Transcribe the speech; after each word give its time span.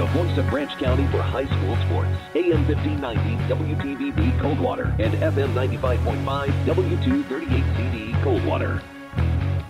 the 0.00 0.06
voice 0.06 0.38
of 0.38 0.48
Branch 0.48 0.70
County 0.78 1.06
for 1.08 1.20
high 1.20 1.44
school 1.44 1.76
sports. 1.84 2.08
AM 2.34 2.66
1590 2.66 3.36
WTVB 3.52 4.40
Coldwater 4.40 4.94
and 4.98 5.12
FM 5.12 5.52
95.5 5.52 6.48
W238CD 6.64 8.22
Coldwater. 8.22 8.82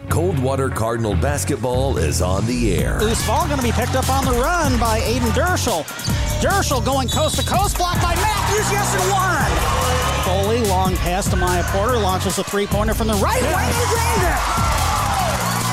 Coldwater 0.08 0.68
Cardinal 0.68 1.16
basketball 1.16 1.98
is 1.98 2.22
on 2.22 2.46
the 2.46 2.76
air. 2.76 3.00
Loose 3.00 3.26
ball 3.26 3.46
going 3.46 3.58
to 3.58 3.64
be 3.64 3.72
picked 3.72 3.96
up 3.96 4.08
on 4.08 4.24
the 4.24 4.30
run 4.30 4.78
by 4.78 5.00
Ayden 5.00 5.32
Dirschell. 5.32 5.82
Dirschell 6.40 6.84
going 6.84 7.08
coast 7.08 7.40
to 7.40 7.44
coast, 7.44 7.76
blocked 7.76 8.00
by 8.00 8.14
Matthews. 8.14 8.70
Yes, 8.70 8.94
and 8.94 9.10
one. 9.10 10.46
Foley, 10.46 10.60
long 10.68 10.94
pass 10.98 11.28
to 11.30 11.36
Maya 11.36 11.64
Porter, 11.66 11.98
launches 11.98 12.38
a 12.38 12.44
three 12.44 12.68
pointer 12.68 12.94
from 12.94 13.08
the 13.08 13.14
right 13.14 13.42
wing 13.42 13.52
and 13.52 13.90
drained 13.90 14.32
it. 14.32 14.79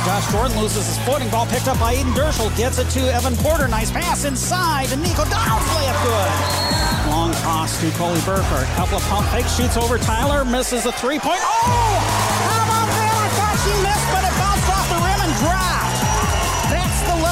Josh 0.07 0.31
Jordan 0.31 0.57
loses 0.61 0.87
his 0.87 0.97
footing. 0.99 1.27
Ball 1.29 1.45
picked 1.47 1.67
up 1.67 1.77
by 1.81 1.93
Ayden 1.93 2.15
Dirschell. 2.15 2.47
Gets 2.55 2.79
it 2.79 2.87
to 2.91 3.13
Evan 3.13 3.35
Porter. 3.35 3.67
Nice 3.67 3.91
pass 3.91 4.23
inside. 4.23 4.89
And 4.93 5.03
Nico 5.03 5.25
Downs 5.25 5.67
layup 5.75 5.99
good. 5.99 7.11
Long 7.11 7.33
toss 7.43 7.77
to 7.81 7.91
Coley 7.91 8.21
Burkhardt. 8.21 8.67
Couple 8.79 8.99
of 8.99 9.03
pump 9.11 9.27
fakes. 9.27 9.57
Shoots 9.57 9.75
over 9.75 9.97
Tyler. 9.97 10.45
Misses 10.45 10.85
a 10.85 10.93
three 10.93 11.19
point. 11.19 11.41
Oh! 11.43 11.99
How 12.47 12.63
about 12.63 12.87
that? 12.87 13.15
I 13.19 13.27
thought 13.35 13.59
she 13.67 13.73
missed, 13.83 14.07
but 14.15 14.23
it 14.23 14.31
bounced 14.39 14.69
off 14.71 14.87
the 14.87 14.99
rim 15.03 15.19
and 15.27 15.33
dropped. 15.43 15.86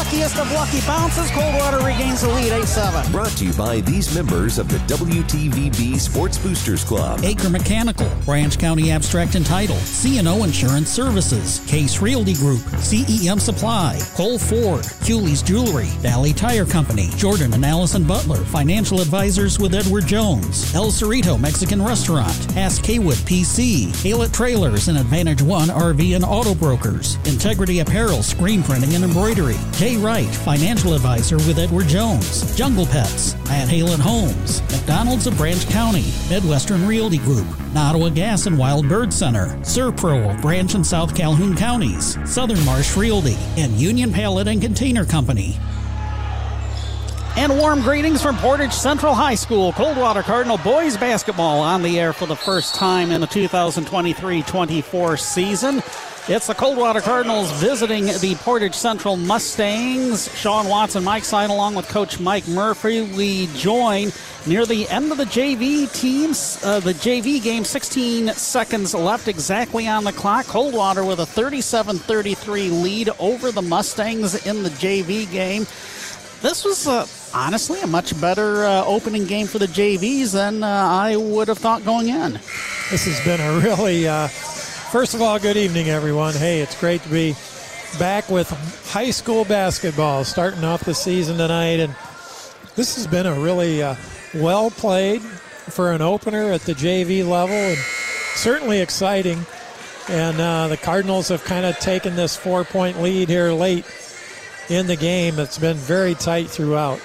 That's 0.05 0.33
the 0.33 0.39
luckiest 0.39 0.39
of 0.39 0.51
lucky 0.51 0.85
bounces. 0.85 1.31
Coldwater 1.31 1.79
regains 1.79 2.21
the 2.21 2.29
lead 2.29 2.51
8 2.51 2.65
7. 2.65 3.11
Brought 3.11 3.31
to 3.37 3.45
you 3.45 3.53
by 3.53 3.81
these 3.81 4.13
members 4.13 4.59
of 4.59 4.67
the 4.67 4.77
WTVB 4.93 5.99
Sports 5.99 6.37
Boosters 6.37 6.83
Club. 6.83 7.21
Acre 7.23 7.49
Mechanical, 7.49 8.09
Branch 8.23 8.57
County 8.57 8.91
Abstract 8.91 9.35
and 9.35 9.45
Title, 9.45 9.75
CNO 9.77 10.43
Insurance 10.43 10.89
Services, 10.89 11.59
Case 11.67 12.01
Realty 12.01 12.33
Group, 12.35 12.59
CEM 12.59 13.39
Supply, 13.39 13.99
Cole 14.13 14.37
Ford, 14.37 14.85
Cooley's 15.05 15.41
Jewelry, 15.41 15.87
Valley 16.01 16.33
Tire 16.33 16.65
Company, 16.65 17.09
Jordan 17.15 17.53
and 17.53 17.65
Allison 17.65 18.03
Butler, 18.03 18.37
Financial 18.45 19.01
Advisors 19.01 19.59
with 19.59 19.73
Edward 19.73 20.05
Jones, 20.05 20.73
El 20.75 20.91
Cerrito 20.91 21.39
Mexican 21.39 21.81
Restaurant, 21.81 22.57
Ask 22.57 22.83
Kaywood 22.83 23.17
PC, 23.25 23.87
Halet 24.03 24.33
Trailers 24.33 24.87
and 24.87 24.97
Advantage 24.97 25.41
One 25.41 25.69
RV 25.69 26.15
and 26.15 26.23
Auto 26.23 26.53
Brokers, 26.53 27.15
Integrity 27.25 27.79
Apparel, 27.79 28.21
Screen 28.21 28.61
Printing 28.61 28.93
and 28.93 29.03
Embroidery, 29.03 29.55
Wright, 29.97 30.27
Financial 30.27 30.93
Advisor 30.93 31.37
with 31.37 31.59
Edward 31.59 31.87
Jones, 31.87 32.55
Jungle 32.55 32.85
Pets, 32.85 33.35
Matt 33.45 33.67
Halen 33.67 33.99
Homes, 33.99 34.61
McDonald's 34.71 35.27
of 35.27 35.37
Branch 35.37 35.67
County, 35.69 36.05
Midwestern 36.29 36.87
Realty 36.87 37.17
Group, 37.17 37.47
Nottawa 37.73 38.09
Gas 38.09 38.45
and 38.45 38.57
Wild 38.57 38.87
Bird 38.87 39.13
Center, 39.13 39.47
ServPro 39.61 40.35
of 40.35 40.41
Branch 40.41 40.73
and 40.75 40.85
South 40.85 41.15
Calhoun 41.15 41.55
Counties, 41.55 42.17
Southern 42.29 42.63
Marsh 42.65 42.95
Realty, 42.95 43.37
and 43.57 43.73
Union 43.73 44.11
Pallet 44.11 44.47
and 44.47 44.61
Container 44.61 45.05
Company. 45.05 45.57
And 47.37 47.57
warm 47.57 47.81
greetings 47.81 48.21
from 48.21 48.37
Portage 48.37 48.71
Central 48.71 49.13
High 49.13 49.35
School. 49.35 49.73
Coldwater 49.73 50.23
Cardinal 50.23 50.57
boys 50.59 50.95
basketball 50.95 51.59
on 51.59 51.83
the 51.83 51.99
air 51.99 52.13
for 52.13 52.25
the 52.25 52.35
first 52.35 52.75
time 52.75 53.11
in 53.11 53.19
the 53.19 53.27
2023 53.27 54.41
24 54.41 55.17
season. 55.17 55.83
It's 56.27 56.47
the 56.47 56.55
Coldwater 56.55 57.01
Cardinals 57.01 57.51
visiting 57.51 58.05
the 58.05 58.35
Portage 58.39 58.73
Central 58.73 59.15
Mustangs. 59.15 60.35
Sean 60.35 60.67
Watson, 60.67 61.03
Mike 61.03 61.23
Side, 61.23 61.51
along 61.51 61.75
with 61.75 61.87
Coach 61.87 62.19
Mike 62.19 62.47
Murphy. 62.47 63.03
We 63.03 63.45
join 63.53 64.11
near 64.47 64.65
the 64.65 64.89
end 64.89 65.11
of 65.11 65.19
the 65.19 65.25
JV 65.25 65.85
teams, 65.93 66.59
uh, 66.63 66.79
the 66.79 66.93
JV 66.93 67.43
game, 67.43 67.63
16 67.63 68.29
seconds 68.29 68.95
left 68.95 69.27
exactly 69.27 69.87
on 69.87 70.03
the 70.03 70.13
clock. 70.13 70.47
Coldwater 70.47 71.05
with 71.05 71.19
a 71.19 71.27
37 71.27 71.99
33 71.99 72.69
lead 72.69 73.09
over 73.19 73.51
the 73.51 73.61
Mustangs 73.61 74.47
in 74.47 74.63
the 74.63 74.69
JV 74.69 75.31
game. 75.31 75.67
This 76.41 76.65
was 76.65 76.87
uh, 76.87 77.05
honestly 77.35 77.81
a 77.81 77.87
much 77.87 78.19
better 78.19 78.65
uh, 78.65 78.83
opening 78.85 79.25
game 79.25 79.45
for 79.45 79.59
the 79.59 79.67
JVs 79.67 80.33
than 80.33 80.63
uh, 80.63 80.67
I 80.67 81.17
would 81.17 81.49
have 81.49 81.59
thought 81.59 81.85
going 81.85 82.09
in. 82.09 82.33
This 82.89 83.05
has 83.05 83.23
been 83.23 83.41
a 83.41 83.59
really, 83.59 84.07
uh, 84.07 84.27
first 84.91 85.13
of 85.13 85.21
all, 85.21 85.39
good 85.39 85.57
evening, 85.57 85.89
everyone. 85.89 86.33
Hey, 86.33 86.61
it's 86.61 86.79
great 86.79 87.01
to 87.03 87.09
be 87.09 87.35
back 87.97 88.29
with 88.29 88.49
high 88.91 89.11
school 89.11 89.45
basketball 89.45 90.23
starting 90.23 90.63
off 90.63 90.83
the 90.83 90.93
season 90.93 91.37
tonight. 91.37 91.79
And 91.79 91.95
this 92.75 92.95
has 92.95 93.07
been 93.07 93.25
a 93.25 93.39
really 93.39 93.81
uh, 93.81 93.95
well 94.33 94.69
played 94.69 95.21
for 95.21 95.91
an 95.91 96.01
opener 96.01 96.51
at 96.51 96.61
the 96.61 96.73
JV 96.73 97.27
level 97.27 97.55
and 97.55 97.77
certainly 98.35 98.79
exciting. 98.81 99.45
And 100.07 100.39
uh, 100.39 100.67
the 100.67 100.77
Cardinals 100.77 101.29
have 101.29 101.43
kind 101.43 101.65
of 101.65 101.77
taken 101.79 102.15
this 102.15 102.35
four 102.35 102.63
point 102.63 103.01
lead 103.01 103.29
here 103.29 103.51
late 103.51 103.85
in 104.69 104.87
the 104.87 104.95
game. 104.95 105.39
It's 105.39 105.57
been 105.57 105.77
very 105.77 106.15
tight 106.15 106.47
throughout. 106.49 106.99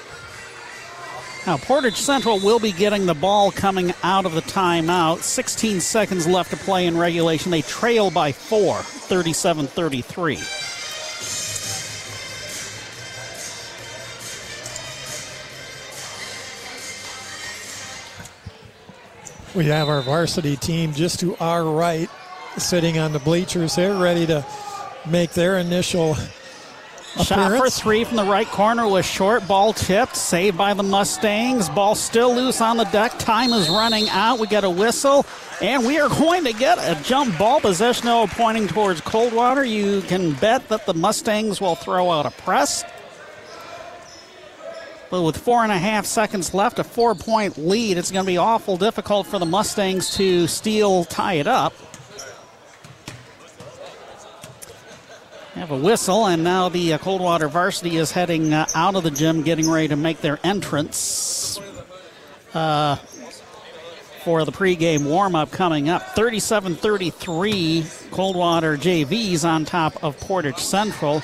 Now, 1.46 1.56
Portage 1.56 1.96
Central 1.96 2.38
will 2.38 2.58
be 2.58 2.70
getting 2.70 3.06
the 3.06 3.14
ball 3.14 3.50
coming 3.50 3.94
out 4.02 4.26
of 4.26 4.34
the 4.34 4.42
timeout. 4.42 5.22
16 5.22 5.80
seconds 5.80 6.26
left 6.26 6.50
to 6.50 6.56
play 6.58 6.86
in 6.86 6.98
regulation. 6.98 7.50
They 7.50 7.62
trail 7.62 8.10
by 8.10 8.30
four, 8.32 8.76
37 8.76 9.66
33. 9.66 10.38
We 19.52 19.64
have 19.64 19.88
our 19.88 20.02
varsity 20.02 20.56
team 20.56 20.92
just 20.92 21.20
to 21.20 21.36
our 21.38 21.64
right, 21.64 22.08
sitting 22.58 22.98
on 22.98 23.12
the 23.12 23.18
bleachers 23.18 23.74
here, 23.74 23.94
ready 23.94 24.26
to 24.26 24.46
make 25.08 25.32
their 25.32 25.58
initial 25.58 26.16
Shot 27.18 27.58
for 27.58 27.68
three 27.68 28.04
from 28.04 28.16
the 28.16 28.24
right 28.24 28.46
corner 28.46 28.86
was 28.86 29.04
short. 29.04 29.46
Ball 29.48 29.72
tipped. 29.72 30.16
Saved 30.16 30.56
by 30.56 30.74
the 30.74 30.82
Mustangs. 30.82 31.68
Ball 31.68 31.94
still 31.96 32.34
loose 32.34 32.60
on 32.60 32.76
the 32.76 32.84
deck. 32.84 33.18
Time 33.18 33.52
is 33.52 33.68
running 33.68 34.08
out. 34.10 34.38
We 34.38 34.46
get 34.46 34.62
a 34.62 34.70
whistle. 34.70 35.26
And 35.60 35.84
we 35.84 35.98
are 35.98 36.08
going 36.08 36.44
to 36.44 36.52
get 36.52 36.78
a 36.78 37.00
jump 37.02 37.36
ball 37.36 37.60
possession 37.60 38.06
now 38.06 38.26
pointing 38.26 38.68
towards 38.68 39.00
Coldwater. 39.00 39.64
You 39.64 40.02
can 40.02 40.34
bet 40.34 40.68
that 40.68 40.86
the 40.86 40.94
Mustangs 40.94 41.60
will 41.60 41.74
throw 41.74 42.10
out 42.10 42.26
a 42.26 42.30
press. 42.30 42.84
But 45.10 45.22
with 45.22 45.36
four 45.36 45.64
and 45.64 45.72
a 45.72 45.78
half 45.78 46.06
seconds 46.06 46.54
left, 46.54 46.78
a 46.78 46.84
four 46.84 47.16
point 47.16 47.58
lead, 47.58 47.98
it's 47.98 48.12
going 48.12 48.24
to 48.24 48.30
be 48.30 48.38
awful 48.38 48.76
difficult 48.76 49.26
for 49.26 49.40
the 49.40 49.46
Mustangs 49.46 50.14
to 50.16 50.46
steal, 50.46 51.04
tie 51.04 51.34
it 51.34 51.48
up. 51.48 51.74
Have 55.54 55.72
a 55.72 55.76
whistle, 55.76 56.26
and 56.26 56.44
now 56.44 56.68
the 56.68 56.92
uh, 56.92 56.98
Coldwater 56.98 57.48
varsity 57.48 57.96
is 57.96 58.12
heading 58.12 58.52
uh, 58.52 58.66
out 58.76 58.94
of 58.94 59.02
the 59.02 59.10
gym, 59.10 59.42
getting 59.42 59.68
ready 59.68 59.88
to 59.88 59.96
make 59.96 60.20
their 60.20 60.38
entrance 60.44 61.58
uh, 62.54 62.94
for 64.22 64.44
the 64.44 64.52
pregame 64.52 65.04
warm 65.04 65.34
up 65.34 65.50
coming 65.50 65.88
up. 65.88 66.14
37 66.14 66.76
33, 66.76 67.84
Coldwater 68.12 68.76
JVs 68.76 69.44
on 69.44 69.64
top 69.64 70.04
of 70.04 70.16
Portage 70.20 70.58
Central. 70.58 71.20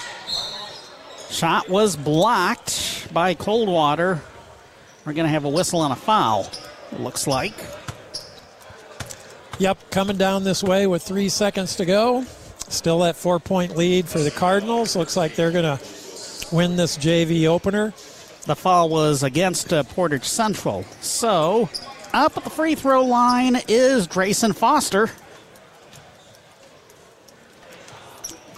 Shot 1.31 1.69
was 1.69 1.95
blocked 1.95 3.09
by 3.15 3.35
Coldwater. 3.35 4.21
We're 5.05 5.13
going 5.13 5.27
to 5.27 5.31
have 5.31 5.45
a 5.45 5.49
whistle 5.49 5.85
and 5.85 5.93
a 5.93 5.97
foul, 5.97 6.51
it 6.91 6.99
looks 6.99 7.29
like. 7.29 7.55
Yep, 9.61 9.91
coming 9.91 10.17
down 10.17 10.43
this 10.43 10.65
way 10.65 10.89
with 10.89 11.05
three 11.05 11.29
seconds 11.29 11.77
to 11.77 11.85
go. 11.85 12.27
Still 12.69 13.01
that 13.01 13.17
four 13.17 13.39
point 13.39 13.77
lead 13.77 14.09
for 14.09 14.19
the 14.19 14.31
Cardinals. 14.31 14.97
Looks 14.97 15.17
like 15.17 15.35
they're 15.35 15.53
going 15.53 15.79
to 15.79 15.85
win 16.53 16.77
this 16.77 16.99
JV 16.99 17.47
opener. 17.47 17.93
The 18.45 18.57
foul 18.57 18.89
was 18.89 19.23
against 19.23 19.73
uh, 19.73 19.83
Portage 19.85 20.25
Central. 20.25 20.85
So, 21.01 21.69
up 22.13 22.37
at 22.37 22.45
the 22.45 22.51
free 22.51 22.75
throw 22.75 23.05
line 23.05 23.61
is 23.69 24.07
Drayson 24.07 24.55
Foster. 24.55 25.11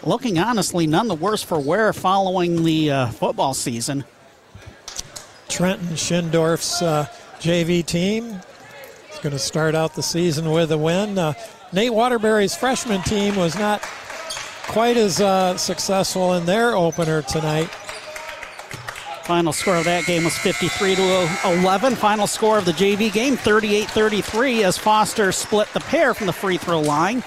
Looking 0.04 0.38
honestly 0.38 0.86
none 0.86 1.08
the 1.08 1.14
worse 1.14 1.42
for 1.42 1.58
wear 1.58 1.92
following 1.92 2.64
the 2.64 2.90
uh, 2.90 3.06
football 3.08 3.52
season. 3.54 4.04
Trenton 5.48 5.88
Schindorf's 5.96 6.82
uh, 6.82 7.06
JV 7.40 7.84
team 7.84 8.40
is 9.12 9.18
going 9.20 9.32
to 9.32 9.38
start 9.38 9.74
out 9.74 9.94
the 9.94 10.02
season 10.02 10.50
with 10.50 10.70
a 10.72 10.78
win. 10.78 11.18
Uh, 11.18 11.32
Nate 11.72 11.92
Waterbury's 11.92 12.56
freshman 12.56 13.02
team 13.02 13.36
was 13.36 13.58
not 13.58 13.82
quite 14.68 14.96
as 14.96 15.20
uh, 15.20 15.56
successful 15.56 16.34
in 16.34 16.46
their 16.46 16.74
opener 16.74 17.22
tonight. 17.22 17.68
Final 19.24 19.52
score 19.52 19.76
of 19.76 19.84
that 19.84 20.06
game 20.06 20.24
was 20.24 20.36
53 20.38 20.94
to 20.94 21.28
11. 21.44 21.96
Final 21.96 22.26
score 22.26 22.56
of 22.56 22.64
the 22.64 22.72
JV 22.72 23.12
game 23.12 23.36
38 23.36 23.90
33 23.90 24.64
as 24.64 24.78
Foster 24.78 25.30
split 25.32 25.68
the 25.74 25.80
pair 25.80 26.14
from 26.14 26.26
the 26.26 26.32
free 26.32 26.56
throw 26.56 26.80
line. 26.80 27.22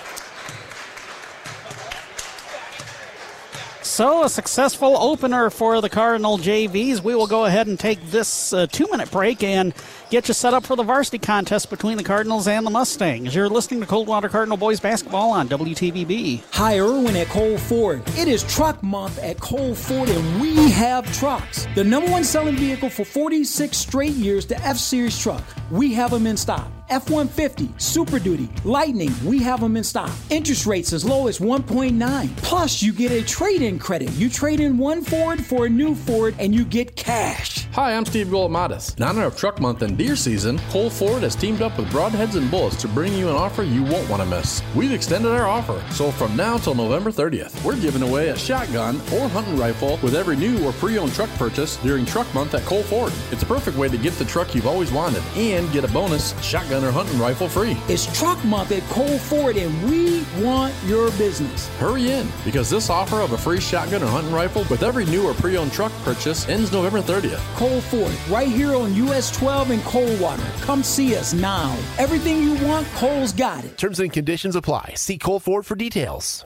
So, 3.83 4.23
a 4.23 4.29
successful 4.29 4.97
opener 4.97 5.51
for 5.51 5.81
the 5.81 5.89
Cardinal 5.89 6.39
JVs. 6.39 7.03
We 7.03 7.13
will 7.13 7.27
go 7.27 7.45
ahead 7.45 7.67
and 7.67 7.79
take 7.79 7.99
this 8.09 8.53
uh, 8.53 8.65
two 8.65 8.87
minute 8.89 9.11
break 9.11 9.43
and 9.43 9.75
get 10.11 10.27
you 10.27 10.33
set 10.33 10.53
up 10.53 10.65
for 10.65 10.75
the 10.75 10.83
varsity 10.83 11.17
contest 11.17 11.69
between 11.69 11.95
the 11.95 12.03
Cardinals 12.03 12.45
and 12.45 12.65
the 12.65 12.69
Mustangs. 12.69 13.33
You're 13.33 13.47
listening 13.47 13.79
to 13.79 13.85
Coldwater 13.87 14.27
Cardinal 14.27 14.57
Boys 14.57 14.81
Basketball 14.81 15.31
on 15.31 15.47
WTVB. 15.47 16.43
Hi, 16.51 16.79
Irwin 16.79 17.15
at 17.15 17.27
Cole 17.27 17.57
Ford. 17.57 18.03
It 18.17 18.27
is 18.27 18.43
truck 18.43 18.83
month 18.83 19.17
at 19.19 19.39
Cole 19.39 19.73
Ford, 19.73 20.09
and 20.09 20.41
we 20.41 20.69
have 20.71 21.11
trucks. 21.17 21.65
The 21.75 21.85
number 21.85 22.11
one 22.11 22.25
selling 22.25 22.57
vehicle 22.57 22.89
for 22.89 23.05
46 23.05 23.75
straight 23.75 24.11
years, 24.11 24.45
the 24.45 24.57
F 24.65 24.75
Series 24.75 25.17
truck. 25.17 25.43
We 25.71 25.93
have 25.93 26.11
them 26.11 26.27
in 26.27 26.35
stock. 26.35 26.69
F 26.89 27.09
150, 27.09 27.69
Super 27.77 28.19
Duty, 28.19 28.49
Lightning, 28.65 29.13
we 29.23 29.39
have 29.39 29.61
them 29.61 29.77
in 29.77 29.83
stock. 29.85 30.11
Interest 30.29 30.65
rates 30.65 30.91
as 30.91 31.05
low 31.05 31.27
as 31.27 31.39
1.9. 31.39 32.35
Plus, 32.37 32.83
you 32.83 32.91
get 32.91 33.13
a 33.13 33.23
trade 33.23 33.61
in 33.61 33.79
credit. 33.79 34.11
You 34.11 34.29
trade 34.29 34.59
in 34.59 34.77
one 34.77 35.01
Ford 35.01 35.41
for 35.45 35.67
a 35.67 35.69
new 35.69 35.95
Ford, 35.95 36.35
and 36.37 36.53
you 36.53 36.65
get 36.65 36.97
cash. 36.97 37.65
Hi, 37.71 37.95
I'm 37.95 38.05
Steve 38.05 38.27
Golomatis. 38.27 38.97
In 38.97 39.03
honor 39.03 39.23
of 39.23 39.37
Truck 39.37 39.61
Month 39.61 39.83
and 39.83 39.97
deer 40.01 40.15
season, 40.15 40.57
Cole 40.69 40.89
Ford 40.89 41.21
has 41.21 41.35
teamed 41.35 41.61
up 41.61 41.77
with 41.77 41.87
Broadheads 41.91 42.35
and 42.35 42.49
Bullets 42.49 42.75
to 42.77 42.87
bring 42.87 43.13
you 43.13 43.29
an 43.29 43.35
offer 43.35 43.61
you 43.61 43.83
won't 43.83 44.09
want 44.09 44.23
to 44.23 44.27
miss. 44.27 44.63
We've 44.73 44.91
extended 44.91 45.31
our 45.31 45.45
offer, 45.45 45.79
so 45.91 46.09
from 46.09 46.35
now 46.35 46.57
till 46.57 46.73
November 46.73 47.11
30th, 47.11 47.63
we're 47.63 47.79
giving 47.79 48.01
away 48.01 48.29
a 48.29 48.35
shotgun 48.35 48.95
or 49.13 49.29
hunting 49.29 49.57
rifle 49.57 49.99
with 50.01 50.15
every 50.15 50.35
new 50.35 50.65
or 50.65 50.71
pre-owned 50.73 51.13
truck 51.13 51.29
purchase 51.31 51.77
during 51.77 52.03
Truck 52.03 52.33
Month 52.33 52.55
at 52.55 52.63
Cole 52.63 52.81
Ford. 52.81 53.13
It's 53.29 53.43
a 53.43 53.45
perfect 53.45 53.77
way 53.77 53.89
to 53.89 53.97
get 53.97 54.13
the 54.13 54.25
truck 54.25 54.55
you've 54.55 54.65
always 54.65 54.91
wanted 54.91 55.21
and 55.35 55.71
get 55.71 55.83
a 55.83 55.87
bonus 55.89 56.33
shotgun 56.43 56.83
or 56.83 56.89
hunting 56.89 57.19
rifle 57.19 57.47
free. 57.47 57.77
It's 57.87 58.07
Truck 58.17 58.43
Month 58.43 58.71
at 58.71 58.81
Cole 58.89 59.19
Ford, 59.19 59.55
and 59.55 59.71
we 59.87 60.23
want 60.43 60.73
your 60.87 61.11
business. 61.11 61.67
Hurry 61.77 62.09
in, 62.09 62.27
because 62.43 62.71
this 62.71 62.89
offer 62.89 63.21
of 63.21 63.33
a 63.33 63.37
free 63.37 63.61
shotgun 63.61 64.01
or 64.01 64.07
hunting 64.07 64.33
rifle 64.33 64.65
with 64.71 64.81
every 64.81 65.05
new 65.05 65.27
or 65.27 65.35
pre-owned 65.35 65.71
truck 65.71 65.91
purchase 66.03 66.49
ends 66.49 66.71
November 66.71 67.01
30th. 67.01 67.37
Cole 67.55 67.81
Ford, 67.81 68.15
right 68.31 68.49
here 68.49 68.73
on 68.73 68.95
US 68.95 69.29
12 69.37 69.69
in 69.69 69.81
Coldwater. 69.91 70.49
Come 70.61 70.83
see 70.83 71.17
us 71.17 71.33
now. 71.33 71.77
Everything 71.97 72.43
you 72.43 72.55
want, 72.65 72.87
Cole's 72.95 73.33
got 73.33 73.65
it. 73.65 73.77
Terms 73.77 73.99
and 73.99 74.11
conditions 74.11 74.55
apply. 74.55 74.93
See 74.95 75.17
Cole 75.17 75.41
Ford 75.41 75.65
for 75.65 75.75
details. 75.75 76.45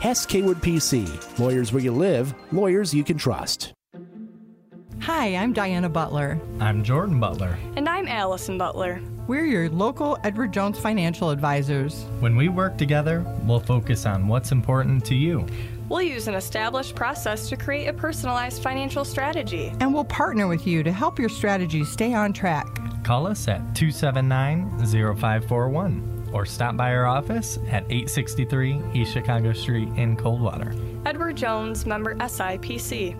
Hess 0.00 0.24
Kaywood 0.24 0.62
PC. 0.62 1.08
Lawyers 1.40 1.72
where 1.72 1.82
you 1.82 1.90
live, 1.90 2.32
lawyers 2.52 2.94
you 2.94 3.02
can 3.02 3.18
trust. 3.18 3.72
Hi, 5.00 5.34
I'm 5.34 5.52
Diana 5.52 5.88
Butler. 5.88 6.38
I'm 6.60 6.84
Jordan 6.84 7.18
Butler. 7.18 7.58
And 7.74 7.88
I'm 7.88 8.06
Allison 8.06 8.58
Butler. 8.58 9.00
We're 9.26 9.44
your 9.44 9.68
local 9.68 10.16
Edward 10.22 10.52
Jones 10.52 10.78
financial 10.78 11.30
advisors. 11.30 12.04
When 12.20 12.36
we 12.36 12.48
work 12.48 12.78
together, 12.78 13.24
we'll 13.42 13.58
focus 13.58 14.06
on 14.06 14.28
what's 14.28 14.52
important 14.52 15.04
to 15.06 15.16
you. 15.16 15.44
We'll 15.88 16.02
use 16.02 16.28
an 16.28 16.34
established 16.34 16.94
process 16.94 17.48
to 17.48 17.56
create 17.56 17.88
a 17.88 17.92
personalized 17.92 18.62
financial 18.62 19.04
strategy. 19.04 19.72
And 19.80 19.92
we'll 19.92 20.04
partner 20.04 20.46
with 20.46 20.64
you 20.64 20.84
to 20.84 20.92
help 20.92 21.18
your 21.18 21.28
strategy 21.28 21.84
stay 21.84 22.14
on 22.14 22.32
track. 22.32 22.68
Call 23.02 23.26
us 23.26 23.48
at 23.48 23.74
279 23.74 24.78
0541 24.78 26.17
or 26.32 26.46
stop 26.46 26.76
by 26.76 26.94
our 26.94 27.06
office 27.06 27.58
at 27.68 27.84
863 27.84 28.80
East 28.94 29.12
Chicago 29.12 29.52
Street 29.52 29.88
in 29.96 30.16
Coldwater. 30.16 30.72
Edward 31.06 31.36
Jones, 31.36 31.86
member 31.86 32.14
SIPC. 32.16 33.16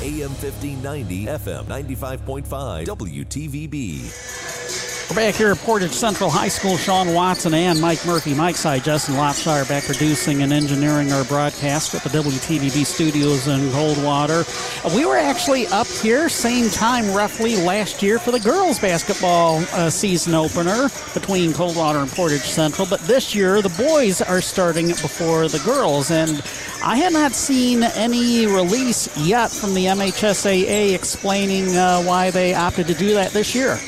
AM 0.00 0.30
1590, 0.30 1.26
FM 1.26 1.64
95.5, 1.64 2.86
WTVB. 2.86 4.97
We're 5.08 5.16
back 5.16 5.36
here 5.36 5.52
at 5.52 5.56
Portage 5.58 5.92
Central 5.92 6.28
High 6.28 6.48
School. 6.48 6.76
Sean 6.76 7.14
Watson 7.14 7.54
and 7.54 7.80
Mike 7.80 8.04
Murphy. 8.04 8.34
Mike's 8.34 8.60
side, 8.60 8.84
Justin 8.84 9.16
Lopshire 9.16 9.66
back 9.66 9.84
producing 9.84 10.42
and 10.42 10.52
engineering 10.52 11.10
our 11.12 11.24
broadcast 11.24 11.94
at 11.94 12.02
the 12.02 12.10
WTVB 12.10 12.84
studios 12.84 13.48
in 13.48 13.72
Coldwater. 13.72 14.44
Uh, 14.84 14.92
we 14.94 15.06
were 15.06 15.16
actually 15.16 15.66
up 15.68 15.86
here 15.86 16.28
same 16.28 16.68
time 16.68 17.10
roughly 17.14 17.56
last 17.56 18.02
year 18.02 18.18
for 18.18 18.32
the 18.32 18.40
girls 18.40 18.78
basketball 18.78 19.64
uh, 19.72 19.88
season 19.88 20.34
opener 20.34 20.90
between 21.14 21.54
Coldwater 21.54 22.00
and 22.00 22.10
Portage 22.10 22.42
Central, 22.42 22.86
but 22.86 23.00
this 23.00 23.34
year 23.34 23.62
the 23.62 23.70
boys 23.82 24.20
are 24.20 24.42
starting 24.42 24.88
before 24.88 25.48
the 25.48 25.60
girls 25.60 26.10
and 26.10 26.42
I 26.84 26.98
had 26.98 27.14
not 27.14 27.32
seen 27.32 27.82
any 27.82 28.44
release 28.44 29.08
yet 29.16 29.50
from 29.50 29.72
the 29.72 29.86
MHSAA 29.86 30.94
explaining 30.94 31.74
uh, 31.78 32.02
why 32.02 32.30
they 32.30 32.52
opted 32.52 32.86
to 32.88 32.94
do 32.94 33.14
that 33.14 33.30
this 33.30 33.54
year. 33.54 33.78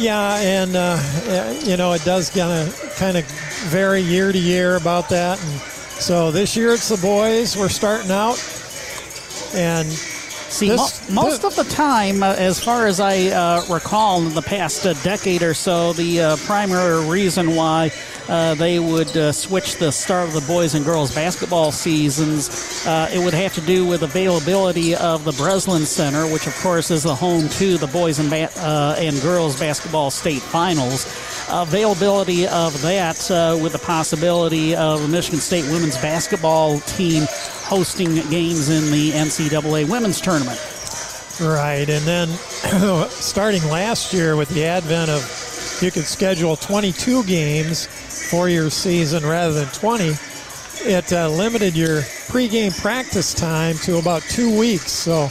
Yeah, 0.00 0.36
and 0.36 0.76
uh, 0.76 1.60
you 1.62 1.76
know 1.76 1.92
it 1.92 2.02
does 2.04 2.30
kind 2.30 2.68
of 2.68 2.94
kind 2.96 3.18
of 3.18 3.24
vary 3.68 4.00
year 4.00 4.32
to 4.32 4.38
year 4.38 4.76
about 4.76 5.10
that. 5.10 5.38
And 5.44 5.60
so 6.00 6.30
this 6.30 6.56
year 6.56 6.72
it's 6.72 6.88
the 6.88 6.96
boys. 6.96 7.54
We're 7.54 7.68
starting 7.68 8.10
out, 8.10 8.38
and 9.54 9.86
See, 10.50 10.68
this, 10.68 11.08
mo- 11.10 11.22
most 11.22 11.42
this, 11.42 11.58
of 11.58 11.64
the 11.64 11.72
time, 11.72 12.22
uh, 12.22 12.34
as 12.36 12.62
far 12.62 12.86
as 12.86 12.98
I 12.98 13.26
uh, 13.26 13.64
recall, 13.70 14.20
in 14.22 14.34
the 14.34 14.42
past 14.42 14.84
uh, 14.84 14.94
decade 15.04 15.42
or 15.42 15.54
so, 15.54 15.92
the 15.92 16.20
uh, 16.20 16.36
primary 16.38 17.06
reason 17.06 17.54
why 17.54 17.92
uh, 18.30 18.54
they 18.54 18.78
would 18.78 19.14
uh, 19.16 19.32
switch 19.32 19.76
the 19.76 19.90
start 19.90 20.28
of 20.28 20.34
the 20.34 20.40
boys 20.42 20.74
and 20.74 20.84
girls 20.84 21.14
basketball 21.14 21.72
seasons, 21.72 22.86
it 22.86 23.18
would 23.22 23.34
have 23.34 23.52
to 23.54 23.60
do 23.62 23.84
with 23.84 24.02
availability 24.02 24.94
of 24.94 25.24
the 25.24 25.32
Breslin 25.32 25.84
Center, 25.84 26.30
which 26.32 26.46
of 26.46 26.54
course 26.60 26.90
is 26.90 27.02
the 27.02 27.14
home 27.14 27.48
to 27.50 27.76
the 27.76 27.88
boys 27.88 28.18
and, 28.18 28.30
ba- 28.30 28.52
and 28.98 29.20
girls 29.20 29.58
basketball 29.58 30.10
state 30.10 30.40
finals. 30.40 31.06
Availability 31.50 32.46
of 32.46 32.80
that 32.82 33.28
with 33.60 33.72
the 33.72 33.78
possibility 33.78 34.76
of 34.76 35.02
the 35.02 35.08
Michigan 35.08 35.40
State 35.40 35.64
women's 35.64 35.96
basketball 35.96 36.78
team 36.80 37.24
hosting 37.70 38.14
games 38.30 38.68
in 38.68 38.90
the 38.90 39.10
NCAA 39.10 39.88
women's 39.88 40.20
tournament. 40.20 40.58
Right, 41.40 41.88
and 41.88 42.04
then 42.04 42.28
starting 43.08 43.64
last 43.68 44.12
year 44.12 44.36
with 44.36 44.48
the 44.50 44.64
advent 44.64 45.10
of 45.10 45.22
you 45.80 45.90
could 45.90 46.04
schedule 46.04 46.56
22 46.56 47.24
games 47.24 47.88
for 48.30 48.48
your 48.48 48.70
season 48.70 49.24
rather 49.26 49.52
than 49.52 49.68
20, 49.68 50.12
it 50.82 51.12
uh, 51.12 51.28
limited 51.28 51.76
your 51.76 52.00
pregame 52.30 52.78
practice 52.80 53.34
time 53.34 53.76
to 53.78 53.98
about 53.98 54.22
two 54.22 54.58
weeks. 54.58 54.92
So 54.92 55.28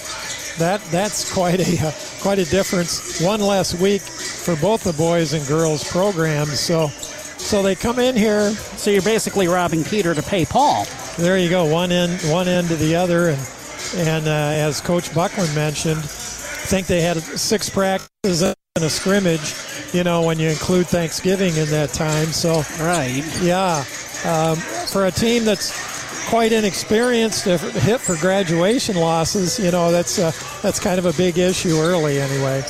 that 0.57 0.81
that's 0.91 1.31
quite 1.33 1.59
a 1.59 1.87
uh, 1.87 1.91
quite 2.21 2.39
a 2.39 2.45
difference. 2.45 3.21
One 3.21 3.39
less 3.39 3.79
week 3.79 4.01
for 4.01 4.55
both 4.57 4.83
the 4.83 4.93
boys 4.93 5.33
and 5.33 5.47
girls 5.47 5.89
programs. 5.89 6.59
So 6.59 6.87
so 6.87 7.63
they 7.63 7.75
come 7.75 7.99
in 7.99 8.15
here. 8.15 8.51
So 8.51 8.91
you're 8.91 9.01
basically 9.01 9.47
robbing 9.47 9.83
Peter 9.83 10.13
to 10.13 10.21
pay 10.21 10.45
Paul 10.45 10.85
there 11.19 11.37
you 11.37 11.49
go, 11.49 11.65
one 11.65 11.91
end 11.91 12.21
one 12.31 12.47
end 12.47 12.69
to 12.69 12.75
the 12.75 12.95
other, 12.95 13.29
and 13.29 13.47
and 13.95 14.27
uh, 14.27 14.31
as 14.31 14.81
Coach 14.81 15.13
Buckland 15.13 15.53
mentioned, 15.53 15.99
I 15.99 16.68
think 16.71 16.87
they 16.87 17.01
had 17.01 17.18
six 17.18 17.69
practices 17.69 18.41
and 18.41 18.56
a 18.77 18.89
scrimmage. 18.89 19.53
You 19.93 20.03
know, 20.03 20.21
when 20.21 20.37
you 20.37 20.49
include 20.49 20.87
Thanksgiving 20.87 21.55
in 21.55 21.67
that 21.69 21.89
time, 21.89 22.27
so 22.27 22.61
right, 22.79 23.23
yeah, 23.41 23.83
um, 24.23 24.55
for 24.55 25.07
a 25.07 25.11
team 25.11 25.45
that's 25.45 26.27
quite 26.29 26.51
inexperienced 26.51 27.45
to 27.45 27.57
hit 27.57 27.99
for 27.99 28.15
graduation 28.17 28.95
losses, 28.95 29.57
you 29.57 29.71
know, 29.71 29.91
that's 29.91 30.19
uh, 30.19 30.31
that's 30.61 30.79
kind 30.79 30.99
of 30.99 31.05
a 31.05 31.13
big 31.13 31.39
issue 31.39 31.79
early 31.79 32.19
anyway. 32.19 32.63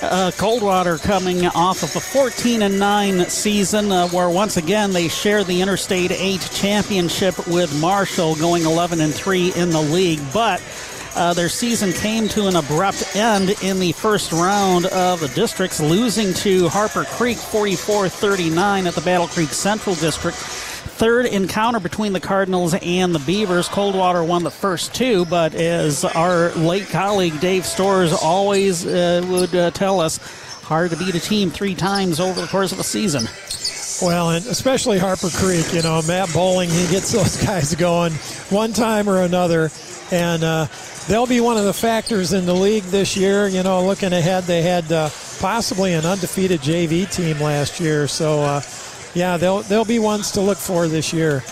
Uh, 0.00 0.32
Coldwater 0.36 0.98
coming 0.98 1.46
off 1.46 1.84
of 1.84 1.94
a 1.94 2.00
14 2.00 2.62
and 2.62 2.78
9 2.78 3.28
season, 3.28 3.92
uh, 3.92 4.08
where 4.08 4.28
once 4.28 4.56
again 4.56 4.92
they 4.92 5.06
share 5.06 5.44
the 5.44 5.60
Interstate 5.60 6.10
8 6.10 6.40
championship 6.52 7.46
with 7.46 7.78
Marshall, 7.80 8.34
going 8.34 8.64
11 8.64 9.00
and 9.00 9.14
3 9.14 9.52
in 9.54 9.70
the 9.70 9.80
league. 9.80 10.20
But 10.32 10.60
uh, 11.14 11.34
their 11.34 11.48
season 11.48 11.92
came 11.92 12.28
to 12.28 12.46
an 12.46 12.56
abrupt 12.56 13.16
end 13.16 13.50
in 13.62 13.78
the 13.78 13.92
first 13.92 14.32
round 14.32 14.86
of 14.86 15.20
the 15.20 15.28
districts, 15.28 15.80
losing 15.80 16.34
to 16.34 16.68
Harper 16.68 17.04
Creek 17.04 17.38
44 17.38 18.08
39 18.08 18.86
at 18.86 18.94
the 18.94 19.00
Battle 19.00 19.28
Creek 19.28 19.50
Central 19.50 19.94
District 19.94 20.36
third 21.02 21.26
encounter 21.26 21.80
between 21.80 22.12
the 22.12 22.20
Cardinals 22.20 22.74
and 22.74 23.14
the 23.14 23.18
Beavers. 23.20 23.68
Coldwater 23.68 24.22
won 24.22 24.44
the 24.44 24.50
first 24.50 24.94
two, 24.94 25.24
but 25.24 25.54
as 25.54 26.04
our 26.04 26.50
late 26.52 26.88
colleague 26.90 27.40
Dave 27.40 27.66
Stores 27.66 28.12
always 28.12 28.86
uh, 28.86 29.24
would 29.28 29.54
uh, 29.54 29.70
tell 29.72 30.00
us, 30.00 30.18
hard 30.62 30.90
to 30.90 30.96
beat 30.96 31.14
a 31.14 31.20
team 31.20 31.50
three 31.50 31.74
times 31.74 32.20
over 32.20 32.40
the 32.40 32.46
course 32.46 32.70
of 32.72 32.78
a 32.78 32.84
season. 32.84 33.24
Well, 34.00 34.30
and 34.30 34.46
especially 34.46 34.98
Harper 34.98 35.28
Creek, 35.30 35.72
you 35.72 35.82
know, 35.82 36.02
Matt 36.06 36.32
Bowling, 36.32 36.70
he 36.70 36.86
gets 36.88 37.12
those 37.12 37.36
guys 37.46 37.74
going 37.74 38.12
one 38.50 38.72
time 38.72 39.08
or 39.08 39.22
another. 39.22 39.70
And 40.12 40.44
uh, 40.44 40.66
they'll 41.08 41.26
be 41.26 41.40
one 41.40 41.56
of 41.56 41.64
the 41.64 41.72
factors 41.72 42.34
in 42.34 42.44
the 42.44 42.54
league 42.54 42.84
this 42.84 43.16
year. 43.16 43.48
You 43.48 43.62
know, 43.62 43.84
looking 43.84 44.12
ahead, 44.12 44.44
they 44.44 44.62
had 44.62 44.92
uh, 44.92 45.08
possibly 45.40 45.94
an 45.94 46.04
undefeated 46.04 46.60
JV 46.60 47.10
team 47.10 47.40
last 47.40 47.80
year, 47.80 48.06
so 48.06 48.42
uh, 48.42 48.60
yeah, 49.14 49.36
they'll 49.38 49.62
they'll 49.62 49.84
be 49.84 49.98
ones 49.98 50.30
to 50.32 50.40
look 50.40 50.58
for 50.58 50.86
this 50.86 51.12
year. 51.12 51.42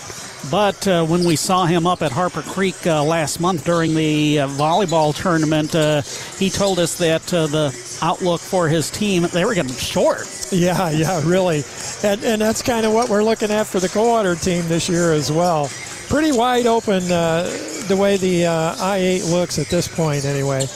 But 0.49 0.87
uh, 0.87 1.05
when 1.05 1.23
we 1.23 1.35
saw 1.35 1.65
him 1.65 1.85
up 1.85 2.01
at 2.01 2.11
Harper 2.11 2.41
Creek 2.41 2.87
uh, 2.87 3.03
last 3.03 3.39
month 3.39 3.63
during 3.63 3.93
the 3.93 4.39
uh, 4.39 4.47
volleyball 4.47 5.15
tournament, 5.15 5.75
uh, 5.75 6.01
he 6.37 6.49
told 6.49 6.79
us 6.79 6.97
that 6.97 7.31
uh, 7.31 7.45
the 7.45 7.97
outlook 8.01 8.41
for 8.41 8.67
his 8.67 8.89
team 8.89 9.23
they 9.33 9.45
were 9.45 9.53
getting 9.53 9.73
short. 9.73 10.27
Yeah, 10.51 10.89
yeah, 10.89 11.21
really, 11.25 11.63
and 12.03 12.23
and 12.23 12.41
that's 12.41 12.61
kind 12.61 12.85
of 12.85 12.93
what 12.93 13.09
we're 13.09 13.23
looking 13.23 13.51
at 13.51 13.67
for 13.67 13.79
the 13.79 13.89
Coldwater 13.89 14.35
team 14.35 14.67
this 14.67 14.87
year 14.89 15.13
as 15.13 15.31
well. 15.31 15.69
Pretty 16.11 16.33
wide 16.33 16.67
open 16.67 17.09
uh, 17.09 17.43
the 17.87 17.95
way 17.95 18.17
the 18.17 18.43
I8 18.43 19.31
looks 19.31 19.57
at 19.57 19.67
this 19.67 19.87
point, 19.87 20.25
anyway. 20.25 20.67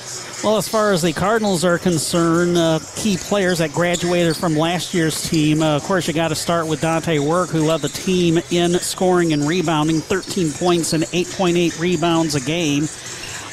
Well, 0.46 0.56
as 0.56 0.70
far 0.70 0.94
as 0.94 1.02
the 1.02 1.12
Cardinals 1.12 1.66
are 1.66 1.78
concerned, 1.78 2.58
uh, 2.58 2.80
key 2.96 3.18
players 3.18 3.58
that 3.58 3.74
graduated 3.74 4.38
from 4.38 4.56
last 4.56 4.94
year's 4.94 5.30
team, 5.30 5.62
uh, 5.62 5.76
of 5.76 5.84
course, 5.84 6.08
you 6.08 6.14
got 6.14 6.30
to 6.30 6.36
start 6.36 6.68
with 6.68 6.80
Dante 6.80 7.20
Work, 7.20 7.50
who 7.50 7.66
led 7.66 7.82
the 7.82 7.90
team 7.90 8.40
in 8.50 8.76
scoring 8.76 9.34
and 9.34 9.46
rebounding, 9.46 10.00
13 10.00 10.54
points 10.54 10.94
and 10.94 11.04
8.8 11.04 11.82
rebounds 11.82 12.36
a 12.36 12.40
game. 12.40 12.88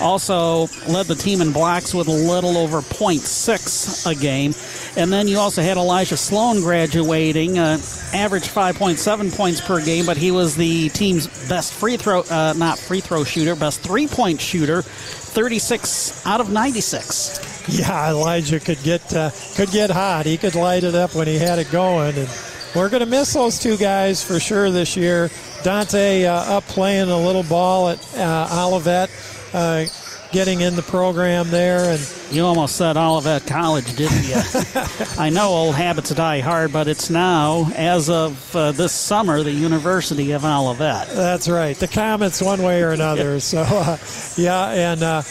Also 0.02 0.66
led 0.88 1.06
the 1.06 1.14
team 1.14 1.40
in 1.40 1.52
blocks 1.52 1.94
with 1.94 2.08
a 2.08 2.10
little 2.10 2.58
over 2.58 2.80
0.6 2.80 4.10
a 4.10 4.14
game. 4.14 4.54
And 4.96 5.12
then 5.12 5.28
you 5.28 5.38
also 5.38 5.62
had 5.62 5.76
Elijah 5.76 6.16
Sloan 6.16 6.60
graduating, 6.60 7.58
uh, 7.58 7.78
averaged 8.12 8.50
5.7 8.50 9.34
points 9.34 9.60
per 9.60 9.82
game, 9.82 10.04
but 10.04 10.16
he 10.16 10.30
was 10.30 10.56
the 10.56 10.88
team's 10.90 11.26
best 11.48 11.72
free 11.72 11.96
throw, 11.96 12.20
uh, 12.30 12.54
not 12.56 12.78
free 12.78 13.00
throw 13.00 13.24
shooter, 13.24 13.54
best 13.54 13.80
three 13.80 14.06
point 14.06 14.40
shooter, 14.40 14.82
36 14.82 16.26
out 16.26 16.40
of 16.40 16.50
96. 16.50 17.52
Yeah, 17.68 18.10
Elijah 18.10 18.58
could 18.58 18.82
get 18.82 19.14
uh, 19.14 19.30
could 19.54 19.70
get 19.70 19.90
hot. 19.90 20.26
He 20.26 20.36
could 20.36 20.56
light 20.56 20.82
it 20.82 20.94
up 20.94 21.14
when 21.14 21.28
he 21.28 21.38
had 21.38 21.58
it 21.60 21.70
going, 21.70 22.16
and 22.16 22.28
we're 22.74 22.88
going 22.88 23.04
to 23.04 23.06
miss 23.06 23.34
those 23.34 23.58
two 23.58 23.76
guys 23.76 24.22
for 24.24 24.40
sure 24.40 24.70
this 24.70 24.96
year. 24.96 25.30
Dante 25.62 26.24
uh, 26.24 26.34
up 26.56 26.64
playing 26.64 27.08
a 27.08 27.16
little 27.16 27.44
ball 27.44 27.90
at 27.90 28.16
uh, 28.16 28.48
Olivet, 28.66 29.10
uh, 29.52 29.84
getting 30.32 30.62
in 30.62 30.74
the 30.74 30.82
program 30.82 31.48
there, 31.50 31.90
and 31.90 32.14
you 32.30 32.44
almost 32.44 32.76
said 32.76 32.96
Olivet 32.96 33.46
College, 33.46 33.94
didn't 33.96 34.24
you? 34.24 34.34
I 35.18 35.30
know 35.30 35.48
old 35.48 35.74
habits 35.74 36.10
die 36.10 36.40
hard, 36.40 36.72
but 36.72 36.88
it's 36.88 37.10
now, 37.10 37.70
as 37.74 38.08
of 38.08 38.56
uh, 38.56 38.72
this 38.72 38.92
summer, 38.92 39.42
the 39.42 39.52
University 39.52 40.32
of 40.32 40.44
Olivet. 40.44 41.08
That's 41.10 41.48
right. 41.48 41.76
The 41.76 41.88
Comets, 41.88 42.40
one 42.40 42.62
way 42.62 42.82
or 42.82 42.90
another. 42.90 43.38
so, 43.40 43.60
uh, 43.60 43.98
yeah, 44.36 44.70
and 44.70 45.02
uh, 45.02 45.22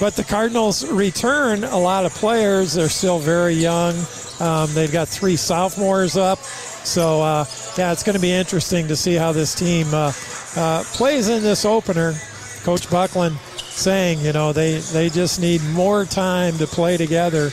but 0.00 0.16
the 0.16 0.24
Cardinals 0.24 0.90
return 0.90 1.62
a 1.62 1.78
lot 1.78 2.04
of 2.04 2.12
players. 2.12 2.74
They're 2.74 2.88
still 2.88 3.18
very 3.18 3.54
young. 3.54 3.94
Um, 4.40 4.72
they've 4.72 4.90
got 4.90 5.08
three 5.08 5.36
sophomores 5.36 6.16
up. 6.16 6.38
So, 6.38 7.20
uh, 7.20 7.44
yeah, 7.76 7.92
it's 7.92 8.02
going 8.02 8.16
to 8.16 8.20
be 8.20 8.32
interesting 8.32 8.88
to 8.88 8.96
see 8.96 9.14
how 9.14 9.32
this 9.32 9.54
team 9.54 9.86
uh, 9.92 10.12
uh, 10.56 10.82
plays 10.86 11.28
in 11.28 11.42
this 11.42 11.66
opener. 11.66 12.14
Coach 12.62 12.90
Buckland 12.90 13.36
saying, 13.80 14.20
you 14.20 14.32
know, 14.32 14.52
they, 14.52 14.78
they 14.78 15.08
just 15.08 15.40
need 15.40 15.62
more 15.72 16.04
time 16.04 16.58
to 16.58 16.66
play 16.66 16.96
together. 16.96 17.50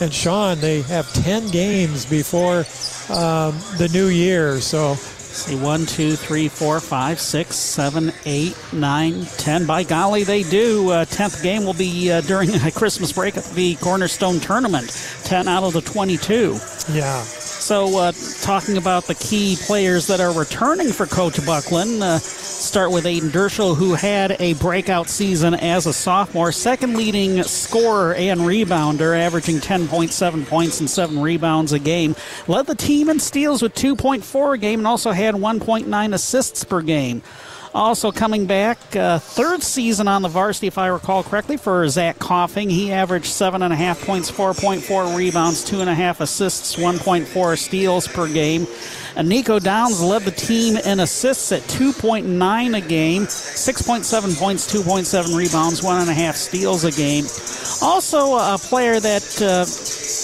And 0.00 0.12
Sean, 0.12 0.58
they 0.60 0.82
have 0.82 1.12
10 1.12 1.48
games 1.48 2.06
before 2.06 2.58
um, 3.10 3.58
the 3.78 3.90
new 3.92 4.06
year. 4.06 4.60
So, 4.60 4.96
See, 5.34 5.56
one, 5.56 5.84
two, 5.84 6.14
three, 6.14 6.46
four, 6.48 6.78
five, 6.78 7.18
six, 7.18 7.56
seven, 7.56 8.12
eight, 8.24 8.56
nine, 8.72 9.24
ten. 9.36 9.66
By 9.66 9.82
golly, 9.82 10.22
they 10.22 10.44
do. 10.44 10.90
Uh, 10.90 11.04
tenth 11.06 11.42
game 11.42 11.64
will 11.64 11.74
be 11.74 12.12
uh, 12.12 12.20
during 12.20 12.50
Christmas 12.70 13.12
break 13.12 13.36
at 13.36 13.44
the 13.46 13.74
Cornerstone 13.76 14.38
Tournament. 14.38 14.90
Ten 15.24 15.48
out 15.48 15.64
of 15.64 15.72
the 15.72 15.80
twenty-two. 15.80 16.52
Yeah. 16.92 17.20
So, 17.24 17.98
uh, 17.98 18.12
talking 18.42 18.76
about 18.76 19.06
the 19.06 19.16
key 19.16 19.56
players 19.58 20.06
that 20.06 20.20
are 20.20 20.32
returning 20.32 20.92
for 20.92 21.04
Coach 21.04 21.44
Buckland, 21.44 22.00
uh, 22.00 22.20
start 22.74 22.90
with 22.90 23.04
Ayden 23.04 23.30
Dirschell, 23.30 23.76
who 23.76 23.94
had 23.94 24.36
a 24.40 24.54
breakout 24.54 25.08
season 25.08 25.54
as 25.54 25.86
a 25.86 25.92
sophomore, 25.92 26.50
second 26.50 26.96
leading 26.96 27.40
scorer 27.44 28.16
and 28.16 28.40
rebounder, 28.40 29.16
averaging 29.16 29.58
10.7 29.58 30.44
points 30.48 30.80
and 30.80 30.90
7 30.90 31.22
rebounds 31.22 31.72
a 31.72 31.78
game. 31.78 32.16
Led 32.48 32.66
the 32.66 32.74
team 32.74 33.08
in 33.08 33.20
steals 33.20 33.62
with 33.62 33.76
2.4 33.76 34.54
a 34.54 34.58
game 34.58 34.80
and 34.80 34.88
also 34.88 35.12
had 35.12 35.36
1.9 35.36 36.14
assists 36.14 36.64
per 36.64 36.82
game. 36.82 37.22
Also 37.74 38.10
coming 38.10 38.46
back, 38.46 38.78
uh, 38.96 39.20
third 39.20 39.62
season 39.62 40.08
on 40.08 40.22
the 40.22 40.28
varsity, 40.28 40.66
if 40.66 40.76
I 40.76 40.88
recall 40.88 41.22
correctly, 41.22 41.56
for 41.56 41.88
Zach 41.88 42.18
Coughing. 42.18 42.70
He 42.70 42.92
averaged 42.92 43.26
seven 43.26 43.62
and 43.62 43.72
a 43.72 43.76
half 43.76 44.00
points, 44.04 44.32
4.4 44.32 45.16
rebounds, 45.16 45.64
two 45.64 45.80
and 45.80 45.90
a 45.90 45.94
half 45.94 46.20
assists, 46.20 46.74
1.4 46.74 47.56
steals 47.56 48.08
per 48.08 48.26
game. 48.26 48.66
And 49.16 49.28
Nico 49.28 49.58
Downs 49.60 50.02
led 50.02 50.22
the 50.22 50.32
team 50.32 50.76
in 50.76 51.00
assists 51.00 51.52
at 51.52 51.62
2.9 51.62 52.76
a 52.76 52.80
game, 52.80 53.22
6.7 53.26 54.38
points, 54.38 54.72
2.7 54.72 55.36
rebounds, 55.36 55.82
one 55.82 56.00
and 56.00 56.10
a 56.10 56.14
half 56.14 56.34
steals 56.34 56.84
a 56.84 56.90
game. 56.90 57.24
Also, 57.80 58.34
a 58.34 58.58
player 58.58 58.98
that 58.98 59.42
uh, 59.42 59.64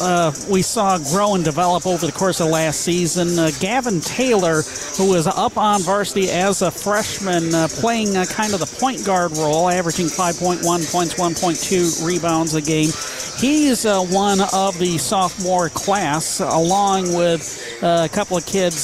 uh, 0.00 0.32
we 0.48 0.62
saw 0.62 0.98
grow 0.98 1.34
and 1.34 1.44
develop 1.44 1.86
over 1.86 2.06
the 2.06 2.12
course 2.12 2.40
of 2.40 2.48
last 2.48 2.80
season, 2.80 3.38
uh, 3.38 3.50
Gavin 3.60 4.00
Taylor, 4.00 4.62
who 4.96 5.10
was 5.10 5.26
up 5.26 5.56
on 5.56 5.82
varsity 5.82 6.30
as 6.30 6.62
a 6.62 6.70
freshman, 6.70 7.54
uh, 7.54 7.68
playing 7.68 8.16
uh, 8.16 8.24
kind 8.26 8.54
of 8.54 8.60
the 8.60 8.76
point 8.80 9.04
guard 9.04 9.36
role, 9.36 9.68
averaging 9.68 10.06
5.1 10.06 10.62
points, 10.64 11.14
1.2 11.14 12.06
rebounds 12.06 12.54
a 12.54 12.62
game. 12.62 12.90
He's 13.38 13.86
uh, 13.86 14.00
one 14.02 14.40
of 14.52 14.78
the 14.78 14.98
sophomore 14.98 15.68
class, 15.70 16.40
along 16.40 17.14
with 17.14 17.80
a 17.82 18.08
couple 18.08 18.36
of 18.36 18.44
kids, 18.44 18.79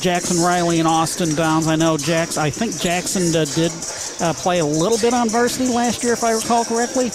Jackson 0.00 0.42
Riley 0.42 0.78
and 0.78 0.88
Austin 0.88 1.34
Downs. 1.34 1.66
I 1.66 1.76
know 1.76 1.96
Jackson. 1.96 2.42
I 2.42 2.50
think 2.50 2.78
Jackson 2.80 3.32
did 3.32 3.70
play 4.36 4.60
a 4.60 4.66
little 4.66 4.98
bit 4.98 5.12
on 5.12 5.28
varsity 5.28 5.72
last 5.72 6.02
year, 6.04 6.12
if 6.12 6.24
I 6.24 6.32
recall 6.32 6.64
correctly. 6.64 7.10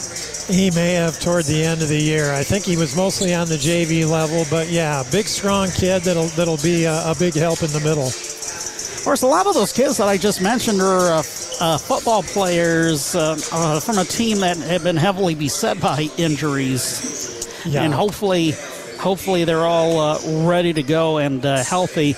He 0.49 0.71
may 0.71 0.93
have 0.93 1.19
toward 1.19 1.45
the 1.45 1.63
end 1.63 1.83
of 1.83 1.89
the 1.89 2.01
year. 2.01 2.33
I 2.33 2.43
think 2.43 2.65
he 2.65 2.75
was 2.75 2.95
mostly 2.95 3.35
on 3.35 3.47
the 3.47 3.55
JV 3.55 4.09
level, 4.09 4.45
but 4.49 4.67
yeah, 4.69 5.03
big, 5.11 5.27
strong 5.27 5.69
kid 5.69 6.01
that'll 6.01 6.25
that'll 6.29 6.57
be 6.57 6.85
a, 6.85 7.11
a 7.11 7.15
big 7.19 7.35
help 7.35 7.61
in 7.61 7.69
the 7.69 7.79
middle. 7.81 8.07
Of 8.07 9.03
course, 9.05 9.21
a 9.21 9.27
lot 9.27 9.45
of 9.45 9.53
those 9.53 9.71
kids 9.71 9.97
that 9.97 10.07
I 10.07 10.17
just 10.17 10.41
mentioned 10.41 10.81
are 10.81 11.13
uh, 11.13 11.23
uh, 11.61 11.77
football 11.77 12.23
players 12.23 13.15
uh, 13.15 13.37
uh 13.51 13.79
from 13.79 13.99
a 13.99 14.03
team 14.03 14.39
that 14.39 14.57
had 14.57 14.83
been 14.83 14.97
heavily 14.97 15.35
beset 15.35 15.79
by 15.79 16.09
injuries, 16.17 17.63
yeah. 17.65 17.83
and 17.83 17.93
hopefully, 17.93 18.53
hopefully 18.99 19.45
they're 19.45 19.65
all 19.65 19.99
uh, 19.99 20.45
ready 20.45 20.73
to 20.73 20.83
go 20.83 21.17
and 21.17 21.45
uh, 21.45 21.63
healthy 21.63 22.15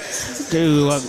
to 0.49 0.99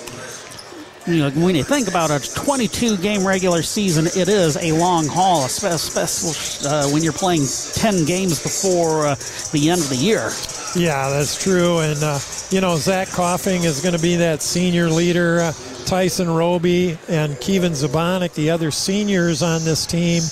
you 1.07 1.19
know, 1.19 1.31
when 1.31 1.57
you 1.57 1.65
think 1.65 1.89
about 1.89 2.11
a 2.11 2.35
22 2.35 2.97
game 2.99 3.27
regular 3.27 3.63
season, 3.63 4.07
it 4.07 4.29
is 4.29 4.57
a 4.57 4.73
long 4.73 5.07
haul, 5.07 5.45
especially 5.45 6.69
uh, 6.69 6.89
when 6.91 7.03
you're 7.03 7.13
playing 7.13 7.43
10 7.75 8.05
games 8.05 8.41
before 8.43 9.07
uh, 9.07 9.15
the 9.53 9.69
end 9.71 9.81
of 9.81 9.89
the 9.89 9.97
year. 9.97 10.31
Yeah, 10.77 11.11
that's 11.11 11.43
true. 11.43 11.81
And, 11.81 12.03
uh, 12.03 12.19
you 12.51 12.61
know, 12.61 12.77
Zach 12.77 13.09
Coughing 13.09 13.65
is 13.65 13.81
going 13.81 13.97
to 13.97 14.03
be 14.03 14.17
that 14.17 14.43
senior 14.43 14.89
leader. 14.89 15.41
Uh, 15.41 15.53
Tyson 15.87 16.31
Roby 16.31 16.97
and 17.09 17.39
Kevin 17.41 17.73
Zabonik, 17.73 18.35
the 18.35 18.51
other 18.51 18.71
seniors 18.71 19.43
on 19.43 19.65
this 19.65 19.85
team. 19.85 20.23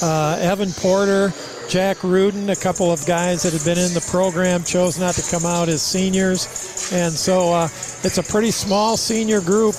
Uh, 0.00 0.38
Evan 0.40 0.70
Porter, 0.72 1.32
Jack 1.70 2.02
Rudin, 2.02 2.50
a 2.50 2.56
couple 2.56 2.90
of 2.90 3.06
guys 3.06 3.44
that 3.44 3.52
had 3.52 3.64
been 3.64 3.78
in 3.78 3.94
the 3.94 4.04
program, 4.10 4.64
chose 4.64 4.98
not 4.98 5.14
to 5.14 5.30
come 5.30 5.46
out 5.46 5.68
as 5.68 5.80
seniors. 5.80 6.90
And 6.92 7.12
so 7.12 7.52
uh, 7.52 7.68
it's 8.02 8.18
a 8.18 8.24
pretty 8.24 8.50
small 8.50 8.96
senior 8.96 9.40
group. 9.40 9.76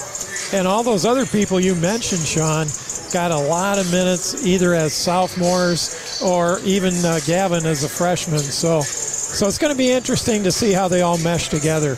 And 0.54 0.66
all 0.66 0.84
those 0.84 1.06
other 1.06 1.26
people 1.26 1.60
you 1.60 1.76
mentioned, 1.76 2.22
Sean, 2.22 2.68
got 3.12 3.32
a 3.32 3.38
lot 3.38 3.78
of 3.78 3.92
minutes 3.92 4.48
either 4.48 4.74
as 4.74 4.94
sophomores 4.94 6.22
or 6.24 6.60
even 6.64 6.94
uh, 7.04 7.20
Gavin 7.26 7.66
as 7.66 7.84
a 7.84 7.90
freshman. 7.90 8.40
So, 8.40 8.80
so 8.80 9.46
it's 9.46 9.58
going 9.58 9.74
to 9.74 9.78
be 9.78 9.92
interesting 9.92 10.46
to 10.46 10.52
see 10.52 10.72
how 10.72 10.88
they 10.88 11.02
all 11.02 11.18
mesh 11.18 11.50
together. 11.50 11.98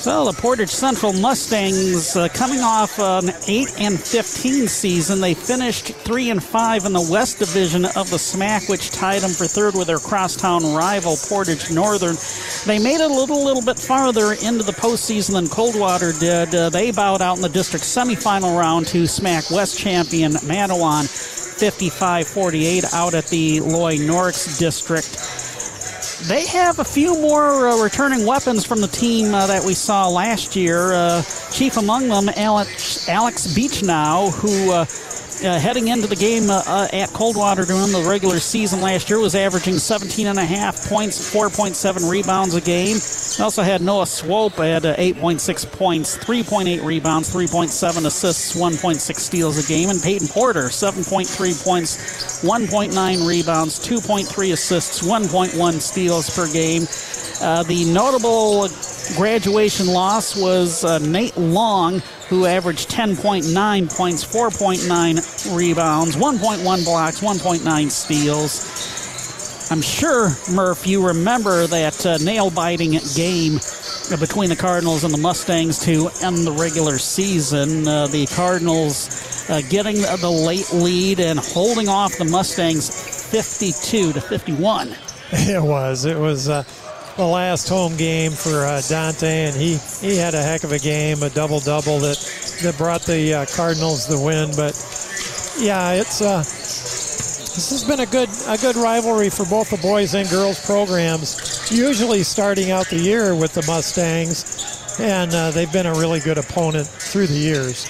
So 0.00 0.24
the 0.24 0.32
Portage 0.32 0.70
Central 0.70 1.12
Mustangs 1.12 2.16
uh, 2.16 2.28
coming 2.28 2.60
off 2.60 2.98
an 2.98 3.34
8 3.46 3.78
and 3.78 4.00
15 4.00 4.66
season. 4.66 5.20
They 5.20 5.34
finished 5.34 5.88
3 5.88 6.30
and 6.30 6.42
5 6.42 6.86
in 6.86 6.94
the 6.94 7.06
West 7.12 7.38
Division 7.38 7.84
of 7.84 8.08
the 8.08 8.16
SMAC, 8.16 8.70
which 8.70 8.92
tied 8.92 9.20
them 9.20 9.28
for 9.28 9.44
third 9.44 9.74
with 9.74 9.88
their 9.88 9.98
crosstown 9.98 10.64
rival 10.72 11.16
Portage 11.28 11.70
Northern. 11.70 12.16
They 12.64 12.78
made 12.82 13.02
it 13.02 13.10
a 13.10 13.14
little, 13.14 13.44
little 13.44 13.60
bit 13.60 13.78
farther 13.78 14.32
into 14.32 14.64
the 14.64 14.72
postseason 14.72 15.32
than 15.32 15.48
Coldwater 15.48 16.12
did. 16.18 16.54
Uh, 16.54 16.70
they 16.70 16.92
bowed 16.92 17.20
out 17.20 17.36
in 17.36 17.42
the 17.42 17.50
district 17.50 17.84
semifinal 17.84 18.58
round 18.58 18.86
to 18.86 19.02
SMAC 19.02 19.54
West 19.54 19.78
champion 19.78 20.32
Mattawan 20.32 21.04
55 21.60 22.26
48 22.26 22.94
out 22.94 23.12
at 23.12 23.26
the 23.26 23.60
Loy 23.60 23.98
Norrix 23.98 24.58
district 24.58 25.39
they 26.28 26.46
have 26.46 26.78
a 26.78 26.84
few 26.84 27.18
more 27.20 27.68
uh, 27.68 27.82
returning 27.82 28.26
weapons 28.26 28.64
from 28.64 28.80
the 28.80 28.88
team 28.88 29.34
uh, 29.34 29.46
that 29.46 29.64
we 29.64 29.74
saw 29.74 30.08
last 30.08 30.54
year. 30.54 30.92
Uh, 30.92 31.22
chief 31.50 31.76
among 31.76 32.08
them, 32.08 32.28
Alex, 32.36 33.08
Alex 33.08 33.54
Beach 33.54 33.82
now, 33.82 34.30
who 34.30 34.72
uh, 35.44 35.58
heading 35.58 35.88
into 35.88 36.06
the 36.06 36.16
game 36.16 36.50
uh, 36.50 36.62
uh, 36.66 36.88
at 36.92 37.08
Coldwater 37.10 37.64
during 37.64 37.92
the 37.92 38.06
regular 38.08 38.38
season 38.38 38.80
last 38.80 39.08
year 39.08 39.18
was 39.18 39.34
averaging 39.34 39.78
17 39.78 40.26
and 40.26 40.38
a 40.38 40.44
half 40.44 40.88
points, 40.88 41.32
4.7 41.32 42.10
rebounds 42.10 42.54
a 42.54 42.60
game. 42.60 42.96
Also 43.42 43.62
had 43.62 43.80
Noah 43.80 44.06
Swope 44.06 44.58
at 44.60 44.84
uh, 44.84 44.94
8.6 44.96 45.70
points, 45.72 46.18
3.8 46.18 46.84
rebounds, 46.84 47.32
3.7 47.32 48.06
assists, 48.06 48.56
1.6 48.56 49.16
steals 49.16 49.64
a 49.64 49.68
game, 49.68 49.90
and 49.90 50.02
Peyton 50.02 50.28
Porter 50.28 50.64
7.3 50.64 51.64
points, 51.64 52.42
1.9 52.42 53.28
rebounds, 53.28 53.78
2.3 53.80 54.52
assists, 54.52 55.02
1.1 55.02 55.80
steals 55.80 56.30
per 56.36 56.50
game. 56.52 56.86
Uh, 57.40 57.62
the 57.62 57.84
notable 57.92 58.68
graduation 59.16 59.86
loss 59.86 60.36
was 60.36 60.84
uh, 60.84 60.98
Nate 60.98 61.36
Long, 61.36 62.00
who 62.28 62.44
averaged 62.44 62.90
10.9 62.90 63.96
points, 63.96 64.24
4.9 64.24 65.56
rebounds, 65.56 66.16
1.1 66.16 66.84
blocks, 66.84 67.20
1.9 67.20 67.90
steals. 67.90 69.70
I'm 69.70 69.80
sure, 69.80 70.30
Murph, 70.52 70.86
you 70.86 71.06
remember 71.06 71.66
that 71.68 72.04
uh, 72.04 72.18
nail 72.18 72.50
biting 72.50 72.98
game 73.14 73.60
between 74.18 74.48
the 74.48 74.56
Cardinals 74.56 75.04
and 75.04 75.14
the 75.14 75.18
Mustangs 75.18 75.78
to 75.84 76.10
end 76.22 76.46
the 76.46 76.52
regular 76.52 76.98
season. 76.98 77.86
Uh, 77.86 78.08
the 78.08 78.26
Cardinals 78.26 79.48
uh, 79.48 79.62
getting 79.70 79.96
the 79.96 80.30
late 80.30 80.72
lead 80.72 81.20
and 81.20 81.38
holding 81.38 81.88
off 81.88 82.16
the 82.18 82.24
Mustangs 82.24 83.30
52 83.30 84.12
to 84.12 84.20
51. 84.20 84.94
It 85.32 85.62
was. 85.62 86.06
It 86.06 86.18
was. 86.18 86.48
Uh, 86.48 86.64
the 87.16 87.26
last 87.26 87.68
home 87.68 87.96
game 87.96 88.32
for 88.32 88.64
uh, 88.64 88.80
Dante, 88.88 89.46
and 89.46 89.56
he, 89.56 89.76
he 90.00 90.16
had 90.16 90.34
a 90.34 90.42
heck 90.42 90.64
of 90.64 90.72
a 90.72 90.78
game, 90.78 91.22
a 91.22 91.30
double 91.30 91.60
double 91.60 91.98
that 91.98 92.18
that 92.62 92.76
brought 92.76 93.02
the 93.02 93.34
uh, 93.34 93.46
Cardinals 93.46 94.06
the 94.06 94.18
win. 94.18 94.50
But 94.56 94.74
yeah, 95.58 95.92
it's 95.92 96.22
uh, 96.22 96.38
this 96.38 97.70
has 97.70 97.84
been 97.84 98.00
a 98.00 98.06
good 98.06 98.28
a 98.46 98.56
good 98.58 98.76
rivalry 98.76 99.30
for 99.30 99.44
both 99.46 99.70
the 99.70 99.78
boys 99.78 100.14
and 100.14 100.28
girls 100.30 100.64
programs. 100.64 101.70
Usually 101.70 102.22
starting 102.22 102.70
out 102.70 102.88
the 102.88 102.98
year 102.98 103.34
with 103.34 103.54
the 103.54 103.62
Mustangs, 103.66 104.98
and 104.98 105.32
uh, 105.34 105.50
they've 105.50 105.72
been 105.72 105.86
a 105.86 105.94
really 105.94 106.20
good 106.20 106.38
opponent 106.38 106.86
through 106.86 107.26
the 107.26 107.38
years. 107.38 107.88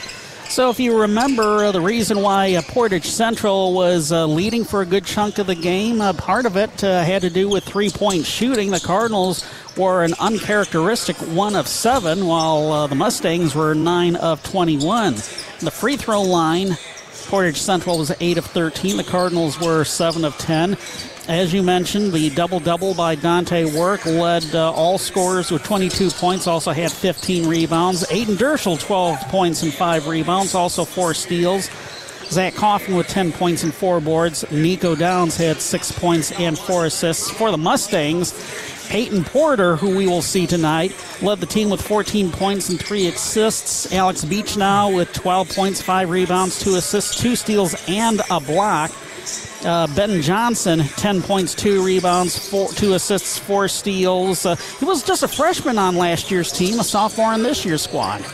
So, 0.50 0.68
if 0.68 0.80
you 0.80 1.02
remember, 1.02 1.70
the 1.70 1.80
reason 1.80 2.22
why 2.22 2.56
uh, 2.56 2.62
Portage 2.62 3.06
Central 3.06 3.72
was 3.72 4.10
uh, 4.10 4.26
leading 4.26 4.64
for 4.64 4.82
a 4.82 4.84
good 4.84 5.04
chunk 5.04 5.38
of 5.38 5.46
the 5.46 5.54
game, 5.54 6.00
uh, 6.00 6.12
part 6.12 6.44
of 6.44 6.56
it 6.56 6.82
uh, 6.82 7.04
had 7.04 7.22
to 7.22 7.30
do 7.30 7.48
with 7.48 7.62
three 7.62 7.88
point 7.88 8.26
shooting. 8.26 8.72
The 8.72 8.80
Cardinals 8.80 9.48
were 9.76 10.02
an 10.02 10.12
uncharacteristic 10.18 11.16
one 11.18 11.54
of 11.54 11.68
seven, 11.68 12.26
while 12.26 12.88
the 12.88 12.96
Mustangs 12.96 13.54
were 13.54 13.76
nine 13.76 14.16
of 14.16 14.42
21. 14.42 15.14
The 15.60 15.70
free 15.70 15.96
throw 15.96 16.22
line, 16.22 16.76
Portage 17.28 17.58
Central 17.58 17.98
was 17.98 18.12
8 18.18 18.36
of 18.36 18.46
13. 18.46 18.96
The 18.96 19.04
Cardinals 19.04 19.60
were 19.60 19.84
7 19.84 20.24
of 20.24 20.36
10. 20.38 20.76
As 21.30 21.54
you 21.54 21.62
mentioned, 21.62 22.12
the 22.12 22.28
double 22.30 22.58
double 22.58 22.92
by 22.92 23.14
Dante 23.14 23.64
Work 23.78 24.04
led 24.04 24.52
uh, 24.52 24.72
all 24.72 24.98
scorers 24.98 25.52
with 25.52 25.62
22 25.62 26.10
points, 26.10 26.48
also 26.48 26.72
had 26.72 26.90
15 26.90 27.46
rebounds. 27.46 28.02
Ayden 28.10 28.36
Dirschell, 28.36 28.80
12 28.80 29.20
points 29.28 29.62
and 29.62 29.72
5 29.72 30.08
rebounds, 30.08 30.56
also 30.56 30.84
4 30.84 31.14
steals. 31.14 31.70
Zach 32.30 32.56
Coffin 32.56 32.96
with 32.96 33.06
10 33.06 33.30
points 33.30 33.62
and 33.62 33.72
4 33.72 34.00
boards. 34.00 34.44
Nico 34.50 34.96
Downs 34.96 35.36
had 35.36 35.60
6 35.60 35.92
points 35.92 36.32
and 36.32 36.58
4 36.58 36.86
assists. 36.86 37.30
For 37.30 37.52
the 37.52 37.58
Mustangs, 37.58 38.34
Peyton 38.88 39.22
Porter, 39.22 39.76
who 39.76 39.96
we 39.96 40.08
will 40.08 40.22
see 40.22 40.48
tonight, 40.48 40.92
led 41.22 41.38
the 41.38 41.46
team 41.46 41.70
with 41.70 41.80
14 41.80 42.32
points 42.32 42.70
and 42.70 42.80
3 42.80 43.06
assists. 43.06 43.92
Alex 43.92 44.24
Beach 44.24 44.56
now 44.56 44.90
with 44.90 45.12
12 45.12 45.48
points, 45.50 45.80
5 45.80 46.10
rebounds, 46.10 46.58
2 46.58 46.74
assists, 46.74 47.22
2 47.22 47.36
steals, 47.36 47.76
and 47.86 48.20
a 48.32 48.40
block. 48.40 48.90
Uh, 49.64 49.86
ben 49.94 50.22
Johnson, 50.22 50.80
10 50.80 51.22
points, 51.22 51.54
2 51.54 51.84
rebounds, 51.84 52.48
four, 52.48 52.68
2 52.68 52.94
assists, 52.94 53.38
4 53.38 53.68
steals. 53.68 54.46
Uh, 54.46 54.56
he 54.78 54.86
was 54.86 55.02
just 55.02 55.22
a 55.22 55.28
freshman 55.28 55.76
on 55.76 55.96
last 55.96 56.30
year's 56.30 56.50
team, 56.50 56.80
a 56.80 56.84
sophomore 56.84 57.34
in 57.34 57.42
this 57.42 57.64
year's 57.64 57.82
squad. 57.82 58.24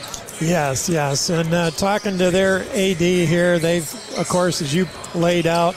Yes, 0.40 0.88
yes. 0.88 1.28
And 1.30 1.52
uh, 1.52 1.71
talking 1.73 2.16
to 2.18 2.30
their 2.30 2.61
AD 2.73 2.99
here, 2.99 3.59
they've, 3.59 3.90
of 4.16 4.28
course, 4.28 4.62
as 4.62 4.73
you 4.73 4.87
laid 5.14 5.47
out, 5.47 5.75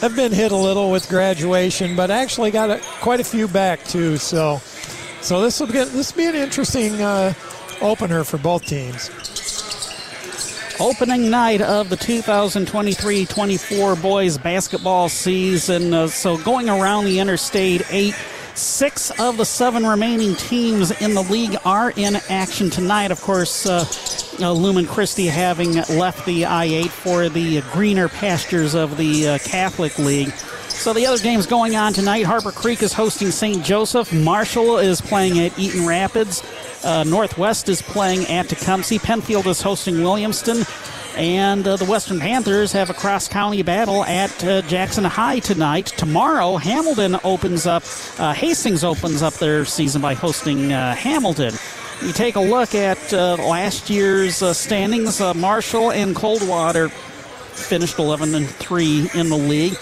have 0.00 0.14
been 0.14 0.32
hit 0.32 0.52
a 0.52 0.56
little 0.56 0.90
with 0.92 1.08
graduation, 1.08 1.96
but 1.96 2.10
actually 2.10 2.50
got 2.50 2.70
a, 2.70 2.80
quite 3.00 3.20
a 3.20 3.24
few 3.24 3.48
back 3.48 3.82
too. 3.84 4.16
So, 4.16 4.58
so 5.22 5.40
this 5.40 5.58
will 5.58 5.66
this 5.66 6.14
will 6.14 6.22
be 6.22 6.26
an 6.26 6.34
interesting 6.34 7.00
uh, 7.00 7.32
opener 7.80 8.24
for 8.24 8.36
both 8.38 8.66
teams 8.66 9.10
opening 10.80 11.30
night 11.30 11.60
of 11.60 11.88
the 11.88 11.96
2023-24 11.96 14.02
boys 14.02 14.38
basketball 14.38 15.08
season. 15.08 15.94
Uh, 15.94 16.08
so 16.08 16.36
going 16.38 16.68
around 16.68 17.04
the 17.04 17.20
Interstate 17.20 17.82
8, 17.90 18.14
six 18.54 19.10
of 19.20 19.36
the 19.36 19.44
seven 19.44 19.86
remaining 19.86 20.34
teams 20.36 20.90
in 21.00 21.14
the 21.14 21.22
league 21.22 21.56
are 21.64 21.92
in 21.96 22.16
action 22.28 22.70
tonight. 22.70 23.10
Of 23.10 23.20
course, 23.20 23.66
uh, 23.66 23.84
uh, 24.40 24.52
Lumen 24.52 24.86
Christi 24.86 25.26
having 25.26 25.74
left 25.74 26.26
the 26.26 26.46
I-8 26.46 26.88
for 26.88 27.28
the 27.28 27.62
greener 27.72 28.08
pastures 28.08 28.74
of 28.74 28.96
the 28.96 29.28
uh, 29.28 29.38
Catholic 29.38 29.98
League. 29.98 30.30
So 30.68 30.92
the 30.92 31.06
other 31.06 31.22
games 31.22 31.46
going 31.46 31.76
on 31.76 31.92
tonight, 31.92 32.24
Harper 32.24 32.52
Creek 32.52 32.82
is 32.82 32.92
hosting 32.92 33.30
St. 33.30 33.64
Joseph. 33.64 34.12
Marshall 34.12 34.78
is 34.78 35.00
playing 35.00 35.38
at 35.38 35.56
Eaton 35.58 35.86
Rapids. 35.86 36.42
Uh, 36.84 37.04
Northwest 37.04 37.68
is 37.68 37.80
playing 37.82 38.26
at 38.26 38.48
Tecumseh. 38.48 38.98
Penfield 38.98 39.46
is 39.46 39.60
hosting 39.62 39.96
Williamston. 39.96 40.64
And 41.16 41.66
uh, 41.66 41.76
the 41.76 41.84
Western 41.84 42.18
Panthers 42.18 42.72
have 42.72 42.90
a 42.90 42.94
cross 42.94 43.28
county 43.28 43.62
battle 43.62 44.04
at 44.04 44.44
uh, 44.44 44.62
Jackson 44.62 45.04
High 45.04 45.38
tonight. 45.38 45.86
Tomorrow, 45.86 46.56
Hamilton 46.56 47.16
opens 47.22 47.66
up, 47.66 47.84
uh, 48.18 48.32
Hastings 48.32 48.82
opens 48.82 49.22
up 49.22 49.34
their 49.34 49.64
season 49.64 50.02
by 50.02 50.14
hosting 50.14 50.72
uh, 50.72 50.94
Hamilton. 50.94 51.54
You 52.02 52.12
take 52.12 52.34
a 52.34 52.40
look 52.40 52.74
at 52.74 53.12
uh, 53.12 53.36
last 53.36 53.88
year's 53.88 54.42
uh, 54.42 54.52
standings. 54.52 55.20
Marshall 55.20 55.92
and 55.92 56.16
Coldwater 56.16 56.88
finished 56.88 58.00
11 58.00 58.34
and 58.34 58.48
3 58.48 59.10
in 59.14 59.28
the 59.28 59.38
league. 59.38 59.76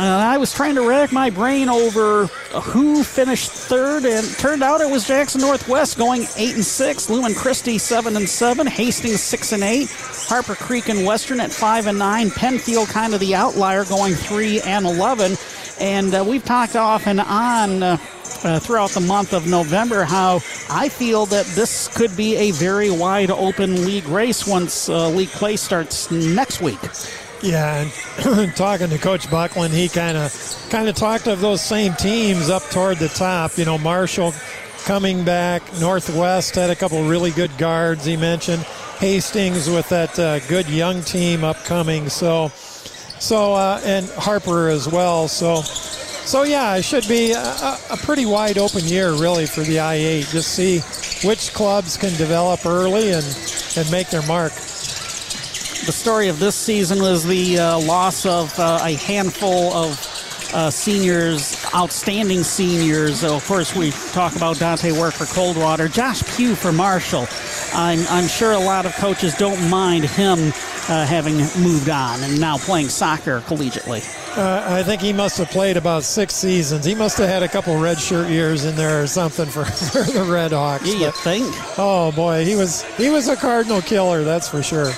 Uh, 0.00 0.02
I 0.02 0.38
was 0.38 0.54
trying 0.54 0.76
to 0.76 0.88
rack 0.88 1.12
my 1.12 1.28
brain 1.28 1.68
over 1.68 2.24
who 2.62 3.04
finished 3.04 3.50
third, 3.50 4.06
and 4.06 4.26
turned 4.38 4.62
out 4.62 4.80
it 4.80 4.90
was 4.90 5.06
Jackson 5.06 5.42
Northwest 5.42 5.98
going 5.98 6.26
eight 6.38 6.54
and 6.54 6.64
six. 6.64 7.10
Lumen 7.10 7.34
Christi 7.34 7.76
seven 7.76 8.16
and 8.16 8.26
seven. 8.26 8.66
Hastings 8.66 9.20
six 9.20 9.52
and 9.52 9.62
eight. 9.62 9.90
Harper 9.90 10.54
Creek 10.54 10.88
and 10.88 11.04
Western 11.04 11.38
at 11.38 11.52
five 11.52 11.86
and 11.86 11.98
nine. 11.98 12.30
Penfield 12.30 12.88
kind 12.88 13.12
of 13.12 13.20
the 13.20 13.34
outlier 13.34 13.84
going 13.84 14.14
three 14.14 14.62
and 14.62 14.86
eleven. 14.86 15.36
And 15.78 16.14
uh, 16.14 16.24
we've 16.26 16.46
talked 16.46 16.76
off 16.76 17.06
and 17.06 17.20
on. 17.20 17.82
Uh, 17.82 17.96
uh, 18.42 18.58
throughout 18.58 18.88
the 18.90 19.00
month 19.00 19.34
of 19.34 19.46
November 19.48 20.02
how 20.02 20.36
I 20.70 20.88
feel 20.88 21.26
that 21.26 21.44
this 21.46 21.88
could 21.88 22.16
be 22.16 22.36
a 22.36 22.52
very 22.52 22.90
wide 22.90 23.30
open 23.30 23.84
league 23.84 24.06
race 24.06 24.46
once 24.46 24.88
uh, 24.88 25.10
league 25.10 25.28
play 25.28 25.56
starts 25.56 26.10
next 26.10 26.62
week. 26.62 26.78
Yeah, 27.42 27.86
and 28.22 28.54
talking 28.56 28.90
to 28.90 28.98
Coach 28.98 29.30
Buckland, 29.30 29.72
he 29.72 29.88
kind 29.88 30.16
of 30.18 30.66
kind 30.70 30.88
of 30.88 30.94
talked 30.94 31.26
of 31.26 31.40
those 31.40 31.62
same 31.62 31.94
teams 31.94 32.50
up 32.50 32.62
toward 32.64 32.98
the 32.98 33.08
top. 33.08 33.56
You 33.56 33.64
know, 33.64 33.78
Marshall 33.78 34.34
coming 34.84 35.24
back, 35.24 35.62
Northwest 35.80 36.54
had 36.54 36.68
a 36.68 36.76
couple 36.76 37.02
really 37.04 37.30
good 37.30 37.56
guards. 37.56 38.04
He 38.04 38.16
mentioned 38.16 38.62
Hastings 38.98 39.70
with 39.70 39.88
that 39.88 40.18
uh, 40.18 40.40
good 40.40 40.68
young 40.68 41.00
team 41.00 41.42
upcoming. 41.42 42.10
So, 42.10 42.48
so 43.18 43.54
uh, 43.54 43.80
and 43.84 44.06
Harper 44.10 44.68
as 44.68 44.86
well. 44.86 45.26
So, 45.26 45.62
so 45.62 46.42
yeah, 46.42 46.76
it 46.76 46.82
should 46.82 47.08
be 47.08 47.32
a, 47.32 47.76
a 47.90 47.96
pretty 48.02 48.26
wide 48.26 48.58
open 48.58 48.84
year 48.84 49.12
really 49.12 49.46
for 49.46 49.62
the 49.62 49.80
I-8. 49.80 50.30
Just 50.30 50.52
see 50.54 50.80
which 51.26 51.54
clubs 51.54 51.96
can 51.96 52.14
develop 52.18 52.66
early 52.66 53.12
and 53.12 53.24
and 53.76 53.90
make 53.90 54.10
their 54.10 54.26
mark 54.26 54.52
the 55.86 55.92
story 55.92 56.28
of 56.28 56.38
this 56.38 56.54
season 56.54 57.00
was 57.00 57.24
the 57.24 57.58
uh, 57.58 57.78
loss 57.80 58.26
of 58.26 58.56
uh, 58.58 58.80
a 58.82 58.94
handful 58.94 59.72
of 59.72 59.98
uh, 60.52 60.70
seniors, 60.70 61.64
outstanding 61.74 62.42
seniors. 62.42 63.22
of 63.24 63.44
course, 63.46 63.74
we 63.74 63.90
talk 64.12 64.34
about 64.36 64.58
Dante 64.58 64.92
Work 64.92 65.14
for 65.14 65.26
Coldwater, 65.26 65.88
Josh 65.88 66.22
Pugh 66.36 66.54
for 66.54 66.72
Marshall. 66.72 67.26
I'm, 67.72 68.00
I'm 68.08 68.26
sure 68.26 68.52
a 68.52 68.58
lot 68.58 68.84
of 68.84 68.94
coaches 68.96 69.34
don't 69.36 69.70
mind 69.70 70.04
him 70.04 70.38
uh, 70.88 71.06
having 71.06 71.36
moved 71.62 71.88
on 71.88 72.22
and 72.22 72.40
now 72.40 72.58
playing 72.58 72.88
soccer 72.88 73.40
collegiately. 73.42 74.02
Uh, 74.36 74.64
I 74.66 74.82
think 74.82 75.00
he 75.00 75.12
must 75.12 75.38
have 75.38 75.50
played 75.50 75.76
about 75.76 76.04
six 76.04 76.34
seasons. 76.34 76.84
He 76.84 76.94
must 76.94 77.18
have 77.18 77.28
had 77.28 77.42
a 77.42 77.48
couple 77.48 77.78
red 77.78 77.98
shirt 77.98 78.28
years 78.28 78.64
in 78.64 78.76
there 78.76 79.02
or 79.02 79.06
something 79.06 79.46
for, 79.46 79.64
for 79.92 80.02
the 80.02 80.24
Red 80.24 80.52
Hawks. 80.52 80.86
Yeah, 80.86 81.06
you 81.06 81.12
think? 81.12 81.46
Oh 81.78 82.12
boy, 82.12 82.44
he 82.44 82.54
was 82.54 82.82
he 82.96 83.10
was 83.10 83.28
a 83.28 83.36
Cardinal 83.36 83.82
killer, 83.82 84.24
that's 84.24 84.48
for 84.48 84.62
sure. 84.62 84.92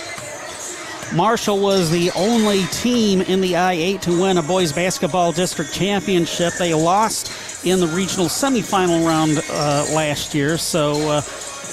Marshall 1.15 1.61
was 1.61 1.91
the 1.91 2.11
only 2.13 2.65
team 2.67 3.21
in 3.21 3.43
the 3.43 3.57
I-8 3.57 4.01
to 4.03 4.23
win 4.23 4.39
a 4.39 4.43
boys 4.43 4.73
basketball 4.73 5.33
district 5.33 5.73
championship. 5.73 6.55
They 6.55 6.73
lost 6.73 7.67
in 7.67 7.81
the 7.81 7.87
regional 7.87 8.27
semifinal 8.27 9.07
round 9.07 9.39
uh, 9.51 9.87
last 9.95 10.35
year, 10.35 10.57
so 10.57 10.93
uh, 11.11 11.23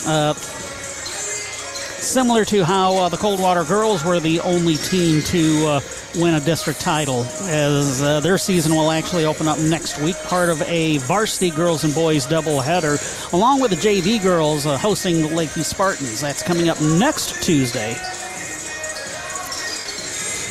uh, 0.06 0.34
similar 0.34 2.44
to 2.46 2.66
how 2.66 2.96
uh, 2.96 3.10
the 3.10 3.16
Coldwater 3.16 3.64
girls 3.64 4.04
were 4.04 4.20
the 4.20 4.42
only 4.42 4.76
team 4.76 5.22
to 5.24 5.68
uh, 5.68 5.80
win 6.16 6.36
a 6.36 6.42
district 6.42 6.82
title, 6.82 7.24
as 7.44 8.02
uh, 8.02 8.20
their 8.20 8.38
season 8.38 8.76
will 8.76 8.92
actually 8.92 9.24
open 9.24 9.48
up 9.48 9.58
next 9.60 10.00
week, 10.00 10.18
part 10.24 10.50
of 10.50 10.62
a 10.64 10.98
varsity 11.00 11.50
girls 11.50 11.86
and 11.86 11.96
boys 11.96 12.28
doubleheader, 12.28 13.32
along 13.32 13.62
with 13.62 13.72
the 13.72 13.78
JV 13.78 14.22
girls 14.22 14.66
hosting 14.66 15.22
the 15.22 15.34
Lakeview 15.34 15.64
Spartans. 15.64 16.20
That's 16.20 16.44
coming 16.44 16.68
up 16.68 16.82
next 16.82 17.42
Tuesday. 17.42 17.96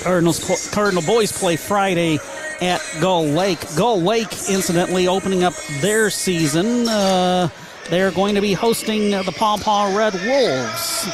Cardinals, 0.08 0.70
Cardinal 0.70 1.02
boys 1.02 1.30
play 1.30 1.56
Friday 1.56 2.18
at 2.62 2.80
Gull 2.98 3.26
Lake. 3.26 3.58
Gull 3.76 4.00
Lake, 4.00 4.32
incidentally, 4.48 5.06
opening 5.06 5.44
up 5.44 5.52
their 5.82 6.08
season. 6.08 6.88
Uh, 6.88 7.50
they're 7.90 8.10
going 8.10 8.34
to 8.34 8.40
be 8.40 8.54
hosting 8.54 9.10
the 9.10 9.34
Paw 9.36 9.58
Paw 9.58 9.94
Red 9.94 10.14
Wolves. 10.14 11.06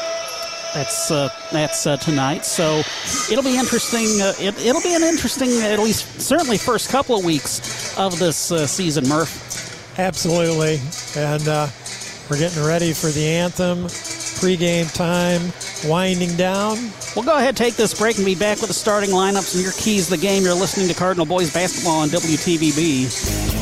That's 0.74 1.10
uh, 1.10 1.28
that's 1.50 1.88
uh, 1.88 1.96
tonight. 1.96 2.44
So 2.44 2.82
it'll 3.32 3.42
be 3.42 3.58
interesting. 3.58 4.06
Uh, 4.22 4.32
it, 4.38 4.54
will 4.72 4.80
be 4.80 4.94
an 4.94 5.02
interesting, 5.02 5.50
at 5.62 5.80
least 5.80 6.20
certainly, 6.20 6.56
first 6.56 6.88
couple 6.88 7.18
of 7.18 7.24
weeks 7.24 7.98
of 7.98 8.16
this 8.20 8.52
uh, 8.52 8.64
season, 8.64 9.08
Murph. 9.08 9.98
Absolutely, 9.98 10.78
and 11.20 11.48
uh, 11.48 11.66
we're 12.30 12.38
getting 12.38 12.64
ready 12.64 12.92
for 12.92 13.08
the 13.08 13.26
anthem. 13.26 13.88
Pre-game 14.38 14.86
time 14.86 15.50
winding 15.88 16.36
down. 16.36 16.78
We'll 17.14 17.24
go 17.24 17.36
ahead, 17.36 17.56
take 17.56 17.74
this 17.74 17.98
break, 17.98 18.16
and 18.16 18.26
be 18.26 18.34
back 18.34 18.58
with 18.58 18.68
the 18.68 18.74
starting 18.74 19.10
lineups 19.10 19.54
and 19.54 19.62
your 19.62 19.72
keys 19.72 20.06
to 20.06 20.12
the 20.12 20.18
game. 20.18 20.42
You're 20.42 20.54
listening 20.54 20.88
to 20.88 20.94
Cardinal 20.94 21.26
Boys 21.26 21.52
Basketball 21.52 22.00
on 22.00 22.08
WTVB. 22.08 23.58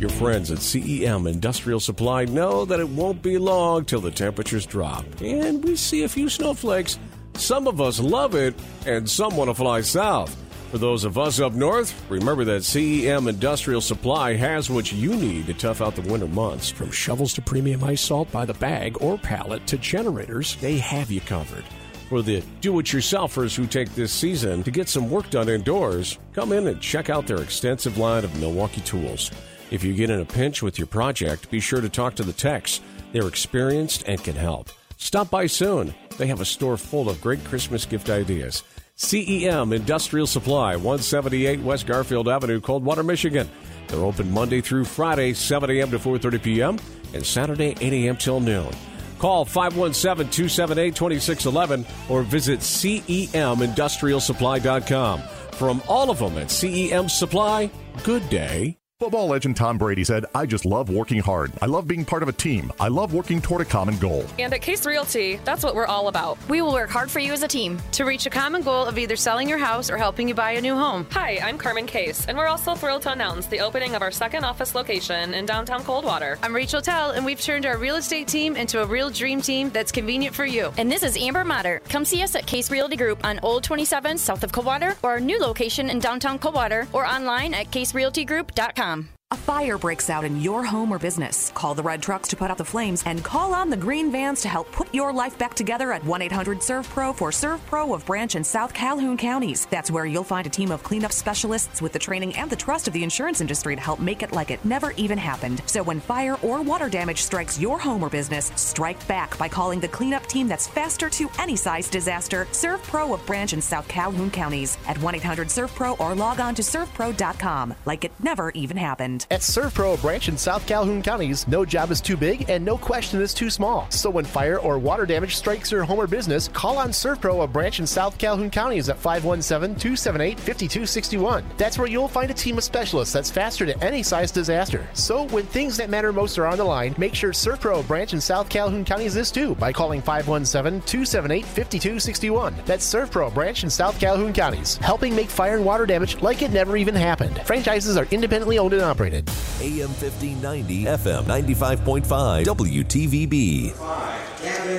Your 0.00 0.10
friends 0.10 0.50
at 0.50 0.58
CEM 0.58 1.26
Industrial 1.26 1.80
Supply 1.80 2.26
know 2.26 2.66
that 2.66 2.80
it 2.80 2.88
won't 2.88 3.22
be 3.22 3.38
long 3.38 3.84
till 3.86 4.00
the 4.00 4.10
temperatures 4.10 4.66
drop, 4.66 5.06
and 5.22 5.64
we 5.64 5.74
see 5.74 6.02
a 6.02 6.08
few 6.08 6.28
snowflakes. 6.28 6.98
Some 7.34 7.66
of 7.66 7.80
us 7.80 7.98
love 7.98 8.34
it, 8.34 8.54
and 8.84 9.08
some 9.08 9.36
want 9.36 9.48
to 9.48 9.54
fly 9.54 9.80
south. 9.80 10.36
For 10.70 10.78
those 10.78 11.04
of 11.04 11.16
us 11.16 11.38
up 11.38 11.52
north, 11.52 11.94
remember 12.08 12.44
that 12.44 12.62
CEM 12.62 13.28
Industrial 13.28 13.80
Supply 13.80 14.34
has 14.34 14.68
what 14.68 14.90
you 14.92 15.14
need 15.14 15.46
to 15.46 15.54
tough 15.54 15.80
out 15.80 15.94
the 15.94 16.02
winter 16.02 16.26
months. 16.26 16.70
From 16.70 16.90
shovels 16.90 17.32
to 17.34 17.42
premium 17.42 17.84
ice 17.84 18.00
salt 18.00 18.30
by 18.32 18.44
the 18.44 18.54
bag 18.54 19.00
or 19.00 19.16
pallet 19.16 19.64
to 19.68 19.78
generators, 19.78 20.56
they 20.56 20.78
have 20.78 21.10
you 21.10 21.20
covered. 21.20 21.64
For 22.08 22.20
the 22.20 22.42
do 22.60 22.78
it 22.80 22.86
yourselfers 22.86 23.54
who 23.54 23.66
take 23.66 23.94
this 23.94 24.12
season 24.12 24.64
to 24.64 24.72
get 24.72 24.88
some 24.88 25.08
work 25.08 25.30
done 25.30 25.48
indoors, 25.48 26.18
come 26.32 26.52
in 26.52 26.66
and 26.66 26.80
check 26.80 27.10
out 27.10 27.28
their 27.28 27.42
extensive 27.42 27.96
line 27.96 28.24
of 28.24 28.40
Milwaukee 28.40 28.80
tools. 28.80 29.30
If 29.70 29.84
you 29.84 29.94
get 29.94 30.10
in 30.10 30.20
a 30.20 30.24
pinch 30.24 30.62
with 30.62 30.78
your 30.78 30.86
project, 30.86 31.48
be 31.48 31.60
sure 31.60 31.80
to 31.80 31.88
talk 31.88 32.16
to 32.16 32.24
the 32.24 32.32
techs. 32.32 32.80
They're 33.12 33.28
experienced 33.28 34.04
and 34.08 34.22
can 34.22 34.34
help. 34.34 34.70
Stop 34.96 35.30
by 35.30 35.46
soon. 35.46 35.94
They 36.18 36.26
have 36.26 36.40
a 36.40 36.44
store 36.44 36.76
full 36.76 37.08
of 37.08 37.20
great 37.20 37.44
Christmas 37.44 37.84
gift 37.84 38.10
ideas. 38.10 38.62
CEM 38.96 39.74
Industrial 39.74 40.26
Supply, 40.26 40.76
178 40.76 41.60
West 41.60 41.86
Garfield 41.86 42.28
Avenue, 42.28 42.60
Coldwater, 42.60 43.02
Michigan. 43.02 43.50
They're 43.88 44.00
open 44.00 44.30
Monday 44.30 44.62
through 44.62 44.86
Friday, 44.86 45.34
7 45.34 45.70
a.m. 45.70 45.90
to 45.90 45.98
4.30 45.98 46.42
p.m. 46.42 46.78
and 47.12 47.24
Saturday, 47.24 47.76
8 47.80 47.92
a.m. 47.92 48.16
till 48.16 48.40
noon. 48.40 48.72
Call 49.18 49.46
517-278-2611 49.46 52.10
or 52.10 52.22
visit 52.22 52.60
CEMIndustrialsupply.com. 52.60 55.20
From 55.52 55.82
all 55.88 56.10
of 56.10 56.18
them 56.18 56.36
at 56.38 56.48
CEM 56.48 57.10
Supply, 57.10 57.70
good 58.02 58.28
day. 58.28 58.76
Football 58.98 59.26
legend 59.26 59.56
Tom 59.58 59.76
Brady 59.76 60.04
said, 60.04 60.24
I 60.34 60.46
just 60.46 60.64
love 60.64 60.88
working 60.88 61.18
hard. 61.18 61.52
I 61.60 61.66
love 61.66 61.86
being 61.86 62.02
part 62.02 62.22
of 62.22 62.30
a 62.30 62.32
team. 62.32 62.72
I 62.80 62.88
love 62.88 63.12
working 63.12 63.42
toward 63.42 63.60
a 63.60 63.66
common 63.66 63.98
goal. 63.98 64.24
And 64.38 64.54
at 64.54 64.62
Case 64.62 64.86
Realty, 64.86 65.38
that's 65.44 65.62
what 65.62 65.74
we're 65.74 65.84
all 65.84 66.08
about. 66.08 66.38
We 66.48 66.62
will 66.62 66.72
work 66.72 66.88
hard 66.88 67.10
for 67.10 67.18
you 67.18 67.34
as 67.34 67.42
a 67.42 67.48
team 67.48 67.78
to 67.92 68.06
reach 68.06 68.24
a 68.24 68.30
common 68.30 68.62
goal 68.62 68.86
of 68.86 68.96
either 68.96 69.14
selling 69.14 69.50
your 69.50 69.58
house 69.58 69.90
or 69.90 69.98
helping 69.98 70.28
you 70.28 70.34
buy 70.34 70.52
a 70.52 70.62
new 70.62 70.74
home. 70.74 71.06
Hi, 71.10 71.38
I'm 71.42 71.58
Carmen 71.58 71.84
Case, 71.84 72.24
and 72.24 72.38
we're 72.38 72.46
also 72.46 72.74
thrilled 72.74 73.02
to 73.02 73.12
announce 73.12 73.44
the 73.44 73.60
opening 73.60 73.94
of 73.94 74.00
our 74.00 74.10
second 74.10 74.44
office 74.44 74.74
location 74.74 75.34
in 75.34 75.44
downtown 75.44 75.84
Coldwater. 75.84 76.38
I'm 76.42 76.56
Rachel 76.56 76.80
Tell, 76.80 77.10
and 77.10 77.22
we've 77.22 77.38
turned 77.38 77.66
our 77.66 77.76
real 77.76 77.96
estate 77.96 78.28
team 78.28 78.56
into 78.56 78.80
a 78.80 78.86
real 78.86 79.10
dream 79.10 79.42
team 79.42 79.68
that's 79.68 79.92
convenient 79.92 80.34
for 80.34 80.46
you. 80.46 80.72
And 80.78 80.90
this 80.90 81.02
is 81.02 81.18
Amber 81.18 81.44
Motter. 81.44 81.82
Come 81.90 82.06
see 82.06 82.22
us 82.22 82.34
at 82.34 82.46
Case 82.46 82.70
Realty 82.70 82.96
Group 82.96 83.26
on 83.26 83.40
Old 83.42 83.62
27 83.62 84.16
south 84.16 84.42
of 84.42 84.52
Coldwater 84.52 84.96
or 85.02 85.10
our 85.10 85.20
new 85.20 85.38
location 85.38 85.90
in 85.90 85.98
downtown 85.98 86.38
Coldwater 86.38 86.88
or 86.94 87.04
online 87.06 87.52
at 87.52 87.70
caserealtygroup.com 87.70 88.85
some. 88.86 89.15
A 89.32 89.36
fire 89.36 89.76
breaks 89.76 90.08
out 90.08 90.22
in 90.22 90.40
your 90.40 90.62
home 90.62 90.92
or 90.92 91.00
business. 91.00 91.50
Call 91.52 91.74
the 91.74 91.82
red 91.82 92.00
trucks 92.00 92.28
to 92.28 92.36
put 92.36 92.48
out 92.48 92.58
the 92.58 92.64
flames 92.64 93.02
and 93.06 93.24
call 93.24 93.52
on 93.54 93.70
the 93.70 93.76
green 93.76 94.12
vans 94.12 94.40
to 94.42 94.48
help 94.48 94.70
put 94.70 94.94
your 94.94 95.12
life 95.12 95.36
back 95.36 95.52
together 95.52 95.90
at 95.90 96.04
1 96.04 96.22
800 96.22 96.58
ServPro 96.58 97.12
for 97.12 97.30
ServPro 97.30 97.92
of 97.92 98.06
Branch 98.06 98.36
and 98.36 98.46
South 98.46 98.72
Calhoun 98.72 99.16
counties. 99.16 99.66
That's 99.66 99.90
where 99.90 100.06
you'll 100.06 100.22
find 100.22 100.46
a 100.46 100.50
team 100.50 100.70
of 100.70 100.84
cleanup 100.84 101.10
specialists 101.10 101.82
with 101.82 101.92
the 101.92 101.98
training 101.98 102.36
and 102.36 102.48
the 102.48 102.54
trust 102.54 102.86
of 102.86 102.94
the 102.94 103.02
insurance 103.02 103.40
industry 103.40 103.74
to 103.74 103.82
help 103.82 103.98
make 103.98 104.22
it 104.22 104.30
like 104.30 104.52
it 104.52 104.64
never 104.64 104.92
even 104.92 105.18
happened. 105.18 105.60
So 105.66 105.82
when 105.82 105.98
fire 105.98 106.36
or 106.40 106.62
water 106.62 106.88
damage 106.88 107.22
strikes 107.22 107.60
your 107.60 107.80
home 107.80 108.04
or 108.04 108.10
business, 108.10 108.52
strike 108.54 109.04
back 109.08 109.36
by 109.38 109.48
calling 109.48 109.80
the 109.80 109.88
cleanup 109.88 110.26
team 110.26 110.46
that's 110.46 110.68
faster 110.68 111.10
to 111.10 111.28
any 111.40 111.56
size 111.56 111.88
disaster. 111.88 112.46
ServPro 112.52 113.12
of 113.12 113.26
Branch 113.26 113.52
and 113.54 113.64
South 113.64 113.88
Calhoun 113.88 114.30
counties 114.30 114.78
at 114.86 114.96
1 114.98 115.16
800 115.16 115.48
ServPro 115.48 115.98
or 115.98 116.14
log 116.14 116.38
on 116.38 116.54
to 116.54 116.62
servepro.com 116.62 117.74
like 117.86 118.04
it 118.04 118.12
never 118.22 118.50
even 118.50 118.76
happened. 118.76 119.15
At 119.30 119.40
ServPro 119.40 120.00
branch 120.02 120.28
in 120.28 120.36
South 120.36 120.66
Calhoun 120.66 121.02
counties, 121.02 121.48
no 121.48 121.64
job 121.64 121.90
is 121.90 122.00
too 122.00 122.16
big 122.16 122.50
and 122.50 122.64
no 122.64 122.76
question 122.76 123.20
is 123.20 123.32
too 123.32 123.50
small. 123.50 123.88
So 123.90 124.10
when 124.10 124.24
fire 124.24 124.58
or 124.58 124.78
water 124.78 125.06
damage 125.06 125.36
strikes 125.36 125.70
your 125.72 125.84
home 125.84 126.00
or 126.00 126.06
business, 126.06 126.48
call 126.48 126.78
on 126.78 126.90
ServPro, 126.90 127.44
a 127.44 127.46
branch 127.46 127.80
in 127.80 127.86
South 127.86 128.18
Calhoun 128.18 128.50
counties 128.50 128.88
at 128.88 129.00
517-278-5261. 129.02 131.44
That's 131.56 131.78
where 131.78 131.88
you'll 131.88 132.08
find 132.08 132.30
a 132.30 132.34
team 132.34 132.58
of 132.58 132.64
specialists 132.64 133.14
that's 133.14 133.30
faster 133.30 133.64
to 133.64 133.82
any 133.82 134.02
size 134.02 134.30
disaster. 134.30 134.86
So 134.92 135.26
when 135.28 135.46
things 135.46 135.78
that 135.78 135.88
matter 135.88 136.12
most 136.12 136.36
are 136.38 136.46
on 136.46 136.58
the 136.58 136.64
line, 136.64 136.94
make 136.98 137.14
sure 137.14 137.32
ServPro, 137.32 137.86
branch 137.86 138.12
in 138.12 138.20
South 138.20 138.48
Calhoun 138.48 138.84
counties 138.84 139.14
is 139.16 139.30
too 139.30 139.54
by 139.54 139.72
calling 139.72 140.02
517-278-5261. 140.02 142.66
That's 142.66 142.92
ServPro, 142.92 143.32
branch 143.32 143.64
in 143.64 143.70
South 143.70 143.98
Calhoun 144.00 144.32
counties, 144.32 144.76
helping 144.78 145.14
make 145.16 145.30
fire 145.30 145.56
and 145.56 145.64
water 145.64 145.86
damage 145.86 146.20
like 146.20 146.42
it 146.42 146.50
never 146.50 146.76
even 146.76 146.94
happened. 146.94 147.40
Franchises 147.46 147.96
are 147.96 148.08
independently 148.10 148.58
owned 148.58 148.72
and 148.72 148.82
operated. 148.82 149.05
AM 149.14 149.88
1590, 149.88 150.84
FM 150.84 151.24
95.5, 151.24 152.44
WTVB. 152.44 153.72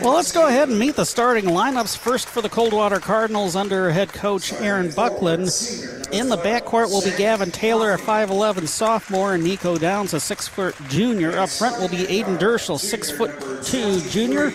Well, 0.01 0.13
let's 0.15 0.31
go 0.31 0.47
ahead 0.47 0.69
and 0.69 0.77
meet 0.77 0.95
the 0.95 1.05
starting 1.05 1.45
lineups. 1.45 1.97
First 1.97 2.27
for 2.27 2.41
the 2.41 2.49
Coldwater 2.49 2.99
Cardinals 2.99 3.55
under 3.55 3.89
head 3.89 4.13
coach 4.13 4.53
Aaron 4.53 4.91
Buckland. 4.91 5.49
In 6.11 6.29
the 6.29 6.37
backcourt 6.37 6.89
will 6.89 7.01
be 7.01 7.11
Gavin 7.17 7.51
Taylor, 7.51 7.93
a 7.93 7.97
5'11 7.97 8.67
sophomore, 8.67 9.33
and 9.33 9.43
Nico 9.43 9.77
Downs, 9.77 10.13
a 10.13 10.19
6 10.19 10.47
foot 10.47 10.75
junior. 10.89 11.37
Up 11.37 11.49
front 11.49 11.79
will 11.79 11.89
be 11.89 12.05
Ayden 12.05 12.37
Dirschell, 12.37 12.79
6 12.79 13.11
foot 13.11 13.31
2 13.63 14.01
junior. 14.09 14.51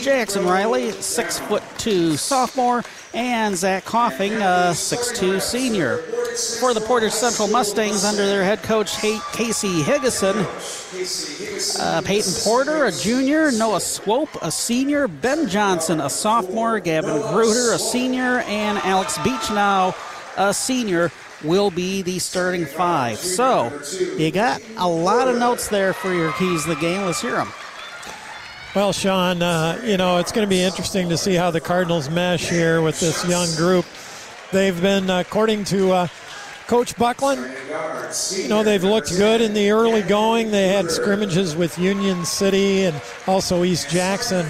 Jackson 0.00 0.44
Riley, 0.46 0.92
6 0.92 1.38
foot 1.40 1.62
2 1.78 2.16
sophomore, 2.16 2.82
and 3.14 3.56
Zach 3.56 3.84
Coughing, 3.84 4.34
a 4.34 4.72
6'2 4.72 5.40
senior. 5.40 5.98
For 6.60 6.72
the 6.72 6.80
Portage 6.80 7.12
Central 7.12 7.46
Mustangs, 7.48 8.04
under 8.04 8.24
their 8.26 8.42
head 8.42 8.62
coach 8.62 8.96
Casey 8.96 9.82
Higgison, 9.82 10.46
uh, 11.80 12.00
Peyton 12.02 12.32
Porter, 12.42 12.86
a 12.86 12.92
junior, 12.92 13.52
Noah 13.52 13.80
Swope, 13.80 14.34
a 14.40 14.50
senior, 14.50 15.08
Ben 15.08 15.46
Johnson, 15.48 16.00
a 16.00 16.08
sophomore, 16.08 16.80
Gavin 16.80 17.20
Gruder, 17.20 17.74
a 17.74 17.78
senior, 17.78 18.40
and 18.46 18.78
Alex 18.78 19.18
Beechnow, 19.18 19.94
a 20.38 20.54
senior 20.54 21.10
will 21.44 21.70
be 21.70 22.02
the 22.02 22.18
starting 22.18 22.64
five. 22.64 23.18
So 23.18 23.70
you 24.16 24.30
got 24.30 24.62
a 24.76 24.88
lot 24.88 25.28
of 25.28 25.38
notes 25.38 25.68
there 25.68 25.92
for 25.92 26.14
your 26.14 26.32
keys 26.32 26.62
to 26.64 26.70
the 26.70 26.80
game. 26.80 27.04
Let's 27.04 27.20
hear 27.20 27.32
them. 27.32 27.52
Well, 28.74 28.94
Sean, 28.94 29.42
uh, 29.42 29.78
you 29.84 29.98
know, 29.98 30.16
it's 30.16 30.32
going 30.32 30.46
to 30.46 30.50
be 30.50 30.62
interesting 30.62 31.10
to 31.10 31.18
see 31.18 31.34
how 31.34 31.50
the 31.50 31.60
Cardinals 31.60 32.08
mesh 32.08 32.48
here 32.48 32.80
with 32.80 32.98
this 33.00 33.22
young 33.28 33.54
group. 33.54 33.84
They've 34.50 34.80
been, 34.80 35.10
according 35.10 35.64
to 35.64 35.92
uh, 35.92 36.06
Coach 36.68 36.96
Buckland, 36.96 37.42
you 38.34 38.48
know, 38.48 38.62
they've 38.62 38.82
looked 38.82 39.10
good 39.10 39.42
in 39.42 39.52
the 39.52 39.72
early 39.72 40.00
going. 40.00 40.50
They 40.50 40.68
had 40.68 40.90
scrimmages 40.90 41.54
with 41.54 41.78
Union 41.78 42.24
City 42.24 42.84
and 42.84 42.98
also 43.26 43.62
East 43.62 43.90
Jackson. 43.90 44.46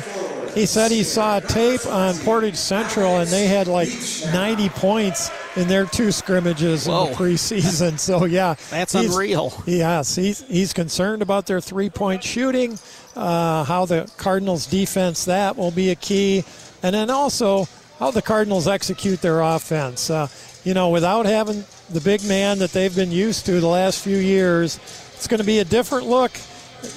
He 0.54 0.66
said 0.66 0.90
he 0.90 1.02
saw 1.02 1.38
a 1.38 1.40
tape 1.40 1.86
on 1.86 2.14
Portage 2.18 2.56
Central 2.56 3.18
and 3.18 3.28
they 3.30 3.46
had 3.46 3.68
like 3.68 3.88
90 4.32 4.68
points 4.70 5.30
in 5.56 5.66
their 5.66 5.86
two 5.86 6.12
scrimmages 6.12 6.86
Whoa. 6.86 7.06
in 7.06 7.12
the 7.12 7.16
preseason. 7.16 7.98
So, 7.98 8.26
yeah. 8.26 8.56
That's 8.70 8.94
unreal. 8.94 9.62
Yes, 9.66 10.14
he's, 10.14 10.42
he's 10.42 10.72
concerned 10.72 11.22
about 11.22 11.46
their 11.46 11.60
three 11.60 11.88
point 11.88 12.22
shooting. 12.22 12.78
Uh, 13.14 13.64
how 13.64 13.84
the 13.84 14.10
Cardinals 14.16 14.66
defense 14.66 15.26
that 15.26 15.56
will 15.56 15.70
be 15.70 15.90
a 15.90 15.94
key, 15.94 16.44
and 16.82 16.94
then 16.94 17.10
also 17.10 17.66
how 17.98 18.10
the 18.10 18.22
Cardinals 18.22 18.66
execute 18.66 19.20
their 19.20 19.42
offense. 19.42 20.08
Uh, 20.08 20.28
you 20.64 20.72
know, 20.72 20.88
without 20.88 21.26
having 21.26 21.62
the 21.90 22.00
big 22.00 22.24
man 22.24 22.58
that 22.60 22.72
they've 22.72 22.96
been 22.96 23.10
used 23.10 23.44
to 23.46 23.60
the 23.60 23.66
last 23.66 24.02
few 24.02 24.16
years, 24.16 24.76
it's 25.14 25.28
going 25.28 25.40
to 25.40 25.46
be 25.46 25.58
a 25.58 25.64
different 25.64 26.06
look. 26.06 26.32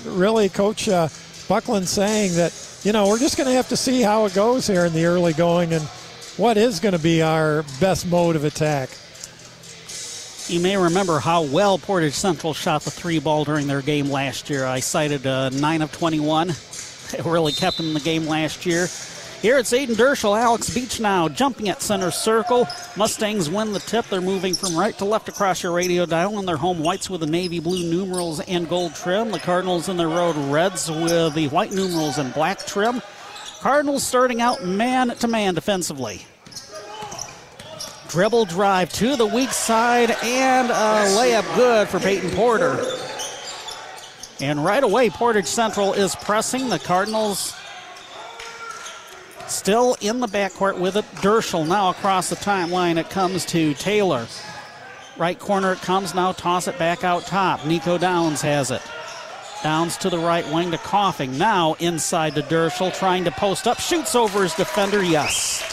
Really, 0.05 0.47
Coach 0.47 0.87
uh, 0.87 1.09
Buckland 1.49 1.87
saying 1.87 2.35
that 2.35 2.53
you 2.85 2.91
know, 2.91 3.07
we're 3.07 3.17
just 3.17 3.35
going 3.35 3.49
to 3.49 3.55
have 3.55 3.67
to 3.69 3.75
see 3.75 4.03
how 4.03 4.25
it 4.25 4.35
goes 4.35 4.67
here 4.67 4.85
in 4.85 4.93
the 4.93 5.05
early 5.05 5.33
going 5.33 5.73
and 5.73 5.81
what 6.37 6.55
is 6.55 6.79
going 6.79 6.93
to 6.93 6.99
be 6.99 7.19
our 7.23 7.63
best 7.79 8.05
mode 8.05 8.35
of 8.35 8.45
attack. 8.45 8.89
You 10.47 10.59
may 10.59 10.77
remember 10.77 11.17
how 11.17 11.41
well 11.41 11.79
Portage 11.79 12.13
Central 12.13 12.53
shot 12.53 12.83
the 12.83 12.91
three 12.91 13.17
ball 13.17 13.43
during 13.43 13.65
their 13.65 13.81
game 13.81 14.11
last 14.11 14.51
year. 14.51 14.67
I 14.67 14.81
cited 14.81 15.25
uh, 15.25 15.49
9 15.49 15.81
of 15.81 15.91
21. 15.91 16.53
It 17.13 17.23
really 17.23 17.53
kept 17.53 17.77
them 17.77 17.89
in 17.89 17.93
the 17.93 17.99
game 17.99 18.25
last 18.25 18.65
year. 18.65 18.87
Here 19.45 19.59
it's 19.59 19.73
Ayden 19.73 19.93
Dirschell, 19.93 20.35
Alex 20.35 20.73
Beach 20.73 20.99
now 20.99 21.29
jumping 21.29 21.69
at 21.69 21.79
center 21.79 22.09
circle. 22.09 22.67
Mustangs 22.95 23.47
win 23.47 23.73
the 23.73 23.79
tip. 23.79 24.07
They're 24.07 24.19
moving 24.19 24.55
from 24.55 24.75
right 24.75 24.97
to 24.97 25.05
left 25.05 25.29
across 25.29 25.61
your 25.61 25.71
radio 25.71 26.07
dial 26.07 26.39
in 26.39 26.47
their 26.47 26.57
home 26.57 26.79
whites 26.79 27.11
with 27.11 27.21
the 27.21 27.27
navy 27.27 27.59
blue 27.59 27.87
numerals 27.87 28.39
and 28.39 28.67
gold 28.67 28.95
trim. 28.95 29.29
The 29.29 29.37
Cardinals 29.37 29.87
in 29.87 29.97
their 29.97 30.09
road 30.09 30.35
reds 30.51 30.89
with 30.89 31.35
the 31.35 31.47
white 31.49 31.71
numerals 31.71 32.17
and 32.17 32.33
black 32.33 32.65
trim. 32.65 33.03
Cardinals 33.59 34.01
starting 34.01 34.41
out 34.41 34.65
man 34.65 35.09
to 35.09 35.27
man 35.27 35.53
defensively. 35.53 36.25
Dribble 38.07 38.45
drive 38.45 38.91
to 38.93 39.15
the 39.15 39.27
weak 39.27 39.51
side 39.51 40.09
and 40.23 40.71
a 40.71 41.15
layup 41.15 41.55
good 41.55 41.87
for 41.87 41.99
Peyton 41.99 42.31
Porter. 42.31 42.83
And 44.41 44.65
right 44.65 44.83
away, 44.83 45.11
Portage 45.11 45.45
Central 45.45 45.93
is 45.93 46.15
pressing. 46.15 46.67
The 46.69 46.79
Cardinals 46.79 47.53
Still 49.47 49.95
in 50.01 50.19
the 50.19 50.27
backcourt 50.27 50.79
with 50.79 50.97
it. 50.97 51.05
Dirschell 51.15 51.67
now 51.67 51.89
across 51.89 52.29
the 52.29 52.35
timeline. 52.35 52.97
It 52.97 53.09
comes 53.09 53.45
to 53.45 53.73
Taylor. 53.75 54.27
Right 55.17 55.39
corner 55.39 55.73
it 55.73 55.81
comes 55.81 56.13
now. 56.13 56.31
Toss 56.31 56.67
it 56.67 56.77
back 56.77 57.03
out 57.03 57.25
top. 57.25 57.65
Nico 57.65 57.97
Downs 57.97 58.41
has 58.41 58.71
it. 58.71 58.81
Downs 59.63 59.97
to 59.97 60.09
the 60.09 60.17
right 60.17 60.45
wing 60.51 60.71
to 60.71 60.77
Coughing. 60.77 61.37
Now 61.37 61.75
inside 61.79 62.35
to 62.35 62.41
Dirschell 62.41 62.93
trying 62.97 63.23
to 63.23 63.31
post 63.31 63.67
up. 63.67 63.79
Shoots 63.79 64.15
over 64.15 64.43
his 64.43 64.53
defender. 64.53 65.03
Yes. 65.03 65.63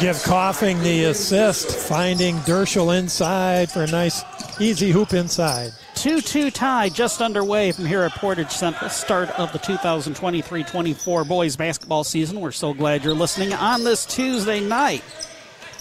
Give 0.00 0.20
Coughing 0.24 0.80
the 0.82 1.04
assist, 1.04 1.88
finding 1.88 2.36
Dirschell 2.38 2.98
inside 2.98 3.70
for 3.70 3.82
a 3.82 3.86
nice 3.86 4.24
easy 4.60 4.90
hoop 4.90 5.14
inside. 5.14 5.72
2 5.98 6.20
2 6.20 6.52
tie 6.52 6.88
just 6.88 7.20
underway 7.20 7.72
from 7.72 7.84
here 7.84 8.02
at 8.02 8.12
Portage 8.12 8.52
Central. 8.52 8.88
Start 8.88 9.30
of 9.30 9.52
the 9.52 9.58
2023 9.58 10.62
24 10.62 11.24
boys 11.24 11.56
basketball 11.56 12.04
season. 12.04 12.40
We're 12.40 12.52
so 12.52 12.72
glad 12.72 13.02
you're 13.02 13.14
listening 13.14 13.52
on 13.52 13.82
this 13.82 14.06
Tuesday 14.06 14.60
night. 14.60 15.02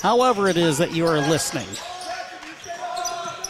However, 0.01 0.47
it 0.47 0.57
is 0.57 0.79
that 0.79 0.91
you 0.91 1.05
are 1.05 1.19
listening. 1.19 1.67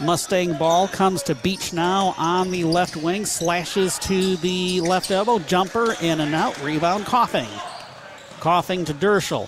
Mustang 0.02 0.58
ball 0.58 0.90
comes 0.90 1.24
to 1.24 1.36
Beach 1.36 1.72
now 1.72 2.14
on 2.18 2.52
the 2.52 2.66
left 2.66 2.98
wing, 2.98 3.26
slashes 3.26 3.98
to 4.00 4.36
the 4.36 4.82
left 4.82 5.10
elbow, 5.10 5.40
jumper 5.40 5.96
in 6.02 6.20
and 6.20 6.36
out, 6.36 6.62
rebound 6.62 7.06
coughing. 7.06 7.48
Coughing 8.42 8.84
to 8.84 8.94
Dirschell. 8.94 9.48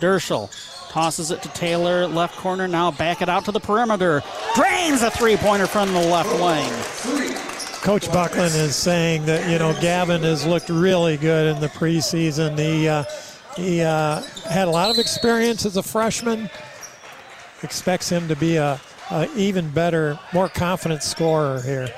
Dirschell 0.00 0.50
Tosses 0.92 1.30
it 1.30 1.40
to 1.40 1.48
Taylor, 1.48 2.06
left 2.06 2.36
corner. 2.36 2.68
Now 2.68 2.90
back 2.90 3.22
it 3.22 3.28
out 3.30 3.46
to 3.46 3.50
the 3.50 3.58
perimeter. 3.58 4.22
Drains 4.54 5.00
a 5.00 5.10
three 5.10 5.38
pointer 5.38 5.66
from 5.66 5.90
the 5.94 5.98
left 5.98 6.30
wing. 6.34 6.70
Coach 7.80 8.12
Buckland 8.12 8.54
is 8.54 8.76
saying 8.76 9.24
that, 9.24 9.50
you 9.50 9.58
know, 9.58 9.72
Gavin 9.80 10.20
has 10.20 10.44
looked 10.44 10.68
really 10.68 11.16
good 11.16 11.56
in 11.56 11.62
the 11.62 11.68
preseason. 11.68 12.58
He, 12.58 12.88
uh, 12.88 13.04
he 13.56 13.80
uh, 13.80 14.20
had 14.46 14.68
a 14.68 14.70
lot 14.70 14.90
of 14.90 14.98
experience 14.98 15.64
as 15.64 15.78
a 15.78 15.82
freshman. 15.82 16.50
Expects 17.62 18.10
him 18.10 18.28
to 18.28 18.36
be 18.36 18.56
a, 18.56 18.78
a 19.10 19.28
even 19.34 19.70
better, 19.70 20.18
more 20.34 20.50
confident 20.50 21.02
scorer 21.02 21.62
here. 21.62 21.88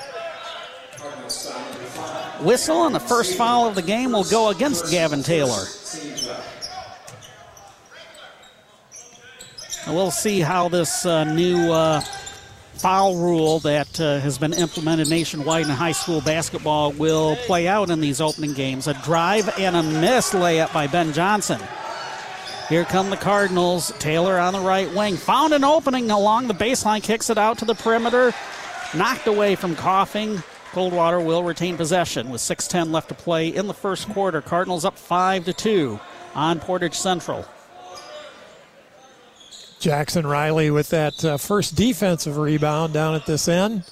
Whistle 2.39 2.85
and 2.85 2.95
the 2.95 3.01
first 3.01 3.37
foul 3.37 3.67
of 3.67 3.75
the 3.75 3.81
game 3.81 4.13
will 4.13 4.23
go 4.23 4.51
against 4.51 4.89
Gavin 4.89 5.21
Taylor. 5.21 5.65
We'll 9.87 10.11
see 10.11 10.39
how 10.39 10.67
this 10.67 11.05
uh, 11.05 11.25
new 11.25 11.71
uh, 11.71 12.01
foul 12.73 13.17
rule 13.17 13.59
that 13.59 14.01
uh, 14.01 14.19
has 14.19 14.39
been 14.39 14.53
implemented 14.53 15.09
nationwide 15.09 15.65
in 15.65 15.69
high 15.69 15.91
school 15.91 16.21
basketball 16.21 16.91
will 16.91 17.35
play 17.45 17.67
out 17.67 17.91
in 17.91 18.01
these 18.01 18.19
opening 18.19 18.53
games. 18.53 18.87
A 18.87 18.95
drive 19.03 19.47
and 19.59 19.75
a 19.75 19.83
miss 19.83 20.33
layup 20.33 20.73
by 20.73 20.87
Ben 20.87 21.13
Johnson. 21.13 21.61
Here 22.67 22.83
come 22.83 23.11
the 23.11 23.17
Cardinals. 23.17 23.93
Taylor 23.99 24.39
on 24.39 24.53
the 24.53 24.59
right 24.59 24.91
wing. 24.91 25.17
Found 25.17 25.53
an 25.53 25.63
opening 25.63 26.09
along 26.09 26.47
the 26.47 26.55
baseline, 26.55 27.03
kicks 27.03 27.29
it 27.29 27.37
out 27.37 27.59
to 27.59 27.65
the 27.65 27.75
perimeter. 27.75 28.33
Knocked 28.95 29.27
away 29.27 29.55
from 29.55 29.75
Coughing. 29.75 30.41
Coldwater 30.71 31.19
will 31.19 31.43
retain 31.43 31.77
possession 31.77 32.31
with 32.31 32.41
6:10 32.41 32.91
left 32.91 33.09
to 33.09 33.15
play 33.15 33.49
in 33.49 33.67
the 33.67 33.73
first 33.73 34.09
quarter. 34.09 34.41
Cardinals 34.41 34.83
up 34.83 34.97
5 34.97 35.45
to 35.45 35.53
2 35.53 35.99
on 36.33 36.59
Portage 36.59 36.95
Central. 36.95 37.45
Jackson 39.85 40.25
Riley 40.25 40.71
with 40.71 40.89
that 40.89 41.23
uh, 41.23 41.37
first 41.37 41.75
defensive 41.75 42.37
rebound 42.37 42.91
down 42.91 43.13
at 43.13 43.27
this 43.27 43.47
end. 43.47 43.83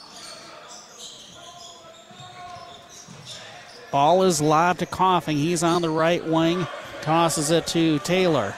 Ball 3.91 4.23
is 4.23 4.41
lobbed 4.41 4.79
to 4.79 4.87
Coughing. 4.87 5.37
He's 5.37 5.61
on 5.61 5.83
the 5.83 5.91
right 5.91 6.25
wing. 6.25 6.65
Tosses 7.03 7.51
it 7.51 7.67
to 7.67 7.99
Taylor. 7.99 8.55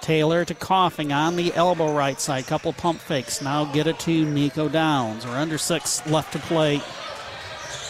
Taylor 0.00 0.46
to 0.46 0.54
Coughing 0.54 1.12
on 1.12 1.36
the 1.36 1.52
elbow 1.52 1.94
right 1.94 2.18
side. 2.18 2.46
Couple 2.46 2.72
pump 2.72 2.98
fakes. 2.98 3.42
Now 3.42 3.66
get 3.66 3.86
it 3.86 3.98
to 3.98 4.24
Nico 4.24 4.70
Downs. 4.70 5.26
We're 5.26 5.36
under 5.36 5.58
six 5.58 6.06
left 6.06 6.32
to 6.32 6.38
play. 6.38 6.80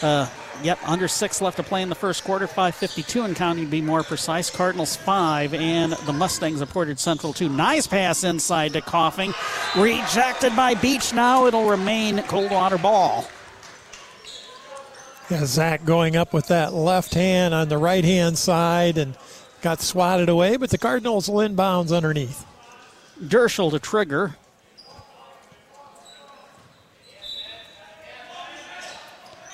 Uh, 0.02 0.28
Yep, 0.62 0.78
under 0.88 1.08
six 1.08 1.40
left 1.40 1.56
to 1.56 1.62
play 1.62 1.82
in 1.82 1.88
the 1.88 1.94
first 1.94 2.24
quarter. 2.24 2.46
5.52 2.46 3.24
and 3.24 3.34
counting 3.34 3.64
to 3.64 3.70
be 3.70 3.80
more 3.80 4.02
precise. 4.02 4.48
Cardinals 4.50 4.94
five 4.94 5.54
and 5.54 5.92
the 5.92 6.12
Mustangs 6.12 6.60
of 6.60 6.68
Portage 6.70 6.98
Central 6.98 7.32
two. 7.32 7.48
Nice 7.48 7.86
pass 7.86 8.22
inside 8.22 8.72
to 8.74 8.80
Coughing. 8.80 9.34
Rejected 9.76 10.54
by 10.54 10.74
Beach 10.74 11.12
now. 11.12 11.46
It'll 11.46 11.68
remain 11.68 12.22
Coldwater 12.24 12.78
ball. 12.78 13.28
Yeah, 15.30 15.44
Zach 15.46 15.84
going 15.84 16.14
up 16.14 16.32
with 16.32 16.48
that 16.48 16.74
left 16.74 17.14
hand 17.14 17.54
on 17.54 17.68
the 17.68 17.78
right 17.78 18.04
hand 18.04 18.36
side 18.38 18.98
and 18.98 19.16
got 19.62 19.80
swatted 19.80 20.28
away, 20.28 20.56
but 20.56 20.70
the 20.70 20.78
Cardinals 20.78 21.28
will 21.28 21.48
inbounds 21.48 21.96
underneath. 21.96 22.44
Dirschell 23.20 23.70
to 23.70 23.78
trigger. 23.78 24.36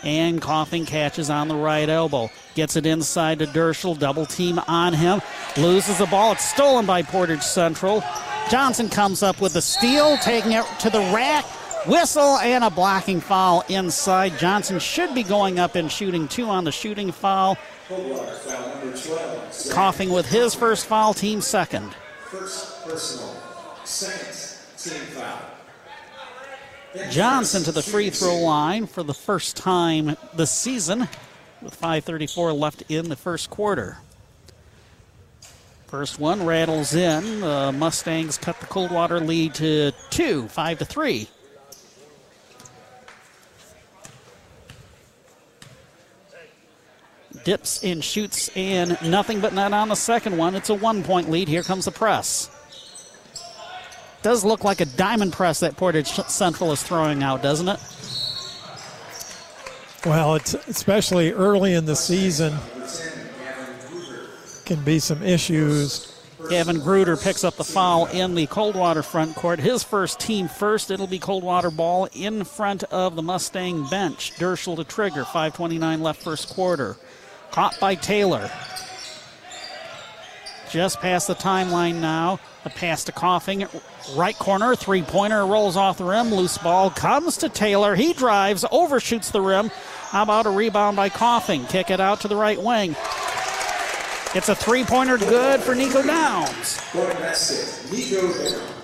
And 0.03 0.41
coughing 0.41 0.87
catches 0.87 1.29
on 1.29 1.49
the 1.49 1.57
right 1.57 1.89
elbow. 1.89 2.31
Gets 2.55 2.77
it 2.77 2.87
inside 2.87 3.41
to 3.41 3.47
Dirschell, 3.47 3.99
double 3.99 4.27
team 4.27 4.61
on 4.69 4.93
him. 4.93 5.21
Loses 5.57 5.99
the 5.99 6.07
ball. 6.07 6.33
It's 6.33 6.45
stolen 6.45 6.87
by 6.87 7.03
Portage 7.03 7.43
Central. 7.43 8.03
Johnson 8.51 8.89
comes 8.89 9.23
up 9.23 9.41
with 9.41 9.53
the 9.53 9.63
steal, 9.63 10.17
taking 10.19 10.53
it 10.53 10.65
to 10.81 10.91
the 10.91 11.01
rack. 11.13 11.45
Whistle 11.87 12.39
and 12.39 12.65
a 12.65 12.71
blocking 12.71 13.21
foul 13.21 13.65
inside. 13.69 14.39
Johnson 14.39 14.79
should 14.79 15.15
be 15.15 15.23
going 15.23 15.59
up 15.59 15.75
and 15.75 15.91
shooting 15.91 16.29
two 16.29 16.47
on 16.47 16.65
the 16.65 16.73
shooting 16.73 17.13
foul. 17.13 17.57
Coughing 19.71 20.11
with 20.11 20.27
his 20.27 20.55
first 20.55 20.87
foul, 20.87 21.15
team 21.15 21.41
second. 21.41 21.95
First 22.27 22.85
personal, 22.85 23.35
second 23.85 24.59
team 24.77 25.01
foul. 25.15 25.58
Johnson 27.11 27.63
to 27.65 27.73
the 27.73 27.83
free 27.83 28.11
throw 28.11 28.37
line 28.37 28.87
for 28.87 29.03
the 29.03 29.15
first 29.15 29.57
time 29.57 30.17
this 30.35 30.51
season 30.51 31.09
with 31.63 31.81
5.34 31.81 32.59
left 32.59 32.83
in 32.89 33.09
the 33.09 33.17
first 33.17 33.51
quarter. 33.51 33.99
First 35.87 36.21
one 36.21 36.45
rattles 36.45 36.95
in. 36.95 37.41
The 37.41 37.73
Mustangs 37.73 38.37
cut 38.37 38.61
the 38.61 38.67
Coldwater 38.67 39.21
lead 39.21 39.55
to 39.55 39.93
two, 40.11 40.47
five 40.49 40.79
to 40.79 40.85
three. 40.85 41.29
Dips 47.45 47.83
and 47.83 48.05
shoots 48.05 48.51
and 48.55 48.99
nothing 49.03 49.41
but 49.41 49.55
net 49.55 49.73
on 49.73 49.89
the 49.89 49.95
second 49.95 50.37
one. 50.37 50.55
It's 50.55 50.69
a 50.69 50.75
one 50.75 51.03
point 51.03 51.31
lead. 51.31 51.49
Here 51.49 51.63
comes 51.63 51.87
the 51.87 51.91
press. 51.91 52.51
Does 54.23 54.45
look 54.45 54.65
like 54.65 54.81
a 54.81 54.87
diamond 54.87 55.33
press 55.33 55.61
that 55.61 55.77
Portage 55.77 56.09
Central 56.09 56.73
is 56.73 56.83
throwing 56.83 57.23
out, 57.23 57.43
doesn't 57.43 57.69
it? 57.69 57.81
Well, 60.05 60.37
it's 60.37 60.55
especially 60.55 61.33
early 61.33 61.75
in 61.75 61.85
the 61.85 61.97
season 61.97 62.57
can 64.69 64.85
be 64.85 64.99
some 64.99 65.23
issues. 65.23 66.15
Gavin 66.51 66.79
Gruder 66.79 67.17
picks 67.17 67.43
up 67.43 67.57
the 67.57 67.65
foul 67.65 68.05
in 68.07 68.35
the 68.35 68.47
Coldwater 68.47 69.03
front 69.03 69.35
court. 69.35 69.59
His 69.59 69.83
first 69.83 70.21
team 70.21 70.47
first. 70.47 70.91
It'll 70.91 71.07
be 71.07 71.19
Coldwater 71.19 71.71
ball 71.71 72.07
in 72.13 72.45
front 72.45 72.85
of 72.85 73.17
the 73.17 73.23
Mustang 73.23 73.89
bench. 73.89 74.35
Dirschell 74.37 74.77
to 74.77 74.85
trigger. 74.85 75.25
5.29 75.25 76.01
left 76.01 76.23
first 76.23 76.51
quarter. 76.51 76.97
Caught 77.51 77.81
by 77.81 77.95
Taylor. 77.95 78.51
Just 80.71 81.01
past 81.01 81.27
the 81.29 81.35
timeline 81.35 81.97
now. 81.97 82.39
The 82.65 82.71
pass 82.71 83.05
to 83.05 83.13
Coughing. 83.13 83.67
Right 84.15 84.39
corner, 84.39 84.75
three 84.77 85.03
pointer 85.03 85.47
rolls 85.47 85.77
off 85.77 85.99
the 85.99 86.05
rim. 86.05 86.31
Loose 86.33 86.59
ball 86.59 86.91
comes 86.91 87.39
to 87.39 87.49
Taylor. 87.49 87.95
He 87.95 88.13
drives, 88.13 88.65
overshoots 88.71 89.31
the 89.31 89.41
rim. 89.41 89.71
How 90.11 90.23
about 90.25 90.47
a 90.47 90.51
rebound 90.51 90.97
by 90.97 91.09
Coughing? 91.09 91.65
Kick 91.67 91.91
it 91.91 92.01
out 92.01 92.21
to 92.21 92.29
the 92.29 92.37
right 92.37 92.61
wing. 92.61 92.91
It's 94.35 94.51
a 94.51 94.55
three 94.55 94.85
pointer 94.85 95.17
good 95.17 95.61
for 95.61 95.75
Nico 95.75 96.03
Downs. 96.03 96.79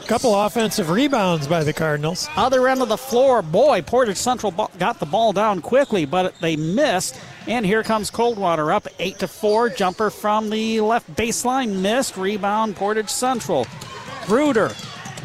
Couple 0.06 0.34
offensive 0.34 0.90
rebounds 0.90 1.46
by 1.46 1.64
the 1.64 1.72
Cardinals. 1.72 2.28
Other 2.36 2.66
end 2.68 2.80
of 2.80 2.88
the 2.88 2.96
floor, 2.96 3.42
boy, 3.42 3.82
Portage 3.82 4.16
Central 4.16 4.52
got 4.78 5.00
the 5.00 5.06
ball 5.06 5.32
down 5.32 5.60
quickly, 5.60 6.06
but 6.06 6.34
they 6.40 6.56
missed. 6.56 7.20
And 7.46 7.66
here 7.66 7.82
comes 7.82 8.10
Coldwater 8.10 8.72
up 8.72 8.88
eight 8.98 9.18
to 9.18 9.28
four. 9.28 9.68
Jumper 9.68 10.10
from 10.10 10.48
the 10.48 10.80
left 10.80 11.14
baseline 11.14 11.80
missed. 11.82 12.16
Rebound 12.16 12.74
Portage 12.74 13.10
Central. 13.10 13.66
Gruder 14.24 14.72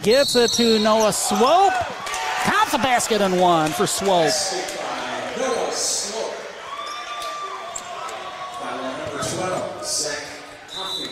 gets 0.04 0.36
it 0.36 0.52
to 0.52 0.80
Noah 0.80 1.14
Swope. 1.14 1.74
Counts 2.44 2.74
a 2.74 2.78
basket 2.78 3.22
and 3.22 3.40
one 3.40 3.72
for 3.72 3.88
Swope. 3.88 4.34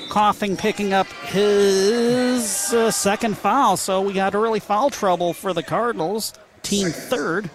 Coughing 0.10 0.58
picking 0.58 0.94
up 0.94 1.08
his 1.28 2.74
uh, 2.74 2.92
second 2.92 3.38
foul, 3.38 3.78
so 3.78 4.02
we 4.02 4.14
got 4.14 4.36
early 4.36 4.60
foul 4.60 4.90
trouble 4.90 5.34
for 5.34 5.54
the 5.54 5.64
Cardinals. 5.64 6.34
Team 6.64 6.90
third. 6.90 7.50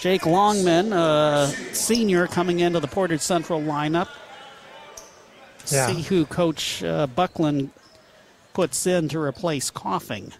Jake 0.00 0.26
Longman, 0.26 0.92
uh, 0.92 1.46
senior, 1.72 2.26
coming 2.26 2.60
into 2.60 2.78
the 2.80 2.86
Portage 2.86 3.20
Central 3.20 3.60
lineup. 3.60 4.08
Yeah. 5.66 5.88
See 5.88 6.02
who 6.02 6.24
Coach 6.24 6.82
uh, 6.84 7.06
Buckland 7.08 7.70
puts 8.54 8.86
in 8.86 9.08
to 9.08 9.18
replace 9.18 9.70
Coughing. 9.70 10.32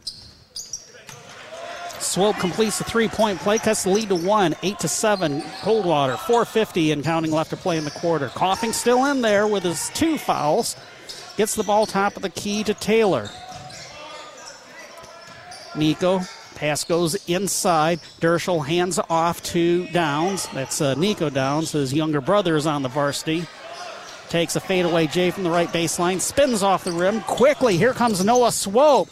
Swope 1.98 2.36
completes 2.36 2.78
the 2.78 2.84
three-point 2.84 3.40
play, 3.40 3.58
cuts 3.58 3.82
the 3.82 3.90
lead 3.90 4.08
to 4.08 4.14
one, 4.14 4.54
eight 4.62 4.78
to 4.78 4.88
seven. 4.88 5.42
Coldwater, 5.62 6.14
4:50 6.14 6.92
and 6.92 7.02
counting 7.02 7.32
left 7.32 7.50
to 7.50 7.56
play 7.56 7.76
in 7.76 7.84
the 7.84 7.90
quarter. 7.90 8.28
Coughing 8.28 8.72
still 8.72 9.04
in 9.06 9.20
there 9.20 9.46
with 9.46 9.64
his 9.64 9.90
two 9.90 10.16
fouls. 10.16 10.76
Gets 11.36 11.54
the 11.56 11.64
ball 11.64 11.86
top 11.86 12.16
of 12.16 12.22
the 12.22 12.30
key 12.30 12.64
to 12.64 12.74
Taylor. 12.74 13.28
Nico 15.76 16.20
pass 16.58 16.82
goes 16.82 17.14
inside. 17.28 18.00
Dirschell 18.20 18.66
hands 18.66 18.98
off 19.08 19.42
to 19.44 19.86
Downs. 19.88 20.48
That's 20.48 20.80
uh, 20.80 20.94
Nico 20.94 21.30
Downs. 21.30 21.72
His 21.72 21.94
younger 21.94 22.20
brother 22.20 22.56
is 22.56 22.66
on 22.66 22.82
the 22.82 22.88
varsity. 22.88 23.46
Takes 24.28 24.56
a 24.56 24.60
fadeaway 24.60 25.06
J 25.06 25.30
from 25.30 25.44
the 25.44 25.50
right 25.50 25.68
baseline. 25.68 26.20
Spins 26.20 26.62
off 26.62 26.84
the 26.84 26.92
rim 26.92 27.20
quickly. 27.22 27.76
Here 27.76 27.94
comes 27.94 28.22
Noah 28.24 28.52
Swope. 28.52 29.10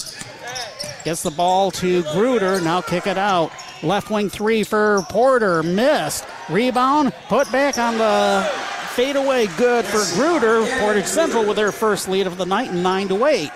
Gets 1.04 1.22
the 1.22 1.30
ball 1.30 1.70
to 1.72 2.02
Gruder. 2.12 2.60
Now 2.60 2.80
kick 2.80 3.06
it 3.06 3.16
out. 3.16 3.52
Left 3.82 4.10
wing 4.10 4.28
three 4.28 4.64
for 4.64 5.02
Porter. 5.08 5.62
Missed. 5.62 6.26
Rebound. 6.50 7.14
Put 7.28 7.50
back 7.52 7.78
on 7.78 7.96
the 7.96 8.46
fadeaway. 8.94 9.46
Good 9.56 9.84
for 9.84 10.04
Gruder. 10.16 10.66
Portage 10.80 11.06
Central 11.06 11.46
with 11.46 11.56
their 11.56 11.72
first 11.72 12.08
lead 12.08 12.26
of 12.26 12.36
the 12.38 12.46
night, 12.46 12.72
nine 12.72 13.08
to 13.08 13.24
eight. 13.26 13.50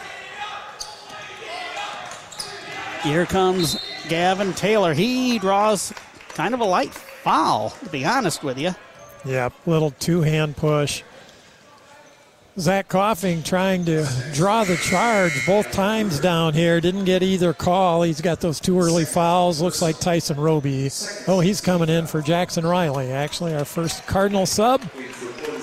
Here 3.02 3.26
comes 3.26 3.80
Gavin 4.08 4.52
Taylor. 4.52 4.92
He 4.94 5.38
draws 5.38 5.92
kind 6.30 6.54
of 6.54 6.60
a 6.60 6.64
light 6.64 6.92
foul, 6.92 7.70
to 7.82 7.88
be 7.88 8.04
honest 8.04 8.42
with 8.42 8.58
you. 8.58 8.74
Yep, 9.24 9.52
little 9.66 9.90
two 9.92 10.22
hand 10.22 10.56
push. 10.56 11.02
Zach 12.58 12.88
Coughing 12.88 13.42
trying 13.42 13.84
to 13.86 14.06
draw 14.34 14.64
the 14.64 14.76
charge 14.76 15.46
both 15.46 15.70
times 15.72 16.20
down 16.20 16.52
here. 16.52 16.80
Didn't 16.80 17.04
get 17.04 17.22
either 17.22 17.54
call. 17.54 18.02
He's 18.02 18.20
got 18.20 18.40
those 18.40 18.60
two 18.60 18.78
early 18.78 19.04
fouls. 19.04 19.62
Looks 19.62 19.80
like 19.80 19.98
Tyson 19.98 20.38
Roby. 20.38 20.90
Oh, 21.26 21.40
he's 21.40 21.60
coming 21.60 21.88
in 21.88 22.06
for 22.06 22.20
Jackson 22.20 22.66
Riley, 22.66 23.12
actually, 23.12 23.54
our 23.54 23.64
first 23.64 24.06
Cardinal 24.06 24.46
sub. 24.46 24.82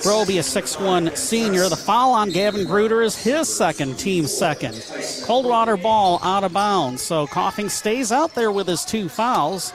Roby, 0.06 0.38
a 0.38 0.42
six-one 0.42 1.14
senior. 1.16 1.68
The 1.68 1.76
foul 1.76 2.12
on 2.12 2.30
Gavin 2.30 2.66
Gruder 2.66 3.02
is 3.02 3.16
his 3.16 3.54
second, 3.54 3.98
team 3.98 4.26
second. 4.26 4.84
Coldwater 5.24 5.76
ball 5.76 6.20
out 6.22 6.44
of 6.44 6.52
bounds. 6.52 7.02
So 7.02 7.26
Coughing 7.26 7.68
stays 7.68 8.12
out 8.12 8.34
there 8.34 8.52
with 8.52 8.66
his 8.66 8.84
two 8.84 9.08
fouls. 9.08 9.72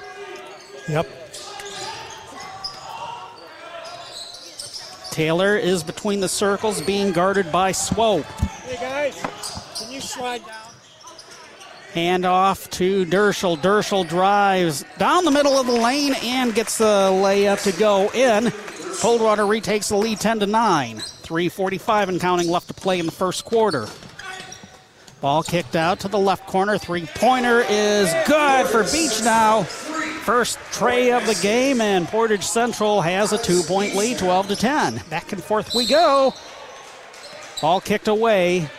Yep. 0.89 1.07
Taylor 5.11 5.55
is 5.55 5.83
between 5.83 6.21
the 6.21 6.29
circles, 6.29 6.81
being 6.81 7.11
guarded 7.11 7.51
by 7.51 7.71
Swope. 7.71 8.25
Hey 8.25 9.11
guys, 9.11 9.21
can 9.77 9.91
you 9.91 10.01
slide 10.01 10.43
down? 10.45 10.73
Hand 11.93 12.25
off 12.25 12.67
to 12.71 13.05
Dirschell. 13.05 13.55
Dirschell 13.57 14.09
drives 14.09 14.83
down 14.97 15.25
the 15.25 15.31
middle 15.31 15.59
of 15.59 15.67
the 15.67 15.73
lane 15.73 16.15
and 16.23 16.55
gets 16.55 16.79
the 16.79 17.11
layup 17.11 17.61
to 17.63 17.71
go 17.79 18.09
in. 18.13 18.51
Coldwater 19.03 19.45
retakes 19.45 19.89
the 19.89 19.97
lead 19.97 20.21
10 20.21 20.39
to 20.39 20.47
9. 20.47 20.95
3.45 20.95 22.07
and 22.07 22.21
counting 22.21 22.47
left 22.47 22.69
to 22.69 22.73
play 22.73 22.99
in 22.99 23.05
the 23.05 23.11
first 23.11 23.43
quarter. 23.43 23.85
Ball 25.19 25.43
kicked 25.43 25.75
out 25.75 25.99
to 25.99 26.07
the 26.07 26.17
left 26.17 26.47
corner. 26.47 26.77
Three 26.77 27.05
pointer 27.07 27.65
is 27.67 28.13
good 28.25 28.65
for 28.67 28.83
Beachnau. 28.83 29.65
First 29.65 30.57
tray 30.71 31.11
of 31.11 31.25
the 31.25 31.37
game, 31.41 31.81
and 31.81 32.07
Portage 32.07 32.45
Central 32.45 33.01
has 33.01 33.33
a 33.33 33.37
two 33.37 33.61
point 33.63 33.93
lead, 33.93 34.19
12 34.19 34.47
to 34.47 34.55
10. 34.55 35.01
Back 35.09 35.33
and 35.33 35.43
forth 35.43 35.75
we 35.75 35.85
go. 35.85 36.33
Ball 37.61 37.81
kicked 37.81 38.07
away. 38.07 38.69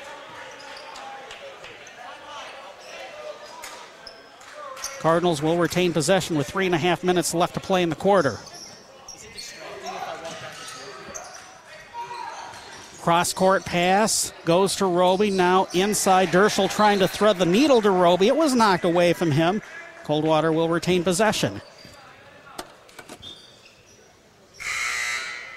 Cardinals 5.00 5.42
will 5.42 5.58
retain 5.58 5.92
possession 5.92 6.38
with 6.38 6.46
three 6.46 6.64
and 6.64 6.74
a 6.74 6.78
half 6.78 7.04
minutes 7.04 7.34
left 7.34 7.52
to 7.52 7.60
play 7.60 7.82
in 7.82 7.90
the 7.90 7.94
quarter. 7.94 8.38
Cross 13.04 13.34
court 13.34 13.66
pass 13.66 14.32
goes 14.46 14.76
to 14.76 14.86
Roby. 14.86 15.30
Now 15.30 15.68
inside, 15.74 16.30
Dirschell 16.30 16.70
trying 16.70 17.00
to 17.00 17.06
thread 17.06 17.36
the 17.36 17.44
needle 17.44 17.82
to 17.82 17.90
Roby. 17.90 18.28
It 18.28 18.36
was 18.36 18.54
knocked 18.54 18.86
away 18.86 19.12
from 19.12 19.30
him. 19.30 19.60
Coldwater 20.04 20.52
will 20.52 20.70
retain 20.70 21.04
possession. 21.04 21.60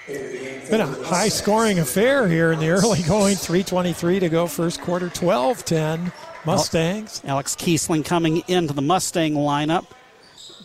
Been 0.06 0.82
a 0.82 0.86
high 1.04 1.30
scoring 1.30 1.78
affair 1.78 2.28
here 2.28 2.52
in 2.52 2.58
the 2.58 2.68
early 2.68 3.00
going. 3.04 3.36
3.23 3.36 4.20
to 4.20 4.28
go, 4.28 4.46
first 4.46 4.82
quarter, 4.82 5.08
12 5.08 5.64
10. 5.64 6.12
Mustangs. 6.44 7.22
Alex 7.24 7.56
Kiesling 7.56 8.04
coming 8.04 8.42
into 8.46 8.74
the 8.74 8.82
Mustang 8.82 9.32
lineup. 9.32 9.86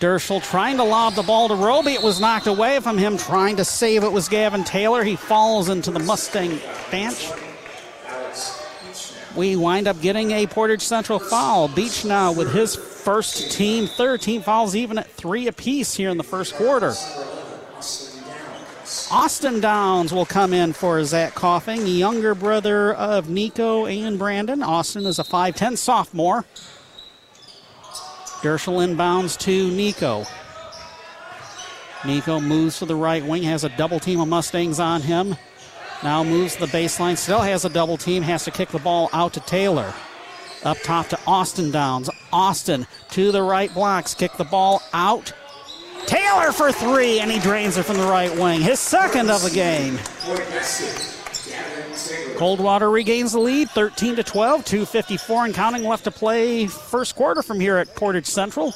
Dirschell 0.03 0.43
trying 0.43 0.75
to 0.75 0.83
lob 0.83 1.13
the 1.13 1.23
ball 1.23 1.47
to 1.47 1.55
Roby. 1.55 1.93
It 1.93 2.03
was 2.03 2.19
knocked 2.19 2.47
away 2.47 2.81
from 2.81 2.97
him. 2.97 3.17
Trying 3.17 3.55
to 3.55 3.63
save 3.63 4.03
it 4.03 4.11
was 4.11 4.27
Gavin 4.27 4.65
Taylor. 4.65 5.01
He 5.01 5.15
falls 5.15 5.69
into 5.69 5.91
the 5.91 5.99
Mustang 5.99 6.59
bench. 6.91 7.29
We 9.33 9.55
wind 9.55 9.87
up 9.87 10.01
getting 10.01 10.31
a 10.31 10.45
Portage 10.45 10.81
Central 10.81 11.19
foul. 11.19 11.69
Beachnau 11.69 12.35
with 12.35 12.51
his 12.51 12.75
first 12.75 13.53
team, 13.53 13.87
third 13.87 14.19
team 14.19 14.41
fouls 14.41 14.75
even 14.75 14.97
at 14.97 15.09
three 15.09 15.47
apiece 15.47 15.95
here 15.95 16.09
in 16.09 16.17
the 16.17 16.23
first 16.23 16.53
quarter. 16.55 16.93
Austin 19.09 19.61
Downs 19.61 20.11
will 20.11 20.25
come 20.25 20.53
in 20.53 20.73
for 20.73 21.01
Zach 21.05 21.33
Coughing, 21.33 21.87
younger 21.87 22.35
brother 22.35 22.93
of 22.93 23.29
Nico 23.29 23.85
and 23.85 24.19
Brandon. 24.19 24.63
Austin 24.63 25.05
is 25.05 25.17
a 25.17 25.23
5'10 25.23 25.77
sophomore. 25.77 26.43
Dirschell 28.43 28.85
inbounds 28.85 29.37
to 29.39 29.71
Nico. 29.71 30.25
Nico 32.05 32.41
moves 32.41 32.79
to 32.79 32.85
the 32.85 32.95
right 32.95 33.25
wing, 33.25 33.41
has 33.43 33.63
a 33.63 33.69
double 33.69 34.01
team 34.01 34.19
of 34.19 34.27
Mustangs 34.27 34.81
on 34.81 35.01
him. 35.01 35.37
Now 36.03 36.25
moves 36.25 36.57
the 36.57 36.65
baseline, 36.65 37.17
still 37.17 37.39
has 37.39 37.63
a 37.63 37.69
double 37.69 37.95
team, 37.95 38.21
has 38.23 38.43
to 38.43 38.51
kick 38.51 38.67
the 38.67 38.79
ball 38.79 39.09
out 39.13 39.31
to 39.33 39.39
Taylor. 39.39 39.93
Up 40.65 40.77
top 40.83 41.07
to 41.07 41.19
Austin 41.25 41.71
Downs. 41.71 42.09
Austin 42.33 42.85
to 43.11 43.31
the 43.31 43.41
right 43.41 43.73
blocks, 43.73 44.13
kick 44.13 44.33
the 44.33 44.43
ball 44.43 44.83
out. 44.91 45.31
Taylor 46.05 46.51
for 46.51 46.73
three, 46.73 47.21
and 47.21 47.31
he 47.31 47.39
drains 47.39 47.77
it 47.77 47.83
from 47.83 47.95
the 47.95 48.03
right 48.03 48.35
wing. 48.35 48.59
His 48.59 48.81
second 48.81 49.31
of 49.31 49.41
the 49.41 49.51
game. 49.51 49.97
Coldwater 52.37 52.89
regains 52.89 53.33
the 53.33 53.39
lead, 53.39 53.69
13 53.71 54.15
to 54.15 54.23
12, 54.23 54.65
2:54 54.65 55.45
and 55.45 55.53
counting 55.53 55.83
left 55.83 56.03
to 56.05 56.11
play. 56.11 56.67
First 56.67 57.15
quarter 57.15 57.43
from 57.43 57.59
here 57.59 57.77
at 57.77 57.95
Portage 57.95 58.25
Central. 58.25 58.73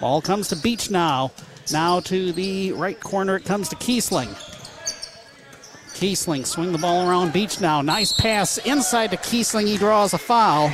Ball 0.00 0.20
comes 0.20 0.48
to 0.48 0.56
Beachnau. 0.56 1.30
Now 1.72 2.00
to 2.00 2.32
the 2.32 2.72
right 2.72 2.98
corner, 3.00 3.36
it 3.36 3.44
comes 3.44 3.68
to 3.70 3.76
Kiesling. 3.76 4.28
Kiesling 5.94 6.46
swing 6.46 6.72
the 6.72 6.78
ball 6.78 7.08
around 7.08 7.32
Beachnau. 7.32 7.84
Nice 7.84 8.12
pass 8.12 8.58
inside 8.58 9.10
to 9.10 9.16
Kiesling. 9.16 9.66
He 9.66 9.76
draws 9.76 10.14
a 10.14 10.18
foul. 10.18 10.70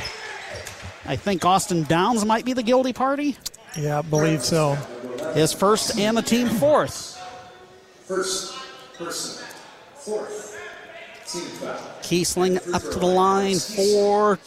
I 1.07 1.15
think 1.15 1.43
Austin 1.45 1.83
Downs 1.83 2.23
might 2.25 2.45
be 2.45 2.53
the 2.53 2.63
guilty 2.63 2.93
party. 2.93 3.37
Yeah, 3.77 3.99
I 3.99 4.01
believe 4.03 4.43
so. 4.43 4.75
His 5.33 5.51
first 5.51 5.97
and 5.97 6.15
the 6.15 6.21
team 6.21 6.47
fourth. 6.47 7.19
First 8.05 8.55
person, 8.97 9.03
fourth, 9.03 9.39
team 9.39 9.39
foul. 9.39 9.54
Kiesling 12.03 12.73
up 12.73 12.81
to 12.83 12.99
the 12.99 13.05
line 13.05 13.57
for 13.57 14.37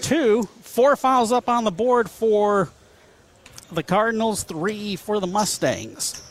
two. 0.00 0.44
Four 0.62 0.96
fouls 0.96 1.32
up 1.32 1.48
on 1.48 1.64
the 1.64 1.70
board 1.70 2.08
for 2.08 2.70
the 3.70 3.82
Cardinals, 3.82 4.42
three 4.42 4.96
for 4.96 5.20
the 5.20 5.26
Mustangs. 5.26 6.22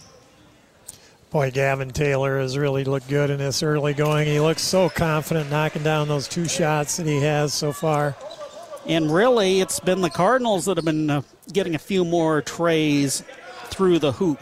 Boy, 1.30 1.52
Gavin 1.52 1.92
Taylor 1.92 2.40
has 2.40 2.58
really 2.58 2.84
looked 2.84 3.08
good 3.08 3.30
in 3.30 3.38
this 3.38 3.64
early 3.64 3.94
going. 3.94 4.28
He 4.28 4.40
looks 4.40 4.64
so 4.64 4.90
confident 4.90 5.50
knocking 5.50 5.84
down 5.84 6.08
those 6.08 6.28
two 6.28 6.48
shots 6.48 6.98
that 6.98 7.06
he 7.06 7.22
has 7.22 7.54
so 7.54 7.72
far. 7.72 8.16
And 8.88 9.14
really, 9.14 9.62
it's 9.62 9.80
been 9.80 10.02
the 10.02 10.10
Cardinals 10.10 10.66
that 10.66 10.78
have 10.78 10.86
been 10.86 11.10
uh, 11.10 11.22
getting 11.54 11.76
a 11.76 11.80
few 11.80 12.04
more 12.04 12.42
trays 12.42 13.24
through 13.66 14.00
the 14.00 14.12
hoop 14.12 14.40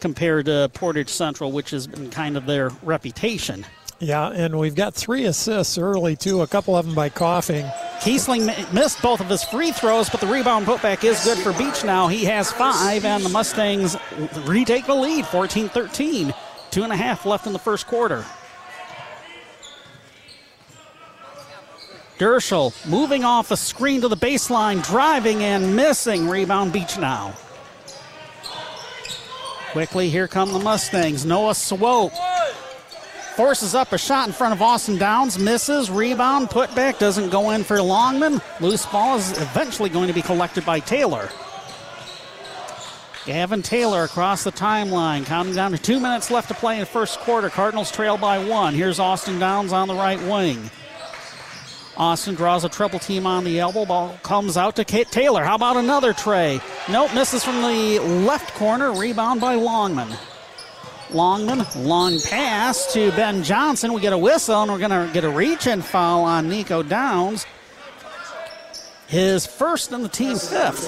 compared 0.00 0.46
to 0.46 0.70
Portage 0.74 1.08
Central, 1.08 1.52
which 1.52 1.70
has 1.70 1.86
been 1.86 2.10
kind 2.10 2.36
of 2.36 2.46
their 2.46 2.70
reputation. 2.82 3.66
Yeah, 4.00 4.30
and 4.30 4.58
we've 4.58 4.74
got 4.74 4.94
three 4.94 5.26
assists 5.26 5.76
early, 5.76 6.16
too, 6.16 6.40
a 6.40 6.46
couple 6.46 6.74
of 6.74 6.86
them 6.86 6.94
by 6.94 7.10
coughing. 7.10 7.66
Kiesling 8.00 8.72
missed 8.72 9.02
both 9.02 9.20
of 9.20 9.28
his 9.28 9.44
free 9.44 9.72
throws, 9.72 10.08
but 10.08 10.20
the 10.20 10.26
rebound 10.26 10.64
putback 10.64 11.04
is 11.04 11.22
good 11.22 11.36
for 11.36 11.52
Beachnau. 11.52 12.10
He 12.10 12.24
has 12.24 12.50
five, 12.50 13.04
and 13.04 13.22
the 13.22 13.28
Mustangs 13.28 13.98
retake 14.46 14.86
the 14.86 14.94
lead 14.94 15.26
14 15.26 15.68
13. 15.68 16.32
Two 16.70 16.82
and 16.82 16.92
a 16.92 16.96
half 16.96 17.26
left 17.26 17.46
in 17.46 17.52
the 17.52 17.58
first 17.58 17.86
quarter. 17.86 18.24
Dirschell 22.18 22.72
moving 22.88 23.24
off 23.24 23.50
a 23.50 23.56
screen 23.56 24.00
to 24.02 24.08
the 24.08 24.16
baseline, 24.16 24.82
driving 24.84 25.42
and 25.42 25.74
missing. 25.74 26.28
Rebound 26.28 26.72
Beachnau. 26.72 27.34
Quickly, 29.72 30.10
here 30.10 30.26
come 30.26 30.52
the 30.52 30.58
Mustangs. 30.58 31.24
Noah 31.24 31.54
Swope 31.54 32.12
forces 33.36 33.74
up 33.74 33.92
a 33.92 33.98
shot 33.98 34.26
in 34.26 34.34
front 34.34 34.52
of 34.52 34.60
Austin 34.60 34.98
Downs, 34.98 35.38
misses, 35.38 35.90
rebound, 35.90 36.50
put 36.50 36.74
back, 36.74 36.98
doesn't 36.98 37.30
go 37.30 37.50
in 37.50 37.62
for 37.62 37.80
Longman. 37.80 38.40
Loose 38.60 38.84
ball 38.86 39.16
is 39.16 39.30
eventually 39.40 39.88
going 39.88 40.08
to 40.08 40.12
be 40.12 40.22
collected 40.22 40.66
by 40.66 40.80
Taylor. 40.80 41.30
Gavin 43.26 43.62
Taylor 43.62 44.02
across 44.04 44.42
the 44.42 44.50
timeline, 44.50 45.24
counting 45.24 45.54
down 45.54 45.70
to 45.70 45.78
two 45.78 46.00
minutes 46.00 46.30
left 46.30 46.48
to 46.48 46.54
play 46.54 46.74
in 46.74 46.80
the 46.80 46.86
first 46.86 47.20
quarter. 47.20 47.48
Cardinals 47.48 47.92
trail 47.92 48.16
by 48.16 48.44
one. 48.44 48.74
Here's 48.74 48.98
Austin 48.98 49.38
Downs 49.38 49.72
on 49.72 49.86
the 49.86 49.94
right 49.94 50.20
wing. 50.22 50.68
Austin 52.00 52.34
draws 52.34 52.64
a 52.64 52.68
triple 52.70 52.98
team 52.98 53.26
on 53.26 53.44
the 53.44 53.60
elbow. 53.60 53.84
Ball 53.84 54.18
comes 54.22 54.56
out 54.56 54.76
to 54.76 54.86
Kate 54.86 55.10
Taylor. 55.10 55.44
How 55.44 55.54
about 55.54 55.76
another 55.76 56.14
tray? 56.14 56.58
Nope, 56.88 57.12
misses 57.12 57.44
from 57.44 57.60
the 57.60 57.98
left 57.98 58.54
corner. 58.54 58.90
Rebound 58.90 59.38
by 59.38 59.54
Longman. 59.56 60.08
Longman, 61.10 61.66
long 61.76 62.18
pass 62.22 62.90
to 62.94 63.10
Ben 63.10 63.42
Johnson. 63.42 63.92
We 63.92 64.00
get 64.00 64.14
a 64.14 64.18
whistle, 64.18 64.62
and 64.62 64.72
we're 64.72 64.78
going 64.78 65.08
to 65.08 65.12
get 65.12 65.24
a 65.24 65.28
reach 65.28 65.66
and 65.66 65.84
foul 65.84 66.22
on 66.22 66.48
Nico 66.48 66.82
Downs. 66.82 67.44
His 69.06 69.44
first 69.44 69.92
and 69.92 70.02
the 70.02 70.08
team's 70.08 70.48
fifth. 70.48 70.86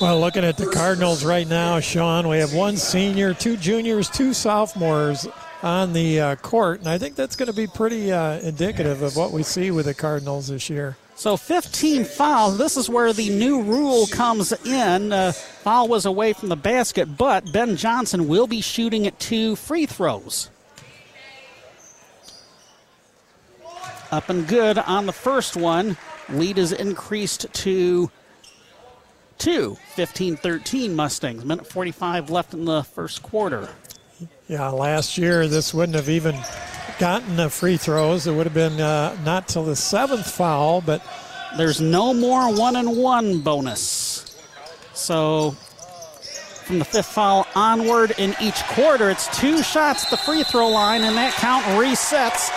Well, 0.00 0.18
looking 0.18 0.42
at 0.42 0.56
the 0.56 0.66
Cardinals 0.66 1.24
right 1.24 1.46
now, 1.46 1.78
Sean, 1.78 2.26
we 2.26 2.38
have 2.38 2.52
one 2.52 2.76
senior, 2.76 3.32
two 3.32 3.56
juniors, 3.56 4.10
two 4.10 4.34
sophomores 4.34 5.28
on 5.62 5.92
the 5.92 6.20
uh, 6.20 6.36
court, 6.36 6.80
and 6.80 6.88
I 6.88 6.98
think 6.98 7.16
that's 7.16 7.36
going 7.36 7.48
to 7.48 7.52
be 7.52 7.66
pretty 7.66 8.12
uh, 8.12 8.38
indicative 8.40 9.02
of 9.02 9.16
what 9.16 9.32
we 9.32 9.42
see 9.42 9.70
with 9.70 9.86
the 9.86 9.94
Cardinals 9.94 10.48
this 10.48 10.70
year. 10.70 10.96
So 11.16 11.36
15 11.36 12.04
fouls. 12.04 12.58
This 12.58 12.76
is 12.76 12.88
where 12.88 13.12
the 13.12 13.28
new 13.30 13.62
rule 13.62 14.06
comes 14.06 14.52
in. 14.64 15.12
Uh, 15.12 15.32
foul 15.32 15.88
was 15.88 16.06
away 16.06 16.32
from 16.32 16.48
the 16.48 16.56
basket, 16.56 17.16
but 17.16 17.52
Ben 17.52 17.76
Johnson 17.76 18.28
will 18.28 18.46
be 18.46 18.60
shooting 18.60 19.06
at 19.06 19.18
two 19.18 19.56
free 19.56 19.84
throws. 19.84 20.48
Up 24.12 24.28
and 24.30 24.46
good 24.46 24.78
on 24.78 25.06
the 25.06 25.12
first 25.12 25.56
one. 25.56 25.96
Lead 26.28 26.56
is 26.56 26.72
increased 26.72 27.52
to 27.52 28.10
two. 29.38 29.76
15 29.94 30.36
13 30.36 30.94
Mustangs. 30.94 31.44
Minute 31.44 31.66
45 31.66 32.30
left 32.30 32.54
in 32.54 32.64
the 32.64 32.84
first 32.84 33.22
quarter. 33.24 33.68
Yeah, 34.48 34.70
last 34.70 35.18
year 35.18 35.46
this 35.46 35.74
wouldn't 35.74 35.94
have 35.94 36.08
even 36.08 36.34
gotten 36.98 37.36
the 37.36 37.50
free 37.50 37.76
throws. 37.76 38.26
It 38.26 38.32
would 38.32 38.46
have 38.46 38.54
been 38.54 38.80
uh, 38.80 39.14
not 39.22 39.46
till 39.46 39.62
the 39.62 39.76
seventh 39.76 40.30
foul, 40.30 40.80
but 40.80 41.02
there's 41.58 41.82
no 41.82 42.14
more 42.14 42.50
one 42.56 42.76
and 42.76 42.96
one 42.96 43.40
bonus. 43.40 44.38
So 44.94 45.50
from 46.64 46.78
the 46.78 46.86
fifth 46.86 47.12
foul 47.12 47.46
onward 47.54 48.14
in 48.16 48.34
each 48.40 48.62
quarter, 48.64 49.10
it's 49.10 49.26
two 49.38 49.62
shots 49.62 50.04
at 50.04 50.10
the 50.10 50.16
free 50.16 50.44
throw 50.44 50.68
line, 50.68 51.02
and 51.02 51.14
that 51.16 51.34
count 51.34 51.62
resets 51.78 52.48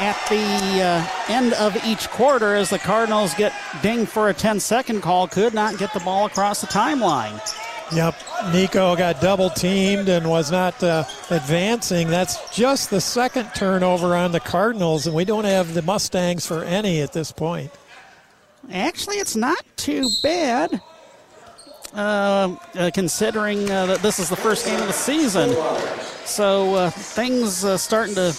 at 0.00 0.16
the 0.28 0.82
uh, 0.82 1.32
end 1.32 1.54
of 1.54 1.82
each 1.86 2.10
quarter 2.10 2.54
as 2.56 2.68
the 2.68 2.78
Cardinals 2.78 3.32
get 3.32 3.54
dinged 3.80 4.10
for 4.10 4.28
a 4.28 4.34
10 4.34 4.60
second 4.60 5.00
call, 5.00 5.26
could 5.26 5.54
not 5.54 5.78
get 5.78 5.94
the 5.94 6.00
ball 6.00 6.26
across 6.26 6.60
the 6.60 6.66
timeline. 6.66 7.40
Yep, 7.90 8.14
Nico 8.52 8.94
got 8.96 9.20
double 9.20 9.48
teamed 9.48 10.10
and 10.10 10.28
was 10.28 10.50
not 10.50 10.82
uh, 10.82 11.04
advancing. 11.30 12.08
That's 12.08 12.54
just 12.54 12.90
the 12.90 13.00
second 13.00 13.50
turnover 13.54 14.14
on 14.14 14.32
the 14.32 14.40
Cardinals, 14.40 15.06
and 15.06 15.16
we 15.16 15.24
don't 15.24 15.44
have 15.44 15.72
the 15.72 15.80
Mustangs 15.80 16.46
for 16.46 16.64
any 16.64 17.00
at 17.00 17.14
this 17.14 17.32
point. 17.32 17.70
Actually, 18.70 19.16
it's 19.16 19.36
not 19.36 19.64
too 19.76 20.06
bad. 20.22 20.82
Uh, 21.94 22.54
uh, 22.74 22.90
considering 22.92 23.70
uh, 23.70 23.86
that 23.86 24.02
this 24.02 24.18
is 24.18 24.28
the 24.28 24.36
first 24.36 24.66
game 24.66 24.78
of 24.78 24.86
the 24.86 24.92
season. 24.92 25.50
So 26.26 26.74
uh, 26.74 26.90
things 26.90 27.64
uh, 27.64 27.78
starting 27.78 28.14
to 28.16 28.36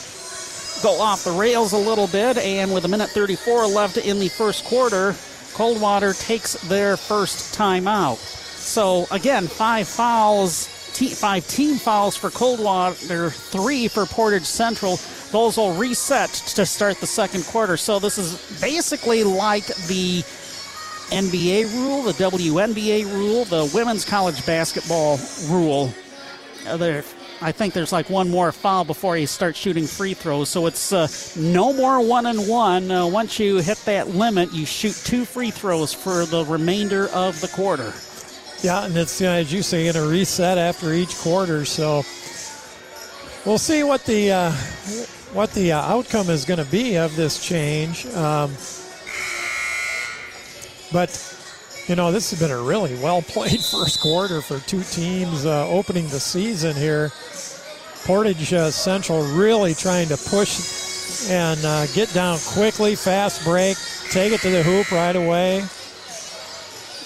go 0.83 1.01
off 1.01 1.23
the 1.23 1.31
rails 1.31 1.73
a 1.73 1.77
little 1.77 2.05
bit, 2.07 2.37
and 2.37 2.71
with 2.71 2.85
a 2.85 2.87
minute 2.87 3.09
34 3.09 3.65
left 3.65 3.97
in 3.97 4.19
the 4.19 4.29
first 4.29 4.65
quarter, 4.65 5.15
Coldwater 5.55 6.13
takes 6.13 6.53
their 6.67 6.95
first 6.95 7.57
timeout. 7.57 8.38
So 8.69 9.07
again, 9.09 9.47
five 9.47 9.87
fouls, 9.87 10.67
five 10.67 11.47
team 11.47 11.77
fouls 11.77 12.15
for 12.15 12.29
Coldwater, 12.29 13.31
three 13.31 13.87
for 13.87 14.05
Portage 14.05 14.45
Central. 14.45 14.99
Those 15.31 15.57
will 15.57 15.73
reset 15.73 16.29
to 16.29 16.67
start 16.67 16.99
the 16.99 17.07
second 17.07 17.45
quarter. 17.45 17.77
So 17.77 17.97
this 17.97 18.19
is 18.19 18.61
basically 18.61 19.23
like 19.23 19.65
the 19.87 20.21
NBA 21.09 21.73
rule, 21.73 22.03
the 22.03 22.11
WNBA 22.11 23.11
rule, 23.11 23.43
the 23.45 23.71
women's 23.73 24.05
college 24.05 24.45
basketball 24.45 25.19
rule. 25.47 25.91
Uh, 26.67 26.77
there, 26.77 27.03
I 27.41 27.51
think 27.51 27.73
there's 27.73 27.91
like 27.91 28.11
one 28.11 28.29
more 28.29 28.51
foul 28.51 28.85
before 28.85 29.17
you 29.17 29.25
start 29.25 29.55
shooting 29.55 29.87
free 29.87 30.13
throws. 30.13 30.49
So 30.49 30.67
it's 30.67 30.93
uh, 30.93 31.07
no 31.35 31.73
more 31.73 32.05
one 32.05 32.27
and 32.27 32.47
one. 32.47 32.91
Uh, 32.91 33.07
once 33.07 33.39
you 33.39 33.57
hit 33.57 33.79
that 33.85 34.09
limit, 34.09 34.53
you 34.53 34.67
shoot 34.67 34.95
two 35.05 35.25
free 35.25 35.49
throws 35.49 35.91
for 35.91 36.25
the 36.25 36.45
remainder 36.45 37.07
of 37.09 37.41
the 37.41 37.47
quarter. 37.47 37.91
Yeah, 38.61 38.85
and 38.85 38.97
it's, 38.97 39.21
you 39.21 39.27
know, 39.27 39.33
as 39.33 39.53
you 39.53 39.63
say, 39.63 39.83
going 39.83 39.95
to 39.95 40.11
reset 40.11 40.57
after 40.57 40.91
each 40.91 41.17
quarter. 41.19 41.63
So 41.63 42.03
we'll 43.45 43.57
see 43.57 43.83
what 43.83 44.05
the 44.05 44.31
uh, 44.31 44.51
what 45.31 45.51
the 45.53 45.71
uh, 45.71 45.81
outcome 45.81 46.29
is 46.29 46.43
going 46.43 46.63
to 46.63 46.69
be 46.69 46.97
of 46.97 47.15
this 47.15 47.41
change. 47.41 48.05
Um, 48.07 48.51
but 50.91 51.09
you 51.87 51.95
know, 51.95 52.11
this 52.11 52.31
has 52.31 52.39
been 52.39 52.51
a 52.51 52.61
really 52.61 52.95
well 52.95 53.21
played 53.21 53.61
first 53.71 54.01
quarter 54.01 54.41
for 54.41 54.59
two 54.59 54.83
teams 54.83 55.45
uh, 55.45 55.67
opening 55.69 56.07
the 56.09 56.19
season 56.19 56.75
here. 56.75 57.11
Portage 58.03 58.53
uh, 58.53 58.71
Central 58.71 59.23
really 59.35 59.73
trying 59.73 60.07
to 60.09 60.17
push 60.17 61.29
and 61.29 61.63
uh, 61.63 61.85
get 61.87 62.13
down 62.13 62.37
quickly, 62.39 62.95
fast 62.95 63.43
break, 63.43 63.77
take 64.09 64.33
it 64.33 64.41
to 64.41 64.49
the 64.49 64.63
hoop 64.63 64.91
right 64.91 65.15
away. 65.15 65.63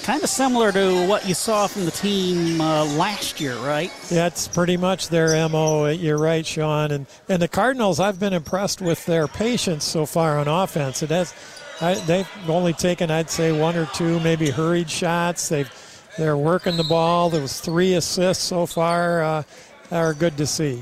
Kind 0.04 0.22
of 0.22 0.30
similar 0.30 0.74
to 0.74 1.08
what 1.08 1.26
you 1.26 1.34
saw 1.34 1.66
from 1.66 1.86
the 1.86 1.92
team 1.92 2.60
uh, 2.60 2.84
last 2.84 3.40
year, 3.40 3.56
right? 3.60 3.90
That's 4.10 4.50
pretty 4.50 4.76
much 4.76 5.08
their 5.08 5.48
MO. 5.48 5.88
You're 5.88 6.18
right, 6.18 6.46
Sean. 6.46 6.92
And, 6.92 7.08
and 7.30 7.42
the 7.42 7.48
Cardinals, 7.48 8.02
I've 8.02 8.20
been 8.20 8.34
impressed 8.34 8.82
with 8.82 9.06
their 9.06 9.30
patience 9.30 9.86
so 9.86 10.06
far 10.06 10.40
on 10.40 10.50
offense. 10.50 11.04
It 11.04 11.10
has, 11.10 11.34
I, 11.80 11.94
they've 11.94 12.28
only 12.50 12.74
taken, 12.74 13.12
I'd 13.12 13.30
say, 13.30 13.58
one 13.58 13.78
or 13.78 13.86
two 13.94 14.20
maybe 14.20 14.50
hurried 14.50 14.90
shots. 14.90 15.48
They've, 15.48 15.72
they're 16.18 16.36
working 16.36 16.76
the 16.76 16.84
ball. 16.84 17.30
There 17.30 17.42
was 17.42 17.62
three 17.62 17.94
assists 17.94 18.44
so 18.44 18.66
far. 18.66 19.24
Uh, 19.24 19.44
are 19.90 20.14
good 20.14 20.36
to 20.38 20.46
see. 20.46 20.82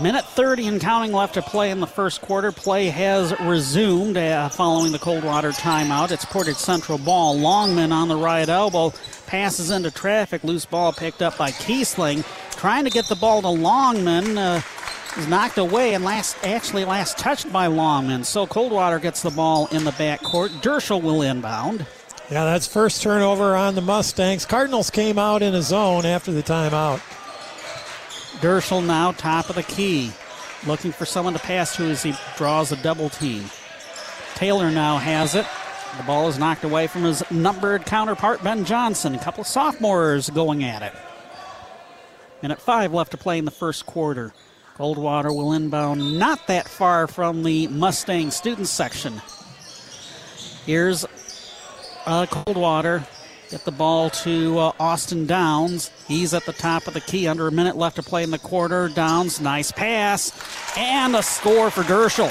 Minute 0.00 0.24
30 0.24 0.68
and 0.68 0.80
counting 0.80 1.12
left 1.12 1.34
to 1.34 1.42
play 1.42 1.70
in 1.70 1.80
the 1.80 1.86
first 1.86 2.20
quarter. 2.20 2.52
Play 2.52 2.88
has 2.88 3.38
resumed 3.40 4.16
uh, 4.16 4.48
following 4.48 4.92
the 4.92 4.98
Coldwater 4.98 5.50
timeout. 5.50 6.12
It's 6.12 6.24
Portage 6.24 6.56
Central 6.56 6.98
ball. 6.98 7.36
Longman 7.36 7.90
on 7.90 8.06
the 8.06 8.16
right 8.16 8.48
elbow 8.48 8.92
passes 9.26 9.70
into 9.70 9.90
traffic. 9.90 10.44
Loose 10.44 10.64
ball 10.66 10.92
picked 10.92 11.20
up 11.20 11.36
by 11.36 11.50
Kiesling. 11.50 12.24
Trying 12.52 12.84
to 12.84 12.90
get 12.90 13.08
the 13.08 13.16
ball 13.16 13.42
to 13.42 13.48
Longman. 13.48 14.38
Uh, 14.38 14.60
is 15.16 15.26
knocked 15.26 15.58
away 15.58 15.94
and 15.94 16.04
last 16.04 16.36
actually 16.44 16.84
last 16.84 17.18
touched 17.18 17.52
by 17.52 17.66
Longman. 17.66 18.24
So 18.24 18.46
Coldwater 18.46 19.00
gets 19.00 19.22
the 19.22 19.30
ball 19.30 19.66
in 19.68 19.84
the 19.84 19.90
backcourt. 19.92 20.50
Dirschell 20.62 21.02
will 21.02 21.22
inbound. 21.22 21.84
Yeah, 22.30 22.44
that's 22.44 22.66
first 22.66 23.02
turnover 23.02 23.56
on 23.56 23.74
the 23.74 23.80
Mustangs. 23.80 24.44
Cardinals 24.46 24.90
came 24.90 25.18
out 25.18 25.42
in 25.42 25.54
a 25.54 25.62
zone 25.62 26.04
after 26.04 26.30
the 26.30 26.42
timeout. 26.42 27.00
Dirschell 28.40 28.84
now 28.84 29.12
top 29.12 29.48
of 29.48 29.56
the 29.56 29.62
key, 29.62 30.12
looking 30.66 30.92
for 30.92 31.04
someone 31.04 31.34
to 31.34 31.40
pass 31.40 31.76
to 31.76 31.84
as 31.84 32.02
he 32.02 32.14
draws 32.36 32.72
a 32.72 32.76
double 32.76 33.08
team. 33.08 33.44
Taylor 34.34 34.70
now 34.70 34.98
has 34.98 35.34
it. 35.34 35.46
The 35.96 36.02
ball 36.04 36.28
is 36.28 36.38
knocked 36.38 36.64
away 36.64 36.86
from 36.86 37.02
his 37.02 37.28
numbered 37.30 37.84
counterpart, 37.86 38.44
Ben 38.44 38.64
Johnson. 38.64 39.14
A 39.14 39.18
couple 39.18 39.40
of 39.40 39.46
sophomores 39.48 40.30
going 40.30 40.62
at 40.62 40.82
it. 40.82 40.92
Minute 42.42 42.60
five 42.60 42.94
left 42.94 43.10
to 43.10 43.16
play 43.16 43.38
in 43.38 43.44
the 43.44 43.50
first 43.50 43.86
quarter. 43.86 44.32
Coldwater 44.76 45.32
will 45.32 45.54
inbound 45.54 46.20
not 46.20 46.46
that 46.46 46.68
far 46.68 47.08
from 47.08 47.42
the 47.42 47.66
Mustang 47.66 48.30
student 48.30 48.68
section. 48.68 49.20
Here's 50.64 51.04
uh, 52.06 52.26
Coldwater. 52.26 53.04
Get 53.50 53.64
the 53.64 53.72
ball 53.72 54.10
to 54.10 54.58
uh, 54.58 54.72
Austin 54.78 55.26
Downs. 55.26 55.90
He's 56.06 56.34
at 56.34 56.44
the 56.44 56.52
top 56.52 56.86
of 56.86 56.92
the 56.92 57.00
key. 57.00 57.26
Under 57.26 57.48
a 57.48 57.52
minute 57.52 57.76
left 57.76 57.96
to 57.96 58.02
play 58.02 58.22
in 58.22 58.30
the 58.30 58.38
quarter. 58.38 58.90
Downs, 58.90 59.40
nice 59.40 59.72
pass. 59.72 60.32
And 60.76 61.16
a 61.16 61.22
score 61.22 61.70
for 61.70 61.82
Dirschell. 61.82 62.28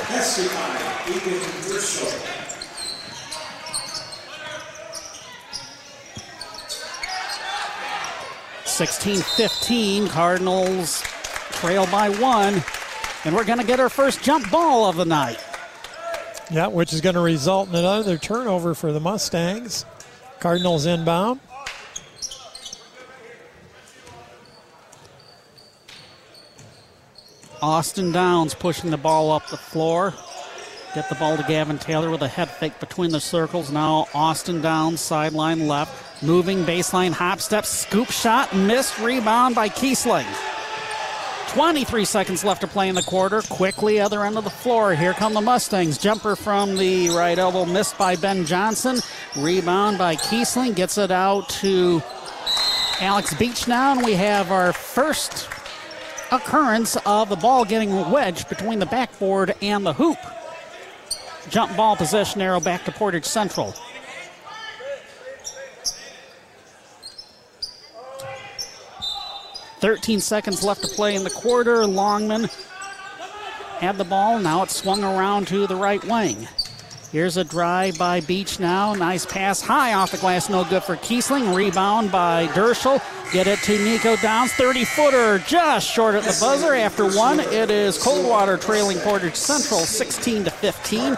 16 8.66 9.22
15. 9.22 10.08
Cardinals 10.10 11.02
trail 11.54 11.88
by 11.88 12.10
one. 12.10 12.64
And 13.26 13.36
we're 13.36 13.44
going 13.44 13.58
to 13.58 13.66
get 13.66 13.80
our 13.80 13.90
first 13.90 14.22
jump 14.22 14.52
ball 14.52 14.88
of 14.88 14.98
the 14.98 15.06
night. 15.06 15.44
Yeah, 16.52 16.68
which 16.68 16.94
is 16.94 17.02
going 17.02 17.16
to 17.16 17.22
result 17.22 17.70
in 17.70 17.76
another 17.76 18.20
turnover 18.20 18.76
for 18.76 18.92
the 18.92 19.00
Mustangs. 19.00 19.84
Cardinals 20.40 20.86
inbound. 20.86 21.40
Austin 27.62 28.12
Downs 28.12 28.54
pushing 28.54 28.92
the 28.92 28.98
ball 28.98 29.32
up 29.32 29.48
the 29.48 29.58
floor. 29.58 30.14
Get 30.94 31.10
the 31.10 31.16
ball 31.16 31.38
to 31.38 31.44
Gavin 31.44 31.78
Taylor 31.78 32.10
with 32.10 32.22
a 32.22 32.28
head 32.28 32.50
fake 32.50 32.80
between 32.80 33.12
the 33.12 33.20
circles. 33.20 33.72
Now 33.72 34.08
Austin 34.14 34.62
Downs, 34.62 35.02
sideline 35.02 35.68
left. 35.68 36.24
Moving 36.24 36.64
baseline 36.64 37.12
hop 37.12 37.40
step, 37.40 37.66
scoop 37.66 38.10
shot, 38.10 38.56
missed 38.56 38.98
rebound 39.00 39.56
by 39.56 39.70
Kiesling. 39.70 40.26
23 41.58 42.06
seconds 42.06 42.44
left 42.44 42.62
to 42.62 42.68
play 42.68 42.88
in 42.88 42.94
the 42.94 43.02
quarter. 43.02 43.42
Quickly, 43.42 44.00
other 44.00 44.24
end 44.24 44.38
of 44.38 44.44
the 44.44 44.50
floor. 44.50 44.94
Here 44.94 45.14
come 45.14 45.34
the 45.34 45.42
Mustangs. 45.42 45.98
Jumper 45.98 46.36
from 46.36 46.78
the 46.78 47.10
right 47.10 47.40
elbow, 47.40 47.66
missed 47.66 47.98
by 47.98 48.16
Ben 48.16 48.46
Johnson. 48.46 49.00
Rebound 49.36 49.98
by 49.98 50.18
Kiesling. 50.18 50.76
Gets 50.76 51.00
it 51.00 51.10
out 51.10 51.50
to 51.50 52.04
Alex 53.00 53.34
Beachnau, 53.34 53.94
and 53.94 54.06
we 54.06 54.14
have 54.14 54.52
our 54.52 54.72
first 54.72 55.50
occurrence 56.32 56.96
of 57.08 57.30
the 57.30 57.36
ball 57.36 57.66
getting 57.66 58.12
wedged 58.12 58.48
between 58.50 58.78
the 58.78 58.86
backboard 58.86 59.56
and 59.60 59.84
the 59.84 59.94
hoop. 59.94 60.20
Jump 61.50 61.76
ball 61.76 61.96
possession 61.96 62.40
arrow 62.40 62.60
back 62.60 62.86
to 62.86 62.92
Portage 62.92 63.26
Central. 63.26 63.74
13 69.80 70.20
seconds 70.20 70.64
left 70.64 70.82
to 70.82 70.88
play 70.88 71.16
in 71.16 71.24
the 71.24 71.30
quarter. 71.30 71.86
Longman 71.86 72.50
had 73.80 73.98
the 73.98 74.04
ball. 74.04 74.40
Now 74.40 74.64
it's 74.64 74.76
swung 74.76 75.04
around 75.04 75.48
to 75.50 75.68
the 75.68 75.76
right 75.76 76.04
wing. 76.04 76.48
Here's 77.12 77.38
a 77.38 77.44
drive 77.44 77.98
by 77.98 78.20
Beachnau. 78.20 78.98
Nice 78.98 79.26
pass 79.26 79.62
high 79.62 79.94
off 79.94 80.12
the 80.12 80.18
glass. 80.18 80.50
No 80.50 80.66
good 80.66 80.84
for 80.84 80.98
Kiesling. 80.98 81.56
Rebound 81.56 82.12
by 82.12 82.48
Dirschell. 82.48 83.02
Get 83.32 83.48
it 83.48 83.60
to 83.60 83.84
Nico 83.84 84.18
Downs. 84.18 84.52
30 84.54 84.84
footer 84.84 85.40
just 85.40 85.90
short 85.90 86.16
at 86.16 86.24
the 86.24 86.38
buzzer. 86.40 86.74
After 86.74 87.06
one, 87.10 87.40
it 87.40 87.72
is 87.72 87.98
Coldwater 87.98 88.58
trailing 88.58 88.98
Portage 89.00 89.36
Central 89.36 89.80
16 89.80 90.46
to 90.46 90.52
15. 90.52 91.14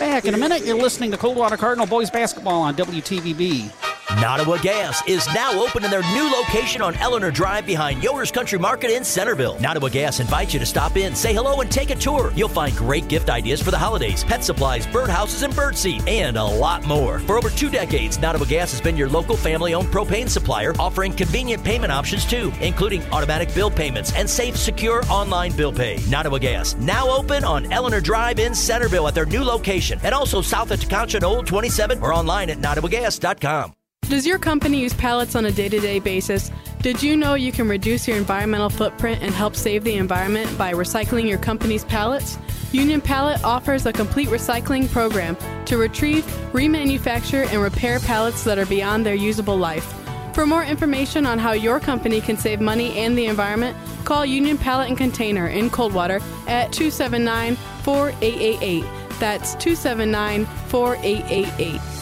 Back 0.00 0.24
in 0.24 0.34
a 0.34 0.38
minute, 0.38 0.64
you're 0.64 0.76
listening 0.76 1.12
to 1.12 1.16
Coldwater 1.16 1.56
Cardinal 1.56 1.86
Boys 1.86 2.10
Basketball 2.10 2.62
on 2.62 2.74
WTVB. 2.74 3.89
Nottawa 4.18 4.58
Gas 4.58 5.06
is 5.06 5.24
now 5.28 5.52
open 5.62 5.84
in 5.84 5.90
their 5.90 6.02
new 6.02 6.28
location 6.34 6.82
on 6.82 6.96
Eleanor 6.96 7.30
Drive 7.30 7.64
behind 7.64 8.02
Yoder's 8.02 8.32
Country 8.32 8.58
Market 8.58 8.90
in 8.90 9.04
Centerville. 9.04 9.58
Nottawa 9.60 9.88
Gas 9.88 10.18
invites 10.18 10.52
you 10.52 10.58
to 10.58 10.66
stop 10.66 10.96
in, 10.96 11.14
say 11.14 11.32
hello, 11.32 11.60
and 11.60 11.70
take 11.70 11.90
a 11.90 11.94
tour. 11.94 12.32
You'll 12.34 12.48
find 12.48 12.76
great 12.76 13.06
gift 13.06 13.30
ideas 13.30 13.62
for 13.62 13.70
the 13.70 13.78
holidays, 13.78 14.24
pet 14.24 14.42
supplies, 14.42 14.84
birdhouses, 14.88 15.44
and 15.44 15.54
birdseed, 15.54 16.06
and 16.08 16.36
a 16.36 16.42
lot 16.42 16.84
more. 16.86 17.20
For 17.20 17.38
over 17.38 17.50
two 17.50 17.70
decades, 17.70 18.18
Nottawa 18.18 18.46
Gas 18.46 18.72
has 18.72 18.80
been 18.80 18.96
your 18.96 19.08
local 19.08 19.36
family 19.36 19.74
owned 19.74 19.88
propane 19.88 20.28
supplier, 20.28 20.74
offering 20.80 21.12
convenient 21.12 21.62
payment 21.62 21.92
options 21.92 22.26
too, 22.26 22.52
including 22.60 23.04
automatic 23.12 23.54
bill 23.54 23.70
payments 23.70 24.12
and 24.16 24.28
safe, 24.28 24.56
secure 24.56 25.04
online 25.04 25.56
bill 25.56 25.72
pay. 25.72 26.00
Nottawa 26.08 26.38
Gas, 26.38 26.74
now 26.76 27.08
open 27.08 27.44
on 27.44 27.72
Eleanor 27.72 28.00
Drive 28.00 28.40
in 28.40 28.56
Centerville 28.56 29.06
at 29.06 29.14
their 29.14 29.26
new 29.26 29.44
location, 29.44 30.00
and 30.02 30.14
also 30.14 30.40
south 30.42 30.72
of 30.72 30.80
and 31.14 31.24
Old 31.24 31.46
27 31.46 32.02
or 32.02 32.12
online 32.12 32.50
at 32.50 32.58
nottawagas.com. 32.58 33.72
Does 34.10 34.26
your 34.26 34.40
company 34.40 34.80
use 34.80 34.92
pallets 34.92 35.36
on 35.36 35.46
a 35.46 35.52
day 35.52 35.68
to 35.68 35.78
day 35.78 36.00
basis? 36.00 36.50
Did 36.82 37.00
you 37.00 37.16
know 37.16 37.34
you 37.34 37.52
can 37.52 37.68
reduce 37.68 38.08
your 38.08 38.16
environmental 38.16 38.68
footprint 38.68 39.22
and 39.22 39.32
help 39.32 39.54
save 39.54 39.84
the 39.84 39.94
environment 39.94 40.58
by 40.58 40.72
recycling 40.72 41.28
your 41.28 41.38
company's 41.38 41.84
pallets? 41.84 42.36
Union 42.72 43.00
Pallet 43.00 43.42
offers 43.44 43.86
a 43.86 43.92
complete 43.92 44.28
recycling 44.28 44.90
program 44.90 45.36
to 45.66 45.76
retrieve, 45.76 46.24
remanufacture, 46.52 47.46
and 47.52 47.62
repair 47.62 48.00
pallets 48.00 48.42
that 48.42 48.58
are 48.58 48.66
beyond 48.66 49.06
their 49.06 49.14
usable 49.14 49.56
life. 49.56 49.94
For 50.34 50.44
more 50.44 50.64
information 50.64 51.24
on 51.24 51.38
how 51.38 51.52
your 51.52 51.78
company 51.78 52.20
can 52.20 52.36
save 52.36 52.60
money 52.60 52.98
and 52.98 53.16
the 53.16 53.26
environment, 53.26 53.76
call 54.04 54.26
Union 54.26 54.58
Pallet 54.58 54.88
and 54.88 54.98
Container 54.98 55.46
in 55.46 55.70
Coldwater 55.70 56.16
at 56.48 56.72
279 56.72 57.54
4888. 57.84 58.84
That's 59.20 59.54
279 59.54 60.46
4888. 60.66 61.99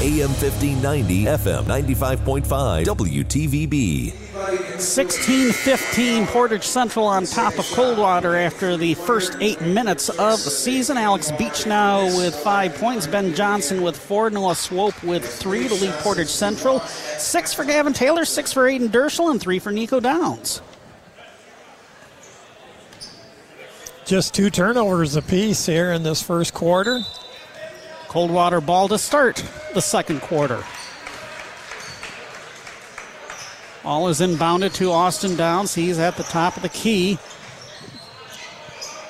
AM 0.00 0.28
1590, 0.30 1.24
FM 1.24 1.64
95.5, 1.64 2.84
WTVB. 2.84 4.80
16 4.80 5.52
15, 5.52 6.26
Portage 6.26 6.64
Central 6.64 7.06
on 7.06 7.24
top 7.24 7.56
of 7.58 7.64
Coldwater 7.66 8.34
after 8.34 8.76
the 8.76 8.94
first 8.94 9.36
eight 9.40 9.60
minutes 9.60 10.08
of 10.08 10.42
the 10.42 10.50
season. 10.50 10.98
Alex 10.98 11.30
Beachnau 11.32 12.16
with 12.18 12.34
five 12.34 12.74
points. 12.74 13.06
Ben 13.06 13.34
Johnson 13.34 13.82
with 13.82 13.96
four. 13.96 14.28
Noah 14.30 14.56
Swope 14.56 15.00
with 15.04 15.24
three 15.24 15.68
to 15.68 15.74
lead 15.74 15.92
Portage 15.94 16.28
Central. 16.28 16.80
Six 16.80 17.54
for 17.54 17.64
Gavin 17.64 17.92
Taylor, 17.92 18.24
six 18.24 18.52
for 18.52 18.68
Ayden 18.68 18.88
Dirschell, 18.88 19.30
and 19.30 19.40
three 19.40 19.60
for 19.60 19.70
Nico 19.70 20.00
Downs. 20.00 20.60
Just 24.04 24.34
two 24.34 24.50
turnovers 24.50 25.14
apiece 25.14 25.64
here 25.64 25.92
in 25.92 26.02
this 26.02 26.20
first 26.20 26.52
quarter. 26.52 27.00
Coldwater 28.14 28.60
ball 28.60 28.86
to 28.86 28.96
start 28.96 29.44
the 29.72 29.82
second 29.82 30.20
quarter. 30.20 30.62
All 33.84 34.06
is 34.06 34.20
inbounded 34.20 34.72
to 34.74 34.92
Austin 34.92 35.34
Downs. 35.34 35.74
He's 35.74 35.98
at 35.98 36.16
the 36.16 36.22
top 36.22 36.54
of 36.54 36.62
the 36.62 36.68
key. 36.68 37.18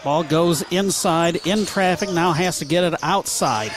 Ball 0.04 0.24
goes 0.24 0.62
inside 0.70 1.46
in 1.46 1.66
traffic. 1.66 2.12
Now 2.12 2.32
has 2.32 2.58
to 2.60 2.64
get 2.64 2.82
it 2.82 2.94
outside. 3.02 3.72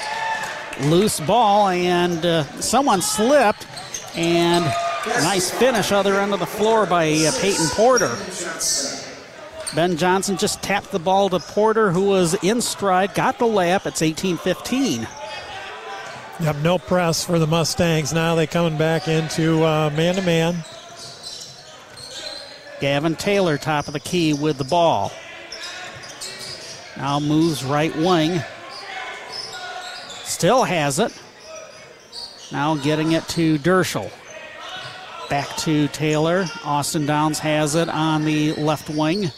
Loose 0.83 1.19
ball, 1.19 1.67
and 1.67 2.25
uh, 2.25 2.43
someone 2.61 3.01
slipped. 3.01 3.67
And 4.15 4.63
nice 5.05 5.51
finish, 5.51 5.91
other 5.91 6.21
end 6.21 6.33
of 6.33 6.39
the 6.39 6.45
floor 6.45 6.85
by 6.85 7.11
uh, 7.11 7.33
Peyton 7.41 7.67
Porter. 7.71 8.15
Ben 9.75 9.97
Johnson 9.97 10.37
just 10.37 10.63
tapped 10.63 10.91
the 10.91 10.99
ball 10.99 11.27
to 11.27 11.39
Porter, 11.39 11.91
who 11.91 12.05
was 12.05 12.33
in 12.45 12.61
stride, 12.61 13.13
got 13.13 13.37
the 13.39 13.45
layup. 13.45 13.85
It's 13.85 14.01
18 14.01 14.37
15. 14.37 15.05
Yep, 16.39 16.57
no 16.57 16.77
press 16.77 17.23
for 17.25 17.39
the 17.39 17.47
Mustangs. 17.47 18.13
Now 18.13 18.35
they 18.35 18.45
coming 18.45 18.77
back 18.77 19.07
into 19.07 19.61
man 19.61 20.15
to 20.15 20.21
man. 20.21 20.63
Gavin 22.79 23.15
Taylor, 23.15 23.57
top 23.57 23.87
of 23.87 23.93
the 23.93 23.99
key 23.99 24.33
with 24.33 24.59
the 24.59 24.63
ball. 24.63 25.11
Now 26.95 27.19
moves 27.19 27.63
right 27.63 27.95
wing. 27.95 28.39
Still 30.23 30.63
has 30.63 30.99
it. 30.99 31.11
Now 32.51 32.75
getting 32.75 33.13
it 33.13 33.27
to 33.29 33.57
Dirschell. 33.57 34.11
Back 35.31 35.47
to 35.57 35.87
Taylor. 35.87 36.45
Austin 36.63 37.07
Downs 37.07 37.39
has 37.39 37.73
it 37.73 37.89
on 37.89 38.25
the 38.25 38.53
left 38.53 38.91
wing. 38.91 39.31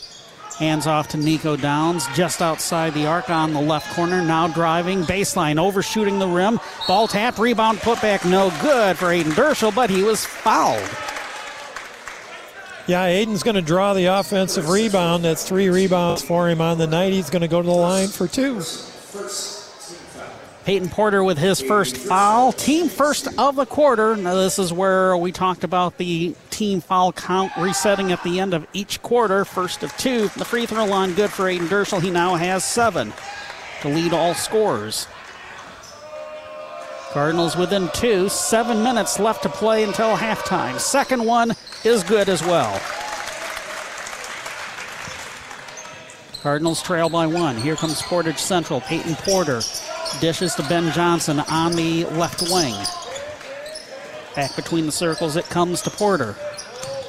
Hands 0.60 0.86
off 0.88 1.08
to 1.10 1.18
Nico 1.18 1.56
Downs 1.56 2.06
just 2.14 2.42
outside 2.42 2.94
the 2.94 3.06
arc 3.08 3.30
on 3.30 3.54
the 3.54 3.62
left 3.62 3.96
corner. 3.96 4.22
Now 4.22 4.50
driving 4.50 5.04
baseline, 5.04 5.58
overshooting 5.58 6.20
the 6.20 6.28
rim. 6.28 6.60
Ball 6.86 7.08
tap, 7.08 7.40
rebound, 7.40 7.78
putback, 7.78 8.30
no 8.30 8.52
good 8.62 8.98
for 8.98 9.06
Ayden 9.06 9.32
Dirschell, 9.32 9.74
but 9.74 9.90
he 9.90 10.04
was 10.04 10.26
fouled. 10.26 10.82
Yeah, 12.88 13.06
Ayden's 13.08 13.44
going 13.44 13.56
to 13.56 13.62
draw 13.62 13.94
the 13.94 14.08
offensive 14.08 14.68
rebound. 14.68 15.24
That's 15.24 15.48
three 15.48 15.70
rebounds 15.70 16.24
for 16.24 16.50
him 16.50 16.60
on 16.60 16.78
the 16.78 16.88
night. 16.88 17.14
He's 17.14 17.30
going 17.30 17.44
to 17.44 17.48
go 17.48 17.62
to 17.62 17.66
the 17.66 17.74
line 17.74 18.10
for 18.10 18.28
two. 18.28 18.62
Peyton 20.66 20.90
Porter 20.90 21.24
with 21.24 21.38
his 21.38 21.62
first 21.62 21.98
foul. 21.98 22.52
Team 22.52 22.90
first 22.90 23.28
of 23.40 23.56
the 23.56 23.66
quarter. 23.66 24.16
Now, 24.16 24.36
this 24.36 24.60
is 24.60 24.72
where 24.72 25.18
we 25.18 25.32
talked 25.32 25.64
about 25.64 25.98
the 25.98 26.36
team 26.50 26.82
foul 26.82 27.12
count 27.12 27.52
resetting 27.58 28.12
at 28.12 28.24
the 28.24 28.40
end 28.40 28.54
of 28.54 28.68
each 28.74 29.02
quarter. 29.02 29.46
First 29.46 29.84
of 29.84 29.96
two. 29.98 30.28
The 30.30 30.46
free 30.46 30.66
throw 30.66 30.86
line 30.86 31.14
good 31.14 31.32
for 31.32 31.46
Ayden 31.46 31.68
Dirschell. 31.68 32.02
He 32.02 32.12
now 32.12 32.36
has 32.36 32.64
seven 32.64 33.14
to 33.82 33.90
lead 33.90 34.14
all 34.14 34.34
scorers. 34.34 35.08
Cardinals 37.12 37.58
within 37.58 37.90
two, 37.94 38.30
seven 38.30 38.84
minutes 38.84 39.20
left 39.20 39.42
to 39.42 39.50
play 39.50 39.84
until 39.84 40.16
halftime. 40.16 40.80
Second 40.80 41.26
one 41.26 41.56
is 41.84 42.04
good 42.04 42.30
as 42.30 42.44
well. 42.44 42.80
Cardinals 46.44 46.84
trail 46.84 47.10
by 47.10 47.26
one. 47.26 47.58
Here 47.58 47.76
comes 47.76 48.02
Portage 48.04 48.38
Central. 48.38 48.82
Peyton 48.82 49.16
Porter 49.16 49.62
dishes 50.20 50.56
to 50.56 50.64
Ben 50.64 50.92
Johnson 50.92 51.40
on 51.40 51.74
the 51.74 52.06
left 52.06 52.42
wing. 52.42 52.76
Back 54.36 54.56
between 54.56 54.86
the 54.86 54.92
circles, 54.92 55.36
it 55.36 55.46
comes 55.46 55.82
to 55.84 55.90
Porter. 55.90 56.36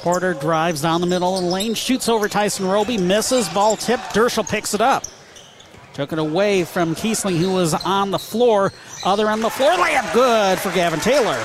Porter 0.01 0.33
drives 0.33 0.81
down 0.81 1.01
the 1.01 1.07
middle 1.07 1.37
of 1.37 1.43
the 1.43 1.49
lane, 1.49 1.75
shoots 1.75 2.09
over 2.09 2.27
Tyson 2.27 2.67
Roby, 2.67 2.97
misses, 2.97 3.47
ball 3.49 3.77
tipped. 3.77 4.15
Dirschell 4.15 4.49
picks 4.49 4.73
it 4.73 4.81
up. 4.81 5.03
Took 5.93 6.13
it 6.13 6.19
away 6.19 6.63
from 6.63 6.95
Kiesling, 6.95 7.37
who 7.37 7.51
was 7.51 7.73
on 7.73 8.11
the 8.11 8.19
floor. 8.19 8.71
Other 9.05 9.29
of 9.29 9.41
the 9.41 9.49
floor, 9.49 9.71
layup 9.71 10.13
good 10.13 10.57
for 10.57 10.71
Gavin 10.71 10.99
Taylor. 11.01 11.37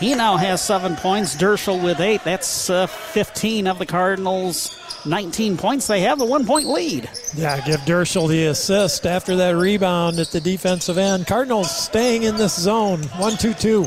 He 0.00 0.14
now 0.14 0.36
has 0.36 0.60
seven 0.60 0.96
points. 0.96 1.36
Dirschell 1.36 1.82
with 1.82 2.00
eight. 2.00 2.24
That's 2.24 2.68
uh, 2.68 2.88
15 2.88 3.68
of 3.68 3.78
the 3.78 3.86
Cardinals' 3.86 4.76
19 5.06 5.56
points. 5.56 5.86
They 5.86 6.00
have 6.00 6.18
the 6.18 6.24
one 6.24 6.46
point 6.46 6.68
lead. 6.68 7.10
Yeah, 7.34 7.60
give 7.64 7.80
Dirschell 7.80 8.28
the 8.28 8.46
assist 8.46 9.06
after 9.06 9.36
that 9.36 9.56
rebound 9.56 10.18
at 10.18 10.28
the 10.28 10.40
defensive 10.40 10.98
end. 10.98 11.26
Cardinals 11.26 11.74
staying 11.74 12.22
in 12.24 12.36
this 12.36 12.58
zone. 12.58 13.02
One, 13.16 13.36
two, 13.36 13.54
two. 13.54 13.86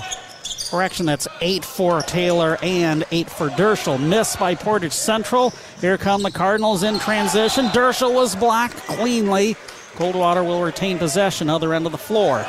Correction, 0.69 1.05
that's 1.05 1.27
eight 1.41 1.63
for 1.63 2.01
Taylor 2.01 2.57
and 2.61 3.05
eight 3.11 3.29
for 3.29 3.49
Dirschell. 3.49 3.99
Missed 3.99 4.39
by 4.39 4.55
Portage 4.55 4.91
Central. 4.91 5.53
Here 5.79 5.97
come 5.97 6.23
the 6.23 6.31
Cardinals 6.31 6.83
in 6.83 6.99
transition. 6.99 7.67
Dirschell 7.67 8.13
was 8.13 8.35
blocked 8.35 8.75
cleanly. 8.75 9.55
Coldwater 9.95 10.43
will 10.43 10.61
retain 10.61 10.97
possession, 10.97 11.49
other 11.49 11.73
end 11.73 11.85
of 11.85 11.91
the 11.91 11.97
floor. 11.97 12.45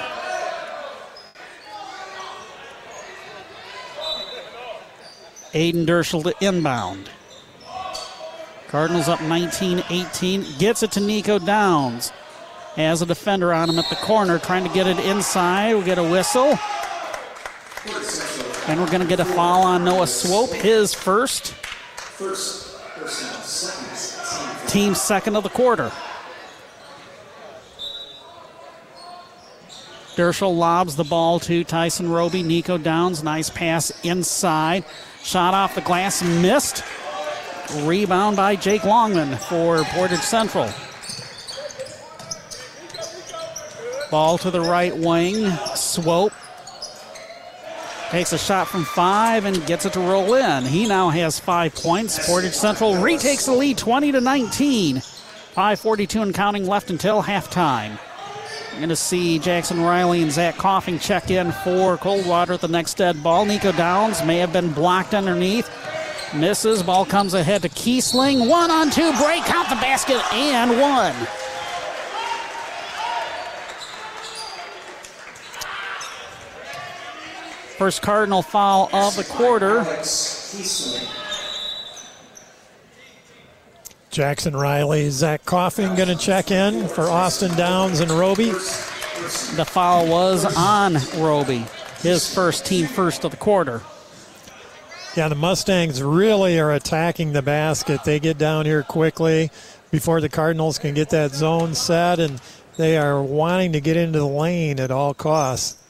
Ayden 5.53 5.87
Dirschell 5.87 6.23
to 6.25 6.35
inbound. 6.45 7.11
Cardinals 8.69 9.09
up 9.09 9.21
19 9.23 9.85
18. 9.89 10.59
Gets 10.59 10.83
it 10.83 10.93
to 10.93 11.01
Nico 11.01 11.39
Downs. 11.39 12.11
Has 12.75 13.01
a 13.01 13.07
defender 13.07 13.53
on 13.53 13.71
him 13.71 13.79
at 13.79 13.89
the 13.89 13.97
corner, 13.97 14.39
trying 14.39 14.65
to 14.65 14.75
get 14.75 14.87
it 14.87 14.99
inside. 15.01 15.75
We 15.75 15.85
get 15.85 15.99
a 15.99 16.03
whistle. 16.03 16.59
And 18.69 18.81
we're 18.81 18.89
going 18.89 19.01
to 19.01 19.07
get 19.07 19.21
a 19.21 19.25
foul 19.25 19.63
on 19.63 19.85
Noah 19.85 20.07
Swope, 20.07 20.53
his 20.53 20.93
first. 20.93 21.55
Team 24.69 24.95
second 24.95 25.37
of 25.37 25.45
the 25.45 25.49
quarter. 25.49 25.93
Dirschell 30.17 30.57
lobs 30.57 30.97
the 30.97 31.05
ball 31.05 31.39
to 31.41 31.63
Tyson 31.63 32.11
Roby. 32.11 32.43
Nico 32.43 32.77
Downs, 32.79 33.23
nice 33.23 33.51
pass 33.51 33.93
inside. 34.03 34.85
Shot 35.23 35.55
off 35.55 35.75
the 35.75 35.83
glass, 35.83 36.23
missed. 36.23 36.83
Rebound 37.83 38.37
by 38.37 38.57
Jake 38.57 38.85
Longman 38.85 39.37
for 39.37 39.83
Portage 39.85 40.21
Central. 40.21 40.71
Ball 44.11 44.39
to 44.39 44.51
the 44.51 44.61
right 44.61 44.97
wing. 44.97 45.51
Swope 45.75 46.33
takes 48.11 48.33
a 48.33 48.39
shot 48.39 48.69
from 48.69 48.85
five 48.85 49.45
and 49.45 49.67
gets 49.67 49.85
it 49.85 49.93
to 49.95 50.01
roll 50.01 50.35
in. 50.35 50.65
He 50.65 50.87
now 50.87 51.11
has 51.11 51.41
five 51.41 51.75
points. 51.75 52.27
Portage 52.27 52.55
Central 52.55 52.97
retakes 53.03 53.47
the 53.47 53.53
lead 53.53 53.79
20 53.79 54.13
to 54.13 54.21
19. 54.21 54.97
5.42 54.97 56.23
and 56.23 56.35
counting 56.35 56.67
left 56.67 56.91
until 56.91 57.23
halftime. 57.23 57.99
We're 58.73 58.81
going 58.81 58.89
to 58.91 58.97
see 58.97 59.39
Jackson 59.39 59.81
Riley 59.81 60.21
and 60.21 60.31
Zach 60.31 60.57
Coughing 60.57 60.99
check 60.99 61.31
in 61.31 61.51
for 61.51 61.97
Coldwater 61.97 62.53
at 62.53 62.61
the 62.61 62.69
next 62.69 62.99
dead 62.99 63.23
ball. 63.23 63.47
Nico 63.47 63.73
Downs 63.73 64.23
may 64.23 64.37
have 64.37 64.53
been 64.53 64.71
blocked 64.73 65.15
underneath. 65.15 65.71
Misses. 66.35 66.83
Ball 66.83 67.07
comes 67.07 67.35
ahead 67.35 67.63
to 67.63 67.69
Kiesling. 67.69 68.49
One 68.49 68.71
on 68.71 68.91
two. 68.91 69.13
Break. 69.19 69.45
Count 69.45 69.69
the 69.69 69.77
basket 69.77 70.21
and 70.33 70.81
one. 70.81 71.15
First 77.79 78.01
Cardinal 78.01 78.41
foul 78.41 78.89
of 78.95 79.17
the 79.17 79.25
quarter. 79.25 79.85
Jackson 84.11 84.57
Riley, 84.57 85.11
Zach 85.11 85.45
Coffin 85.45 85.95
going 85.95 86.09
to 86.09 86.17
check 86.17 86.51
in 86.51 86.89
for 86.89 87.03
Austin 87.03 87.55
Downs 87.55 88.01
and 88.01 88.11
Roby. 88.11 88.49
The 88.49 89.67
foul 89.67 90.09
was 90.09 90.47
on 90.57 90.97
Roby, 91.23 91.67
his 91.99 92.33
first 92.33 92.65
team 92.65 92.87
first 92.87 93.25
of 93.25 93.31
the 93.31 93.37
quarter. 93.37 93.83
Yeah, 95.17 95.29
the 95.29 95.35
Mustangs 95.35 96.03
really 96.03 96.59
are 96.59 96.73
attacking 96.73 97.33
the 97.33 97.41
basket. 97.41 98.05
They 98.05 98.21
get 98.21 98.37
down 98.37 98.67
here 98.67 98.83
quickly 98.83 99.51
before 99.91 100.21
the 100.21 100.29
Cardinals 100.29 100.79
can 100.79 100.93
get 100.93 101.09
that 101.09 101.33
zone 101.33 101.75
set, 101.75 102.19
and 102.19 102.39
they 102.77 102.99
are 102.99 103.23
wanting 103.23 103.73
to 103.73 103.81
get 103.81 103.97
into 103.97 104.19
the 104.19 104.27
lane 104.27 104.79
at 104.79 104.91
all 104.91 105.15
costs. 105.15 105.83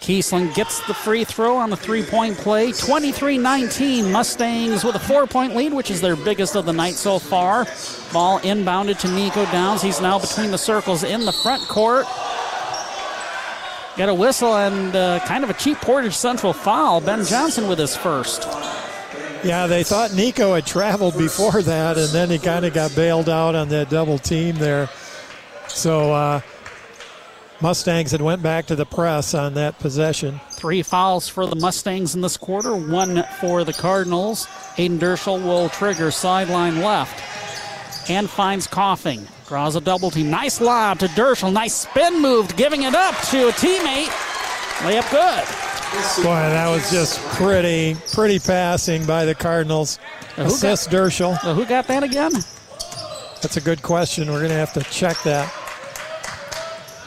Kiesling 0.00 0.52
gets 0.54 0.84
the 0.88 0.92
free 0.92 1.22
throw 1.22 1.56
on 1.56 1.70
the 1.70 1.76
three 1.76 2.02
point 2.02 2.36
play. 2.36 2.72
23 2.72 3.38
19. 3.38 4.10
Mustangs 4.10 4.82
with 4.82 4.96
a 4.96 4.98
four 4.98 5.28
point 5.28 5.54
lead, 5.54 5.72
which 5.72 5.92
is 5.92 6.00
their 6.00 6.16
biggest 6.16 6.56
of 6.56 6.66
the 6.66 6.72
night 6.72 6.94
so 6.94 7.20
far. 7.20 7.66
Ball 8.12 8.40
inbounded 8.40 8.98
to 8.98 9.08
Nico 9.08 9.44
Downs. 9.46 9.82
He's 9.82 10.00
now 10.00 10.18
between 10.18 10.50
the 10.50 10.58
circles 10.58 11.04
in 11.04 11.24
the 11.24 11.32
front 11.32 11.62
court. 11.68 12.06
Got 13.96 14.08
a 14.08 14.14
whistle 14.14 14.56
and 14.56 14.94
uh, 14.96 15.20
kind 15.20 15.44
of 15.44 15.50
a 15.50 15.54
cheap 15.54 15.78
Portage 15.78 16.14
Central 16.14 16.52
foul. 16.52 17.00
Ben 17.00 17.24
Johnson 17.24 17.68
with 17.68 17.78
his 17.78 17.96
first. 17.96 18.42
Yeah, 19.44 19.68
they 19.68 19.84
thought 19.84 20.12
Nico 20.14 20.54
had 20.54 20.66
traveled 20.66 21.16
before 21.16 21.62
that, 21.62 21.96
and 21.96 22.08
then 22.08 22.28
he 22.28 22.38
kind 22.38 22.64
of 22.64 22.74
got 22.74 22.96
bailed 22.96 23.28
out 23.28 23.54
on 23.54 23.68
that 23.68 23.90
double 23.90 24.18
team 24.18 24.56
there. 24.56 24.88
So, 25.68 26.12
uh, 26.12 26.40
Mustangs 27.60 28.10
had 28.10 28.20
went 28.20 28.42
back 28.42 28.66
to 28.66 28.74
the 28.74 28.84
press 28.84 29.32
on 29.32 29.54
that 29.54 29.78
possession. 29.78 30.40
Three 30.50 30.82
fouls 30.82 31.28
for 31.28 31.46
the 31.46 31.56
Mustangs 31.56 32.16
in 32.16 32.20
this 32.20 32.36
quarter, 32.36 32.74
one 32.74 33.22
for 33.38 33.62
the 33.62 33.72
Cardinals. 33.72 34.46
Ayden 34.76 34.98
Dirschell 34.98 35.42
will 35.42 35.68
trigger 35.68 36.10
sideline 36.10 36.80
left 36.80 37.22
and 38.08 38.28
finds 38.28 38.66
Coughing. 38.66 39.26
Draws 39.46 39.76
a 39.76 39.80
double 39.80 40.10
team. 40.10 40.30
Nice 40.30 40.60
lob 40.60 40.98
to 41.00 41.06
Dirschell. 41.08 41.52
Nice 41.52 41.74
spin 41.74 42.20
move, 42.20 42.54
giving 42.56 42.82
it 42.82 42.94
up 42.94 43.14
to 43.30 43.48
a 43.48 43.52
teammate. 43.52 44.08
Layup 44.78 45.10
good. 45.10 46.24
Boy, 46.24 46.34
that 46.34 46.68
was 46.68 46.90
just 46.90 47.20
pretty, 47.36 47.96
pretty 48.12 48.38
passing 48.38 49.06
by 49.06 49.24
the 49.24 49.34
Cardinals. 49.34 49.98
Assist 50.36 50.90
got, 50.90 50.96
Dirschell. 50.96 51.54
who 51.54 51.64
got 51.66 51.86
that 51.86 52.02
again? 52.02 52.32
That's 53.42 53.56
a 53.56 53.60
good 53.60 53.82
question. 53.82 54.28
We're 54.28 54.38
going 54.38 54.50
to 54.50 54.56
have 54.56 54.72
to 54.72 54.82
check 54.84 55.16
that. 55.22 55.52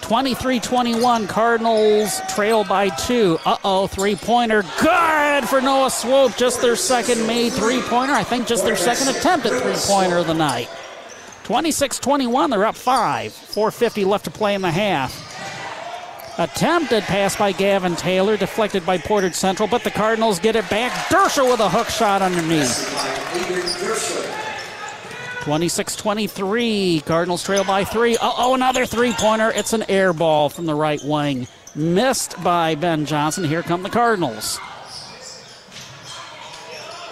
23 0.07 0.61
21. 0.61 1.27
Cardinals 1.27 2.21
trail 2.29 2.63
by 2.63 2.87
two. 2.87 3.37
Uh 3.45 3.57
oh, 3.65 3.87
three 3.87 4.15
pointer. 4.15 4.63
Good 4.79 5.49
for 5.49 5.59
Noah 5.59 5.89
Swope. 5.89 6.37
Just 6.37 6.61
their 6.61 6.77
second 6.77 7.27
made 7.27 7.51
three 7.51 7.81
pointer. 7.81 8.13
I 8.13 8.23
think 8.23 8.47
just 8.47 8.63
their 8.63 8.77
second 8.77 9.09
attempt 9.09 9.45
at 9.47 9.61
three 9.61 9.75
pointer 9.93 10.19
of 10.19 10.27
the 10.27 10.33
night. 10.33 10.69
26 11.47 11.99
21. 11.99 12.49
They're 12.49 12.65
up 12.65 12.75
five. 12.75 13.31
4.50 13.31 14.05
left 14.05 14.25
to 14.25 14.31
play 14.31 14.53
in 14.53 14.61
the 14.61 14.69
half. 14.69 15.15
Attempted 16.37 17.03
pass 17.03 17.37
by 17.37 17.53
Gavin 17.53 17.95
Taylor, 17.95 18.35
deflected 18.35 18.85
by 18.85 18.97
Portage 18.97 19.33
Central, 19.33 19.65
but 19.65 19.85
the 19.85 19.89
Cardinals 19.89 20.39
get 20.39 20.57
it 20.57 20.69
back. 20.69 20.91
Dirschell 21.07 21.49
with 21.49 21.61
a 21.61 21.69
hook 21.69 21.87
shot 21.87 22.21
underneath. 22.21 22.83
26 25.43 25.95
23. 25.95 27.03
Cardinals 27.05 27.45
trail 27.45 27.63
by 27.63 27.85
three. 27.85 28.17
Oh, 28.21 28.53
another 28.53 28.85
three 28.85 29.13
pointer. 29.13 29.49
It's 29.51 29.71
an 29.71 29.83
air 29.83 30.11
ball 30.11 30.49
from 30.49 30.65
the 30.65 30.75
right 30.75 31.01
wing. 31.01 31.47
Missed 31.75 32.43
by 32.43 32.75
Ben 32.75 33.05
Johnson. 33.05 33.45
Here 33.45 33.63
come 33.63 33.83
the 33.83 33.89
Cardinals. 33.89 34.59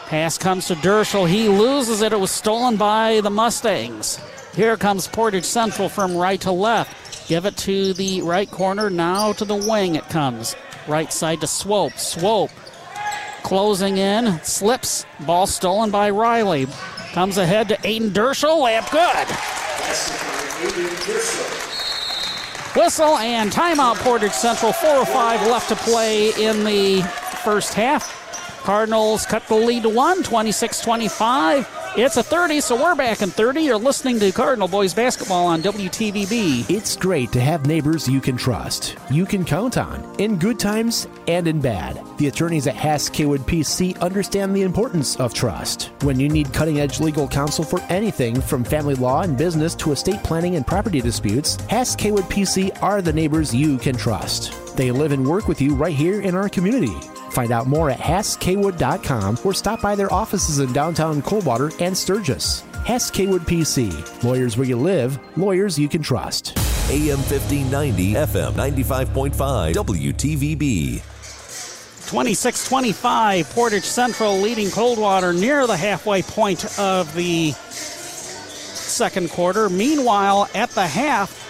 Pass 0.07 0.37
comes 0.37 0.67
to 0.67 0.75
Dirschell. 0.75 1.27
He 1.27 1.49
loses 1.49 2.01
it. 2.01 2.13
It 2.13 2.19
was 2.19 2.31
stolen 2.31 2.77
by 2.77 3.21
the 3.21 3.31
Mustangs. 3.31 4.19
Here 4.55 4.77
comes 4.77 5.07
Portage 5.07 5.45
Central 5.45 5.89
from 5.89 6.15
right 6.15 6.39
to 6.41 6.51
left. 6.51 7.27
Give 7.27 7.45
it 7.45 7.57
to 7.57 7.93
the 7.93 8.21
right 8.21 8.49
corner. 8.49 8.89
Now 8.91 9.33
to 9.33 9.45
the 9.45 9.55
wing 9.55 9.95
it 9.95 10.07
comes. 10.09 10.55
Right 10.87 11.11
side 11.11 11.41
to 11.41 11.47
Swope. 11.47 11.97
Swope 11.97 12.51
closing 13.45 13.97
in. 13.97 14.39
Slips. 14.43 15.05
Ball 15.21 15.47
stolen 15.47 15.89
by 15.89 16.09
Riley. 16.09 16.67
Comes 17.13 17.37
ahead 17.37 17.69
to 17.69 17.77
Ayden 17.77 18.11
Dirschell. 18.11 18.61
Layup 18.61 18.91
good. 18.91 19.27
Whistle 22.75 23.17
and 23.17 23.51
timeout 23.51 23.95
Portage 23.97 24.33
Central. 24.33 24.71
4.05 24.71 25.49
left 25.49 25.69
to 25.69 25.75
play 25.75 26.29
in 26.31 26.63
the 26.63 27.01
first 27.43 27.73
half. 27.73 28.24
Cardinals 28.65 29.27
cut 29.27 29.47
the 29.47 29.53
lead 29.53 29.83
to 29.83 29.89
one, 29.89 30.23
26 30.23 30.81
25. 30.81 31.69
It's 31.97 32.17
a 32.17 32.23
30, 32.23 32.61
so 32.61 32.75
we're 32.75 32.95
back 32.95 33.21
in 33.21 33.29
30. 33.29 33.61
You're 33.61 33.77
listening 33.77 34.17
to 34.19 34.31
Cardinal 34.31 34.67
Boys 34.67 34.91
Basketball 34.91 35.45
on 35.45 35.61
WTVB. 35.61 36.67
It's 36.67 36.95
great 36.95 37.31
to 37.33 37.39
have 37.39 37.67
neighbors 37.67 38.07
you 38.07 38.19
can 38.19 38.35
trust, 38.35 38.97
you 39.11 39.23
can 39.27 39.45
count 39.45 39.77
on, 39.77 40.03
in 40.19 40.39
good 40.39 40.57
times 40.57 41.07
and 41.27 41.47
in 41.47 41.61
bad. 41.61 42.01
The 42.17 42.25
attorneys 42.25 42.65
at 42.65 42.73
Hass 42.73 43.07
Kaywood 43.07 43.45
PC 43.45 43.99
understand 43.99 44.55
the 44.55 44.63
importance 44.63 45.15
of 45.17 45.35
trust. 45.35 45.91
When 46.01 46.19
you 46.19 46.27
need 46.27 46.51
cutting 46.51 46.79
edge 46.79 46.99
legal 46.99 47.27
counsel 47.27 47.63
for 47.63 47.81
anything 47.81 48.41
from 48.41 48.63
family 48.63 48.95
law 48.95 49.21
and 49.21 49.37
business 49.37 49.75
to 49.75 49.91
estate 49.91 50.23
planning 50.23 50.55
and 50.55 50.65
property 50.65 51.01
disputes, 51.01 51.57
Hass 51.69 51.95
Kaywood 51.95 52.31
PC 52.31 52.81
are 52.81 53.03
the 53.03 53.13
neighbors 53.13 53.53
you 53.53 53.77
can 53.77 53.95
trust. 53.95 54.75
They 54.75 54.89
live 54.89 55.11
and 55.11 55.23
work 55.23 55.47
with 55.47 55.61
you 55.61 55.75
right 55.75 55.95
here 55.95 56.21
in 56.21 56.33
our 56.33 56.49
community. 56.49 56.95
Find 57.35 57.51
out 57.51 57.67
more 57.67 57.89
at 57.89 57.99
HassKwood.com 57.99 59.39
or 59.43 59.53
stop 59.53 59.81
by 59.81 59.93
their 59.93 60.11
offices 60.13 60.59
in 60.59 60.71
downtown 60.71 61.21
Coldwater 61.21 61.69
and 61.81 61.95
Sturgis. 61.95 62.61
Hess 62.85 63.11
Kwood 63.11 63.41
PC. 63.41 64.23
Lawyers 64.23 64.55
where 64.55 64.65
you 64.65 64.77
live, 64.77 65.19
lawyers 65.37 65.77
you 65.77 65.89
can 65.89 66.01
trust. 66.01 66.57
AM 66.89 67.17
1590, 67.17 68.13
FM 68.13 68.53
95.5, 68.53 69.73
WTVB. 69.73 71.01
26 72.07 72.69
25, 72.69 73.49
Portage 73.49 73.83
Central 73.83 74.39
leading 74.39 74.71
Coldwater 74.71 75.33
near 75.33 75.67
the 75.67 75.75
halfway 75.75 76.21
point 76.21 76.79
of 76.79 77.13
the 77.15 77.51
second 77.51 79.29
quarter. 79.29 79.67
Meanwhile, 79.67 80.47
at 80.55 80.69
the 80.69 80.87
half, 80.87 81.43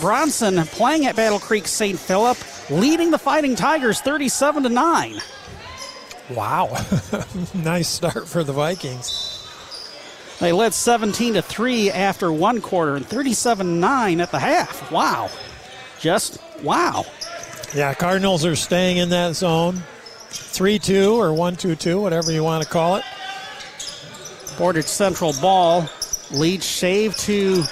Bronson 0.00 0.64
playing 0.64 1.06
at 1.06 1.14
Battle 1.14 1.38
Creek 1.38 1.68
St. 1.68 1.96
Philip, 1.96 2.38
leading 2.70 3.10
the 3.10 3.18
Fighting 3.18 3.56
Tigers 3.56 4.00
37 4.00 4.64
to 4.64 4.68
9. 4.68 5.20
Wow. 6.30 6.76
nice 7.54 7.88
start 7.88 8.28
for 8.28 8.44
the 8.44 8.52
Vikings. 8.52 9.34
They 10.40 10.52
led 10.52 10.72
17 10.72 11.34
to 11.34 11.42
3 11.42 11.90
after 11.90 12.32
one 12.32 12.60
quarter 12.60 12.96
and 12.96 13.06
37 13.06 13.80
9 13.80 14.20
at 14.20 14.30
the 14.30 14.38
half. 14.38 14.90
Wow. 14.92 15.30
Just 15.98 16.38
wow. 16.62 17.04
Yeah, 17.74 17.92
Cardinals 17.94 18.44
are 18.44 18.56
staying 18.56 18.98
in 18.98 19.08
that 19.10 19.34
zone. 19.34 19.82
3 20.30 20.78
2 20.78 21.20
or 21.20 21.32
1 21.32 21.56
2 21.56 21.74
2, 21.74 22.00
whatever 22.00 22.30
you 22.30 22.44
want 22.44 22.62
to 22.62 22.68
call 22.68 22.96
it. 22.96 23.04
Portage 24.56 24.86
Central 24.86 25.32
ball 25.40 25.88
lead 26.30 26.62
shave 26.62 27.16
to 27.16 27.62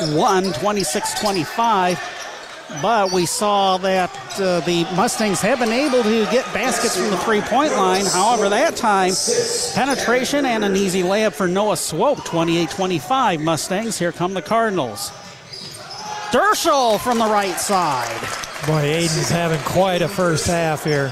1, 0.00 0.52
26 0.52 1.20
25. 1.20 2.23
But 2.80 3.12
we 3.12 3.26
saw 3.26 3.76
that 3.78 4.10
uh, 4.40 4.60
the 4.60 4.84
Mustangs 4.96 5.40
have 5.42 5.58
been 5.58 5.72
able 5.72 6.02
to 6.02 6.24
get 6.30 6.44
baskets 6.54 6.96
from 6.96 7.10
the 7.10 7.18
three 7.18 7.40
point 7.42 7.72
line. 7.72 8.06
However, 8.06 8.48
that 8.48 8.76
time, 8.76 9.12
penetration 9.74 10.46
and 10.46 10.64
an 10.64 10.76
easy 10.76 11.02
layup 11.02 11.34
for 11.34 11.46
Noah 11.46 11.76
Swope, 11.76 12.24
28 12.24 12.70
25 12.70 13.40
Mustangs. 13.40 13.98
Here 13.98 14.12
come 14.12 14.34
the 14.34 14.42
Cardinals. 14.42 15.10
Dirschell 16.30 16.98
from 16.98 17.18
the 17.18 17.26
right 17.26 17.60
side. 17.60 18.20
Boy, 18.66 18.82
Ayden's 18.82 19.28
having 19.28 19.60
quite 19.60 20.02
a 20.02 20.08
first 20.08 20.46
half 20.46 20.84
here. 20.84 21.10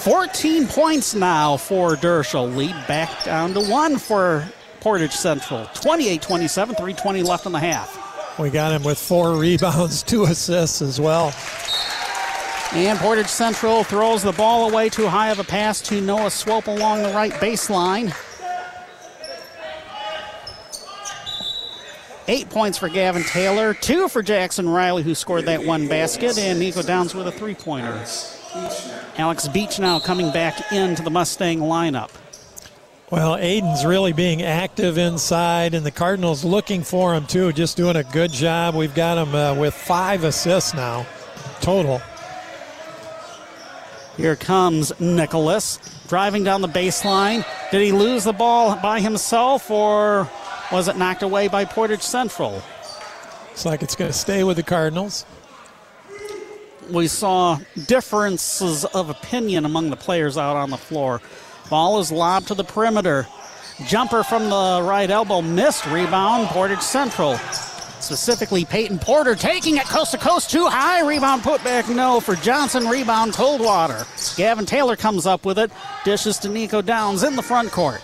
14 0.00 0.66
points 0.66 1.14
now 1.14 1.56
for 1.56 1.94
Dirschell. 1.94 2.56
Lead 2.56 2.74
back 2.88 3.24
down 3.24 3.54
to 3.54 3.60
one 3.60 3.96
for 3.96 4.46
Portage 4.80 5.12
Central. 5.12 5.66
28 5.74 6.20
27, 6.20 6.74
320 6.74 7.22
left 7.22 7.46
in 7.46 7.52
the 7.52 7.60
half. 7.60 8.09
We 8.40 8.48
got 8.48 8.72
him 8.72 8.82
with 8.82 8.98
four 8.98 9.36
rebounds, 9.36 10.02
two 10.04 10.24
assists 10.24 10.80
as 10.80 10.98
well. 10.98 11.34
And 12.72 12.98
Portage 12.98 13.26
Central 13.26 13.84
throws 13.84 14.22
the 14.22 14.32
ball 14.32 14.70
away 14.70 14.88
too 14.88 15.08
high 15.08 15.30
of 15.30 15.38
a 15.38 15.44
pass 15.44 15.82
to 15.82 16.00
Noah 16.00 16.30
Swope 16.30 16.68
along 16.68 17.02
the 17.02 17.10
right 17.10 17.32
baseline. 17.32 18.16
Eight 22.28 22.48
points 22.48 22.78
for 22.78 22.88
Gavin 22.88 23.24
Taylor, 23.24 23.74
two 23.74 24.08
for 24.08 24.22
Jackson 24.22 24.68
Riley, 24.68 25.02
who 25.02 25.14
scored 25.14 25.44
that 25.46 25.64
one 25.64 25.88
basket, 25.88 26.38
and 26.38 26.58
Nico 26.60 26.80
Downs 26.80 27.14
with 27.14 27.26
a 27.26 27.32
three 27.32 27.54
pointer. 27.54 27.92
Alex 29.18 29.48
Beachnau 29.48 30.02
coming 30.02 30.32
back 30.32 30.72
into 30.72 31.02
the 31.02 31.10
Mustang 31.10 31.58
lineup. 31.58 32.10
Well, 33.10 33.36
Ayden's 33.36 33.84
really 33.84 34.12
being 34.12 34.40
active 34.40 34.96
inside, 34.96 35.74
and 35.74 35.84
the 35.84 35.90
Cardinals 35.90 36.44
looking 36.44 36.84
for 36.84 37.12
him 37.12 37.26
too, 37.26 37.52
just 37.52 37.76
doing 37.76 37.96
a 37.96 38.04
good 38.04 38.30
job. 38.30 38.76
We've 38.76 38.94
got 38.94 39.18
him 39.18 39.34
uh, 39.34 39.54
with 39.54 39.74
five 39.74 40.22
assists 40.22 40.74
now, 40.74 41.04
total. 41.60 42.00
Here 44.16 44.36
comes 44.36 44.92
Nicholas 45.00 45.80
driving 46.06 46.44
down 46.44 46.60
the 46.60 46.68
baseline. 46.68 47.44
Did 47.72 47.82
he 47.82 47.90
lose 47.90 48.22
the 48.22 48.32
ball 48.32 48.76
by 48.76 49.00
himself, 49.00 49.72
or 49.72 50.30
was 50.70 50.86
it 50.86 50.96
knocked 50.96 51.24
away 51.24 51.48
by 51.48 51.64
Portage 51.64 52.02
Central? 52.02 52.62
Looks 53.48 53.66
like 53.66 53.82
it's 53.82 53.96
going 53.96 54.12
to 54.12 54.16
stay 54.16 54.44
with 54.44 54.56
the 54.56 54.62
Cardinals. 54.62 55.26
We 56.88 57.08
saw 57.08 57.58
differences 57.86 58.84
of 58.84 59.10
opinion 59.10 59.64
among 59.64 59.90
the 59.90 59.96
players 59.96 60.38
out 60.38 60.56
on 60.56 60.70
the 60.70 60.76
floor. 60.76 61.20
Ball 61.70 62.00
is 62.00 62.10
lobbed 62.10 62.48
to 62.48 62.54
the 62.54 62.64
perimeter. 62.64 63.28
Jumper 63.86 64.24
from 64.24 64.50
the 64.50 64.82
right 64.82 65.08
elbow 65.08 65.40
missed. 65.40 65.86
Rebound, 65.86 66.48
Portage 66.48 66.80
Central. 66.82 67.36
Specifically, 68.00 68.64
Peyton 68.64 68.98
Porter 68.98 69.36
taking 69.36 69.76
it 69.76 69.84
coast 69.84 70.10
to 70.10 70.18
coast 70.18 70.50
too 70.50 70.66
high. 70.66 71.06
Rebound 71.06 71.42
put 71.42 71.62
back 71.62 71.88
no 71.88 72.18
for 72.18 72.34
Johnson. 72.34 72.88
Rebound 72.88 73.34
Coldwater. 73.34 74.04
Gavin 74.36 74.66
Taylor 74.66 74.96
comes 74.96 75.26
up 75.26 75.44
with 75.46 75.58
it. 75.58 75.70
Dishes 76.04 76.38
to 76.38 76.48
Nico 76.48 76.82
Downs 76.82 77.22
in 77.22 77.36
the 77.36 77.42
front 77.42 77.70
court. 77.70 78.02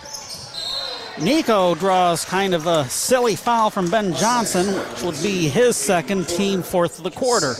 Nico 1.19 1.75
draws 1.75 2.23
kind 2.23 2.53
of 2.53 2.67
a 2.67 2.87
silly 2.89 3.35
foul 3.35 3.69
from 3.69 3.89
Ben 3.89 4.13
Johnson, 4.15 4.67
which 4.91 5.03
would 5.03 5.21
be 5.23 5.49
his 5.49 5.75
second 5.75 6.29
team 6.29 6.61
fourth 6.63 6.99
of 6.99 7.03
the 7.03 7.11
quarter. 7.11 7.55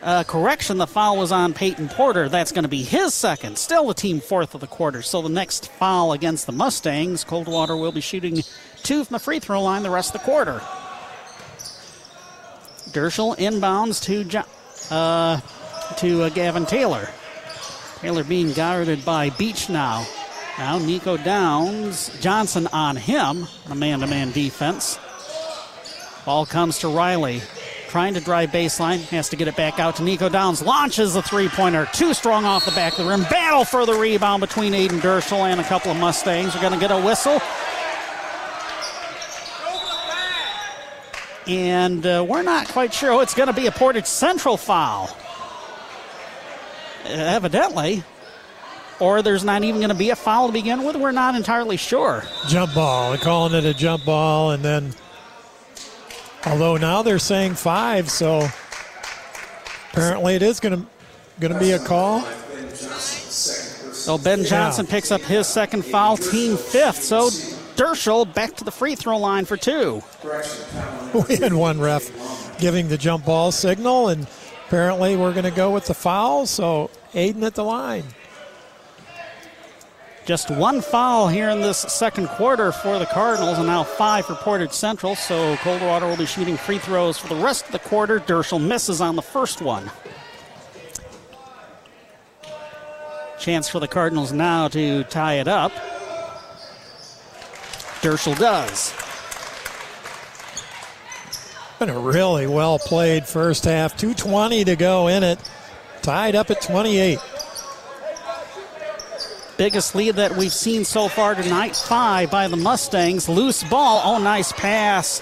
Uh, 0.00 0.22
correction, 0.22 0.78
the 0.78 0.86
foul 0.86 1.16
was 1.16 1.32
on 1.32 1.52
Peyton 1.52 1.88
Porter. 1.88 2.28
That's 2.28 2.52
going 2.52 2.62
to 2.62 2.68
be 2.68 2.82
his 2.82 3.14
second. 3.14 3.58
Still 3.58 3.88
the 3.88 3.94
team 3.94 4.20
fourth 4.20 4.54
of 4.54 4.60
the 4.60 4.66
quarter. 4.68 5.02
So 5.02 5.22
the 5.22 5.28
next 5.28 5.70
foul 5.72 6.12
against 6.12 6.46
the 6.46 6.52
Mustangs, 6.52 7.24
Coldwater 7.24 7.76
will 7.76 7.90
be 7.90 8.00
shooting 8.00 8.42
two 8.84 9.04
from 9.04 9.14
the 9.14 9.18
free 9.18 9.40
throw 9.40 9.60
line 9.60 9.82
the 9.82 9.90
rest 9.90 10.14
of 10.14 10.20
the 10.20 10.24
quarter. 10.24 10.60
Dirschell 12.90 13.36
inbounds 13.38 14.02
to 14.04 14.24
jo- 14.24 14.44
uh, 14.90 15.40
to 15.96 16.22
uh, 16.22 16.28
Gavin 16.28 16.64
Taylor. 16.64 17.08
Taylor 18.00 18.22
being 18.22 18.52
guarded 18.52 19.04
by 19.04 19.30
Beachnau. 19.30 20.06
Now 20.58 20.78
Nico 20.78 21.16
Downs, 21.16 22.16
Johnson 22.20 22.68
on 22.68 22.96
him, 22.96 23.46
a 23.68 23.74
man-to-man 23.74 24.30
defense. 24.30 24.98
Ball 26.24 26.46
comes 26.46 26.78
to 26.78 26.88
Riley. 26.88 27.42
Trying 27.88 28.12
to 28.14 28.20
drive 28.20 28.50
baseline, 28.50 29.00
has 29.08 29.30
to 29.30 29.36
get 29.36 29.48
it 29.48 29.56
back 29.56 29.78
out 29.78 29.96
to 29.96 30.02
Nico 30.02 30.28
Downs. 30.28 30.60
Launches 30.60 31.16
a 31.16 31.22
three 31.22 31.48
pointer, 31.48 31.88
too 31.94 32.12
strong 32.12 32.44
off 32.44 32.66
the 32.66 32.70
back 32.72 32.98
of 32.98 33.04
the 33.04 33.10
rim. 33.10 33.22
Battle 33.24 33.64
for 33.64 33.86
the 33.86 33.94
rebound 33.94 34.42
between 34.42 34.74
Ayden 34.74 35.00
Dirschell 35.00 35.50
and 35.50 35.58
a 35.58 35.64
couple 35.64 35.90
of 35.90 35.96
Mustangs. 35.96 36.54
We're 36.54 36.60
going 36.60 36.74
to 36.74 36.78
get 36.78 36.90
a 36.90 37.00
whistle. 37.00 37.40
And 41.46 42.04
uh, 42.04 42.26
we're 42.28 42.42
not 42.42 42.68
quite 42.68 42.92
sure. 42.92 43.22
It's 43.22 43.32
going 43.32 43.46
to 43.46 43.54
be 43.54 43.68
a 43.68 43.72
Portage 43.72 44.04
Central 44.04 44.58
foul. 44.58 45.16
Evidently. 47.06 48.04
Or 49.00 49.22
there's 49.22 49.44
not 49.44 49.64
even 49.64 49.80
going 49.80 49.88
to 49.88 49.96
be 49.96 50.10
a 50.10 50.16
foul 50.16 50.48
to 50.48 50.52
begin 50.52 50.84
with. 50.84 50.96
We're 50.96 51.12
not 51.12 51.36
entirely 51.36 51.78
sure. 51.78 52.24
Jump 52.48 52.74
ball. 52.74 53.12
They're 53.12 53.18
calling 53.18 53.54
it 53.54 53.64
a 53.64 53.72
jump 53.72 54.04
ball, 54.04 54.50
and 54.50 54.62
then 54.62 54.92
Although 56.46 56.76
now 56.76 57.02
they're 57.02 57.18
saying 57.18 57.54
five, 57.54 58.10
so 58.10 58.48
apparently 59.92 60.34
it 60.34 60.42
is 60.42 60.60
going 60.60 60.80
to 60.80 60.86
going 61.40 61.52
to 61.52 61.58
be 61.58 61.72
a 61.72 61.78
call. 61.78 62.22
So 63.92 64.18
Ben 64.18 64.44
Johnson 64.44 64.86
yeah. 64.86 64.90
picks 64.90 65.10
up 65.10 65.20
his 65.20 65.46
second 65.46 65.84
foul, 65.84 66.16
team 66.16 66.56
fifth. 66.56 67.02
So 67.02 67.30
Dirschell 67.76 68.32
back 68.34 68.56
to 68.56 68.64
the 68.64 68.70
free 68.70 68.94
throw 68.94 69.18
line 69.18 69.44
for 69.44 69.56
two. 69.56 70.02
We 71.28 71.36
had 71.36 71.54
one 71.54 71.80
ref 71.80 72.58
giving 72.58 72.88
the 72.88 72.98
jump 72.98 73.24
ball 73.24 73.50
signal, 73.50 74.10
and 74.10 74.26
apparently 74.66 75.16
we're 75.16 75.32
going 75.32 75.44
to 75.44 75.50
go 75.50 75.70
with 75.70 75.86
the 75.86 75.94
foul. 75.94 76.44
So 76.44 76.90
Ayden 77.14 77.42
at 77.44 77.54
the 77.54 77.64
line. 77.64 78.04
Just 80.28 80.50
one 80.50 80.82
foul 80.82 81.26
here 81.26 81.48
in 81.48 81.62
this 81.62 81.78
second 81.78 82.28
quarter 82.28 82.70
for 82.70 82.98
the 82.98 83.06
Cardinals, 83.06 83.56
and 83.56 83.66
now 83.66 83.82
five 83.82 84.26
for 84.26 84.34
Portage 84.34 84.72
Central. 84.72 85.16
So 85.16 85.56
Coldwater 85.62 86.06
will 86.06 86.18
be 86.18 86.26
shooting 86.26 86.58
free 86.58 86.76
throws 86.76 87.16
for 87.16 87.28
the 87.28 87.42
rest 87.42 87.64
of 87.64 87.72
the 87.72 87.78
quarter. 87.78 88.20
Dirschell 88.20 88.62
misses 88.62 89.00
on 89.00 89.16
the 89.16 89.22
first 89.22 89.62
one. 89.62 89.90
Chance 93.38 93.70
for 93.70 93.80
the 93.80 93.88
Cardinals 93.88 94.30
now 94.30 94.68
to 94.68 95.02
tie 95.04 95.36
it 95.36 95.48
up. 95.48 95.72
Dirschell 98.02 98.38
does. 98.38 98.92
Been 101.78 101.88
a 101.88 101.98
really 101.98 102.46
well 102.46 102.78
played 102.78 103.24
first 103.24 103.64
half. 103.64 103.96
2.20 103.96 104.66
to 104.66 104.76
go 104.76 105.08
in 105.08 105.22
it. 105.22 105.38
Tied 106.02 106.34
up 106.34 106.50
at 106.50 106.60
28. 106.60 107.18
Biggest 109.58 109.96
lead 109.96 110.14
that 110.14 110.36
we've 110.36 110.52
seen 110.52 110.84
so 110.84 111.08
far 111.08 111.34
tonight. 111.34 111.74
Five 111.74 112.30
by 112.30 112.46
the 112.46 112.56
Mustangs. 112.56 113.28
Loose 113.28 113.64
ball. 113.64 114.00
Oh, 114.04 114.22
nice 114.22 114.52
pass. 114.52 115.20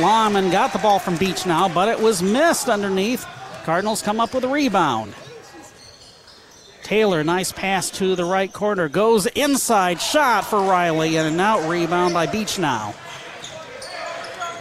Longman 0.00 0.50
got 0.50 0.72
the 0.72 0.78
ball 0.78 0.98
from 0.98 1.18
Beachnau, 1.18 1.72
but 1.74 1.86
it 1.86 2.00
was 2.00 2.22
missed 2.22 2.70
underneath. 2.70 3.26
Cardinals 3.64 4.00
come 4.00 4.20
up 4.20 4.32
with 4.32 4.44
a 4.44 4.48
rebound. 4.48 5.12
Taylor, 6.82 7.22
nice 7.22 7.52
pass 7.52 7.90
to 7.90 8.16
the 8.16 8.24
right 8.24 8.50
corner. 8.50 8.88
Goes 8.88 9.26
inside, 9.26 10.00
shot 10.00 10.46
for 10.46 10.62
Riley, 10.62 11.18
and 11.18 11.28
an 11.28 11.38
out 11.38 11.68
rebound 11.68 12.14
by 12.14 12.26
Beachnau. 12.26 12.94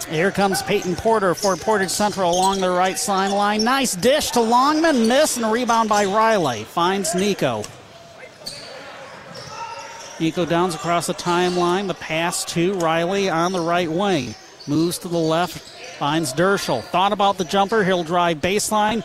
Here 0.10 0.32
comes 0.32 0.62
Peyton 0.64 0.98
Porter 0.98 1.34
for 1.34 1.56
Portage 1.56 1.92
Central 1.92 2.32
along 2.32 2.60
the 2.60 2.70
right 2.70 3.00
sideline. 3.00 3.64
Nice 3.64 3.96
dish 3.96 4.32
to 4.32 4.42
Longman, 4.42 5.08
miss, 5.08 5.38
and 5.38 5.46
a 5.46 5.50
rebound 5.50 5.88
by 5.88 6.04
Riley. 6.04 6.66
Finds 6.66 7.16
Nico. 7.16 7.64
Nico 10.20 10.46
Downs 10.46 10.74
across 10.74 11.08
the 11.08 11.14
timeline. 11.14 11.88
The 11.88 11.94
pass 11.94 12.44
to 12.46 12.74
Riley 12.76 13.30
on 13.30 13.52
the 13.52 13.60
right 13.60 13.92
wing. 13.92 14.34
Moves 14.66 14.98
to 15.00 15.08
the 15.08 15.18
left, 15.18 15.60
finds 15.98 16.34
Dirschell. 16.34 16.84
Thought 16.84 17.14
about 17.14 17.38
the 17.38 17.46
jumper. 17.46 17.84
He'll 17.84 18.04
drive 18.04 18.38
baseline. 18.38 19.04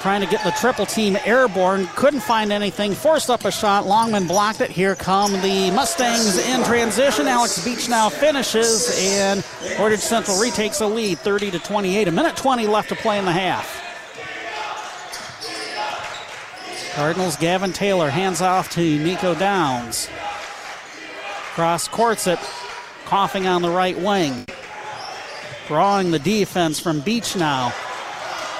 Trying 0.00 0.20
to 0.20 0.26
get 0.26 0.44
the 0.44 0.50
triple 0.50 0.84
team 0.84 1.16
airborne. 1.24 1.86
Couldn't 1.96 2.20
find 2.20 2.52
anything. 2.52 2.92
Forced 2.92 3.30
up 3.30 3.46
a 3.46 3.50
shot. 3.50 3.86
Longman 3.86 4.26
blocked 4.26 4.60
it. 4.60 4.70
Here 4.70 4.94
come 4.94 5.32
the 5.40 5.70
Mustangs 5.70 6.36
in 6.46 6.62
transition. 6.64 7.26
Alex 7.26 7.64
Beachnau 7.64 8.12
finishes, 8.12 8.94
and 9.00 9.42
Portage 9.76 10.00
Central 10.00 10.38
retakes 10.38 10.82
a 10.82 10.86
lead 10.86 11.18
30 11.20 11.52
to 11.52 11.58
28. 11.58 12.06
A 12.06 12.12
minute 12.12 12.36
20 12.36 12.66
left 12.66 12.90
to 12.90 12.96
play 12.96 13.18
in 13.18 13.24
the 13.24 13.32
half. 13.32 13.83
Cardinals, 16.94 17.36
Gavin 17.36 17.72
Taylor 17.72 18.08
hands 18.08 18.40
off 18.40 18.70
to 18.70 18.98
Nico 18.98 19.34
Downs. 19.34 20.08
Cross 21.54 21.88
courts 21.88 22.28
it, 22.28 22.38
coughing 23.04 23.48
on 23.48 23.62
the 23.62 23.70
right 23.70 23.98
wing. 23.98 24.46
Drawing 25.66 26.12
the 26.12 26.20
defense 26.20 26.78
from 26.78 27.02
Beachnau. 27.02 27.72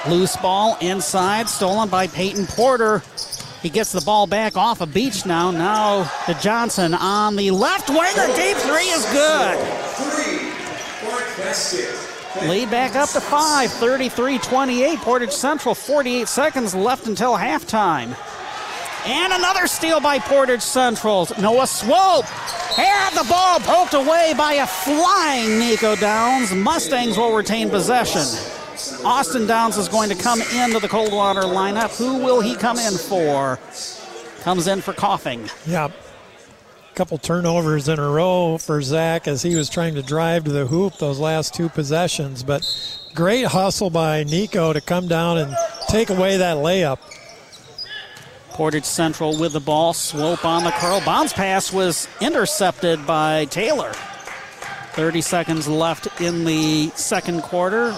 Loose 0.09 0.35
ball 0.35 0.77
inside, 0.81 1.47
stolen 1.47 1.87
by 1.87 2.07
Peyton 2.07 2.45
Porter. 2.45 3.01
He 3.61 3.69
gets 3.69 3.93
the 3.93 4.01
ball 4.01 4.27
back 4.27 4.57
off 4.57 4.81
of 4.81 4.89
Beachnau. 4.89 5.53
Now 5.53 6.03
to 6.25 6.33
Johnson 6.35 6.93
on 6.93 7.37
the 7.37 7.51
left 7.51 7.89
wing. 7.89 8.15
The 8.15 8.33
deep 8.35 8.57
three 8.57 8.89
is 8.89 9.05
good. 9.13 9.57
Lead 12.43 12.69
back 12.69 12.95
up 12.95 13.09
to 13.09 13.21
five, 13.21 13.71
33 13.71 14.37
28. 14.39 14.99
Portage 14.99 15.31
Central, 15.31 15.73
48 15.73 16.27
seconds 16.27 16.75
left 16.75 17.07
until 17.07 17.33
halftime. 17.33 18.15
And 19.05 19.33
another 19.33 19.67
steal 19.67 20.01
by 20.01 20.19
Portage 20.19 20.61
Central. 20.61 21.27
Noah 21.39 21.67
Swope 21.67 22.25
had 22.25 23.11
the 23.11 23.27
ball 23.29 23.59
poked 23.59 23.93
away 23.93 24.33
by 24.37 24.53
a 24.53 24.67
flying 24.67 25.59
Nico 25.59 25.95
Downs. 25.95 26.53
Mustangs 26.53 27.17
will 27.17 27.35
retain 27.35 27.69
possession. 27.69 28.21
Austin 29.05 29.47
Downs 29.47 29.77
is 29.77 29.87
going 29.87 30.09
to 30.09 30.15
come 30.15 30.41
into 30.41 30.79
the 30.79 30.87
Coldwater 30.87 31.43
lineup. 31.43 31.97
Who 31.97 32.17
will 32.17 32.41
he 32.41 32.55
come 32.55 32.77
in 32.77 32.97
for? 32.97 33.59
Comes 34.41 34.67
in 34.67 34.81
for 34.81 34.93
coughing. 34.93 35.49
Yeah. 35.65 35.89
Couple 36.95 37.17
turnovers 37.17 37.89
in 37.89 37.99
a 37.99 38.09
row 38.09 38.57
for 38.57 38.81
Zach 38.81 39.27
as 39.27 39.41
he 39.41 39.53
was 39.53 39.69
trying 39.69 39.95
to 39.95 40.01
drive 40.01 40.45
to 40.45 40.51
the 40.53 40.65
hoop 40.65 40.97
those 40.97 41.19
last 41.19 41.53
two 41.53 41.67
possessions. 41.67 42.41
But 42.41 42.63
great 43.13 43.47
hustle 43.47 43.89
by 43.89 44.23
Nico 44.23 44.71
to 44.71 44.79
come 44.79 45.09
down 45.09 45.37
and 45.39 45.53
take 45.89 46.09
away 46.09 46.37
that 46.37 46.55
layup. 46.55 46.99
Portage 48.51 48.85
Central 48.85 49.37
with 49.37 49.51
the 49.51 49.59
ball. 49.59 49.91
Swope 49.91 50.45
on 50.45 50.63
the 50.63 50.71
curl. 50.71 51.01
Bounce 51.01 51.33
pass 51.33 51.73
was 51.73 52.07
intercepted 52.21 53.05
by 53.05 53.43
Taylor. 53.45 53.91
30 54.93 55.19
seconds 55.19 55.67
left 55.67 56.21
in 56.21 56.45
the 56.45 56.91
second 56.91 57.41
quarter. 57.41 57.93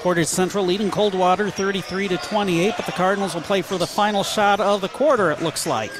Portage 0.00 0.28
Central 0.28 0.64
leading 0.64 0.90
Coldwater 0.90 1.50
33 1.50 2.08
to 2.08 2.16
28, 2.16 2.72
but 2.74 2.86
the 2.86 2.92
Cardinals 2.92 3.34
will 3.34 3.42
play 3.42 3.60
for 3.60 3.76
the 3.76 3.86
final 3.86 4.24
shot 4.24 4.60
of 4.60 4.80
the 4.80 4.88
quarter, 4.88 5.30
it 5.30 5.42
looks 5.42 5.66
like. 5.66 5.92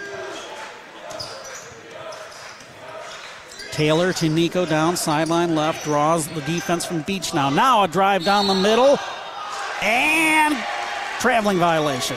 Taylor 3.74 4.12
to 4.12 4.28
Nico 4.28 4.64
down 4.64 4.96
sideline 4.96 5.56
left, 5.56 5.82
draws 5.82 6.28
the 6.28 6.40
defense 6.42 6.84
from 6.84 7.02
Beachnau. 7.02 7.52
Now 7.52 7.82
a 7.82 7.88
drive 7.88 8.24
down 8.24 8.46
the 8.46 8.54
middle, 8.54 9.00
and 9.82 10.56
traveling 11.18 11.58
violation. 11.58 12.16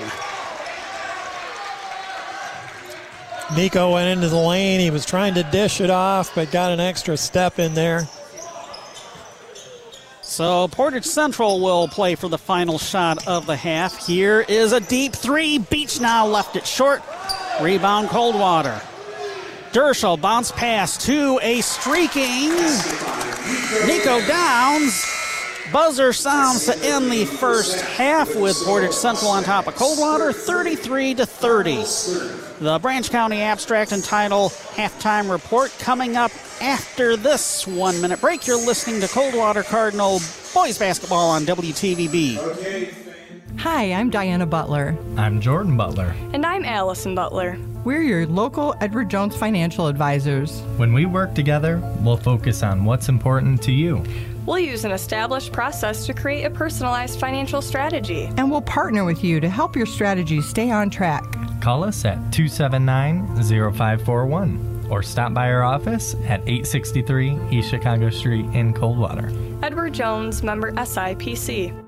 Nico 3.56 3.92
went 3.92 4.08
into 4.08 4.30
the 4.30 4.38
lane. 4.38 4.80
He 4.80 4.92
was 4.92 5.04
trying 5.04 5.34
to 5.34 5.42
dish 5.42 5.82
it 5.82 5.90
off, 5.90 6.36
but 6.36 6.52
got 6.52 6.72
an 6.72 6.80
extra 6.80 7.18
step 7.18 7.58
in 7.58 7.74
there. 7.74 8.08
So 10.22 10.68
Portage 10.68 11.06
Central 11.06 11.60
will 11.60 11.88
play 11.88 12.14
for 12.14 12.28
the 12.28 12.38
final 12.38 12.78
shot 12.78 13.28
of 13.28 13.48
the 13.48 13.56
half. 13.56 14.06
Here 14.06 14.42
is 14.42 14.74
a 14.74 14.80
deep 14.80 15.14
three. 15.14 15.58
Beachnau 15.58 16.32
left 16.32 16.56
it 16.56 16.68
short. 16.68 17.02
Rebound 17.60 18.10
Coldwater. 18.10 18.80
Dirschell 19.72 20.20
bounce 20.20 20.52
pass 20.52 20.98
to 21.06 21.40
a 21.42 21.62
streaking 21.62 22.50
Nico 23.86 24.26
Downs. 24.28 25.06
Buzzer 25.72 26.14
sounds 26.14 26.66
to 26.66 26.78
end 26.86 27.12
the 27.12 27.26
first 27.26 27.82
half 27.82 28.34
with 28.36 28.56
Portage 28.64 28.94
Central 28.94 29.30
on 29.30 29.44
top 29.44 29.68
of 29.68 29.76
Coldwater, 29.76 30.32
33 30.32 31.16
to 31.16 31.26
30. 31.26 31.76
The 32.64 32.80
Branch 32.82 33.10
County 33.10 33.42
Abstract 33.42 33.92
and 33.92 34.02
Title 34.04 34.50
halftime 34.50 35.30
report 35.30 35.76
coming 35.80 36.16
up 36.16 36.32
after 36.62 37.18
this 37.18 37.68
one 37.68 38.00
minute 38.02 38.22
break. 38.22 38.48
You're 38.48 38.56
listening 38.56 39.02
to 39.02 39.08
Coldwater 39.10 39.64
Cardinal 39.64 40.22
boys 40.54 40.78
basketball 40.78 41.30
on 41.30 41.44
WTVB. 41.46 42.94
Hi, 43.60 43.92
I'm 43.92 44.10
Diana 44.10 44.46
Butler. 44.46 44.96
I'm 45.18 45.42
Jordan 45.42 45.76
Butler. 45.76 46.16
And 46.32 46.46
I'm 46.46 46.64
Allison 46.64 47.14
Butler. 47.14 47.58
We're 47.88 48.02
your 48.02 48.28
local 48.28 48.76
Edward 48.82 49.10
Jones 49.10 49.34
financial 49.34 49.88
advisors. 49.88 50.60
When 50.76 50.92
we 50.92 51.06
work 51.06 51.34
together, 51.34 51.82
we'll 52.02 52.18
focus 52.18 52.62
on 52.62 52.84
what's 52.84 53.08
important 53.08 53.64
to 53.64 53.72
you. 53.72 54.04
We'll 54.46 54.60
use 54.60 54.84
an 54.84 54.92
established 54.92 55.54
process 55.54 56.06
to 56.08 56.14
create 56.14 56.44
a 56.44 56.50
personalized 56.50 57.18
financial 57.18 57.62
strategy. 57.62 58.26
And 58.36 58.52
we'll 58.52 58.62
partner 58.62 59.06
with 59.06 59.24
you 59.24 59.40
to 59.40 59.48
help 59.48 59.74
your 59.74 59.86
strategy 59.86 60.42
stay 60.42 60.70
on 60.70 60.90
track. 60.90 61.24
Call 61.62 61.82
us 61.82 62.04
at 62.04 62.16
279 62.34 63.26
0541 63.42 64.88
or 64.90 65.02
stop 65.02 65.34
by 65.34 65.50
our 65.50 65.64
office 65.64 66.14
at 66.26 66.42
863 66.42 67.40
East 67.52 67.70
Chicago 67.70 68.10
Street 68.10 68.48
in 68.48 68.74
Coldwater. 68.74 69.32
Edward 69.64 69.94
Jones, 69.94 70.44
member 70.44 70.74
SIPC. 70.74 71.87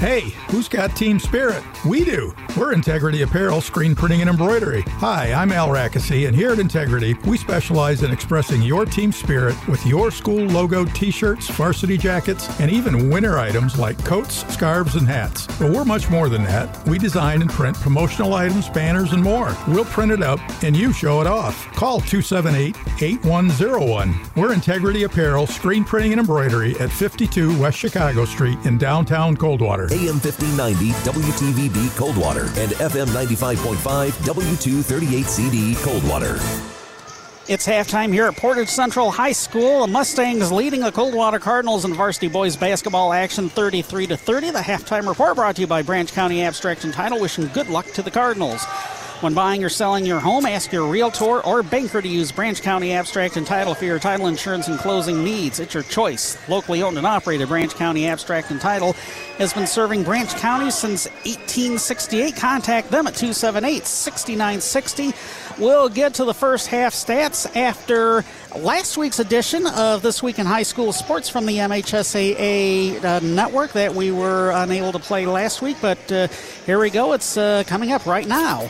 Hey, 0.00 0.30
who's 0.48 0.66
got 0.66 0.96
team 0.96 1.18
spirit? 1.18 1.62
We 1.84 2.04
do. 2.04 2.34
We're 2.56 2.72
Integrity 2.72 3.20
Apparel, 3.20 3.60
screen 3.60 3.94
printing 3.94 4.22
and 4.22 4.30
embroidery. 4.30 4.80
Hi, 4.96 5.34
I'm 5.34 5.52
Al 5.52 5.68
Rackesee, 5.68 6.26
and 6.26 6.34
here 6.34 6.52
at 6.52 6.58
Integrity, 6.58 7.12
we 7.26 7.36
specialize 7.36 8.02
in 8.02 8.10
expressing 8.10 8.62
your 8.62 8.86
team 8.86 9.12
spirit 9.12 9.54
with 9.68 9.84
your 9.84 10.10
school 10.10 10.46
logo 10.46 10.86
t-shirts, 10.86 11.50
varsity 11.50 11.98
jackets, 11.98 12.48
and 12.60 12.70
even 12.70 13.10
winter 13.10 13.38
items 13.38 13.78
like 13.78 14.02
coats, 14.02 14.36
scarves, 14.50 14.94
and 14.94 15.06
hats. 15.06 15.46
But 15.58 15.70
we're 15.70 15.84
much 15.84 16.08
more 16.08 16.30
than 16.30 16.44
that. 16.44 16.88
We 16.88 16.96
design 16.96 17.42
and 17.42 17.50
print 17.50 17.76
promotional 17.76 18.32
items, 18.32 18.70
banners, 18.70 19.12
and 19.12 19.22
more. 19.22 19.54
We'll 19.68 19.84
print 19.84 20.12
it 20.12 20.22
up, 20.22 20.40
and 20.62 20.74
you 20.74 20.94
show 20.94 21.20
it 21.20 21.26
off. 21.26 21.70
Call 21.74 22.00
278-8101. 22.00 24.34
We're 24.34 24.54
Integrity 24.54 25.02
Apparel, 25.02 25.46
screen 25.46 25.84
printing 25.84 26.12
and 26.12 26.20
embroidery 26.20 26.74
at 26.80 26.90
52 26.90 27.60
West 27.60 27.76
Chicago 27.76 28.24
Street 28.24 28.56
in 28.64 28.78
downtown 28.78 29.36
Coldwater. 29.36 29.89
AM 29.92 30.20
1590 30.20 30.92
WTVB 31.02 31.96
Coldwater 31.96 32.44
and 32.60 32.70
FM 32.78 33.06
95.5 33.08 34.12
W238CD 34.22 35.82
Coldwater. 35.82 36.38
It's 37.48 37.66
halftime 37.66 38.12
here 38.12 38.26
at 38.26 38.36
Portage 38.36 38.68
Central 38.68 39.10
High 39.10 39.32
School. 39.32 39.80
The 39.80 39.88
Mustangs 39.88 40.52
leading 40.52 40.82
the 40.82 40.92
Coldwater 40.92 41.40
Cardinals 41.40 41.84
in 41.84 41.92
varsity 41.92 42.28
boys 42.28 42.54
basketball 42.54 43.12
action 43.12 43.48
33 43.48 44.06
to 44.06 44.16
30. 44.16 44.52
The 44.52 44.60
halftime 44.60 45.08
report 45.08 45.34
brought 45.34 45.56
to 45.56 45.62
you 45.62 45.66
by 45.66 45.82
Branch 45.82 46.12
County 46.12 46.42
Abstract 46.42 46.84
and 46.84 46.92
Title, 46.92 47.18
wishing 47.18 47.48
good 47.48 47.68
luck 47.68 47.86
to 47.86 48.02
the 48.02 48.12
Cardinals. 48.12 48.64
When 49.20 49.34
buying 49.34 49.64
or 49.64 49.68
selling 49.68 50.06
your 50.06 50.20
home, 50.20 50.46
ask 50.46 50.72
your 50.72 50.86
realtor 50.86 51.44
or 51.44 51.62
banker 51.62 52.00
to 52.00 52.08
use 52.08 52.32
Branch 52.32 52.62
County 52.62 52.92
Abstract 52.92 53.36
and 53.36 53.46
Title 53.46 53.74
for 53.74 53.84
your 53.84 53.98
title 53.98 54.28
insurance 54.28 54.68
and 54.68 54.78
closing 54.78 55.22
needs. 55.22 55.60
It's 55.60 55.74
your 55.74 55.82
choice. 55.82 56.38
Locally 56.48 56.82
owned 56.82 56.96
and 56.96 57.06
operated 57.06 57.48
Branch 57.48 57.74
County 57.74 58.06
Abstract 58.06 58.50
and 58.50 58.60
Title 58.60 58.94
has 59.40 59.54
been 59.54 59.66
serving 59.66 60.02
Branch 60.02 60.30
County 60.36 60.70
since 60.70 61.06
1868. 61.24 62.36
Contact 62.36 62.90
them 62.90 63.06
at 63.06 63.14
278 63.14 63.86
6960. 63.86 65.12
We'll 65.58 65.88
get 65.88 66.12
to 66.14 66.24
the 66.26 66.34
first 66.34 66.66
half 66.66 66.92
stats 66.92 67.56
after 67.56 68.22
last 68.54 68.98
week's 68.98 69.18
edition 69.18 69.66
of 69.66 70.02
This 70.02 70.22
Week 70.22 70.38
in 70.38 70.44
High 70.44 70.62
School 70.62 70.92
Sports 70.92 71.30
from 71.30 71.46
the 71.46 71.56
MHSAA 71.56 73.02
uh, 73.02 73.20
network 73.20 73.72
that 73.72 73.94
we 73.94 74.12
were 74.12 74.50
unable 74.50 74.92
to 74.92 74.98
play 74.98 75.24
last 75.24 75.62
week. 75.62 75.78
But 75.80 76.12
uh, 76.12 76.28
here 76.66 76.78
we 76.78 76.90
go. 76.90 77.14
It's 77.14 77.38
uh, 77.38 77.64
coming 77.66 77.92
up 77.92 78.04
right 78.04 78.28
now. 78.28 78.68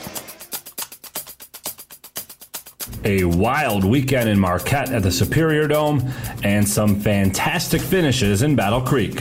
a 3.03 3.25
wild 3.25 3.83
weekend 3.83 4.29
in 4.29 4.39
Marquette 4.39 4.93
at 4.93 5.03
the 5.03 5.11
Superior 5.11 5.67
Dome, 5.67 6.07
and 6.45 6.69
some 6.69 7.01
fantastic 7.01 7.81
finishes 7.81 8.43
in 8.43 8.55
Battle 8.55 8.83
Creek. 8.83 9.21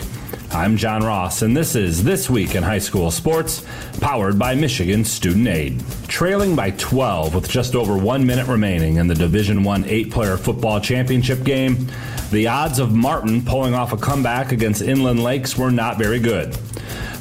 I'm 0.59 0.75
John 0.75 1.05
Ross, 1.05 1.41
and 1.41 1.55
this 1.55 1.73
is 1.73 2.03
This 2.03 2.29
Week 2.29 2.53
in 2.53 2.63
High 2.63 2.79
School 2.79 3.11
Sports, 3.11 3.65
powered 4.01 4.37
by 4.37 4.55
Michigan 4.55 5.05
Student 5.05 5.47
Aid. 5.47 5.81
Trailing 6.09 6.53
by 6.53 6.71
12 6.71 7.33
with 7.33 7.49
just 7.49 7.75
over 7.75 7.97
one 7.97 8.25
minute 8.25 8.45
remaining 8.45 8.97
in 8.97 9.07
the 9.07 9.15
Division 9.15 9.63
One 9.63 9.85
eight-player 9.85 10.35
football 10.35 10.81
championship 10.81 11.45
game, 11.45 11.87
the 12.31 12.49
odds 12.49 12.77
of 12.77 12.93
Martin 12.93 13.41
pulling 13.41 13.73
off 13.73 13.93
a 13.93 13.97
comeback 13.97 14.51
against 14.51 14.81
Inland 14.81 15.23
Lakes 15.23 15.57
were 15.57 15.71
not 15.71 15.97
very 15.97 16.19
good. 16.19 16.57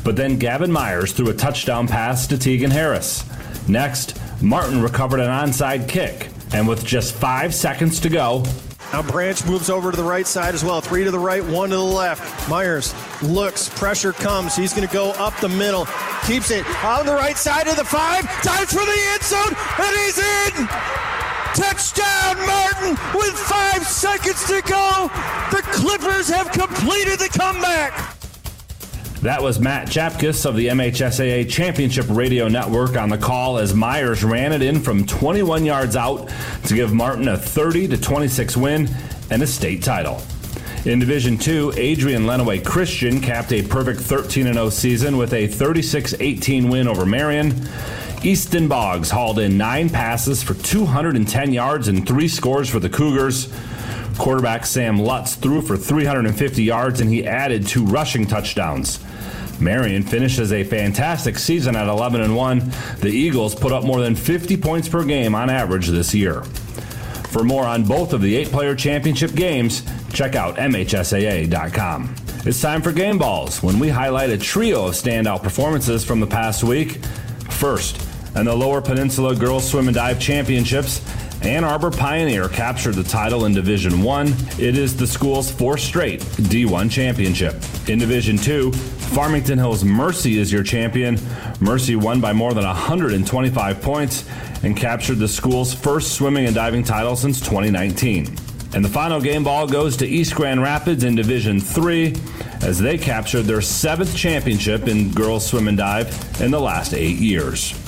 But 0.03 0.17
then 0.17 0.41
Gavin 0.41 0.73
Myers 0.73 1.13
threw 1.13 1.29
a 1.29 1.35
touchdown 1.35 1.87
pass 1.87 2.27
to 2.27 2.39
Tegan 2.39 2.73
Harris. 2.73 3.25
Next, 3.69 4.19
Martin 4.43 4.83
recovered 4.83 5.21
an 5.21 5.31
onside 5.31 5.89
kick, 5.89 6.31
and 6.53 6.67
with 6.67 6.85
just 6.85 7.15
five 7.15 7.55
seconds 7.55 8.01
to 8.01 8.09
go, 8.09 8.45
now 8.93 9.03
Branch 9.03 9.45
moves 9.47 9.69
over 9.71 9.91
to 9.91 9.97
the 9.97 10.05
right 10.05 10.27
side 10.27 10.55
as 10.55 10.65
well. 10.65 10.81
Three 10.81 11.05
to 11.05 11.11
the 11.11 11.19
right, 11.19 11.45
one 11.45 11.71
to 11.71 11.77
the 11.77 11.83
left. 11.83 12.49
Myers 12.49 12.95
looks, 13.23 13.69
pressure 13.69 14.13
comes. 14.13 14.57
He's 14.57 14.73
going 14.73 14.87
to 14.87 14.93
go 14.93 15.11
up 15.13 15.39
the 15.41 15.49
middle. 15.49 15.87
Keeps 16.27 16.51
it 16.51 16.67
on 16.85 17.07
the 17.07 17.15
right 17.15 17.37
side 17.37 17.69
of 17.69 17.77
the 17.77 17.85
five. 17.85 18.25
Dives 18.43 18.73
for 18.73 18.85
the 18.85 19.01
end 19.13 19.23
zone, 19.23 19.55
and 19.79 19.97
he's 19.99 20.19
in. 20.19 20.69
Touchdown, 21.55 22.37
Martin, 22.47 22.91
with 23.15 23.35
five 23.35 23.83
seconds 23.87 24.45
to 24.47 24.63
go. 24.63 25.11
The 25.51 25.63
Clippers 25.73 26.29
have 26.29 26.53
completed 26.53 27.19
the 27.19 27.29
comeback. 27.29 28.18
That 29.23 29.43
was 29.43 29.59
Matt 29.59 29.89
Chapkus 29.89 30.47
of 30.47 30.55
the 30.55 30.69
MHSAA 30.69 31.51
Championship 31.51 32.07
Radio 32.09 32.47
Network 32.47 32.97
on 32.97 33.09
the 33.09 33.19
call 33.19 33.59
as 33.59 33.75
Myers 33.75 34.23
ran 34.23 34.53
it 34.53 34.63
in 34.63 34.79
from 34.79 35.05
21 35.05 35.65
yards 35.65 35.97
out 35.97 36.31
to 36.67 36.75
give 36.77 36.93
Martin 36.93 37.27
a 37.27 37.37
30 37.37 37.89
to 37.89 38.01
26 38.01 38.57
win 38.57 38.89
and 39.29 39.43
a 39.43 39.47
state 39.47 39.83
title. 39.83 40.23
In 40.85 41.01
Division 41.01 41.37
2, 41.37 41.73
Adrian 41.77 42.27
Lenawee 42.27 42.65
Christian 42.65 43.21
capped 43.21 43.53
a 43.53 43.61
perfect 43.61 43.99
13 43.99 44.53
0 44.53 44.71
season 44.71 45.17
with 45.17 45.35
a 45.35 45.49
36 45.49 46.15
18 46.21 46.69
win 46.69 46.87
over 46.87 47.05
Marion. 47.05 47.69
Easton 48.23 48.69
Boggs 48.69 49.11
hauled 49.11 49.41
in 49.41 49.59
nine 49.59 49.91
passes 49.91 50.45
for 50.45 50.55
210 50.55 51.53
yards 51.53 51.89
and 51.89 52.07
three 52.07 52.29
scores 52.29 52.71
for 52.71 52.79
the 52.79 52.89
Cougars. 52.89 53.53
Quarterback 54.19 54.67
Sam 54.67 54.99
Lutz 54.99 55.37
threw 55.37 55.63
for 55.63 55.77
350 55.77 56.63
yards 56.63 57.01
and 57.01 57.11
he 57.11 57.27
added 57.27 57.67
two 57.67 57.85
rushing 57.85 58.27
touchdowns. 58.27 58.99
Marion 59.61 60.03
finishes 60.03 60.53
a 60.53 60.65
fantastic 60.65 61.39
season 61.39 61.77
at 61.77 61.89
11 61.89 62.21
and 62.21 62.37
1. 62.37 62.73
The 63.01 63.11
Eagles 63.11 63.55
put 63.55 63.73
up 63.73 63.85
more 63.85 64.01
than 64.01 64.15
50 64.15 64.57
points 64.57 64.89
per 64.89 65.05
game 65.05 65.35
on 65.35 65.51
average 65.51 65.89
this 65.89 66.15
year. 66.15 66.43
For 67.31 67.45
more 67.45 67.65
on 67.65 67.85
both 67.85 68.13
of 68.13 68.23
the 68.23 68.35
eight 68.37 68.49
player 68.49 68.75
championship 68.75 69.35
games, 69.35 69.83
check 70.13 70.35
out 70.35 70.57
MHSAA.com. 70.57 72.15
It's 72.45 72.61
time 72.61 72.83
for 72.83 72.93
Game 72.93 73.19
Balls 73.19 73.63
when 73.63 73.79
we 73.79 73.89
highlight 73.89 74.31
a 74.31 74.39
trio 74.39 74.87
of 74.87 74.95
standout 74.95 75.43
performances 75.43 76.05
from 76.05 76.21
the 76.21 76.27
past 76.27 76.65
week. 76.65 77.05
First, 77.51 78.01
in 78.37 78.47
the 78.47 78.55
Lower 78.55 78.81
Peninsula 78.81 79.35
Girls 79.35 79.69
Swim 79.69 79.89
and 79.89 79.95
Dive 79.95 80.21
Championships, 80.21 81.01
Ann 81.43 81.63
Arbor 81.63 81.91
Pioneer 81.93 82.49
captured 82.49 82.97
the 82.97 83.05
title 83.05 83.45
in 83.45 83.55
Division 83.55 84.03
1. 84.03 84.27
It 84.59 84.77
is 84.77 84.97
the 84.97 85.07
school's 85.07 85.51
fourth 85.51 85.81
straight 85.81 86.21
D1 86.21 86.91
championship. 86.91 87.55
In 87.89 88.01
Division 88.01 88.37
2, 88.37 88.73
Farmington 88.73 89.57
Hills 89.57 89.85
Mercy 89.85 90.39
is 90.39 90.53
your 90.53 90.65
champion. 90.65 91.19
Mercy 91.61 91.95
won 91.95 92.21
by 92.21 92.33
more 92.33 92.55
than 92.55 92.65
125 92.65 93.81
points 93.81 94.29
and 94.65 94.77
captured 94.77 95.19
the 95.19 95.29
school's 95.29 95.73
first 95.73 96.15
swimming 96.15 96.47
and 96.47 96.55
diving 96.55 96.83
title 96.83 97.15
since 97.15 97.39
2019. 97.41 98.37
And 98.75 98.85
the 98.85 98.89
final 98.89 99.21
game 99.21 99.45
ball 99.45 99.67
goes 99.69 99.97
to 99.99 100.07
East 100.07 100.35
Grand 100.35 100.61
Rapids 100.61 101.05
in 101.05 101.15
Division 101.15 101.61
3 101.61 102.17
as 102.63 102.81
they 102.81 102.99
captured 102.99 103.43
their 103.43 103.63
seventh 103.63 104.15
championship 104.15 104.89
in 104.89 105.13
girls 105.13 105.47
swim 105.47 105.69
and 105.69 105.79
dive 105.79 106.09
in 106.41 106.51
the 106.51 106.61
last 106.61 106.95
eight 106.95 107.17
years. 107.17 107.88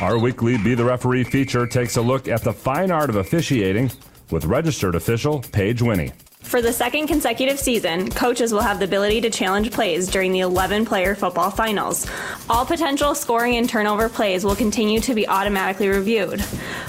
Our 0.00 0.18
weekly 0.18 0.56
Be 0.56 0.74
the 0.74 0.84
Referee 0.84 1.24
feature 1.24 1.66
takes 1.66 1.98
a 1.98 2.00
look 2.00 2.26
at 2.26 2.42
the 2.42 2.54
fine 2.54 2.90
art 2.90 3.10
of 3.10 3.16
officiating 3.16 3.90
with 4.30 4.46
registered 4.46 4.94
official 4.94 5.40
Paige 5.52 5.82
Winnie. 5.82 6.12
For 6.50 6.60
the 6.60 6.72
second 6.72 7.06
consecutive 7.06 7.60
season, 7.60 8.10
coaches 8.10 8.52
will 8.52 8.60
have 8.60 8.80
the 8.80 8.84
ability 8.84 9.20
to 9.20 9.30
challenge 9.30 9.70
plays 9.70 10.08
during 10.08 10.32
the 10.32 10.40
11 10.40 10.84
player 10.84 11.14
football 11.14 11.48
finals. 11.48 12.08
All 12.48 12.66
potential 12.66 13.14
scoring 13.14 13.56
and 13.56 13.68
turnover 13.68 14.08
plays 14.08 14.44
will 14.44 14.56
continue 14.56 14.98
to 14.98 15.14
be 15.14 15.28
automatically 15.28 15.86
reviewed. 15.86 16.44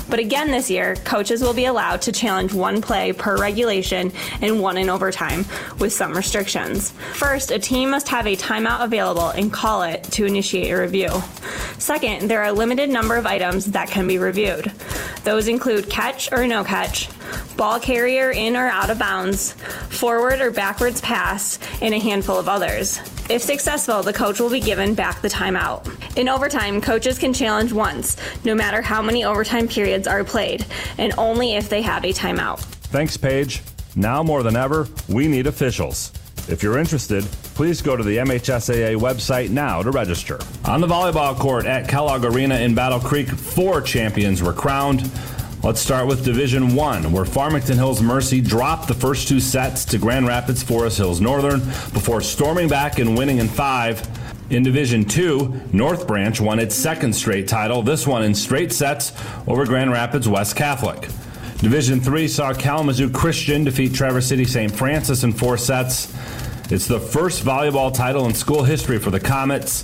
But 0.10 0.18
again 0.18 0.50
this 0.50 0.72
year, 0.72 0.96
coaches 0.96 1.44
will 1.44 1.54
be 1.54 1.66
allowed 1.66 2.02
to 2.02 2.12
challenge 2.12 2.56
one 2.56 2.82
play 2.82 3.14
per 3.14 3.38
regulation 3.38 4.12
and 4.42 4.60
one 4.60 4.78
in 4.78 4.90
overtime, 4.90 5.46
with 5.78 5.94
some 5.94 6.14
restrictions. 6.14 6.90
First, 7.14 7.52
a 7.52 7.60
team 7.60 7.92
must 7.92 8.08
have 8.08 8.26
a 8.26 8.36
timeout 8.36 8.84
available 8.84 9.30
and 9.30 9.54
call 9.54 9.84
it 9.84 10.02
to 10.06 10.26
initiate 10.26 10.72
a 10.72 10.82
review. 10.82 11.12
Second, 11.78 12.32
there 12.32 12.42
are 12.42 12.50
a 12.50 12.52
limited 12.52 12.90
number 12.90 13.16
of 13.16 13.28
items 13.28 13.66
that 13.68 13.90
can 13.90 14.08
be 14.08 14.18
reviewed. 14.18 14.72
Those 15.24 15.48
include 15.48 15.88
catch 15.88 16.32
or 16.32 16.48
no 16.48 16.64
catch, 16.64 17.10
ball 17.58 17.80
carrier 17.80 18.32
in 18.32 18.56
or 18.56 18.68
out 18.68 18.90
of 18.90 19.00
bounds, 19.00 19.54
forward 19.90 20.42
or 20.42 20.52
backwards 20.52 21.02
pass, 21.02 21.60
and 21.82 21.94
a 21.94 22.00
handful 22.00 22.38
of 22.38 22.50
others. 22.50 23.00
If 23.30 23.42
successful, 23.42 24.04
the 24.04 24.14
coach 24.14 24.40
will 24.40 24.50
be 24.50 24.60
given 24.60 24.94
back 24.94 25.22
the 25.22 25.30
timeout. 25.30 25.88
In 26.18 26.28
overtime, 26.28 26.82
coaches 26.82 27.18
can 27.18 27.34
challenge 27.34 27.72
once, 27.72 28.18
no 28.44 28.54
matter 28.54 28.82
how 28.82 29.02
many 29.02 29.24
overtime 29.24 29.68
periods 29.68 30.08
are 30.08 30.24
played, 30.24 30.66
and 30.98 31.14
only 31.18 31.56
if 31.56 31.70
they 31.70 31.82
have 31.82 32.04
a 32.04 32.14
timeout. 32.14 32.60
Thanks, 32.60 33.16
Paige. 33.18 33.62
Now 33.96 34.24
more 34.24 34.44
than 34.44 34.56
ever, 34.56 34.88
we 35.08 35.28
need 35.28 35.48
officials. 35.48 36.12
If 36.48 36.64
you're 36.64 36.78
interested, 36.78 37.24
please 37.54 37.82
go 37.82 37.96
to 37.96 38.04
the 38.04 38.18
MHSAA 38.18 38.98
website 38.98 39.52
now 39.52 39.84
to 39.84 39.92
register. 39.92 40.40
On 40.66 40.82
the 40.82 40.88
volleyball 40.88 41.38
court 41.38 41.66
at 41.66 41.88
Kellogg 41.88 42.26
Arena 42.26 42.56
in 42.56 42.74
Battle 42.74 43.00
Creek, 43.00 43.30
four 43.30 43.80
champions 43.82 44.42
were 44.42 44.54
crowned. 44.54 45.10
Let's 45.64 45.80
start 45.80 46.08
with 46.08 46.26
Division 46.26 46.74
1, 46.74 47.12
where 47.12 47.24
Farmington 47.24 47.78
Hills 47.78 48.02
Mercy 48.02 48.42
dropped 48.42 48.88
the 48.88 48.96
first 48.96 49.28
two 49.28 49.40
sets 49.40 49.86
to 49.86 50.00
Grand 50.00 50.26
Rapids 50.26 50.64
Forest 50.64 50.98
Hills 50.98 51.22
Northern 51.22 51.60
before 51.94 52.20
storming 52.22 52.68
back 52.68 52.98
and 52.98 53.16
winning 53.16 53.38
in 53.38 53.48
five. 53.48 54.02
In 54.50 54.64
Division 54.64 55.06
2, 55.06 55.70
North 55.72 56.08
Branch 56.08 56.42
won 56.42 56.58
its 56.58 56.74
second 56.74 57.14
straight 57.14 57.48
title, 57.48 57.84
this 57.84 58.08
one 58.08 58.24
in 58.24 58.34
straight 58.34 58.74
sets 58.74 59.14
over 59.46 59.64
Grand 59.68 59.92
Rapids 59.92 60.28
West 60.28 60.56
Catholic. 60.56 61.02
Division 61.60 62.02
3 62.02 62.28
saw 62.28 62.56
Kalamazoo 62.56 63.12
Christian 63.12 63.64
defeat 63.64 63.94
Traverse 63.94 64.26
City 64.26 64.46
St. 64.46 64.72
Francis 64.72 65.24
in 65.24 65.32
four 65.32 65.60
sets. 65.60 66.12
It's 66.72 66.88
the 66.88 67.00
first 67.00 67.46
volleyball 67.46 67.94
title 67.94 68.26
in 68.26 68.34
school 68.34 68.64
history 68.64 68.98
for 68.98 69.12
the 69.12 69.20
Comets. 69.20 69.84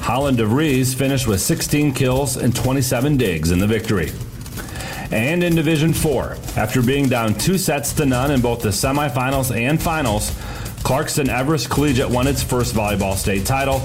Holland 0.00 0.38
DeVries 0.38 0.92
finished 0.92 1.28
with 1.28 1.40
16 1.40 1.94
kills 1.94 2.36
and 2.36 2.54
27 2.54 3.16
digs 3.16 3.52
in 3.52 3.60
the 3.60 3.66
victory 3.68 4.10
and 5.10 5.42
in 5.42 5.54
Division 5.54 5.92
4. 5.92 6.36
After 6.56 6.82
being 6.82 7.08
down 7.08 7.34
two 7.34 7.58
sets 7.58 7.92
to 7.94 8.06
none 8.06 8.30
in 8.30 8.40
both 8.40 8.62
the 8.62 8.68
semifinals 8.70 9.54
and 9.54 9.80
finals, 9.80 10.32
Clarkson 10.82 11.30
Everest 11.30 11.70
Collegiate 11.70 12.10
won 12.10 12.26
its 12.26 12.42
first 12.42 12.74
volleyball 12.74 13.14
state 13.14 13.46
title. 13.46 13.78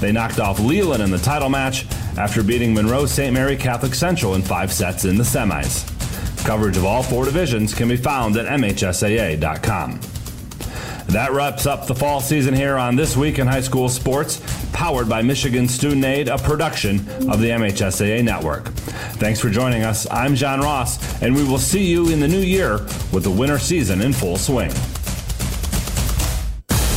They 0.00 0.10
knocked 0.10 0.40
off 0.40 0.58
Leland 0.58 1.02
in 1.02 1.10
the 1.10 1.18
title 1.18 1.50
match 1.50 1.86
after 2.16 2.42
beating 2.42 2.72
Monroe 2.72 3.06
St. 3.06 3.32
Mary 3.32 3.56
Catholic 3.56 3.94
Central 3.94 4.34
in 4.34 4.42
five 4.42 4.72
sets 4.72 5.04
in 5.04 5.18
the 5.18 5.24
semis. 5.24 5.86
Coverage 6.46 6.76
of 6.76 6.84
all 6.84 7.02
four 7.02 7.24
divisions 7.24 7.74
can 7.74 7.88
be 7.88 7.96
found 7.96 8.36
at 8.36 8.46
MHSAA.com. 8.46 10.00
That 11.08 11.32
wraps 11.32 11.66
up 11.66 11.86
the 11.86 11.94
fall 11.94 12.20
season 12.20 12.52
here 12.52 12.76
on 12.76 12.96
This 12.96 13.16
Week 13.16 13.38
in 13.38 13.46
High 13.46 13.60
School 13.60 13.88
Sports, 13.88 14.42
powered 14.72 15.08
by 15.08 15.22
Michigan 15.22 15.68
Student 15.68 16.04
Aid, 16.04 16.28
a 16.28 16.36
production 16.36 16.98
of 17.30 17.40
the 17.40 17.50
MHSAA 17.50 18.24
Network. 18.24 18.68
Thanks 19.14 19.38
for 19.38 19.48
joining 19.48 19.82
us. 19.82 20.06
I'm 20.10 20.34
John 20.34 20.60
Ross, 20.60 21.22
and 21.22 21.34
we 21.34 21.44
will 21.44 21.58
see 21.58 21.84
you 21.84 22.08
in 22.08 22.18
the 22.18 22.28
new 22.28 22.40
year 22.40 22.78
with 23.12 23.22
the 23.22 23.30
winter 23.30 23.58
season 23.58 24.02
in 24.02 24.12
full 24.12 24.36
swing. 24.36 24.72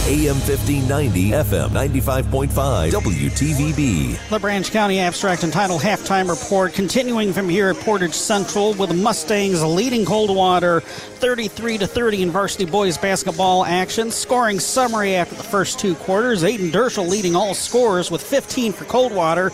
AM 0.09 0.37
1590, 0.37 1.29
FM 1.29 1.69
95.5, 1.69 2.89
WTVB. 2.89 4.29
The 4.29 4.39
Branch 4.39 4.71
County 4.71 4.99
Abstract 4.99 5.43
and 5.43 5.53
Title 5.53 5.77
halftime 5.77 6.27
report 6.27 6.73
continuing 6.73 7.31
from 7.31 7.47
here 7.47 7.69
at 7.69 7.75
Portage 7.75 8.15
Central 8.15 8.73
with 8.73 8.89
the 8.89 8.95
Mustangs 8.95 9.63
leading 9.63 10.05
Coldwater 10.05 10.79
33 10.79 11.77
to 11.77 11.85
30 11.85 12.23
in 12.23 12.31
varsity 12.31 12.65
boys 12.65 12.97
basketball 12.97 13.63
action. 13.65 14.09
Scoring 14.09 14.59
summary 14.59 15.13
after 15.13 15.35
the 15.35 15.43
first 15.43 15.77
two 15.77 15.93
quarters. 15.93 16.41
Ayden 16.41 16.71
Dirschell 16.71 17.07
leading 17.07 17.35
all 17.35 17.53
scorers 17.53 18.09
with 18.09 18.23
15 18.23 18.73
for 18.73 18.85
Coldwater. 18.85 19.51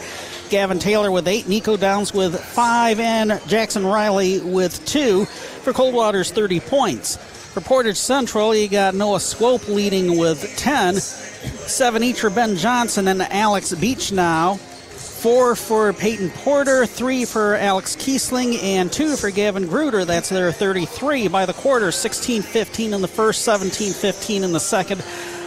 Gavin 0.50 0.80
Taylor 0.80 1.12
with 1.12 1.28
eight, 1.28 1.50
Nico 1.50 1.76
Downs 1.76 2.14
with 2.14 2.40
five, 2.40 3.02
and 3.02 3.42
Jackson 3.48 3.86
Riley 3.86 4.40
with 4.40 4.86
two 4.86 5.26
for 5.26 5.74
Coldwater's 5.74 6.32
30 6.32 6.62
points. 6.62 7.18
For 7.56 7.62
Portage 7.62 7.96
Central, 7.96 8.54
you 8.54 8.68
got 8.68 8.96
Noah 8.96 9.22
Swope 9.22 9.70
leading 9.70 10.18
with 10.18 10.58
10, 10.58 10.96
seven 10.96 12.04
each 12.04 12.20
for 12.20 12.30
Ben 12.30 12.58
Johnson 12.58 13.08
and 13.08 13.22
Alex 13.22 13.74
Beachnau. 13.74 14.60
Four 14.60 15.56
for 15.56 15.94
Peyton 15.94 16.32
Porter, 16.32 16.86
three 16.86 17.24
for 17.24 17.56
Alex 17.56 17.96
Kiesling, 17.96 18.62
and 18.62 18.92
two 18.92 19.16
for 19.16 19.32
Gavin 19.32 19.68
Gruder. 19.68 20.04
That's 20.04 20.28
their 20.28 20.52
33 20.52 21.30
by 21.30 21.46
the 21.46 21.54
quarter, 21.54 21.94
16 21.94 22.42
15 22.42 22.94
in 22.94 23.00
the 23.00 23.08
first, 23.08 23.44
17 23.44 23.94
15 23.94 24.44
in 24.44 24.52
the 24.52 24.60
second, 24.60 25.02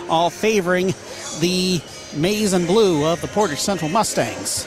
all 0.09 0.31
favoring 0.31 0.95
the 1.41 1.79
maize 2.17 2.55
and 2.55 2.67
blue 2.67 3.05
of 3.05 3.21
the 3.21 3.29
Portage 3.29 3.61
Central 3.61 3.91
Mustangs. 3.91 4.67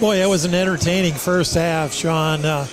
Boy, 0.00 0.16
that 0.16 0.28
was 0.28 0.44
an 0.44 0.54
entertaining 0.54 1.14
first 1.14 1.54
half, 1.54 1.92
Sean. 1.92 2.44
Uh, 2.44 2.66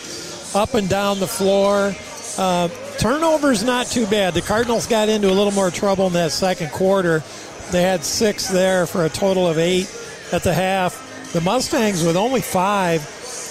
up 0.55 0.73
and 0.73 0.89
down 0.89 1.19
the 1.19 1.27
floor. 1.27 1.95
Uh, 2.39 2.67
turnovers 2.99 3.63
not 3.63 3.87
too 3.87 4.05
bad. 4.07 4.33
The 4.33 4.41
Cardinals 4.41 4.87
got 4.87 5.09
into 5.09 5.29
a 5.29 5.33
little 5.33 5.53
more 5.53 5.71
trouble 5.71 6.07
in 6.07 6.13
that 6.13 6.31
second 6.31 6.71
quarter. 6.71 7.23
They 7.71 7.81
had 7.81 8.03
six 8.03 8.47
there 8.47 8.85
for 8.85 9.05
a 9.05 9.09
total 9.09 9.47
of 9.47 9.57
eight 9.57 9.93
at 10.31 10.43
the 10.43 10.53
half. 10.53 11.31
The 11.33 11.41
Mustangs 11.41 12.03
with 12.03 12.15
only 12.15 12.41
five, 12.41 13.01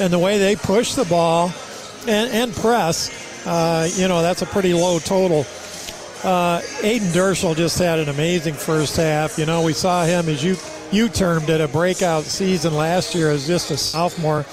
and 0.01 0.13
the 0.13 0.19
way 0.19 0.39
they 0.39 0.57
push 0.57 0.95
the 0.95 1.05
ball 1.05 1.53
and, 2.07 2.31
and 2.31 2.55
press, 2.55 3.47
uh, 3.47 3.89
you 3.95 4.09
know, 4.09 4.23
that's 4.23 4.43
a 4.43 4.47
pretty 4.47 4.73
low 4.75 4.99
total. 4.99 5.41
Uh, 6.23 6.61
Ayden 6.81 7.13
Dirschell 7.13 7.55
just 7.55 7.79
had 7.79 7.99
an 7.99 8.09
amazing 8.09 8.55
first 8.55 8.97
half. 8.97 9.39
You 9.39 9.45
know, 9.47 9.63
we 9.63 9.75
saw 9.75 10.05
him, 10.05 10.29
as 10.29 10.43
you 10.43 10.57
you 10.91 11.09
termed 11.09 11.51
it, 11.51 11.61
a 11.61 11.69
breakout 11.69 12.25
season 12.25 12.75
last 12.75 13.15
year 13.15 13.31
as 13.31 13.47
just 13.47 13.71
a 13.71 13.77
sophomore. 13.77 14.47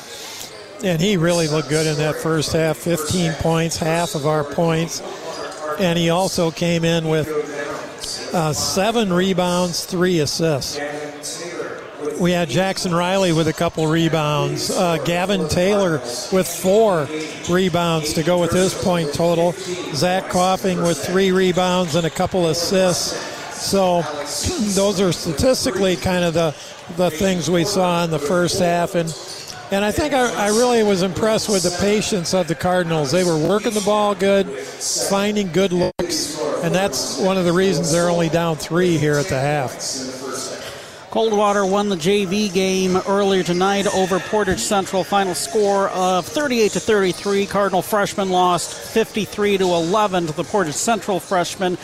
And 0.84 1.00
he 1.00 1.18
really 1.18 1.48
looked 1.48 1.70
good 1.70 1.86
in 1.86 1.98
that 1.98 2.16
first 2.16 2.54
half 2.54 2.78
15 2.78 3.34
points, 3.34 3.78
half 3.78 4.16
of 4.16 4.26
our 4.26 4.44
points. 4.44 5.02
And 5.80 5.98
he 5.98 6.10
also 6.10 6.50
came 6.50 6.84
in 6.84 7.08
with 7.08 7.28
uh, 8.34 8.52
seven 8.54 9.14
rebounds, 9.14 9.86
three 9.86 10.20
assists. 10.20 10.80
We 12.20 12.32
had 12.32 12.50
Jackson 12.50 12.94
Riley 12.94 13.32
with 13.32 13.48
a 13.48 13.54
couple 13.54 13.88
rebounds, 13.88 14.72
uh, 14.72 14.98
Gavin 15.06 15.48
Taylor 15.50 16.00
with 16.32 16.48
four 16.48 17.08
rebounds 17.50 18.14
to 18.14 18.24
go 18.24 18.40
with 18.40 18.52
his 18.52 18.74
point 18.74 19.14
total, 19.14 19.54
Zach 19.94 20.30
Coughing 20.30 20.82
with 20.82 21.04
three 21.04 21.32
rebounds 21.32 21.96
and 21.96 22.06
a 22.06 22.12
couple 22.12 22.48
assists. 22.48 23.18
So 23.56 24.02
those 24.74 25.00
are 25.00 25.12
statistically 25.12 25.96
kind 25.96 26.24
of 26.24 26.34
the 26.34 26.56
the 26.98 27.10
things 27.10 27.50
we 27.50 27.64
saw 27.64 28.04
in 28.04 28.12
the 28.12 28.20
first 28.20 28.60
half, 28.60 28.96
and 28.96 29.10
and 29.72 29.86
I 29.86 29.92
think 29.92 30.14
I, 30.14 30.48
I 30.48 30.48
really 30.50 30.84
was 30.84 31.02
impressed 31.02 31.48
with 31.48 31.64
the 31.64 31.76
patience 31.80 32.34
of 32.34 32.48
the 32.48 32.56
Cardinals. 32.56 33.12
They 33.12 33.24
were 33.24 33.38
working 33.38 33.74
the 33.74 33.82
ball 33.82 34.14
good, 34.14 34.48
finding 34.50 35.52
good 35.52 35.72
looks, 35.72 36.38
and 36.64 36.76
that's 36.76 37.18
one 37.20 37.38
of 37.38 37.46
the 37.46 37.54
reasons 37.54 37.92
they're 37.92 38.10
only 38.10 38.30
down 38.30 38.58
three 38.58 38.98
here 38.98 39.16
at 39.16 39.28
the 39.28 39.40
half. 39.40 39.72
Coldwater 41.10 41.66
won 41.66 41.90
the 41.90 41.98
JV 41.98 42.54
game 42.54 42.96
earlier 43.06 43.44
tonight 43.44 43.86
over 43.94 44.20
Portage 44.20 44.60
Central. 44.60 45.04
Final 45.04 45.36
score 45.36 45.90
of 45.90 46.26
38 46.26 46.72
to 46.72 46.80
33. 46.80 47.46
Cardinal 47.48 47.82
freshmen 47.82 48.30
lost 48.30 48.74
53 48.74 49.58
to 49.58 49.66
11 49.66 50.28
to 50.28 50.34
the 50.34 50.46
Portage 50.46 50.74
Central 50.74 51.20
freshmen. 51.20 51.78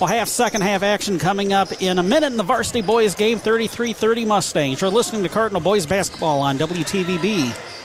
Well, 0.00 0.08
half 0.08 0.28
second 0.28 0.62
half 0.62 0.82
action 0.82 1.18
coming 1.18 1.52
up 1.52 1.82
in 1.82 1.98
a 1.98 2.02
minute 2.02 2.28
in 2.28 2.38
the 2.38 2.42
varsity 2.42 2.80
boys 2.80 3.14
game 3.14 3.38
33 3.38 3.92
30 3.92 4.24
Mustangs. 4.24 4.80
You're 4.80 4.88
listening 4.88 5.22
to 5.24 5.28
Cardinal 5.28 5.60
Boys 5.60 5.84
Basketball 5.84 6.40
on 6.40 6.56
WTVB. 6.56 7.79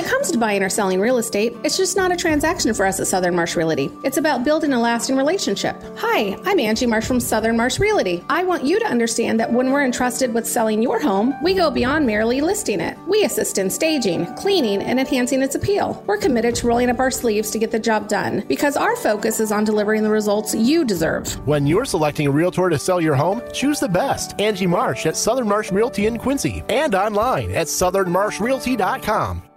It 0.00 0.06
comes 0.06 0.30
to 0.30 0.38
buying 0.38 0.62
or 0.62 0.70
selling 0.70 0.98
real 0.98 1.18
estate, 1.18 1.54
it's 1.62 1.76
just 1.76 1.94
not 1.94 2.10
a 2.10 2.16
transaction 2.16 2.72
for 2.72 2.86
us 2.86 2.98
at 3.00 3.06
Southern 3.06 3.34
Marsh 3.34 3.54
Realty. 3.54 3.90
It's 4.02 4.16
about 4.16 4.44
building 4.44 4.72
a 4.72 4.80
lasting 4.80 5.14
relationship. 5.14 5.76
Hi, 5.98 6.38
I'm 6.46 6.58
Angie 6.58 6.86
Marsh 6.86 7.04
from 7.04 7.20
Southern 7.20 7.56
Marsh 7.56 7.78
Realty. 7.78 8.24
I 8.30 8.42
want 8.42 8.64
you 8.64 8.78
to 8.78 8.86
understand 8.86 9.38
that 9.38 9.52
when 9.52 9.70
we're 9.70 9.84
entrusted 9.84 10.32
with 10.32 10.46
selling 10.46 10.80
your 10.80 11.00
home, 11.00 11.34
we 11.42 11.52
go 11.52 11.70
beyond 11.70 12.06
merely 12.06 12.40
listing 12.40 12.80
it. 12.80 12.96
We 13.06 13.24
assist 13.24 13.58
in 13.58 13.68
staging, 13.68 14.34
cleaning, 14.36 14.82
and 14.82 14.98
enhancing 14.98 15.42
its 15.42 15.54
appeal. 15.54 16.02
We're 16.06 16.16
committed 16.16 16.54
to 16.56 16.66
rolling 16.66 16.88
up 16.88 16.98
our 16.98 17.10
sleeves 17.10 17.50
to 17.50 17.58
get 17.58 17.70
the 17.70 17.78
job 17.78 18.08
done 18.08 18.42
because 18.48 18.78
our 18.78 18.96
focus 18.96 19.38
is 19.38 19.52
on 19.52 19.64
delivering 19.64 20.02
the 20.02 20.08
results 20.08 20.54
you 20.54 20.86
deserve. 20.86 21.30
When 21.46 21.66
you're 21.66 21.84
selecting 21.84 22.26
a 22.26 22.30
realtor 22.30 22.70
to 22.70 22.78
sell 22.78 23.02
your 23.02 23.16
home, 23.16 23.42
choose 23.52 23.80
the 23.80 23.88
best. 23.88 24.40
Angie 24.40 24.66
Marsh 24.66 25.04
at 25.04 25.16
Southern 25.16 25.46
Marsh 25.46 25.70
Realty 25.70 26.06
in 26.06 26.16
Quincy 26.16 26.64
and 26.70 26.94
online 26.94 27.50
at 27.50 27.66
southernmarshrealty.com. 27.66 29.49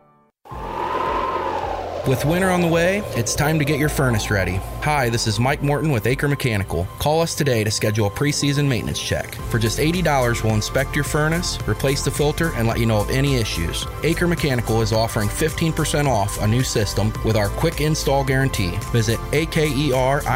With 2.06 2.26
winter 2.26 2.50
on 2.50 2.60
the 2.60 2.68
way, 2.68 3.02
it's 3.16 3.34
time 3.34 3.58
to 3.60 3.64
get 3.64 3.80
your 3.80 3.88
furnace 3.88 4.30
ready. 4.30 4.60
Hi, 4.82 5.08
this 5.08 5.26
is 5.26 5.40
Mike 5.40 5.64
Morton 5.64 5.90
with 5.90 6.06
Acre 6.06 6.28
Mechanical. 6.28 6.86
Call 7.00 7.22
us 7.22 7.34
today 7.34 7.64
to 7.64 7.72
schedule 7.72 8.08
a 8.08 8.12
preseason 8.12 8.68
maintenance 8.68 9.02
check. 9.02 9.36
For 9.50 9.58
just 9.58 9.80
$80, 9.80 10.44
we'll 10.44 10.54
inspect 10.54 10.96
your 10.96 11.06
furnace, 11.06 11.58
replace 11.66 12.04
the 12.04 12.12
filter, 12.12 12.52
and 12.56 12.68
let 12.68 12.78
you 12.78 12.86
know 12.86 13.00
of 13.00 13.10
any 13.10 13.36
issues. 13.36 13.88
Acre 14.04 14.28
Mechanical 14.28 14.82
is 14.82 14.92
offering 14.92 15.30
15% 15.30 16.06
off 16.06 16.42
a 16.42 16.48
new 16.48 16.62
system 16.62 17.14
with 17.24 17.38
our 17.38 17.48
quick 17.48 17.80
install 17.80 18.26
guarantee. 18.26 18.72
Visit 18.92 19.18
akerinc.com 19.32 20.28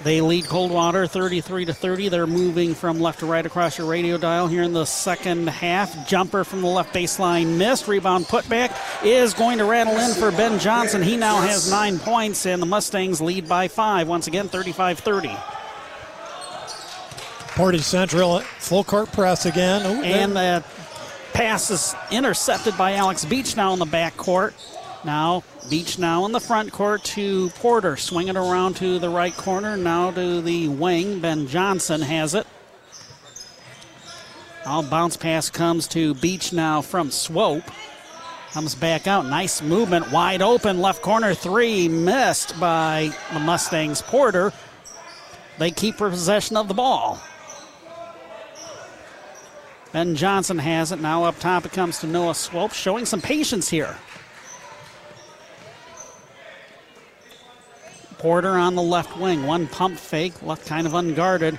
They 0.02 0.20
lead 0.20 0.46
Coldwater 0.46 1.06
33 1.06 1.64
to 1.66 1.74
30. 1.74 2.08
They're 2.08 2.26
moving 2.26 2.74
from 2.74 3.00
left 3.00 3.20
to 3.20 3.26
right 3.26 3.44
across 3.44 3.78
your 3.78 3.88
radio 3.88 4.18
dial 4.18 4.46
here 4.46 4.62
in 4.62 4.72
the 4.72 4.84
second 4.84 5.48
half. 5.48 6.06
Jumper 6.08 6.44
from 6.44 6.62
the 6.62 6.68
left 6.68 6.94
baseline 6.94 7.56
missed. 7.56 7.88
Rebound 7.88 8.26
putback 8.26 8.76
is 9.04 9.34
going 9.34 9.58
to 9.58 9.64
rattle 9.64 9.96
in 9.96 10.14
for 10.14 10.30
Ben 10.30 10.58
Johnson. 10.58 11.02
He 11.02 11.16
now 11.16 11.40
has 11.40 11.70
nine 11.70 11.98
points, 11.98 12.46
and 12.46 12.60
the 12.60 12.66
Mustangs 12.66 13.20
lead 13.20 13.48
by 13.48 13.68
five. 13.68 14.06
Once 14.06 14.26
again, 14.26 14.48
35 14.48 14.98
30. 14.98 15.36
Portage 17.56 17.80
Central 17.80 18.40
full 18.40 18.84
court 18.84 19.10
press 19.12 19.46
again. 19.46 19.86
Ooh, 19.86 20.02
and 20.02 20.36
the 20.36 20.62
pass 21.32 21.70
is 21.70 21.94
intercepted 22.10 22.76
by 22.76 22.94
Alex 22.94 23.24
Beachnau 23.24 23.72
in 23.72 23.78
the 23.78 23.86
back 23.86 24.16
court. 24.16 24.54
Now 25.06 25.44
Beachnau 25.70 26.26
in 26.26 26.32
the 26.32 26.40
front 26.40 26.72
court 26.72 27.04
to 27.04 27.48
Porter, 27.50 27.96
swinging 27.96 28.36
around 28.36 28.74
to 28.78 28.98
the 28.98 29.08
right 29.08 29.34
corner. 29.34 29.76
Now 29.76 30.10
to 30.10 30.40
the 30.42 30.66
wing. 30.66 31.20
Ben 31.20 31.46
Johnson 31.46 32.02
has 32.02 32.34
it. 32.34 32.44
All 34.66 34.82
bounce 34.82 35.16
pass 35.16 35.48
comes 35.48 35.86
to 35.88 36.12
Beachnau 36.16 36.84
from 36.84 37.12
Swope. 37.12 37.70
Comes 38.50 38.74
back 38.74 39.06
out. 39.06 39.26
Nice 39.26 39.62
movement. 39.62 40.10
Wide 40.10 40.42
open. 40.42 40.80
Left 40.80 41.02
corner 41.02 41.34
three. 41.34 41.88
Missed 41.88 42.58
by 42.58 43.12
the 43.32 43.38
Mustangs. 43.38 44.02
Porter. 44.02 44.52
They 45.58 45.70
keep 45.70 45.98
possession 45.98 46.56
of 46.56 46.66
the 46.66 46.74
ball. 46.74 47.20
Ben 49.92 50.16
Johnson 50.16 50.58
has 50.58 50.90
it. 50.90 51.00
Now 51.00 51.22
up 51.24 51.38
top 51.38 51.64
it 51.64 51.72
comes 51.72 52.00
to 52.00 52.08
Noah 52.08 52.34
Swope, 52.34 52.72
showing 52.72 53.06
some 53.06 53.20
patience 53.20 53.68
here. 53.68 53.96
Porter 58.18 58.50
on 58.50 58.74
the 58.74 58.82
left 58.82 59.16
wing. 59.18 59.46
One 59.46 59.66
pump 59.66 59.98
fake, 59.98 60.42
left 60.42 60.66
kind 60.66 60.86
of 60.86 60.94
unguarded. 60.94 61.58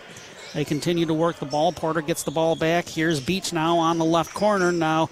They 0.54 0.66
continue 0.66 1.06
to 1.06 1.14
work 1.14 1.38
the 1.38 1.46
ball. 1.46 1.72
Porter 1.72 2.02
gets 2.02 2.24
the 2.24 2.32
ball 2.32 2.56
back. 2.56 2.88
Here's 2.88 3.22
Beachnau 3.22 3.78
on 3.78 3.98
the 3.98 4.06
left 4.06 4.34
corner. 4.34 4.72
Now 4.72 5.10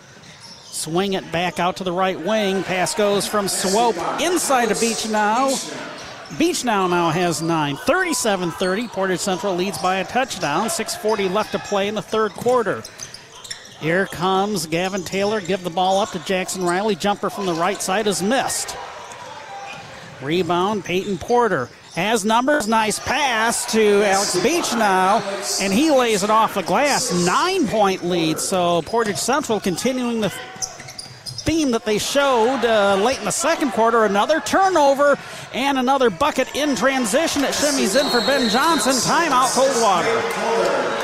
Swing 0.75 1.13
it 1.13 1.31
back 1.31 1.57
out 1.57 1.77
to 1.77 1.85
the 1.85 1.91
right 1.91 2.19
wing. 2.19 2.61
Pass 2.61 2.93
goes 2.93 3.25
from 3.25 3.47
Swope 3.47 3.95
inside 4.19 4.67
to 4.67 4.75
Beachnau. 4.75 6.37
Beach 6.37 6.65
now 6.65 6.85
now 6.85 7.11
has 7.11 7.41
nine. 7.41 7.77
37 7.77 8.51
30. 8.51 8.87
Portage 8.89 9.21
Central 9.21 9.55
leads 9.55 9.77
by 9.77 9.97
a 9.97 10.03
touchdown. 10.03 10.67
6.40 10.67 11.31
left 11.31 11.53
to 11.53 11.59
play 11.59 11.87
in 11.87 11.95
the 11.95 12.01
third 12.01 12.33
quarter. 12.33 12.83
Here 13.79 14.05
comes 14.07 14.65
Gavin 14.65 15.03
Taylor. 15.05 15.39
Give 15.39 15.63
the 15.63 15.69
ball 15.69 16.01
up 16.01 16.11
to 16.11 16.19
Jackson 16.19 16.65
Riley. 16.65 16.95
Jumper 16.95 17.29
from 17.29 17.45
the 17.45 17.53
right 17.53 17.81
side 17.81 18.05
is 18.05 18.21
missed. 18.21 18.75
Rebound, 20.21 20.85
Peyton 20.85 21.17
Porter 21.17 21.69
has 21.95 22.25
numbers. 22.25 22.67
Nice 22.67 22.99
pass 22.99 23.71
to 23.71 24.03
Alex 24.03 24.35
Beachnau, 24.39 25.61
and 25.61 25.73
he 25.73 25.91
lays 25.91 26.23
it 26.23 26.29
off 26.29 26.53
the 26.55 26.63
glass. 26.63 27.13
Nine 27.25 27.67
point 27.67 28.03
lead. 28.03 28.39
So 28.39 28.81
Portage 28.83 29.17
Central 29.17 29.59
continuing 29.59 30.21
the 30.21 30.29
theme 30.29 31.71
that 31.71 31.85
they 31.85 31.97
showed 31.99 32.65
uh, 32.65 32.95
late 33.03 33.19
in 33.19 33.25
the 33.25 33.31
second 33.31 33.71
quarter. 33.71 34.05
Another 34.05 34.39
turnover 34.41 35.17
and 35.53 35.77
another 35.77 36.09
bucket 36.09 36.53
in 36.55 36.75
transition. 36.75 37.43
It 37.43 37.51
shimmies 37.51 37.99
in 37.99 38.09
for 38.09 38.19
Ben 38.21 38.49
Johnson. 38.49 38.93
Timeout, 38.93 39.53
Coldwater. 39.53 40.94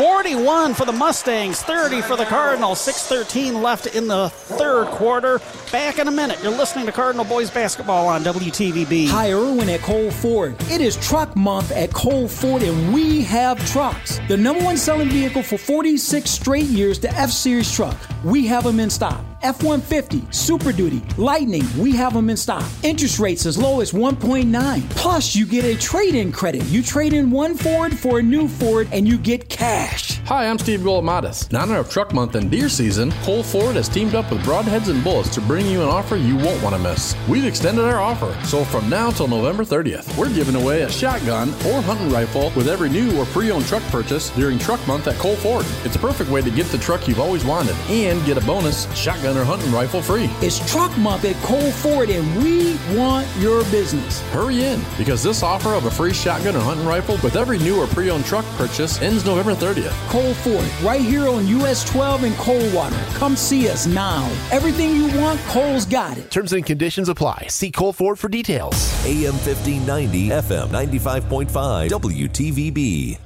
41 0.00 0.72
for 0.72 0.86
the 0.86 0.92
Mustangs, 0.92 1.60
30 1.60 2.00
for 2.00 2.16
the 2.16 2.24
Cardinals. 2.24 2.80
6:13 2.80 3.60
left 3.60 3.84
in 3.84 4.08
the 4.08 4.30
third 4.30 4.86
quarter. 4.86 5.42
Back 5.70 5.98
in 5.98 6.08
a 6.08 6.10
minute. 6.10 6.38
You're 6.42 6.56
listening 6.56 6.86
to 6.86 6.92
Cardinal 6.92 7.26
Boys 7.26 7.50
basketball 7.50 8.08
on 8.08 8.24
WTVB. 8.24 9.08
Hi, 9.08 9.30
Irwin 9.30 9.68
at 9.68 9.82
Cole 9.82 10.10
Ford. 10.10 10.56
It 10.70 10.80
is 10.80 10.96
Truck 10.96 11.36
Month 11.36 11.70
at 11.72 11.92
Cole 11.92 12.28
Ford, 12.28 12.62
and 12.62 12.94
we 12.94 13.20
have 13.24 13.62
trucks. 13.70 14.18
The 14.26 14.38
number 14.38 14.64
one 14.64 14.78
selling 14.78 15.10
vehicle 15.10 15.42
for 15.42 15.58
46 15.58 16.30
straight 16.30 16.64
years, 16.64 16.98
the 16.98 17.10
F 17.10 17.30
Series 17.30 17.70
truck. 17.70 17.96
We 18.24 18.46
have 18.46 18.64
them 18.64 18.80
in 18.80 18.88
stock. 18.88 19.22
F 19.42 19.62
150, 19.62 20.22
Super 20.30 20.70
Duty, 20.70 21.02
Lightning, 21.16 21.64
we 21.78 21.92
have 21.92 22.12
them 22.12 22.28
in 22.28 22.36
stock. 22.36 22.64
Interest 22.82 23.18
rates 23.18 23.46
as 23.46 23.56
low 23.56 23.80
as 23.80 23.92
1.9. 23.92 24.82
Plus, 24.90 25.34
you 25.34 25.46
get 25.46 25.64
a 25.64 25.76
trade 25.78 26.14
in 26.14 26.30
credit. 26.30 26.62
You 26.64 26.82
trade 26.82 27.14
in 27.14 27.30
one 27.30 27.54
Ford 27.54 27.98
for 27.98 28.18
a 28.18 28.22
new 28.22 28.48
Ford, 28.48 28.86
and 28.92 29.08
you 29.08 29.16
get 29.16 29.48
cash. 29.48 29.89
Hi, 30.30 30.46
I'm 30.46 30.60
Steve 30.60 30.80
Golomatis. 30.80 31.50
In 31.50 31.56
honor 31.56 31.78
of 31.78 31.90
Truck 31.90 32.14
Month 32.14 32.36
and 32.36 32.48
Deer 32.48 32.68
Season, 32.68 33.10
Cole 33.24 33.42
Ford 33.42 33.74
has 33.74 33.88
teamed 33.88 34.14
up 34.14 34.30
with 34.30 34.40
Broadheads 34.44 34.88
and 34.88 35.02
Bullets 35.02 35.28
to 35.30 35.40
bring 35.40 35.66
you 35.66 35.82
an 35.82 35.88
offer 35.88 36.14
you 36.14 36.36
won't 36.36 36.62
want 36.62 36.76
to 36.76 36.80
miss. 36.80 37.16
We've 37.28 37.44
extended 37.44 37.84
our 37.84 37.98
offer, 37.98 38.32
so 38.46 38.64
from 38.64 38.88
now 38.88 39.10
till 39.10 39.26
November 39.26 39.64
30th, 39.64 40.16
we're 40.16 40.32
giving 40.32 40.54
away 40.54 40.82
a 40.82 40.88
shotgun 40.88 41.48
or 41.66 41.82
hunting 41.82 42.10
rifle 42.10 42.52
with 42.54 42.68
every 42.68 42.88
new 42.88 43.18
or 43.18 43.26
pre 43.26 43.50
owned 43.50 43.66
truck 43.66 43.82
purchase 43.90 44.30
during 44.30 44.56
Truck 44.56 44.86
Month 44.86 45.08
at 45.08 45.16
Cole 45.16 45.34
Ford. 45.34 45.66
It's 45.84 45.96
a 45.96 45.98
perfect 45.98 46.30
way 46.30 46.42
to 46.42 46.50
get 46.52 46.66
the 46.66 46.78
truck 46.78 47.08
you've 47.08 47.18
always 47.18 47.44
wanted 47.44 47.74
and 47.88 48.24
get 48.24 48.38
a 48.38 48.46
bonus 48.46 48.86
shotgun 48.96 49.36
or 49.36 49.42
hunting 49.42 49.72
rifle 49.72 50.00
free. 50.00 50.30
It's 50.42 50.60
Truck 50.70 50.96
Month 50.98 51.24
at 51.24 51.34
Cole 51.42 51.72
Ford, 51.72 52.08
and 52.08 52.44
we 52.44 52.78
want 52.96 53.26
your 53.38 53.64
business. 53.64 54.20
Hurry 54.30 54.62
in, 54.62 54.80
because 54.96 55.24
this 55.24 55.42
offer 55.42 55.70
of 55.70 55.86
a 55.86 55.90
free 55.90 56.12
shotgun 56.14 56.54
or 56.54 56.60
hunting 56.60 56.86
rifle 56.86 57.18
with 57.24 57.34
every 57.34 57.58
new 57.58 57.80
or 57.80 57.88
pre 57.88 58.10
owned 58.10 58.24
truck 58.26 58.44
purchase 58.56 59.02
ends 59.02 59.26
November 59.26 59.56
30th. 59.56 59.79
Cole 60.08 60.34
Ford, 60.34 60.68
right 60.82 61.00
here 61.00 61.28
on 61.28 61.46
US 61.46 61.88
12 61.90 62.24
in 62.24 62.34
Coldwater. 62.34 62.96
Come 63.14 63.36
see 63.36 63.68
us 63.68 63.86
now. 63.86 64.26
Everything 64.52 64.94
you 64.94 65.06
want, 65.18 65.40
Cole's 65.48 65.86
got 65.86 66.18
it. 66.18 66.30
Terms 66.30 66.52
and 66.52 66.64
conditions 66.64 67.08
apply. 67.08 67.46
See 67.48 67.70
Cole 67.70 67.92
Ford 67.92 68.18
for 68.18 68.28
details. 68.28 68.74
AM 69.06 69.34
1590, 69.34 70.28
FM 70.28 70.68
95.5, 70.68 71.88
WTVB. 71.88 73.18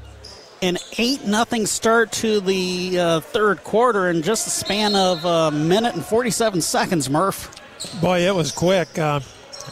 An 0.62 0.78
8 0.97 1.24
nothing 1.26 1.66
start 1.66 2.12
to 2.12 2.40
the 2.40 2.98
uh, 2.98 3.20
third 3.20 3.62
quarter 3.64 4.09
in 4.09 4.22
just 4.22 4.47
a 4.47 4.51
span 4.51 4.94
of 4.94 5.24
a 5.24 5.51
minute 5.51 5.94
and 5.94 6.05
47 6.05 6.60
seconds, 6.60 7.10
Murph. 7.10 7.55
Boy, 8.01 8.20
it 8.20 8.35
was 8.35 8.51
quick. 8.52 8.98
Uh, 8.98 9.20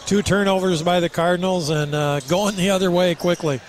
two 0.06 0.22
turnovers 0.22 0.82
by 0.82 1.00
the 1.00 1.08
Cardinals 1.08 1.70
and 1.70 1.94
uh, 1.94 2.20
going 2.20 2.56
the 2.56 2.70
other 2.70 2.90
way 2.90 3.14
quickly. 3.14 3.60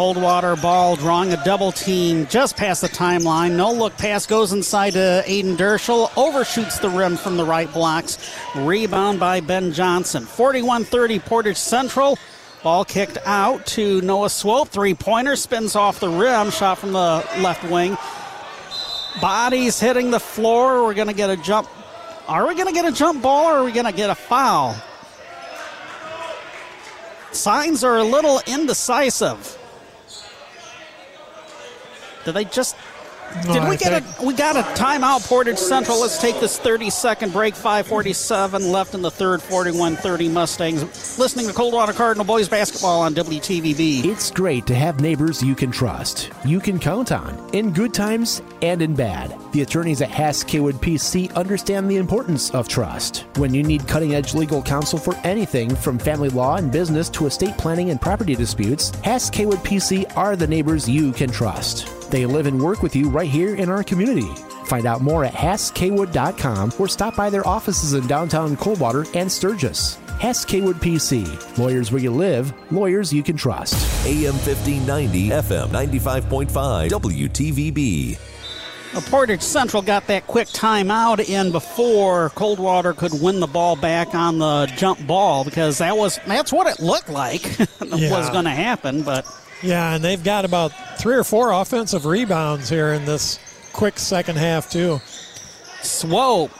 Coldwater 0.00 0.56
ball 0.56 0.96
drawing 0.96 1.34
a 1.34 1.44
double 1.44 1.72
team 1.72 2.26
just 2.28 2.56
past 2.56 2.80
the 2.80 2.88
timeline. 2.88 3.54
No 3.54 3.70
look 3.70 3.94
pass 3.98 4.24
goes 4.24 4.54
inside 4.54 4.94
to 4.94 5.22
Ayden 5.26 5.58
Dirschell. 5.58 6.10
Overshoots 6.16 6.78
the 6.78 6.88
rim 6.88 7.18
from 7.18 7.36
the 7.36 7.44
right 7.44 7.70
blocks. 7.70 8.16
Rebound 8.56 9.20
by 9.20 9.40
Ben 9.40 9.74
Johnson. 9.74 10.24
41 10.24 10.84
30 10.84 11.18
Portage 11.18 11.58
Central. 11.58 12.18
Ball 12.62 12.82
kicked 12.86 13.18
out 13.26 13.66
to 13.66 14.00
Noah 14.00 14.30
Swope. 14.30 14.70
Three 14.70 14.94
pointer 14.94 15.36
spins 15.36 15.76
off 15.76 16.00
the 16.00 16.08
rim. 16.08 16.50
Shot 16.50 16.78
from 16.78 16.92
the 16.92 17.22
left 17.40 17.70
wing. 17.70 17.98
Bodies 19.20 19.78
hitting 19.78 20.10
the 20.10 20.18
floor. 20.18 20.82
We're 20.82 20.94
going 20.94 21.08
to 21.08 21.14
get 21.14 21.28
a 21.28 21.36
jump. 21.36 21.68
Are 22.26 22.48
we 22.48 22.54
going 22.54 22.68
to 22.68 22.72
get 22.72 22.86
a 22.86 22.92
jump 22.92 23.20
ball 23.20 23.50
or 23.50 23.58
are 23.58 23.64
we 23.64 23.72
going 23.72 23.84
to 23.84 23.92
get 23.92 24.08
a 24.08 24.14
foul? 24.14 24.74
Signs 27.32 27.84
are 27.84 27.98
a 27.98 28.04
little 28.04 28.40
indecisive. 28.46 29.58
Did 32.32 32.46
they 32.46 32.50
just? 32.50 32.76
No, 33.46 33.52
did 33.52 33.62
we 33.62 33.68
I 33.70 33.76
get 33.76 34.02
think- 34.02 34.20
a? 34.20 34.26
We 34.26 34.34
got 34.34 34.56
a 34.56 34.62
timeout. 34.76 35.24
Portage 35.28 35.56
Central. 35.56 36.00
Let's 36.00 36.20
take 36.20 36.40
this 36.40 36.58
30 36.58 36.90
second 36.90 37.32
break. 37.32 37.54
5:47 37.54 38.72
left 38.72 38.92
in 38.94 39.02
the 39.02 39.10
third. 39.10 39.40
41-30 39.40 40.28
Mustangs. 40.28 40.82
Listening 41.16 41.46
to 41.46 41.52
Coldwater 41.52 41.92
Cardinal 41.92 42.24
boys 42.24 42.48
basketball 42.48 43.02
on 43.02 43.14
WTVB. 43.14 44.04
It's 44.04 44.32
great 44.32 44.66
to 44.66 44.74
have 44.74 44.98
neighbors 45.00 45.44
you 45.44 45.54
can 45.54 45.70
trust, 45.70 46.30
you 46.44 46.58
can 46.58 46.80
count 46.80 47.12
on, 47.12 47.38
in 47.52 47.70
good 47.72 47.94
times 47.94 48.42
and 48.62 48.82
in 48.82 48.94
bad. 48.94 49.32
The 49.52 49.62
attorneys 49.62 50.02
at 50.02 50.10
Hass 50.10 50.42
Kaywood 50.42 50.80
PC 50.80 51.32
understand 51.36 51.88
the 51.88 51.98
importance 51.98 52.50
of 52.50 52.66
trust. 52.66 53.26
When 53.36 53.54
you 53.54 53.62
need 53.62 53.86
cutting 53.86 54.12
edge 54.16 54.34
legal 54.34 54.60
counsel 54.60 54.98
for 54.98 55.14
anything 55.22 55.74
from 55.76 56.00
family 56.00 56.30
law 56.30 56.56
and 56.56 56.72
business 56.72 57.08
to 57.10 57.26
estate 57.26 57.56
planning 57.58 57.90
and 57.90 58.00
property 58.00 58.34
disputes, 58.34 58.90
Hass 59.04 59.30
Kaywood 59.30 59.62
PC 59.64 60.04
are 60.16 60.34
the 60.34 60.48
neighbors 60.48 60.88
you 60.88 61.12
can 61.12 61.30
trust. 61.30 61.86
They 62.10 62.26
live 62.26 62.46
and 62.46 62.60
work 62.60 62.82
with 62.82 62.96
you 62.96 63.08
right 63.08 63.28
here 63.30 63.54
in 63.54 63.68
our 63.68 63.82
community. 63.84 64.28
Find 64.66 64.86
out 64.86 65.00
more 65.00 65.24
at 65.24 65.32
HassKwood.com 65.32 66.74
or 66.78 66.88
stop 66.88 67.16
by 67.16 67.30
their 67.30 67.46
offices 67.46 67.94
in 67.94 68.06
downtown 68.06 68.56
Coldwater 68.56 69.06
and 69.14 69.30
Sturgis. 69.30 69.96
Hess 70.18 70.44
Kaywood 70.44 70.74
PC. 70.74 71.56
Lawyers 71.56 71.90
where 71.90 72.02
you 72.02 72.10
live, 72.10 72.52
lawyers 72.70 73.12
you 73.12 73.22
can 73.22 73.36
trust. 73.36 73.74
AM 74.06 74.34
1590, 74.34 75.30
FM 75.30 75.68
95.5, 75.68 76.90
WTVB. 76.90 78.18
Well, 78.92 79.02
Portage 79.02 79.40
Central 79.40 79.82
got 79.82 80.08
that 80.08 80.26
quick 80.26 80.48
timeout 80.48 81.28
in 81.28 81.52
before 81.52 82.30
Coldwater 82.30 82.92
could 82.92 83.12
win 83.22 83.38
the 83.38 83.46
ball 83.46 83.76
back 83.76 84.14
on 84.16 84.38
the 84.38 84.66
jump 84.76 85.06
ball 85.06 85.44
because 85.44 85.78
that 85.78 85.96
was 85.96 86.18
that's 86.26 86.52
what 86.52 86.66
it 86.66 86.80
looked 86.80 87.08
like 87.08 87.42
was 87.80 88.30
going 88.30 88.46
to 88.46 88.50
happen. 88.50 89.02
But 89.02 89.24
Yeah, 89.62 89.94
and 89.94 90.04
they've 90.04 90.22
got 90.22 90.44
about 90.44 90.72
three 90.98 91.16
or 91.16 91.24
four 91.24 91.52
offensive 91.52 92.06
rebounds 92.06 92.68
here 92.68 92.92
in 92.92 93.04
this 93.04 93.38
quick 93.72 93.98
second 93.98 94.36
half, 94.36 94.70
too. 94.70 95.00
Swope. 95.82 96.52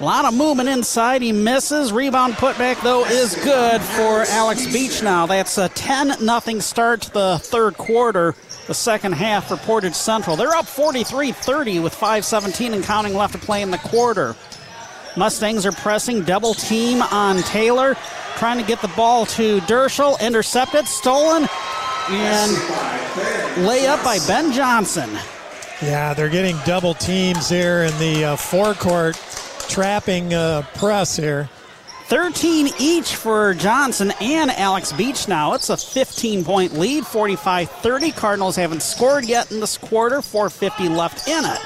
A 0.00 0.04
lot 0.04 0.24
of 0.24 0.34
movement 0.34 0.68
inside. 0.68 1.22
He 1.22 1.30
misses. 1.30 1.92
Rebound 1.92 2.34
putback, 2.34 2.82
though, 2.82 3.04
is 3.04 3.36
good 3.36 3.80
for 3.80 4.22
Alex 4.22 4.66
Beachnau. 4.66 5.28
That's 5.28 5.58
a 5.58 5.68
10 5.68 6.18
0 6.18 6.58
start 6.58 7.02
to 7.02 7.12
the 7.12 7.38
third 7.40 7.76
quarter, 7.76 8.34
the 8.66 8.74
second 8.74 9.12
half 9.12 9.48
for 9.48 9.56
Portage 9.58 9.94
Central. 9.94 10.34
They're 10.34 10.56
up 10.56 10.66
43 10.66 11.32
30 11.32 11.78
with 11.80 11.94
5.17 11.94 12.72
and 12.72 12.82
counting 12.82 13.14
left 13.14 13.34
to 13.34 13.38
play 13.38 13.62
in 13.62 13.70
the 13.70 13.78
quarter. 13.78 14.34
Mustangs 15.16 15.66
are 15.66 15.72
pressing 15.72 16.22
double 16.22 16.54
team 16.54 17.02
on 17.02 17.38
Taylor, 17.42 17.94
trying 18.36 18.58
to 18.58 18.64
get 18.64 18.80
the 18.80 18.88
ball 18.88 19.26
to 19.26 19.60
Dirschell. 19.60 20.18
Intercepted, 20.20 20.86
stolen, 20.88 21.46
and 22.12 22.52
layup 23.66 24.02
by 24.04 24.18
Ben 24.26 24.52
Johnson. 24.52 25.10
Yeah, 25.82 26.14
they're 26.14 26.28
getting 26.28 26.56
double 26.64 26.94
teams 26.94 27.48
here 27.48 27.82
in 27.82 27.98
the 27.98 28.24
uh, 28.24 28.36
forecourt, 28.36 29.16
trapping 29.68 30.32
uh, 30.34 30.62
press 30.74 31.16
here. 31.16 31.48
13 32.06 32.68
each 32.78 33.16
for 33.16 33.54
Johnson 33.54 34.12
and 34.20 34.50
Alex 34.50 34.92
Beachnau. 34.92 35.54
It's 35.54 35.70
a 35.70 35.76
15 35.76 36.44
point 36.44 36.74
lead, 36.74 37.06
45 37.06 37.70
30. 37.70 38.12
Cardinals 38.12 38.56
haven't 38.56 38.82
scored 38.82 39.24
yet 39.24 39.50
in 39.50 39.60
this 39.60 39.78
quarter, 39.78 40.18
4.50 40.18 40.94
left 40.94 41.26
in 41.26 41.44
it. 41.44 41.60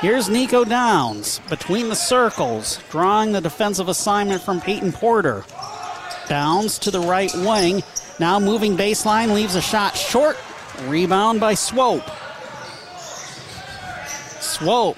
Here's 0.00 0.28
Nico 0.28 0.64
Downs 0.64 1.40
between 1.48 1.88
the 1.88 1.96
circles, 1.96 2.78
drawing 2.90 3.32
the 3.32 3.40
defensive 3.40 3.88
assignment 3.88 4.42
from 4.42 4.60
Peyton 4.60 4.92
Porter. 4.92 5.44
Downs 6.30 6.78
to 6.78 6.92
the 6.92 7.00
right 7.00 7.34
wing, 7.34 7.82
now 8.20 8.38
moving 8.38 8.76
baseline, 8.76 9.34
leaves 9.34 9.56
a 9.56 9.60
shot 9.60 9.96
short. 9.96 10.38
Rebound 10.84 11.40
by 11.40 11.54
Swope. 11.54 12.08
Swope 14.40 14.96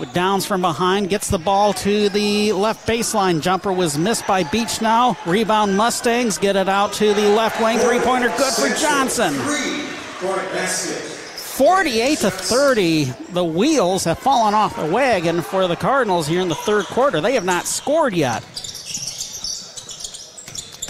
with 0.00 0.12
Downs 0.12 0.44
from 0.44 0.60
behind, 0.60 1.08
gets 1.08 1.30
the 1.30 1.38
ball 1.38 1.72
to 1.74 2.08
the 2.08 2.50
left 2.50 2.84
baseline. 2.84 3.40
Jumper 3.40 3.72
was 3.72 3.96
missed 3.96 4.26
by 4.26 4.42
Beachnau. 4.42 5.16
Rebound 5.24 5.76
Mustangs 5.76 6.36
get 6.36 6.56
it 6.56 6.68
out 6.68 6.92
to 6.94 7.14
the 7.14 7.28
left 7.28 7.62
wing. 7.62 7.78
Three 7.78 8.00
pointer 8.00 8.34
good 8.36 8.52
for 8.54 8.74
Johnson. 8.80 9.34
48 11.36 12.18
to 12.18 12.30
30, 12.32 13.04
the 13.30 13.44
wheels 13.44 14.02
have 14.02 14.18
fallen 14.18 14.52
off 14.52 14.74
the 14.74 14.86
wagon 14.86 15.42
for 15.42 15.68
the 15.68 15.76
Cardinals 15.76 16.26
here 16.26 16.40
in 16.40 16.48
the 16.48 16.56
third 16.56 16.86
quarter. 16.86 17.20
They 17.20 17.34
have 17.34 17.44
not 17.44 17.66
scored 17.66 18.14
yet. 18.14 18.42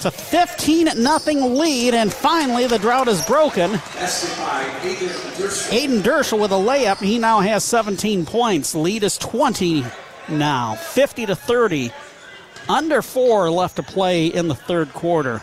It's 0.05 0.19
a 0.19 0.21
15 0.21 1.01
nothing 1.01 1.55
lead, 1.55 1.95
and 1.95 2.13
finally 2.13 2.67
the 2.67 2.77
drought 2.77 3.07
is 3.07 3.25
broken. 3.25 3.71
Ayden 5.71 6.01
Dirschell 6.03 6.41
with 6.41 6.51
a 6.51 6.57
layup. 6.57 6.99
He 6.99 7.21
now 7.21 7.39
has 7.39 7.63
17 7.63 8.27
points. 8.27 8.75
Lead 8.75 9.05
is 9.05 9.17
20 9.17 9.85
now, 10.29 10.75
50 10.75 11.27
to 11.27 11.37
30. 11.37 11.93
Under 12.69 13.01
four 13.01 13.49
left 13.49 13.77
to 13.77 13.85
play 13.85 14.27
in 14.27 14.49
the 14.49 14.57
third 14.57 14.93
quarter. 14.93 15.41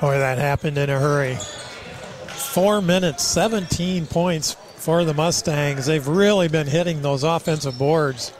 Boy, 0.00 0.16
that 0.16 0.38
happened 0.38 0.78
in 0.78 0.88
a 0.88 0.98
hurry. 0.98 1.34
Four 1.34 2.80
minutes, 2.80 3.22
17 3.24 4.06
points 4.06 4.56
for 4.76 5.04
the 5.04 5.12
Mustangs. 5.12 5.84
They've 5.84 6.08
really 6.08 6.48
been 6.48 6.66
hitting 6.66 7.02
those 7.02 7.24
offensive 7.24 7.76
boards. 7.76 8.32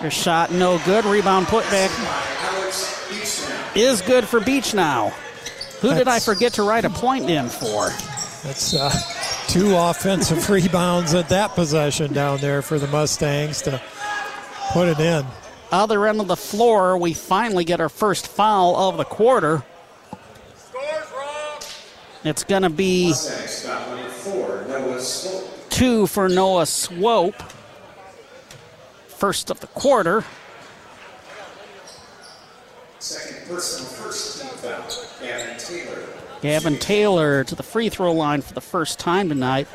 Your 0.00 0.10
shot 0.10 0.52
no 0.52 0.78
good. 0.84 1.04
Rebound 1.04 1.46
put 1.46 1.64
back 1.70 1.90
is 3.76 4.00
good 4.02 4.26
for 4.26 4.40
Beachnau. 4.40 5.10
Who 5.80 5.94
did 5.94 6.08
I 6.08 6.18
forget 6.18 6.54
to 6.54 6.62
write 6.62 6.84
a 6.84 6.90
point 6.90 7.28
in 7.28 7.48
for? 7.48 7.90
That's 8.42 8.74
uh, 8.74 8.90
two 9.48 9.76
offensive 9.76 10.48
rebounds 10.50 11.14
at 11.14 11.28
that 11.28 11.54
possession 11.54 12.12
down 12.12 12.38
there 12.38 12.62
for 12.62 12.78
the 12.78 12.86
Mustangs 12.86 13.62
to 13.62 13.80
put 14.72 14.88
it 14.88 14.98
in. 14.98 15.26
Other 15.72 16.06
end 16.06 16.20
of 16.20 16.28
the 16.28 16.36
floor, 16.36 16.96
we 16.96 17.12
finally 17.12 17.64
get 17.64 17.80
our 17.80 17.88
first 17.88 18.28
foul 18.28 18.76
of 18.76 18.96
the 18.96 19.04
quarter. 19.04 19.62
It's 22.24 22.44
going 22.44 22.62
to 22.62 22.70
be 22.70 23.12
two 25.70 26.06
for 26.06 26.28
Noah 26.28 26.66
Swope. 26.66 27.42
First 29.16 29.50
of 29.50 29.60
the 29.60 29.66
quarter. 29.68 30.24
Second 32.98 33.48
personal 33.48 33.88
first 33.92 34.42
team 34.42 34.50
foul, 34.50 35.26
Gavin 35.26 35.58
Taylor. 35.58 36.02
Gavin 36.42 36.78
Taylor 36.78 37.42
to 37.44 37.54
the 37.54 37.62
free 37.62 37.88
throw 37.88 38.12
line 38.12 38.42
for 38.42 38.52
the 38.52 38.60
first 38.60 38.98
time 38.98 39.30
tonight. 39.30 39.68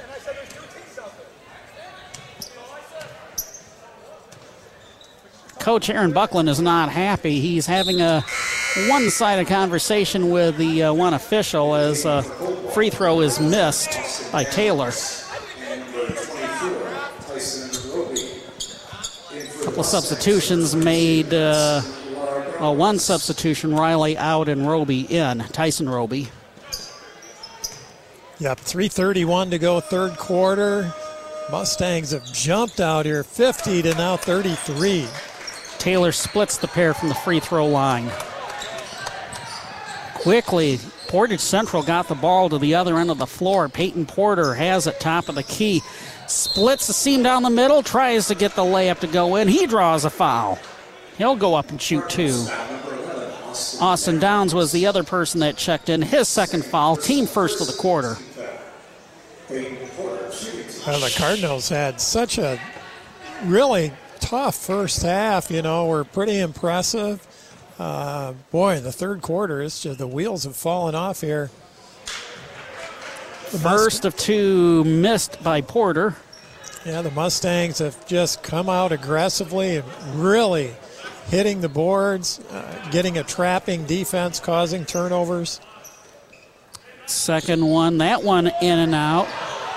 Coach 5.57 5.89
Aaron 5.89 6.11
Buckland 6.11 6.47
is 6.47 6.59
not 6.59 6.89
happy. 6.89 7.39
He's 7.39 7.65
having 7.65 7.99
a 7.99 8.22
one 8.89 9.09
sided 9.09 9.47
conversation 9.47 10.30
with 10.30 10.55
the 10.57 10.84
uh, 10.84 10.93
one 10.93 11.15
official 11.15 11.73
as 11.73 12.05
a 12.05 12.22
free 12.73 12.91
throw 12.91 13.22
is 13.22 13.39
missed 13.39 14.31
by 14.31 14.43
Taylor. 14.43 14.91
Couple 19.72 19.84
of 19.84 19.88
substitutions 19.88 20.76
made. 20.76 21.34
Uh, 21.34 21.81
well, 22.60 22.76
one 22.76 22.99
substitution, 22.99 23.73
Riley 23.73 24.18
out 24.18 24.49
and 24.49 24.68
Roby 24.68 25.03
in. 25.03 25.39
Tyson 25.53 25.88
Roby. 25.88 26.27
Yep, 28.39 28.60
3.31 28.60 29.52
to 29.52 29.60
go, 29.60 29.80
third 29.80 30.18
quarter. 30.18 30.93
Mustangs 31.49 32.11
have 32.11 32.26
jumped 32.34 32.81
out 32.81 33.06
here 33.06 33.23
50 33.23 33.84
to 33.84 33.93
now 33.93 34.18
33. 34.18 35.07
Taylor 35.77 36.11
splits 36.11 36.57
the 36.57 36.68
pair 36.68 36.93
from 36.93 37.07
the 37.07 37.15
free 37.15 37.39
throw 37.39 37.65
line. 37.65 38.11
Quickly, 40.15 40.80
Portage 41.07 41.39
Central 41.39 41.81
got 41.81 42.10
the 42.10 42.15
ball 42.15 42.49
to 42.49 42.57
the 42.57 42.76
other 42.76 42.98
end 42.98 43.10
of 43.10 43.19
the 43.19 43.26
floor. 43.26 43.69
Peyton 43.69 44.06
Porter 44.06 44.53
has 44.53 44.85
it 44.85 44.99
top 44.99 45.30
of 45.30 45.35
the 45.35 45.43
key. 45.43 45.81
Splits 46.32 46.88
the 46.88 46.94
seam 46.94 47.24
down 47.24 47.44
the 47.44 47.49
middle, 47.49 47.84
tries 47.84 48.30
to 48.30 48.36
get 48.36 48.56
the 48.56 48.62
layup 48.62 48.99
to 48.99 49.08
go 49.08 49.36
in. 49.36 49.49
He 49.49 49.68
draws 49.68 50.06
a 50.06 50.10
foul. 50.10 50.58
He'll 51.18 51.36
go 51.36 51.56
up 51.56 51.70
and 51.70 51.82
shoot 51.82 52.10
two. 52.10 52.48
Austin 53.82 54.18
Downs 54.18 54.56
was 54.56 54.72
the 54.72 54.86
other 54.86 55.03
person 55.03 55.41
that 55.41 55.58
checked 55.58 55.90
in. 55.90 56.02
His 56.02 56.30
second 56.30 56.64
foul, 56.64 56.95
team 56.95 57.28
first 57.28 57.60
of 57.60 57.68
the 57.68 57.74
quarter. 57.74 58.16
Well, 59.49 61.02
the 61.02 61.14
Cardinals 61.18 61.68
had 61.68 61.99
such 61.99 62.38
a 62.38 62.58
really 63.44 63.91
tough 64.22 64.56
first 64.56 65.02
half. 65.02 65.52
You 65.52 65.62
know, 65.62 65.88
were 65.88 66.06
pretty 66.06 66.40
impressive. 66.40 67.28
Uh, 67.78 68.34
boy, 68.52 68.80
the 68.80 68.94
third 68.94 69.22
quarter, 69.22 69.62
it's 69.62 69.84
just 69.84 69.99
the 69.99 70.08
wheels 70.08 70.45
have 70.45 70.56
fallen 70.56 70.95
off 70.95 71.20
here. 71.20 71.52
The 73.52 73.60
First 73.60 74.06
of 74.06 74.15
two 74.15 74.86
missed 74.86 75.44
by 75.44 75.60
Porter. 75.60 76.15
Yeah, 76.86 77.02
the 77.02 77.11
Mustangs 77.11 77.80
have 77.80 78.07
just 78.07 78.44
come 78.44 78.69
out 78.69 78.94
aggressively 78.94 79.76
and 79.76 79.86
really 80.15 80.72
hitting 81.28 81.60
the 81.60 81.68
boards, 81.68 82.40
uh, 82.49 82.90
getting 82.91 83.18
a 83.18 83.23
trapping 83.23 83.86
defense, 83.86 84.40
causing 84.40 84.86
turnovers. 84.86 85.60
Second 87.07 87.65
one, 87.65 87.98
that 87.98 88.23
one 88.23 88.48
in 88.61 88.80
and 88.80 88.95
out. 88.95 89.28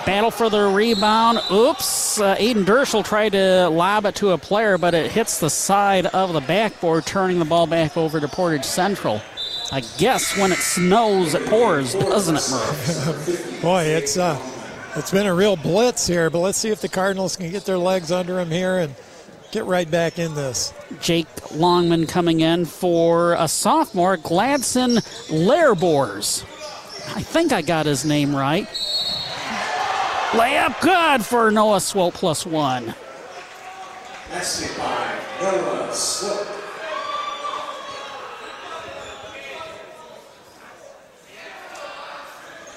Battle 0.06 0.30
for 0.30 0.48
the 0.48 0.66
rebound. 0.66 1.40
Oops. 1.50 2.20
Uh, 2.20 2.36
Ayden 2.36 2.64
Dirschell 2.64 3.04
tried 3.04 3.32
to 3.32 3.68
lob 3.68 4.06
it 4.06 4.14
to 4.16 4.30
a 4.30 4.38
player, 4.38 4.78
but 4.78 4.94
it 4.94 5.10
hits 5.10 5.40
the 5.40 5.50
side 5.50 6.06
of 6.06 6.32
the 6.32 6.40
backboard, 6.40 7.06
turning 7.06 7.40
the 7.40 7.44
ball 7.44 7.66
back 7.66 7.96
over 7.96 8.20
to 8.20 8.28
Portage 8.28 8.64
Central. 8.64 9.20
I 9.72 9.80
guess 9.98 10.36
when 10.36 10.52
it 10.52 10.58
snows, 10.58 11.34
it 11.34 11.46
pours, 11.46 11.94
doesn't 11.94 12.36
it, 12.36 12.50
Murph? 12.50 13.58
Boy, 13.62 13.82
it's 13.82 14.16
uh, 14.16 14.38
it's 14.96 15.10
been 15.10 15.26
a 15.26 15.34
real 15.34 15.56
blitz 15.56 16.06
here, 16.06 16.30
but 16.30 16.40
let's 16.40 16.58
see 16.58 16.70
if 16.70 16.80
the 16.80 16.88
Cardinals 16.88 17.36
can 17.36 17.50
get 17.50 17.64
their 17.64 17.78
legs 17.78 18.12
under 18.12 18.34
them 18.34 18.50
here 18.50 18.78
and 18.78 18.94
get 19.50 19.64
right 19.64 19.90
back 19.90 20.18
in 20.18 20.34
this. 20.34 20.72
Jake 21.00 21.26
Longman 21.52 22.06
coming 22.06 22.40
in 22.40 22.64
for 22.64 23.34
a 23.34 23.48
sophomore, 23.48 24.16
Gladson 24.16 24.98
Lairbors. 25.28 26.44
I 27.16 27.22
think 27.22 27.52
I 27.52 27.62
got 27.62 27.86
his 27.86 28.04
name 28.04 28.34
right. 28.34 28.66
Layup 30.32 30.80
good 30.80 31.24
for 31.24 31.50
Noah 31.50 31.80
Swope 31.80 32.14
plus 32.14 32.44
one. 32.44 32.94
That's 34.30 34.76
by 34.76 35.20
Noah 35.40 35.92
Swope. 35.92 36.63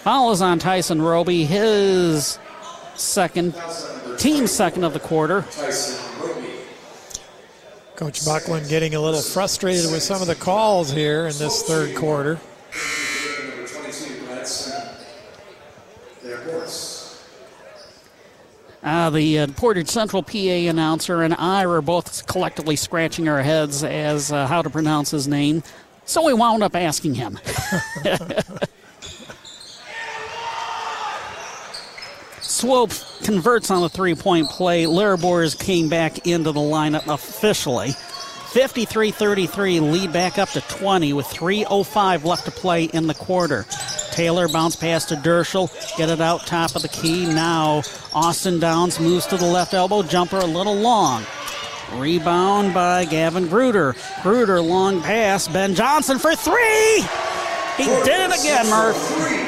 Foul 0.07 0.31
is 0.31 0.41
on 0.41 0.57
Tyson 0.57 1.01
Roby, 1.01 1.43
his 1.43 2.39
second, 2.95 3.53
team 4.17 4.47
second 4.47 4.85
of 4.85 4.93
the 4.93 5.01
quarter. 5.01 5.41
Coach 7.97 8.23
Buckland 8.23 8.69
getting 8.69 8.95
a 8.95 9.01
little 9.01 9.19
frustrated 9.19 9.91
with 9.91 10.01
some 10.01 10.21
of 10.21 10.29
the 10.29 10.35
calls 10.35 10.89
here 10.93 11.27
in 11.27 11.37
this 11.37 11.61
third 11.63 11.93
quarter. 11.97 12.39
Uh, 18.81 19.09
the 19.09 19.39
uh, 19.39 19.47
Portage 19.57 19.89
Central 19.89 20.23
PA 20.23 20.37
announcer 20.37 21.21
and 21.21 21.33
I 21.33 21.67
were 21.67 21.81
both 21.81 22.25
collectively 22.27 22.77
scratching 22.77 23.27
our 23.27 23.41
heads 23.41 23.83
as 23.83 24.31
uh, 24.31 24.47
how 24.47 24.61
to 24.61 24.69
pronounce 24.69 25.11
his 25.11 25.27
name, 25.27 25.63
so 26.05 26.25
we 26.25 26.33
wound 26.33 26.63
up 26.63 26.77
asking 26.77 27.15
him. 27.15 27.37
Swope 32.57 32.91
converts 33.21 33.69
on 33.69 33.83
the 33.83 33.89
three 33.89 34.15
point 34.15 34.49
play. 34.49 34.85
Lairbors 34.85 35.57
came 35.57 35.89
back 35.89 36.25
into 36.25 36.51
the 36.51 36.59
lineup 36.59 37.05
officially. 37.05 37.91
53 37.91 39.11
33, 39.11 39.79
lead 39.79 40.11
back 40.11 40.39
up 40.39 40.49
to 40.49 40.61
20 40.61 41.13
with 41.13 41.27
3.05 41.27 42.23
left 42.23 42.45
to 42.45 42.51
play 42.51 42.85
in 42.85 43.05
the 43.05 43.13
quarter. 43.13 43.67
Taylor 44.11 44.47
bounce 44.47 44.75
pass 44.75 45.05
to 45.05 45.15
Dirschell, 45.15 45.69
get 45.97 46.09
it 46.09 46.19
out 46.19 46.47
top 46.47 46.75
of 46.75 46.81
the 46.81 46.87
key. 46.87 47.27
Now 47.27 47.83
Austin 48.15 48.59
Downs 48.59 48.99
moves 48.99 49.27
to 49.27 49.37
the 49.37 49.45
left 49.45 49.75
elbow, 49.75 50.01
jumper 50.01 50.37
a 50.37 50.45
little 50.45 50.75
long. 50.75 51.23
Rebound 51.93 52.73
by 52.73 53.05
Gavin 53.05 53.47
Gruder. 53.47 53.95
Gruder 54.23 54.61
long 54.61 55.01
pass. 55.03 55.47
Ben 55.47 55.75
Johnson 55.75 56.17
for 56.17 56.35
three. 56.35 57.05
He 57.77 57.85
did 57.85 58.31
it 58.31 58.39
again, 58.39 58.67
Murph. 58.67 59.46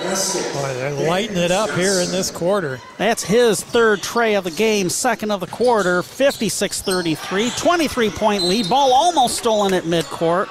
Boy, 0.00 0.74
they're 0.74 1.08
lighting 1.08 1.36
it 1.36 1.50
up 1.50 1.70
here 1.70 2.00
in 2.00 2.10
this 2.10 2.30
quarter. 2.30 2.80
That's 2.96 3.22
his 3.22 3.62
third 3.62 4.02
tray 4.02 4.34
of 4.34 4.44
the 4.44 4.50
game, 4.50 4.88
second 4.88 5.30
of 5.30 5.40
the 5.40 5.46
quarter, 5.46 6.02
56 6.02 6.82
33, 6.82 7.50
23 7.50 8.10
point 8.10 8.42
lead. 8.42 8.68
Ball 8.68 8.92
almost 8.92 9.36
stolen 9.38 9.74
at 9.74 9.84
midcourt. 9.84 10.48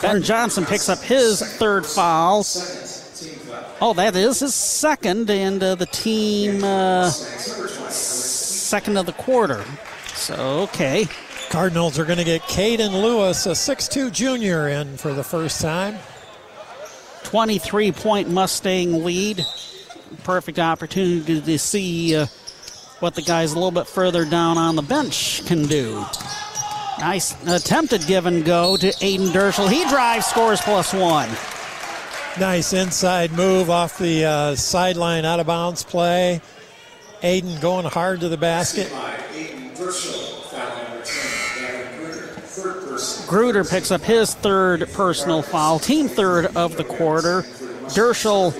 Ben 0.00 0.22
Johnson 0.22 0.64
picks 0.64 0.88
up 0.88 0.98
his 1.00 1.42
third 1.42 1.84
foul. 1.84 2.44
Oh, 3.82 3.92
that 3.94 4.16
is 4.16 4.40
his 4.40 4.54
second, 4.54 5.30
and 5.30 5.62
uh, 5.62 5.74
the 5.74 5.86
team 5.86 6.64
uh, 6.64 7.10
second 7.10 8.96
of 8.96 9.06
the 9.06 9.12
quarter. 9.12 9.64
So, 10.14 10.60
okay. 10.62 11.06
Cardinals 11.50 11.98
are 11.98 12.04
going 12.04 12.18
to 12.18 12.24
get 12.24 12.42
Caden 12.42 13.02
Lewis, 13.02 13.44
a 13.44 13.50
6'2 13.50 14.12
junior, 14.12 14.68
in 14.68 14.96
for 14.96 15.12
the 15.12 15.24
first 15.24 15.60
time. 15.60 15.98
23 17.24 17.90
point 17.90 18.30
Mustang 18.30 19.04
lead. 19.04 19.44
Perfect 20.22 20.60
opportunity 20.60 21.40
to 21.40 21.58
see 21.58 22.14
uh, 22.14 22.26
what 23.00 23.16
the 23.16 23.22
guys 23.22 23.50
a 23.50 23.56
little 23.56 23.72
bit 23.72 23.88
further 23.88 24.24
down 24.24 24.58
on 24.58 24.76
the 24.76 24.82
bench 24.82 25.44
can 25.46 25.64
do. 25.66 26.04
Nice 27.00 27.34
attempted 27.48 28.06
give 28.06 28.26
and 28.26 28.44
go 28.44 28.76
to 28.76 28.86
Ayden 28.86 29.30
Dirschell. 29.32 29.68
He 29.68 29.84
drives, 29.88 30.26
scores 30.26 30.60
plus 30.60 30.92
one. 30.92 31.30
Nice 32.38 32.72
inside 32.72 33.32
move 33.32 33.70
off 33.70 33.98
the 33.98 34.24
uh, 34.24 34.54
sideline 34.54 35.24
out 35.24 35.40
of 35.40 35.48
bounds 35.48 35.82
play. 35.82 36.40
Ayden 37.22 37.60
going 37.60 37.86
hard 37.86 38.20
to 38.20 38.28
the 38.28 38.36
basket. 38.36 38.88
Gruder 43.30 43.62
picks 43.62 43.92
up 43.92 44.00
his 44.00 44.34
third 44.34 44.90
personal 44.92 45.40
foul, 45.40 45.78
team 45.78 46.08
third 46.08 46.46
of 46.56 46.76
the 46.76 46.82
quarter. 46.82 47.42
Dirschell 47.94 48.52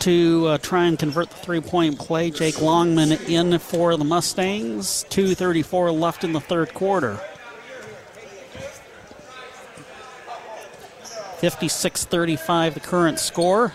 to 0.00 0.46
uh, 0.46 0.58
try 0.58 0.84
and 0.84 0.98
convert 0.98 1.30
the 1.30 1.36
three 1.36 1.62
point 1.62 1.98
play. 1.98 2.30
Jake 2.30 2.60
Longman 2.60 3.12
in 3.26 3.58
for 3.58 3.96
the 3.96 4.04
Mustangs. 4.04 5.06
2.34 5.08 5.98
left 5.98 6.24
in 6.24 6.34
the 6.34 6.42
third 6.42 6.74
quarter. 6.74 7.18
56 11.38 12.04
35 12.04 12.74
the 12.74 12.80
current 12.80 13.18
score. 13.18 13.70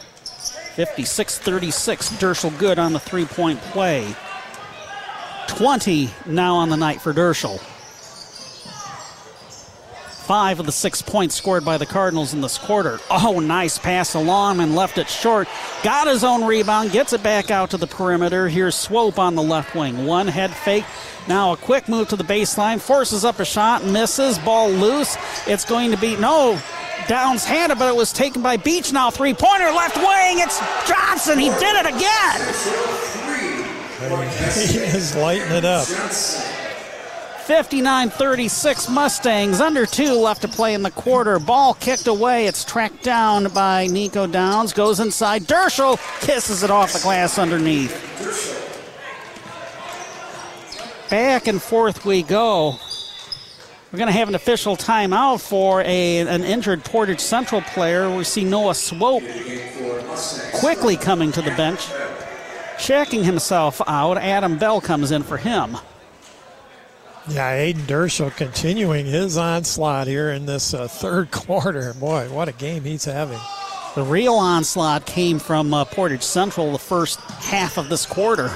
56 0.75 1.39
36 1.39 2.09
Dirschell 2.17 2.59
good 2.59 2.77
on 2.77 2.93
the 2.93 2.99
three 2.99 3.25
point 3.25 3.59
play. 3.59 4.15
20 5.47 6.11
now 6.27 6.57
on 6.57 6.69
the 6.69 6.77
night 6.77 7.01
for 7.01 7.11
Dirschell. 7.11 7.59
Five 10.23 10.61
of 10.61 10.65
the 10.65 10.71
six 10.71 11.01
points 11.01 11.35
scored 11.35 11.65
by 11.65 11.77
the 11.77 11.85
Cardinals 11.85 12.33
in 12.33 12.39
this 12.39 12.57
quarter. 12.57 12.97
Oh, 13.11 13.41
nice 13.41 13.77
pass 13.77 14.13
along 14.13 14.61
and 14.61 14.73
left 14.73 14.97
it 14.97 15.09
short. 15.09 15.49
Got 15.83 16.07
his 16.07 16.23
own 16.23 16.45
rebound, 16.45 16.93
gets 16.93 17.11
it 17.11 17.21
back 17.21 17.51
out 17.51 17.71
to 17.71 17.77
the 17.77 17.87
perimeter. 17.87 18.47
Here's 18.47 18.73
Swope 18.73 19.19
on 19.19 19.35
the 19.35 19.43
left 19.43 19.75
wing. 19.75 20.05
One 20.05 20.27
head 20.27 20.51
fake. 20.51 20.85
Now 21.27 21.51
a 21.51 21.57
quick 21.57 21.89
move 21.89 22.07
to 22.07 22.15
the 22.15 22.23
baseline, 22.23 22.79
forces 22.79 23.25
up 23.25 23.39
a 23.39 23.45
shot, 23.45 23.83
misses. 23.83 24.39
Ball 24.39 24.69
loose. 24.69 25.17
It's 25.45 25.65
going 25.65 25.91
to 25.91 25.97
be 25.97 26.15
no. 26.15 26.57
Downs 27.09 27.43
had 27.43 27.71
it, 27.71 27.77
but 27.77 27.89
it 27.89 27.95
was 27.95 28.13
taken 28.13 28.41
by 28.41 28.55
Beach. 28.55 28.93
Now 28.93 29.11
three 29.11 29.33
pointer 29.33 29.71
left 29.71 29.97
wing. 29.97 30.39
It's 30.39 30.57
Johnson. 30.87 31.37
He 31.37 31.49
did 31.49 31.85
it 31.85 31.85
again. 31.85 32.39
He 34.03 34.79
is 34.79 35.15
lighting 35.15 35.51
it 35.53 35.63
up. 35.63 35.87
59 37.43 38.09
36 38.09 38.89
Mustangs. 38.89 39.59
Under 39.59 39.85
two 39.85 40.13
left 40.13 40.43
to 40.43 40.47
play 40.47 40.73
in 40.73 40.81
the 40.81 40.91
quarter. 40.91 41.39
Ball 41.39 41.73
kicked 41.73 42.07
away. 42.07 42.47
It's 42.47 42.63
tracked 42.63 43.03
down 43.03 43.49
by 43.49 43.87
Nico 43.87 44.27
Downs. 44.27 44.71
Goes 44.71 45.01
inside. 45.01 45.43
Dirschell 45.43 45.99
kisses 46.21 46.63
it 46.63 46.71
off 46.71 46.93
the 46.93 46.99
glass 46.99 47.37
underneath. 47.37 47.91
Back 51.09 51.47
and 51.47 51.61
forth 51.61 52.05
we 52.05 52.23
go. 52.23 52.77
We're 53.91 53.99
going 53.99 54.07
to 54.07 54.13
have 54.13 54.29
an 54.29 54.35
official 54.35 54.77
timeout 54.77 55.41
for 55.41 55.81
a, 55.81 56.19
an 56.19 56.43
injured 56.43 56.85
Portage 56.85 57.19
Central 57.19 57.61
player. 57.61 58.09
We 58.15 58.23
see 58.23 58.45
Noah 58.45 58.73
Swope 58.73 59.23
quickly 60.55 60.95
coming 60.95 61.33
to 61.33 61.41
the 61.41 61.51
bench, 61.51 61.89
checking 62.79 63.25
himself 63.25 63.81
out. 63.85 64.17
Adam 64.17 64.57
Bell 64.57 64.79
comes 64.79 65.11
in 65.11 65.23
for 65.23 65.35
him. 65.35 65.77
Yeah, 67.29 67.53
Ayden 67.53 67.85
Dirschell 67.87 68.35
continuing 68.35 69.05
his 69.05 69.37
onslaught 69.37 70.07
here 70.07 70.31
in 70.31 70.45
this 70.45 70.73
uh, 70.73 70.87
third 70.89 71.31
quarter. 71.31 71.93
Boy, 71.93 72.29
what 72.29 72.49
a 72.49 72.51
game 72.51 72.83
he's 72.83 73.05
having. 73.05 73.39
The 73.95 74.03
real 74.03 74.33
onslaught 74.33 75.05
came 75.05 75.39
from 75.39 75.73
uh, 75.73 75.85
Portage 75.85 76.23
Central 76.23 76.71
the 76.71 76.79
first 76.79 77.19
half 77.21 77.77
of 77.77 77.89
this 77.89 78.05
quarter. 78.05 78.51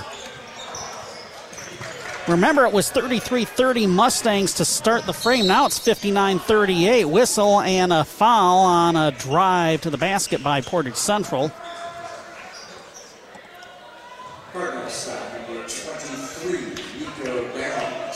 Remember, 2.28 2.66
it 2.66 2.74
was 2.74 2.92
33 2.92 3.46
30 3.46 3.88
Mustangs 3.88 4.54
to 4.56 4.66
start 4.66 5.06
the 5.06 5.14
frame. 5.14 5.48
Now 5.48 5.66
it's 5.66 5.80
59 5.80 6.40
38. 6.40 7.06
Whistle 7.06 7.62
and 7.62 7.94
a 7.94 8.04
foul 8.04 8.58
on 8.66 8.98
a 8.98 9.12
drive 9.12 9.80
to 9.82 9.90
the 9.90 9.98
basket 9.98 10.44
by 10.44 10.60
Portage 10.60 10.96
Central. 10.96 11.52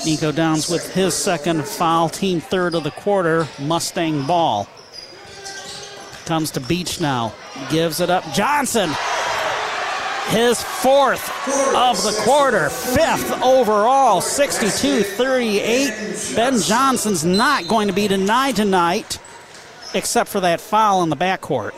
Nico 0.06 0.32
Downs 0.32 0.69
with 0.69 0.94
his 0.94 1.14
second 1.14 1.64
foul, 1.65 2.10
team 2.10 2.41
third 2.41 2.76
of 2.76 2.84
the 2.84 2.91
quarter, 2.91 3.48
Mustang 3.60 4.26
ball. 4.26 4.68
Comes 6.26 6.52
to 6.52 6.60
Beachnau, 6.61 7.32
gives 7.69 7.99
it 7.99 8.10
up. 8.10 8.23
Johnson, 8.34 8.90
his 10.30 10.61
fourth 10.61 11.30
of 11.76 12.02
the 12.03 12.19
quarter, 12.23 12.69
fifth 12.69 13.41
overall, 13.44 14.22
62 14.22 15.03
38. 15.03 16.34
Ben 16.36 16.60
Johnson's 16.60 17.26
not 17.26 17.68
going 17.68 17.88
to 17.88 17.94
be 17.94 18.07
denied 18.07 18.56
tonight, 18.56 19.19
except 19.94 20.30
for 20.30 20.40
that 20.40 20.61
foul 20.61 21.03
in 21.03 21.10
the 21.10 21.18
backcourt. 21.18 21.73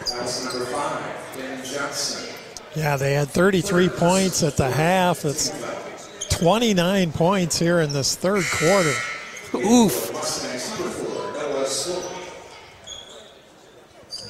Yeah, 2.75 2.97
they 2.97 3.13
had 3.13 3.29
33 3.29 3.89
points 3.89 4.43
at 4.43 4.57
the 4.57 4.69
half. 4.69 5.25
It's 5.25 5.51
29 6.33 7.11
points 7.11 7.59
here 7.59 7.79
in 7.79 7.93
this 7.93 8.15
third 8.15 8.43
quarter. 8.51 8.93
Oof. 9.55 10.11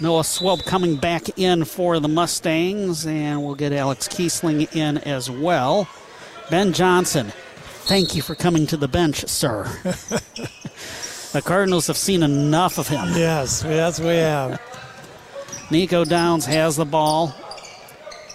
Noah 0.01 0.23
Swope 0.25 0.65
coming 0.65 0.97
back 0.97 1.39
in 1.39 1.63
for 1.63 1.99
the 1.99 2.09
Mustangs, 2.09 3.07
and 3.07 3.41
we'll 3.43 3.55
get 3.55 3.71
Alex 3.71 4.09
Kiesling 4.09 4.75
in 4.75 4.97
as 4.97 5.31
well. 5.31 5.87
Ben 6.49 6.73
Johnson, 6.73 7.31
thank 7.85 8.15
you 8.15 8.21
for 8.21 8.35
coming 8.35 8.67
to 8.67 8.75
the 8.75 8.89
bench, 8.89 9.25
sir. 9.27 9.63
the 9.83 11.41
Cardinals 11.41 11.87
have 11.87 11.97
seen 11.97 12.21
enough 12.21 12.77
of 12.77 12.89
him. 12.89 13.07
Yes, 13.15 13.63
yes, 13.65 13.99
we 13.99 14.07
have. 14.07 14.61
Nico 15.71 16.03
Downs 16.03 16.45
has 16.45 16.75
the 16.75 16.85
ball. 16.85 17.33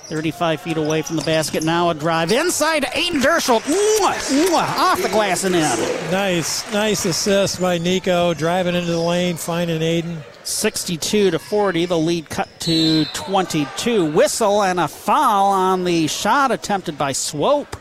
35 0.09 0.61
feet 0.63 0.77
away 0.79 1.03
from 1.03 1.17
the 1.17 1.23
basket. 1.23 1.63
Now 1.63 1.91
a 1.91 1.95
drive 1.95 2.33
inside 2.33 2.81
to 2.81 2.89
Ayden 2.89 3.21
Dirschell. 3.21 3.61
Mwah, 3.61 4.47
mwah, 4.47 4.79
off 4.79 5.03
the 5.03 5.09
glass 5.09 5.45
and 5.45 5.55
in. 5.55 6.11
Nice, 6.11 6.71
nice 6.73 7.05
assist 7.05 7.61
by 7.61 7.77
Nico, 7.79 8.33
driving 8.35 8.75
into 8.75 8.91
the 8.91 8.99
lane, 8.99 9.37
finding 9.37 9.81
Ayden. 9.81 10.23
62 10.45 11.31
to 11.31 11.39
40. 11.39 11.85
The 11.87 11.99
lead 11.99 12.31
cut 12.31 12.49
to 12.61 13.05
22. 13.13 14.11
Whistle 14.13 14.63
and 14.63 14.81
a 14.81 14.89
foul 14.89 15.49
on 15.49 15.85
the 15.85 16.07
shot 16.07 16.51
attempted 16.51 16.97
by 16.97 17.13
Swope. 17.13 17.77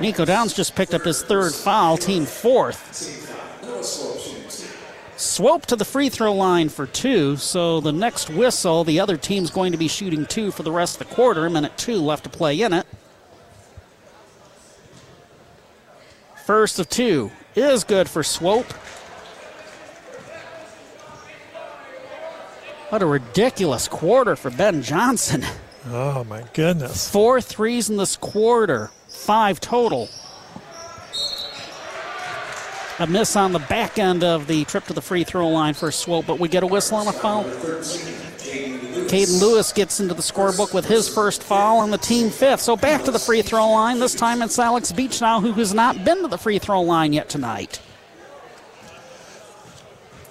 Nico 0.00 0.24
Downs 0.24 0.52
just 0.54 0.76
picked 0.76 0.94
up 0.94 1.02
his 1.02 1.22
third 1.22 1.52
foul, 1.52 1.96
team 1.96 2.24
fourth. 2.26 2.78
Swope 5.16 5.64
to 5.66 5.76
the 5.76 5.84
free 5.84 6.08
throw 6.10 6.32
line 6.34 6.68
for 6.68 6.86
two, 6.86 7.36
so 7.36 7.80
the 7.80 7.92
next 7.92 8.28
whistle, 8.28 8.84
the 8.84 9.00
other 9.00 9.16
team's 9.16 9.50
going 9.50 9.72
to 9.72 9.78
be 9.78 9.88
shooting 9.88 10.26
two 10.26 10.50
for 10.50 10.62
the 10.62 10.70
rest 10.70 11.00
of 11.00 11.08
the 11.08 11.14
quarter. 11.14 11.46
A 11.46 11.50
minute 11.50 11.76
two 11.78 11.96
left 11.96 12.24
to 12.24 12.30
play 12.30 12.60
in 12.60 12.72
it. 12.72 12.86
First 16.44 16.78
of 16.78 16.88
two 16.88 17.32
is 17.54 17.82
good 17.82 18.08
for 18.08 18.22
Swope. 18.22 18.70
What 22.90 23.02
a 23.02 23.06
ridiculous 23.06 23.88
quarter 23.88 24.36
for 24.36 24.50
Ben 24.50 24.82
Johnson. 24.82 25.44
Oh, 25.88 26.24
my 26.24 26.44
goodness. 26.52 27.10
Four 27.10 27.40
threes 27.40 27.90
in 27.90 27.96
this 27.96 28.16
quarter, 28.16 28.90
five 29.08 29.60
total. 29.60 30.08
A 32.98 33.06
miss 33.06 33.36
on 33.36 33.52
the 33.52 33.58
back 33.58 33.98
end 33.98 34.24
of 34.24 34.46
the 34.46 34.64
trip 34.64 34.84
to 34.84 34.94
the 34.94 35.02
free 35.02 35.22
throw 35.22 35.48
line 35.48 35.74
for 35.74 35.90
Swope, 35.90 36.26
but 36.26 36.38
we 36.38 36.48
get 36.48 36.62
a 36.62 36.66
whistle 36.66 36.96
on 36.96 37.06
a 37.06 37.12
foul. 37.12 37.44
Caden 39.06 39.40
Lewis 39.40 39.72
gets 39.72 40.00
into 40.00 40.14
the 40.14 40.22
scorebook 40.22 40.72
with 40.72 40.86
his 40.86 41.06
first 41.08 41.42
foul 41.42 41.82
and 41.82 41.92
the 41.92 41.98
team 41.98 42.30
fifth. 42.30 42.60
So 42.60 42.74
back 42.74 43.04
to 43.04 43.10
the 43.10 43.18
free 43.18 43.42
throw 43.42 43.68
line. 43.70 43.98
This 43.98 44.14
time 44.14 44.40
it's 44.40 44.58
Alex 44.58 44.92
Beachnau, 44.92 45.42
who 45.42 45.52
has 45.52 45.74
not 45.74 46.04
been 46.04 46.22
to 46.22 46.28
the 46.28 46.38
free 46.38 46.58
throw 46.58 46.80
line 46.80 47.12
yet 47.12 47.28
tonight. 47.28 47.80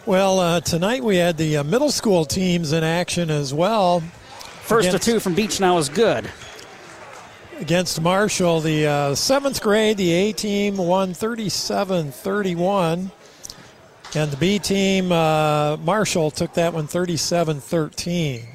Well, 0.06 0.40
uh, 0.40 0.60
tonight 0.62 1.04
we 1.04 1.18
had 1.18 1.38
the 1.38 1.58
uh, 1.58 1.64
middle 1.64 1.92
school 1.92 2.26
teams 2.26 2.74
in 2.74 2.84
action 2.84 3.30
as 3.30 3.54
well. 3.54 4.02
First 4.64 4.90
against, 4.90 5.06
to 5.06 5.12
two 5.14 5.20
from 5.20 5.36
Beachnau 5.36 5.80
is 5.80 5.90
good. 5.90 6.30
Against 7.60 8.02
Marshall, 8.02 8.60
the 8.60 8.86
uh, 8.86 9.16
seventh 9.16 9.62
grade, 9.62 9.96
the 9.96 10.12
A 10.12 10.34
team 10.34 10.76
won 10.76 11.14
37 11.14 12.12
31. 12.12 13.12
And 14.14 14.32
the 14.32 14.38
B 14.38 14.60
team, 14.60 15.12
uh, 15.12 15.78
Marshall, 15.78 16.32
took 16.32 16.54
that 16.56 16.74
one 16.74 16.88
37 16.88 17.62
13. 17.62 18.48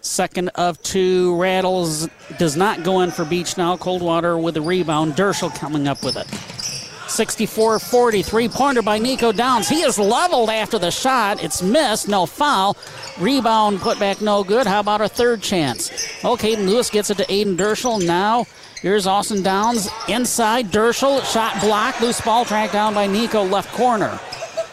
Second 0.00 0.50
of 0.50 0.80
two 0.82 1.34
rattles 1.36 2.08
does 2.38 2.56
not 2.56 2.84
go 2.84 3.00
in 3.00 3.10
for 3.10 3.24
Beachnau. 3.24 3.78
Coldwater 3.80 4.38
with 4.38 4.54
the 4.54 4.62
rebound. 4.62 5.14
Dirschell 5.14 5.52
coming 5.54 5.88
up 5.88 6.04
with 6.04 6.16
it. 6.16 6.73
64 7.14 7.78
40. 7.78 8.22
Three 8.22 8.48
pointer 8.48 8.82
by 8.82 8.98
Nico 8.98 9.32
Downs. 9.32 9.68
He 9.68 9.82
is 9.82 9.98
leveled 9.98 10.50
after 10.50 10.78
the 10.78 10.90
shot. 10.90 11.42
It's 11.42 11.62
missed. 11.62 12.08
No 12.08 12.26
foul. 12.26 12.76
Rebound 13.18 13.80
put 13.80 13.98
back 13.98 14.20
no 14.20 14.42
good. 14.42 14.66
How 14.66 14.80
about 14.80 15.00
a 15.00 15.08
third 15.08 15.40
chance? 15.40 15.90
Oh, 16.22 16.34
Okay, 16.34 16.56
Lewis 16.56 16.90
gets 16.90 17.10
it 17.10 17.16
to 17.18 17.24
Ayden 17.26 17.56
Dirschell. 17.56 18.04
Now 18.04 18.46
here's 18.82 19.06
Austin 19.06 19.42
Downs 19.42 19.88
inside. 20.08 20.72
Dirschell 20.72 21.24
shot 21.24 21.60
blocked. 21.60 22.00
Loose 22.00 22.20
ball 22.20 22.44
tracked 22.44 22.72
down 22.72 22.92
by 22.92 23.06
Nico 23.06 23.44
left 23.44 23.72
corner. 23.72 24.18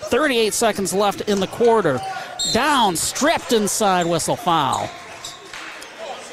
38 0.10 0.54
seconds 0.56 0.92
left 0.92 1.22
in 1.22 1.40
the 1.40 1.48
quarter. 1.48 2.02
Down, 2.52 2.96
stripped 2.96 3.54
inside, 3.54 4.08
whistle 4.08 4.36
foul. 4.36 4.90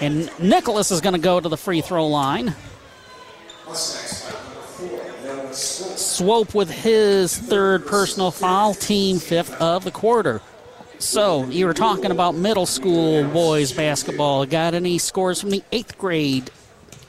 And 0.00 0.30
Nicholas 0.40 0.90
is 0.90 1.02
going 1.02 1.12
to 1.12 1.20
go 1.20 1.38
to 1.38 1.48
the 1.48 1.58
free 1.58 1.82
throw 1.82 2.06
line. 2.06 2.54
Swope 5.58 6.54
with 6.54 6.70
his 6.70 7.36
third 7.36 7.86
personal 7.86 8.30
foul, 8.30 8.74
team 8.74 9.18
fifth 9.18 9.60
of 9.60 9.84
the 9.84 9.90
quarter. 9.90 10.40
So, 10.98 11.44
you 11.46 11.66
were 11.66 11.74
talking 11.74 12.10
about 12.10 12.34
middle 12.34 12.66
school 12.66 13.24
boys 13.28 13.72
basketball. 13.72 14.46
Got 14.46 14.74
any 14.74 14.98
scores 14.98 15.40
from 15.40 15.50
the 15.50 15.62
eighth 15.70 15.96
grade 15.96 16.50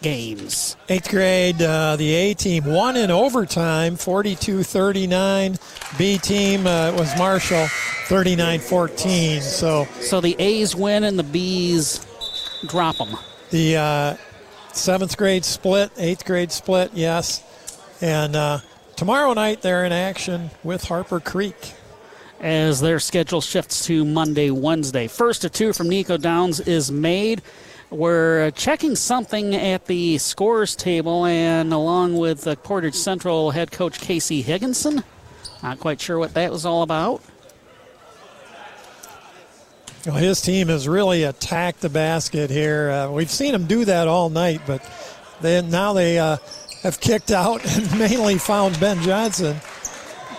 games? 0.02 0.76
Eighth 0.90 1.10
grade, 1.10 1.62
uh, 1.62 1.96
the 1.96 2.14
A 2.14 2.34
team 2.34 2.66
won 2.66 2.96
in 2.96 3.10
overtime, 3.12 3.96
42 3.96 4.64
39. 4.64 5.58
B 5.98 6.18
team 6.18 6.68
uh, 6.68 6.92
was 6.94 7.16
Marshall, 7.18 7.68
39 8.08 8.60
14. 8.60 9.42
So, 9.42 9.86
so 10.02 10.22
the 10.22 10.36
A's 10.40 10.76
win 10.76 11.04
and 11.04 11.18
the 11.18 11.24
B's 11.24 12.06
drop 12.68 12.98
them. 12.98 13.16
The 13.50 13.78
uh, 13.78 14.18
seventh 14.74 15.18
grade 15.18 15.46
split, 15.46 15.92
eighth 15.98 16.26
grade 16.26 16.52
split, 16.52 16.92
yes. 16.94 17.44
And 18.02 18.36
uh, 18.36 18.60
tomorrow 18.96 19.34
night 19.34 19.62
they're 19.62 19.86
in 19.86 19.92
action 19.92 20.52
with 20.64 20.86
Harper 20.86 21.20
Creek. 21.20 21.74
As 22.40 22.80
their 22.80 23.00
schedule 23.00 23.42
shifts 23.42 23.86
to 23.88 24.06
Monday, 24.06 24.50
Wednesday. 24.50 25.08
First 25.08 25.44
of 25.44 25.52
two 25.52 25.74
from 25.74 25.90
Nico 25.90 26.16
Downs 26.16 26.62
is 26.62 26.90
made. 26.90 27.42
We're 27.90 28.52
checking 28.52 28.96
something 28.96 29.56
at 29.56 29.88
the 29.88 30.20
scores 30.20 30.74
table, 30.76 31.26
and 31.26 31.74
along 31.74 32.18
with 32.18 32.42
the 32.42 32.56
Portage 32.56 32.96
Central 32.96 33.52
head 33.52 33.72
coach 33.72 34.00
Casey 34.00 34.42
Higginson. 34.42 35.04
Not 35.62 35.80
quite 35.80 36.00
sure 36.00 36.18
what 36.18 36.34
that 36.36 36.50
was 36.50 36.66
all 36.66 36.84
about. 36.84 37.22
Well, 40.06 40.16
his 40.16 40.40
team 40.40 40.70
has 40.70 40.88
really 40.88 41.24
attacked 41.24 41.82
the 41.82 41.90
basket 41.90 42.50
here. 42.50 42.90
Uh, 42.90 43.12
we've 43.12 43.30
seen 43.30 43.54
him 43.54 43.66
do 43.66 43.84
that 43.84 44.08
all 44.08 44.30
night, 44.30 44.62
but 44.66 44.82
then 45.42 45.70
now 45.70 45.92
they 45.92 46.20
uh, 46.20 46.38
have 46.84 47.00
kicked 47.00 47.32
out 47.32 47.66
and 47.66 48.00
mainly 48.00 48.38
found 48.38 48.80
Ben 48.80 49.02
Johnson. 49.02 49.58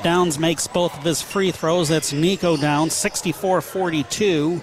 Downs 0.03 0.39
makes 0.39 0.67
both 0.67 0.97
of 0.97 1.05
his 1.05 1.21
free 1.21 1.51
throws. 1.51 1.89
That's 1.89 2.13
Nico 2.13 2.57
Downs, 2.57 2.95
64 2.95 3.61
42. 3.61 4.63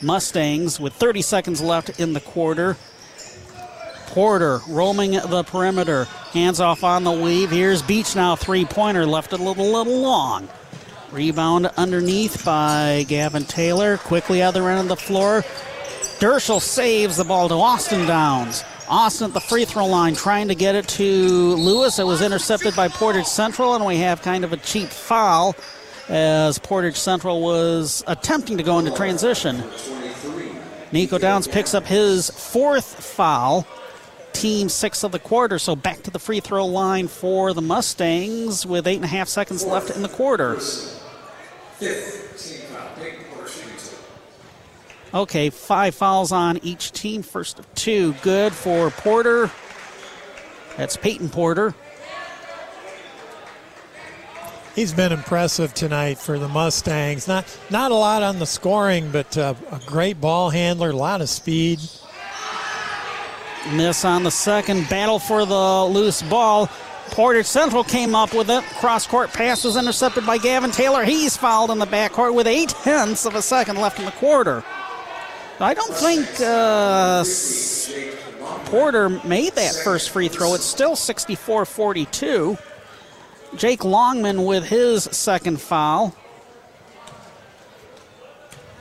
Mustangs 0.00 0.78
with 0.78 0.92
30 0.94 1.22
seconds 1.22 1.60
left 1.60 2.00
in 2.00 2.12
the 2.12 2.20
quarter. 2.20 2.76
Porter 4.06 4.60
roaming 4.68 5.12
the 5.12 5.44
perimeter. 5.44 6.04
Hands 6.32 6.58
off 6.60 6.84
on 6.84 7.04
the 7.04 7.12
weave. 7.12 7.50
Here's 7.50 7.82
Beachnau, 7.82 8.38
three 8.38 8.64
pointer, 8.64 9.04
left 9.04 9.32
a 9.32 9.36
little, 9.36 9.66
little 9.66 10.00
long. 10.00 10.48
Rebound 11.10 11.66
underneath 11.76 12.44
by 12.44 13.04
Gavin 13.08 13.44
Taylor. 13.44 13.98
Quickly 13.98 14.40
other 14.42 14.68
end 14.70 14.80
of 14.80 14.88
the 14.88 14.96
floor. 14.96 15.42
Dirschell 16.20 16.60
saves 16.60 17.16
the 17.16 17.24
ball 17.24 17.48
to 17.48 17.54
Austin 17.54 18.06
Downs. 18.06 18.64
Austin 18.88 19.28
at 19.28 19.34
the 19.34 19.40
free 19.40 19.64
throw 19.64 19.86
line 19.86 20.14
trying 20.14 20.48
to 20.48 20.54
get 20.54 20.74
it 20.74 20.88
to 20.88 21.54
Lewis. 21.56 21.98
It 21.98 22.06
was 22.06 22.22
intercepted 22.22 22.74
by 22.74 22.88
Portage 22.88 23.26
Central, 23.26 23.74
and 23.74 23.84
we 23.84 23.98
have 23.98 24.22
kind 24.22 24.44
of 24.44 24.52
a 24.52 24.56
cheap 24.56 24.88
foul 24.88 25.54
as 26.08 26.58
Portage 26.58 26.96
Central 26.96 27.42
was 27.42 28.02
attempting 28.06 28.56
to 28.56 28.62
go 28.62 28.78
into 28.78 28.90
transition. 28.90 29.62
Nico 30.90 31.18
Downs 31.18 31.46
picks 31.46 31.74
up 31.74 31.86
his 31.86 32.30
fourth 32.30 33.04
foul, 33.04 33.66
team 34.32 34.68
six 34.68 35.04
of 35.04 35.12
the 35.12 35.18
quarter. 35.18 35.58
So 35.58 35.76
back 35.76 36.02
to 36.04 36.10
the 36.10 36.18
free 36.18 36.40
throw 36.40 36.64
line 36.64 37.08
for 37.08 37.52
the 37.52 37.62
Mustangs 37.62 38.64
with 38.64 38.86
eight 38.86 38.96
and 38.96 39.04
a 39.04 39.08
half 39.08 39.28
seconds 39.28 39.64
left 39.64 39.90
in 39.94 40.02
the 40.02 40.08
quarter. 40.08 40.58
Okay, 45.14 45.48
five 45.48 45.94
fouls 45.94 46.32
on 46.32 46.58
each 46.62 46.92
team. 46.92 47.22
First 47.22 47.58
of 47.58 47.74
two, 47.74 48.12
good 48.22 48.52
for 48.52 48.90
Porter. 48.90 49.50
That's 50.76 50.96
Peyton 50.96 51.30
Porter. 51.30 51.74
He's 54.74 54.92
been 54.92 55.10
impressive 55.10 55.74
tonight 55.74 56.18
for 56.18 56.38
the 56.38 56.46
Mustangs. 56.46 57.26
Not 57.26 57.44
not 57.70 57.90
a 57.90 57.94
lot 57.94 58.22
on 58.22 58.38
the 58.38 58.46
scoring, 58.46 59.10
but 59.10 59.36
uh, 59.36 59.54
a 59.72 59.80
great 59.86 60.20
ball 60.20 60.50
handler, 60.50 60.90
a 60.90 60.96
lot 60.96 61.20
of 61.20 61.28
speed. 61.28 61.80
Miss 63.72 64.04
on 64.04 64.22
the 64.22 64.30
second. 64.30 64.88
Battle 64.88 65.18
for 65.18 65.44
the 65.44 65.84
loose 65.84 66.22
ball. 66.22 66.68
Porter 67.10 67.42
Central 67.42 67.82
came 67.82 68.14
up 68.14 68.34
with 68.34 68.50
it. 68.50 68.62
Cross 68.78 69.06
court 69.06 69.32
pass 69.32 69.64
was 69.64 69.76
intercepted 69.76 70.24
by 70.26 70.38
Gavin 70.38 70.70
Taylor. 70.70 71.04
He's 71.04 71.36
fouled 71.36 71.70
in 71.70 71.78
the 71.78 71.86
backcourt 71.86 72.34
with 72.34 72.46
eight 72.46 72.68
tenths 72.68 73.26
of 73.26 73.34
a 73.34 73.42
second 73.42 73.76
left 73.78 73.98
in 73.98 74.04
the 74.04 74.12
quarter. 74.12 74.62
I 75.60 75.74
don't 75.74 75.92
think 75.94 76.28
uh, 76.40 77.24
Porter 78.66 79.08
made 79.08 79.54
that 79.54 79.74
first 79.74 80.10
free 80.10 80.28
throw. 80.28 80.54
It's 80.54 80.64
still 80.64 80.94
64 80.94 81.64
42. 81.64 82.56
Jake 83.56 83.84
Longman 83.84 84.44
with 84.44 84.64
his 84.64 85.04
second 85.04 85.60
foul. 85.60 86.14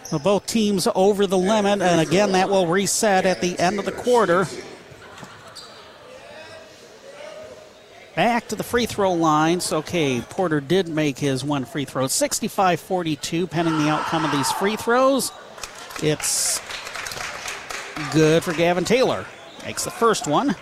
So 0.03 0.19
both 0.19 0.45
teams 0.45 0.87
over 0.93 1.25
the 1.25 1.37
limit, 1.37 1.81
and 1.81 1.99
again, 1.99 2.33
that 2.33 2.49
will 2.49 2.67
reset 2.67 3.25
at 3.25 3.41
the 3.41 3.57
end 3.59 3.79
of 3.79 3.85
the 3.85 3.91
quarter. 3.91 4.47
Back 8.15 8.47
to 8.49 8.55
the 8.55 8.63
free 8.63 8.85
throw 8.85 9.13
lines. 9.13 9.73
Okay, 9.73 10.21
Porter 10.21 10.61
did 10.61 10.87
make 10.87 11.17
his 11.17 11.43
one 11.43 11.65
free 11.65 11.85
throw. 11.85 12.07
65 12.07 12.79
42, 12.79 13.47
pending 13.47 13.77
the 13.79 13.89
outcome 13.89 14.23
of 14.23 14.31
these 14.31 14.51
free 14.51 14.75
throws. 14.75 15.31
It's 16.01 16.59
good 18.11 18.43
for 18.43 18.53
Gavin 18.53 18.83
Taylor. 18.83 19.25
Makes 19.65 19.83
the 19.83 19.91
first 19.91 20.27
one. 20.27 20.55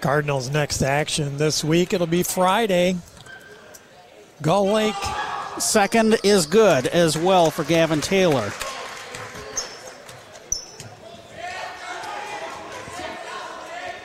Cardinals' 0.00 0.50
next 0.50 0.82
action 0.82 1.36
this 1.36 1.64
week. 1.64 1.92
It'll 1.92 2.06
be 2.06 2.22
Friday. 2.22 2.96
Gull 4.42 4.70
Lake. 4.72 4.94
Second 5.58 6.16
is 6.22 6.46
good 6.46 6.86
as 6.86 7.18
well 7.18 7.50
for 7.50 7.64
Gavin 7.64 8.00
Taylor. 8.00 8.52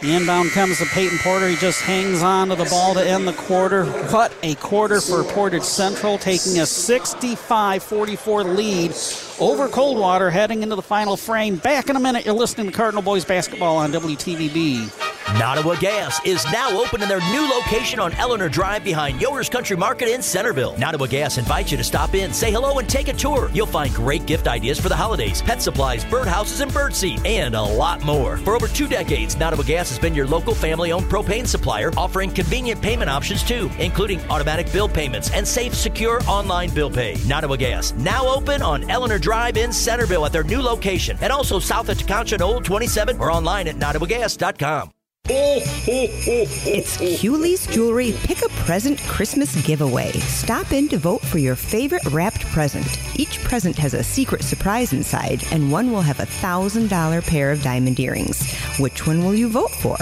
The 0.04 0.14
inbound 0.14 0.52
comes 0.52 0.80
to 0.80 0.86
Peyton 0.88 1.18
Porter. 1.20 1.48
He 1.48 1.56
just 1.56 1.82
hangs 1.82 2.22
on 2.22 2.50
to 2.50 2.56
the 2.56 2.66
ball 2.66 2.94
to 2.94 3.08
end 3.08 3.26
the 3.26 3.32
quarter. 3.32 3.86
What 3.86 4.34
a 4.44 4.56
quarter 4.56 5.00
for 5.00 5.24
Portage 5.24 5.64
Central, 5.64 6.18
taking 6.18 6.60
a 6.60 6.66
65 6.66 7.82
44 7.82 8.44
lead 8.44 8.94
over 9.40 9.68
Coldwater, 9.68 10.30
heading 10.30 10.64
into 10.64 10.76
the 10.76 10.82
final 10.82 11.18
frame. 11.18 11.58
Back 11.58 11.90
in 11.90 11.96
a 11.96 12.00
minute. 12.00 12.26
You're 12.26 12.34
listening 12.34 12.68
to 12.68 12.74
Cardinal 12.74 13.02
Boys 13.02 13.26
Basketball 13.26 13.78
on 13.78 13.92
WTVB. 13.92 14.92
Nottawa 15.40 15.76
Gas 15.76 16.24
is 16.26 16.46
now 16.52 16.70
open 16.80 17.02
in 17.02 17.10
their 17.10 17.22
new 17.32 17.50
location 17.50 18.00
on 18.00 18.14
Eleanor 18.14 18.50
Drive 18.50 18.84
behind 18.84 19.20
Yoder's 19.20 19.50
Country 19.50 19.76
Market 19.76 20.10
in 20.10 20.22
Centerville. 20.22 20.78
Nottawa 20.78 21.08
Gas 21.08 21.38
invites 21.38 21.72
you 21.72 21.78
to 21.78 21.84
stop 21.84 22.14
in, 22.14 22.32
say 22.34 22.52
hello, 22.52 22.78
and 22.78 22.88
take 22.88 23.08
a 23.08 23.14
tour. 23.14 23.50
You'll 23.54 23.66
find 23.66 23.92
great 23.94 24.26
gift 24.26 24.48
ideas 24.48 24.80
for 24.80 24.90
the 24.90 24.96
holidays, 24.96 25.42
pet 25.42 25.62
supplies, 25.62 26.06
birdhouses, 26.06 26.62
and 26.62 26.72
birdseed, 26.72 27.26
and 27.26 27.56
a 27.56 27.62
lot 27.62 28.04
more. 28.04 28.38
For 28.38 28.54
over 28.56 28.68
two 28.68 28.88
decades, 28.88 29.38
Nottawa 29.38 29.64
Gas 29.64 29.90
has 29.90 29.98
been 29.98 30.14
your 30.14 30.28
local 30.28 30.54
family-owned 30.54 31.06
propane 31.06 31.48
supplier, 31.48 31.92
offering 31.98 32.30
convenient 32.30 32.82
payment 32.82 33.10
options 33.10 33.44
too, 33.44 33.72
including 33.80 34.22
automatic 34.30 34.72
bill 34.72 34.90
payments 34.90 35.32
and 35.32 35.48
safe, 35.48 35.74
secure 35.74 36.22
online 36.28 36.70
bill 36.76 36.92
pay. 36.92 37.16
Nottawa 37.26 37.56
Gas, 37.56 37.94
now 37.94 38.28
open 38.28 38.62
on 38.62 38.88
Eleanor 38.90 39.20
Drive 39.24 39.56
in 39.56 39.72
Centerville 39.72 40.26
at 40.26 40.34
their 40.34 40.44
new 40.44 40.62
location, 40.62 41.18
and 41.22 41.32
also 41.32 41.58
south 41.58 41.88
of 41.88 41.98
Tecumseh 41.98 42.44
Old 42.44 42.66
27 42.66 43.20
or 43.20 43.32
online 43.32 43.70
at 43.70 43.78
nottawagas.com. 43.78 44.92
It's 45.30 46.98
Culey's 46.98 47.66
Jewelry 47.68 48.12
Pick 48.26 48.42
a 48.42 48.50
Present 48.66 49.00
Christmas 49.04 49.66
giveaway. 49.66 50.12
Stop 50.12 50.74
in 50.74 50.90
to 50.90 50.98
vote 50.98 51.22
for 51.22 51.38
your 51.38 51.56
favorite 51.56 52.04
wrapped 52.08 52.42
present. 52.48 52.86
Each 53.18 53.42
present 53.46 53.78
has 53.78 53.94
a 53.94 54.04
secret 54.04 54.44
surprise 54.44 54.92
inside, 54.92 55.42
and 55.54 55.72
one 55.72 55.94
will 55.94 56.02
have 56.02 56.20
a 56.20 56.26
$1,000 56.26 57.26
pair 57.26 57.54
of 57.54 57.64
diamond 57.64 57.98
earrings. 58.02 58.54
Which 58.78 59.08
one 59.08 59.24
will 59.24 59.36
you 59.36 59.48
vote 59.48 59.72
for? 59.72 59.96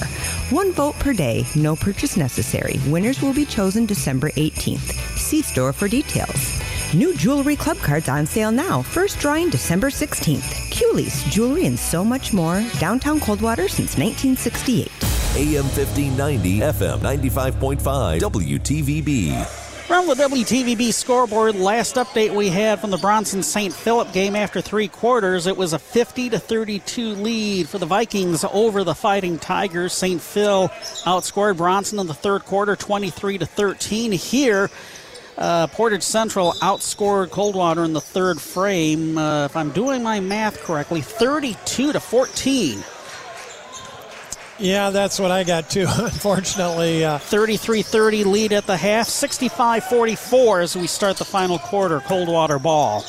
One 0.49 0.73
vote 0.73 0.95
per 0.95 1.13
day, 1.13 1.45
no 1.55 1.75
purchase 1.75 2.17
necessary. 2.17 2.79
Winners 2.87 3.21
will 3.21 3.33
be 3.33 3.45
chosen 3.45 3.85
December 3.85 4.31
18th. 4.31 4.93
See 5.15 5.43
store 5.43 5.73
for 5.73 5.87
details. 5.87 6.59
New 6.93 7.15
Jewelry 7.15 7.55
Club 7.55 7.77
cards 7.77 8.09
on 8.09 8.25
sale 8.25 8.51
now. 8.51 8.81
First 8.81 9.17
drawing 9.19 9.49
December 9.49 9.89
16th. 9.89 10.77
Cooley's 10.77 11.23
Jewelry 11.33 11.65
and 11.65 11.79
so 11.79 12.03
much 12.03 12.33
more. 12.33 12.65
Downtown 12.79 13.21
Coldwater 13.21 13.69
since 13.69 13.97
1968. 13.97 14.91
AM 15.37 15.63
1590, 15.63 16.59
FM 16.59 16.99
95.5, 16.99 18.19
WTVB. 18.19 19.45
From 19.87 20.07
the 20.07 20.15
WTVB 20.15 20.93
scoreboard, 20.93 21.55
last 21.55 21.95
update 21.95 22.35
we 22.35 22.49
had 22.49 22.81
from 22.81 22.91
the 22.91 22.97
Bronson 22.97 23.41
St. 23.41 23.73
Philip 23.73 24.11
game 24.11 24.35
after 24.35 24.59
three 24.59 24.89
quarters, 24.89 25.47
it 25.47 25.55
was 25.55 25.71
a 25.71 25.79
50 25.79 26.29
to 26.31 26.39
32 26.39 27.15
lead 27.15 27.69
for 27.69 27.77
the 27.77 27.85
Vikings 27.85 28.43
over 28.51 28.83
the 28.83 28.95
Fighting 28.95 29.39
Tigers. 29.39 29.93
St. 29.93 30.21
Phil 30.21 30.67
outscored 31.05 31.55
Bronson 31.55 31.99
in 31.99 32.07
the 32.07 32.13
third 32.13 32.43
quarter, 32.43 32.75
23 32.75 33.37
to 33.37 33.45
13. 33.45 34.11
Here, 34.11 34.69
uh, 35.41 35.67
Portage 35.67 36.03
Central 36.03 36.53
outscored 36.61 37.31
Coldwater 37.31 37.83
in 37.83 37.93
the 37.93 38.01
third 38.01 38.39
frame. 38.39 39.17
Uh, 39.17 39.45
if 39.45 39.55
I'm 39.55 39.71
doing 39.71 40.03
my 40.03 40.19
math 40.19 40.61
correctly, 40.61 41.01
32 41.01 41.91
to 41.91 41.99
14. 41.99 42.83
Yeah, 44.59 44.91
that's 44.91 45.19
what 45.19 45.31
I 45.31 45.43
got 45.43 45.71
too. 45.71 45.87
Unfortunately, 45.97 47.03
uh, 47.03 47.17
33 47.17 47.81
30 47.81 48.23
lead 48.25 48.53
at 48.53 48.67
the 48.67 48.77
half, 48.77 49.07
65 49.07 49.83
44 49.85 50.59
as 50.61 50.75
we 50.75 50.85
start 50.85 51.17
the 51.17 51.25
final 51.25 51.57
quarter. 51.57 51.99
Coldwater 52.01 52.59
ball. 52.59 53.03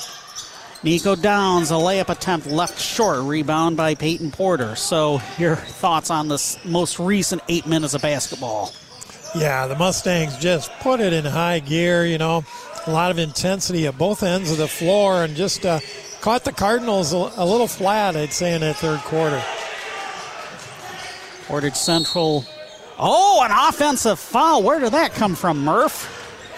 Nico 0.83 1.15
Downs, 1.15 1.71
a 1.71 1.75
layup 1.75 2.09
attempt 2.09 2.49
left 2.49 2.81
short, 2.81 3.23
rebound 3.23 3.77
by 3.77 3.95
Peyton 3.95 4.33
Porter. 4.33 4.75
So, 4.75 5.21
your 5.39 5.55
thoughts 5.55 6.11
on 6.11 6.27
this 6.27 6.59
most 6.65 6.99
recent 6.99 7.41
eight 7.49 7.67
minutes 7.67 7.95
of 7.95 8.03
basketball? 8.03 8.73
Yeah, 9.35 9.67
the 9.67 9.77
Mustangs 9.77 10.37
just 10.37 10.71
put 10.81 11.01
it 11.01 11.13
in 11.13 11.25
high 11.25 11.61
gear, 11.61 12.05
you 12.05 12.19
know, 12.19 12.45
a 12.87 12.91
lot 12.91 13.11
of 13.11 13.19
intensity 13.19 13.87
at 13.87 13.97
both 13.97 14.23
ends 14.23 14.51
of 14.51 14.59
the 14.59 14.69
floor 14.69 15.25
and 15.25 15.35
just 15.35 15.65
uh, 15.65 15.81
caught 16.21 16.45
the 16.45 16.53
Cardinals 16.53 17.15
a, 17.15 17.17
a 17.37 17.47
little 17.47 17.67
flat, 17.67 18.15
I'd 18.15 18.33
say, 18.33 18.55
in 18.55 18.61
that 18.61 18.77
third 18.77 19.01
quarter. 19.01 19.43
Portage 21.47 21.77
Central. 21.77 22.45
Oh, 22.99 23.43
an 23.43 23.51
offensive 23.51 24.19
foul. 24.19 24.63
Where 24.63 24.81
did 24.81 24.93
that 24.93 25.13
come 25.13 25.35
from, 25.35 25.65
Murph? 25.65 26.09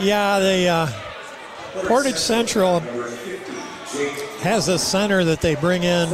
Yeah, 0.01 0.41
the 0.41 0.69
uh, 0.69 0.93
Portage 1.87 2.17
Central 2.17 2.81
has 4.41 4.69
a 4.69 4.79
center 4.79 5.25
that 5.25 5.41
they 5.41 5.55
bring 5.55 5.85
in 5.85 6.09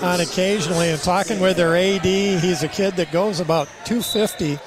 on 0.00 0.20
occasionally. 0.20 0.90
And 0.90 1.00
talking 1.00 1.40
with 1.40 1.56
their 1.56 1.76
AD, 1.76 2.04
he's 2.04 2.62
a 2.62 2.68
kid 2.68 2.94
that 2.96 3.10
goes 3.10 3.40
about 3.40 3.68
250 3.84 4.58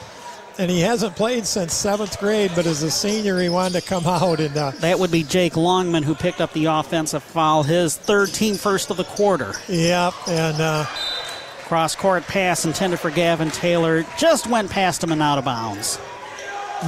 and 0.60 0.72
he 0.72 0.82
hasn't 0.82 1.16
played 1.16 1.46
since 1.46 1.74
seventh 1.74 2.20
grade, 2.20 2.52
but 2.56 2.66
as 2.66 2.84
a 2.84 2.92
senior, 2.92 3.40
he 3.40 3.50
wanted 3.50 3.82
to 3.82 3.88
come 3.88 4.06
out. 4.06 4.40
And 4.40 4.56
uh, 4.56 4.72
that 4.80 5.00
would 5.00 5.12
be 5.12 5.24
Jake 5.24 5.56
Longman, 5.56 6.04
who 6.04 6.16
picked 6.16 6.42
up 6.42 6.54
the 6.54 6.66
offensive 6.66 7.24
foul, 7.24 7.64
his 7.64 7.98
third 7.98 8.30
team 8.30 8.56
first 8.56 8.90
of 8.90 8.98
the 8.98 9.04
quarter. 9.04 9.54
Yep, 9.68 10.14
and 10.28 10.62
uh, 10.62 10.86
cross 11.66 11.96
court 11.96 12.24
pass 12.24 12.66
intended 12.66 13.00
for 13.00 13.12
Gavin 13.12 13.52
Taylor 13.52 14.06
just 14.18 14.48
went 14.48 14.70
past 14.70 15.04
him 15.04 15.12
and 15.12 15.22
out 15.22 15.38
of 15.38 15.46
bounds. 15.46 16.00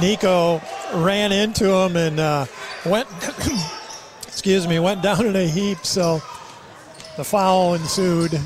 Nico 0.00 0.60
ran 0.94 1.32
into 1.32 1.70
him 1.70 1.96
and 1.96 2.20
uh, 2.20 2.46
went. 2.86 3.08
excuse 4.40 4.66
me, 4.66 4.78
went 4.78 5.02
down 5.02 5.26
in 5.26 5.36
a 5.36 5.46
heap. 5.46 5.84
So 5.84 6.22
the 7.18 7.24
foul 7.24 7.74
ensued. 7.74 8.40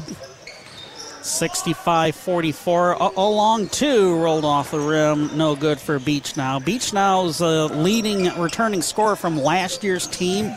65 1.24 2.14
44. 2.14 2.92
A 2.92 3.08
long 3.20 3.68
two 3.68 4.16
rolled 4.16 4.44
off 4.44 4.70
the 4.70 4.78
rim. 4.78 5.36
No 5.36 5.56
good 5.56 5.80
for 5.80 5.98
Beachnau. 5.98 6.64
Beech 6.64 6.92
now 6.92 7.24
is 7.24 7.40
a 7.40 7.66
leading 7.66 8.24
returning 8.38 8.82
scorer 8.82 9.16
from 9.16 9.38
last 9.40 9.82
year's 9.82 10.06
team. 10.06 10.54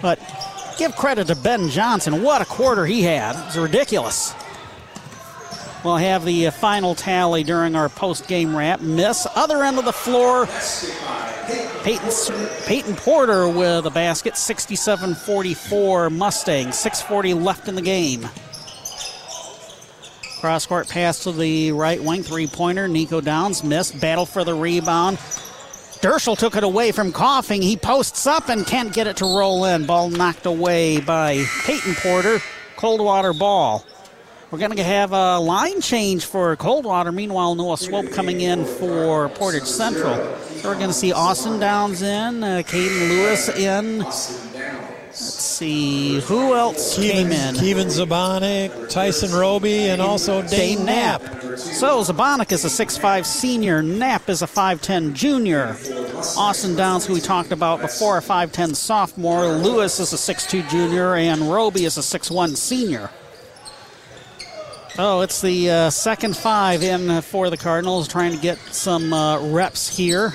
But 0.00 0.18
give 0.78 0.94
credit 0.94 1.26
to 1.26 1.36
Ben 1.36 1.68
Johnson. 1.68 2.22
What 2.22 2.42
a 2.42 2.44
quarter 2.44 2.86
he 2.86 3.02
had. 3.02 3.34
It's 3.46 3.56
ridiculous. 3.56 4.34
We'll 5.84 5.96
have 5.96 6.24
the 6.24 6.46
uh, 6.46 6.50
final 6.52 6.94
tally 6.94 7.42
during 7.42 7.74
our 7.74 7.88
post 7.88 8.28
game 8.28 8.54
wrap. 8.54 8.80
Miss. 8.80 9.26
Other 9.34 9.64
end 9.64 9.80
of 9.80 9.84
the 9.84 9.92
floor. 9.92 10.46
Peyton, 11.82 12.36
Peyton 12.66 12.94
Porter 12.94 13.48
with 13.48 13.84
a 13.86 13.90
basket, 13.90 14.36
67 14.36 15.16
44 15.16 16.10
Mustangs, 16.10 16.76
6.40 16.76 17.42
left 17.42 17.66
in 17.66 17.74
the 17.74 17.82
game. 17.82 18.28
Cross 20.42 20.66
court 20.66 20.88
pass 20.88 21.22
to 21.22 21.30
the 21.30 21.70
right 21.70 22.02
wing, 22.02 22.24
three 22.24 22.48
pointer. 22.48 22.88
Nico 22.88 23.20
Downs 23.20 23.62
missed. 23.62 24.00
Battle 24.00 24.26
for 24.26 24.42
the 24.42 24.52
rebound. 24.52 25.18
Dirschell 26.00 26.36
took 26.36 26.56
it 26.56 26.64
away 26.64 26.90
from 26.90 27.12
Coughing. 27.12 27.62
He 27.62 27.76
posts 27.76 28.26
up 28.26 28.48
and 28.48 28.66
can't 28.66 28.92
get 28.92 29.06
it 29.06 29.18
to 29.18 29.24
roll 29.24 29.64
in. 29.66 29.86
Ball 29.86 30.10
knocked 30.10 30.46
away 30.46 30.98
by 30.98 31.44
Peyton 31.64 31.94
Porter. 31.94 32.40
Coldwater 32.74 33.32
ball. 33.32 33.84
We're 34.50 34.58
going 34.58 34.74
to 34.74 34.82
have 34.82 35.12
a 35.12 35.38
line 35.38 35.80
change 35.80 36.24
for 36.24 36.56
Coldwater. 36.56 37.12
Meanwhile, 37.12 37.54
Noah 37.54 37.78
Swope 37.78 38.10
coming 38.10 38.40
in 38.40 38.64
for 38.64 39.28
Portage 39.28 39.62
Central. 39.62 40.16
So 40.56 40.70
we're 40.70 40.74
going 40.74 40.88
to 40.88 40.92
see 40.92 41.12
Austin 41.12 41.60
Downs 41.60 42.02
in, 42.02 42.42
uh, 42.42 42.62
Caden 42.66 43.10
Lewis 43.10 43.48
in. 43.50 44.04
Let's 45.12 45.24
see 45.24 46.20
who 46.20 46.54
else 46.54 46.96
Kevin, 46.96 47.28
came 47.28 47.32
in. 47.32 47.54
Kevin 47.56 47.88
Zabonik, 47.88 48.88
Tyson 48.88 49.30
Roby, 49.38 49.90
and 49.90 50.00
also 50.00 50.40
Dane 50.40 50.86
Knapp. 50.86 51.20
So 51.58 52.02
Zabonik 52.02 52.50
is 52.50 52.64
a 52.64 52.68
6'5 52.68 53.26
senior. 53.26 53.82
Knapp 53.82 54.30
is 54.30 54.40
a 54.40 54.46
5'10 54.46 55.12
junior. 55.12 55.76
Austin 56.38 56.76
Downs, 56.76 57.04
who 57.04 57.12
we 57.12 57.20
talked 57.20 57.52
about 57.52 57.82
before, 57.82 58.16
a 58.16 58.22
5'10 58.22 58.74
sophomore. 58.74 59.48
Lewis 59.48 60.00
is 60.00 60.14
a 60.14 60.16
6'2 60.16 60.66
junior, 60.70 61.14
and 61.14 61.42
Roby 61.42 61.84
is 61.84 61.98
a 61.98 62.00
6'1 62.00 62.56
senior. 62.56 63.10
Oh, 64.98 65.20
it's 65.20 65.42
the 65.42 65.70
uh, 65.70 65.90
second 65.90 66.38
five 66.38 66.82
in 66.82 67.20
for 67.20 67.50
the 67.50 67.58
Cardinals, 67.58 68.08
trying 68.08 68.32
to 68.32 68.40
get 68.40 68.56
some 68.56 69.12
uh, 69.12 69.46
reps 69.50 69.94
here 69.94 70.30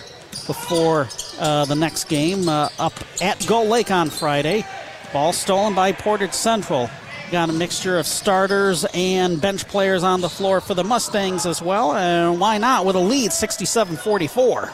before 0.46 1.08
uh, 1.40 1.66
the 1.66 1.76
next 1.76 2.06
game 2.06 2.48
uh, 2.50 2.70
up 2.80 2.94
at 3.22 3.46
Gull 3.48 3.66
Lake 3.68 3.92
on 3.92 4.10
Friday. 4.10 4.66
Ball 5.14 5.34
stolen 5.34 5.74
by 5.74 5.92
Portage 5.92 6.34
Central. 6.34 6.90
Got 7.32 7.50
a 7.50 7.54
mixture 7.54 7.98
of 7.98 8.08
starters 8.08 8.86
and 8.94 9.42
bench 9.42 9.68
players 9.68 10.04
on 10.04 10.22
the 10.22 10.30
floor 10.30 10.62
for 10.62 10.74
the 10.74 10.84
Mustangs 10.84 11.46
as 11.46 11.62
well. 11.62 11.94
And 11.94 12.40
why 12.40 12.58
not 12.58 12.86
with 12.86 12.96
a 12.96 13.00
lead 13.00 13.34
67 13.34 13.98
44? 13.98 14.72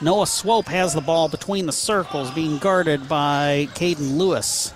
Noah 0.00 0.26
Swope 0.26 0.68
has 0.68 0.92
the 0.94 1.00
ball 1.00 1.28
between 1.28 1.66
the 1.66 1.72
circles, 1.72 2.30
being 2.30 2.58
guarded 2.58 3.08
by 3.08 3.68
Caden 3.74 4.18
Lewis. 4.18 4.74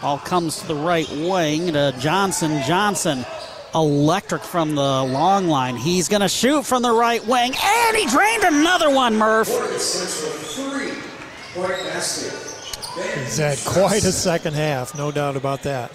Ball 0.00 0.18
comes 0.18 0.60
to 0.60 0.66
the 0.68 0.74
right 0.74 1.08
wing 1.10 1.72
to 1.72 1.94
Johnson. 1.98 2.62
Johnson 2.66 3.24
electric 3.74 4.42
from 4.42 4.74
the 4.74 5.02
long 5.04 5.48
line. 5.48 5.76
He's 5.76 6.08
going 6.08 6.22
to 6.22 6.28
shoot 6.28 6.64
from 6.64 6.82
the 6.82 6.92
right 6.92 7.24
wing, 7.26 7.54
and 7.62 7.96
he 7.96 8.06
drained 8.06 8.44
another 8.44 8.90
one, 8.90 9.16
Murph. 9.16 9.48
He's 13.14 13.36
had 13.38 13.58
quite 13.64 14.04
a 14.04 14.12
second 14.12 14.54
half, 14.54 14.96
no 14.96 15.10
doubt 15.10 15.36
about 15.36 15.62
that. 15.62 15.92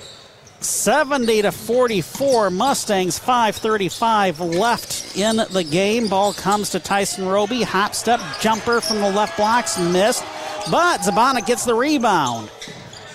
70 0.59 1.43
to 1.43 1.51
44 1.51 2.49
Mustangs 2.49 3.19
535 3.19 4.39
left 4.39 5.15
in 5.15 5.37
the 5.37 5.63
game 5.63 6.07
ball 6.07 6.33
comes 6.33 6.71
to 6.71 6.79
Tyson 6.79 7.27
Roby 7.27 7.61
hop 7.61 7.93
step 7.93 8.19
jumper 8.41 8.81
from 8.81 8.99
the 8.99 9.11
left 9.11 9.37
blocks 9.37 9.77
missed 9.77 10.23
but 10.71 11.01
Zabonik 11.01 11.45
gets 11.45 11.63
the 11.63 11.75
rebound 11.75 12.49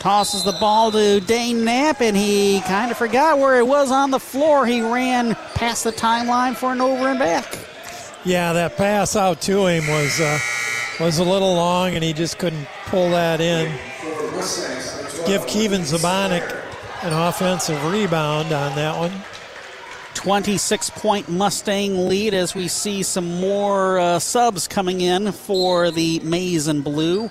tosses 0.03 0.43
the 0.43 0.53
ball 0.53 0.91
to 0.91 1.21
Dane 1.21 1.65
Knapp, 1.65 2.01
and 2.01 2.17
he 2.17 2.61
kind 2.63 2.91
of 2.91 2.99
forgot 2.99 3.39
where 3.39 3.57
it 3.61 3.67
was 3.69 3.93
on 3.93 4.11
the 4.11 4.19
floor. 4.19 4.67
He 4.67 4.83
ran 4.83 5.37
past 5.55 5.85
the 5.85 5.93
timeline 5.93 6.57
for 6.57 6.73
an 6.73 6.81
over 6.81 7.07
and 7.07 7.21
back. 7.21 7.57
Yeah, 8.25 8.53
that 8.53 8.77
pass 8.77 9.15
out 9.15 9.41
to 9.43 9.67
him 9.67 9.87
was 9.87 10.21
uh, 10.21 10.41
was 10.99 11.21
a 11.21 11.25
little 11.25 11.55
long, 11.55 11.95
and 11.95 12.03
he 12.03 12.13
just 12.13 12.41
couldn't 12.41 12.67
pull 12.87 13.11
that 13.11 13.41
in. 13.41 13.71
Give 15.25 15.47
Kevin 15.47 15.83
Zabonik 15.83 16.51
an 17.05 17.13
offensive 17.13 17.85
rebound 17.85 18.53
on 18.53 18.75
that 18.75 18.99
one. 18.99 19.13
26 20.15 20.91
point 20.91 21.29
Mustang 21.29 22.09
lead 22.09 22.35
as 22.35 22.57
we 22.57 22.67
see 22.67 23.05
some 23.05 23.41
more 23.41 24.01
uh, 24.01 24.19
subs 24.19 24.67
coming 24.67 25.01
in 25.01 25.31
for 25.31 25.93
the 25.93 26.19
maize 26.21 26.67
and 26.67 26.83
blue. 26.83 27.31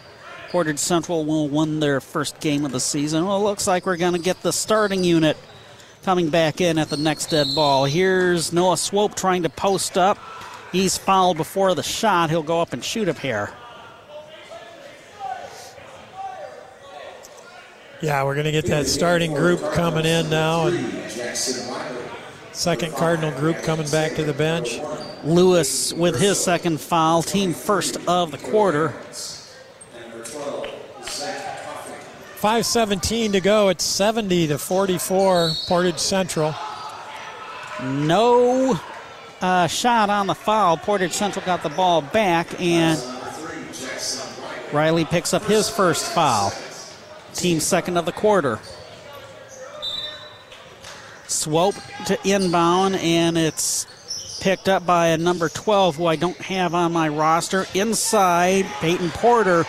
Portage 0.51 0.79
Central 0.79 1.23
will 1.23 1.47
win 1.47 1.79
their 1.79 2.01
first 2.01 2.37
game 2.41 2.65
of 2.65 2.73
the 2.73 2.79
season. 2.81 3.25
Well, 3.25 3.37
it 3.37 3.43
looks 3.43 3.67
like 3.67 3.85
we're 3.85 3.95
going 3.95 4.11
to 4.11 4.19
get 4.19 4.41
the 4.41 4.51
starting 4.51 5.01
unit 5.01 5.37
coming 6.03 6.29
back 6.29 6.59
in 6.59 6.77
at 6.77 6.89
the 6.89 6.97
next 6.97 7.27
dead 7.27 7.47
ball. 7.55 7.85
Here's 7.85 8.51
Noah 8.51 8.75
Swope 8.75 9.15
trying 9.15 9.43
to 9.43 9.49
post 9.49 9.97
up. 9.97 10.17
He's 10.73 10.97
fouled 10.97 11.37
before 11.37 11.73
the 11.73 11.83
shot. 11.83 12.29
He'll 12.29 12.43
go 12.43 12.59
up 12.59 12.73
and 12.73 12.83
shoot 12.83 13.07
up 13.07 13.17
here. 13.17 13.49
Yeah, 18.01 18.21
we're 18.25 18.35
going 18.35 18.45
to 18.45 18.51
get 18.51 18.65
that 18.65 18.87
starting 18.87 19.33
group 19.33 19.61
coming 19.71 20.05
in 20.05 20.29
now. 20.29 20.67
And 20.67 21.09
Second 22.51 22.93
Cardinal 22.95 23.31
group 23.39 23.61
coming 23.63 23.89
back 23.89 24.15
to 24.15 24.25
the 24.25 24.33
bench. 24.33 24.81
Lewis 25.23 25.93
with 25.93 26.19
his 26.19 26.43
second 26.43 26.81
foul, 26.81 27.23
team 27.23 27.53
first 27.53 27.95
of 28.05 28.31
the 28.31 28.37
quarter. 28.37 28.93
5.17 32.41 33.34
to 33.34 33.39
go. 33.39 33.69
It's 33.69 33.84
70 33.84 34.47
to 34.47 34.57
44, 34.57 35.51
Portage 35.68 35.99
Central. 35.99 36.55
No 37.84 38.80
uh, 39.41 39.68
shot 39.68 40.09
on 40.09 40.26
the 40.26 40.34
foul. 40.34 40.77
Portage 40.77 41.11
Central 41.13 41.45
got 41.45 41.61
the 41.61 41.69
ball 41.69 42.01
back, 42.01 42.59
and 42.59 42.99
Riley 44.73 45.05
picks 45.05 45.35
up 45.35 45.43
his 45.43 45.69
first 45.69 46.11
foul. 46.13 46.51
Team 47.35 47.59
second 47.59 47.97
of 47.97 48.05
the 48.05 48.11
quarter. 48.11 48.59
Swope 51.27 51.76
to 52.07 52.18
inbound, 52.27 52.95
and 52.95 53.38
it's 53.38 54.39
picked 54.41 54.68
up 54.68 54.84
by 54.84 55.09
a 55.09 55.18
number 55.18 55.47
12 55.47 55.97
who 55.97 56.07
I 56.07 56.15
don't 56.15 56.38
have 56.38 56.73
on 56.73 56.91
my 56.91 57.07
roster. 57.07 57.68
Inside, 57.76 58.65
Peyton 58.80 59.11
Porter. 59.11 59.65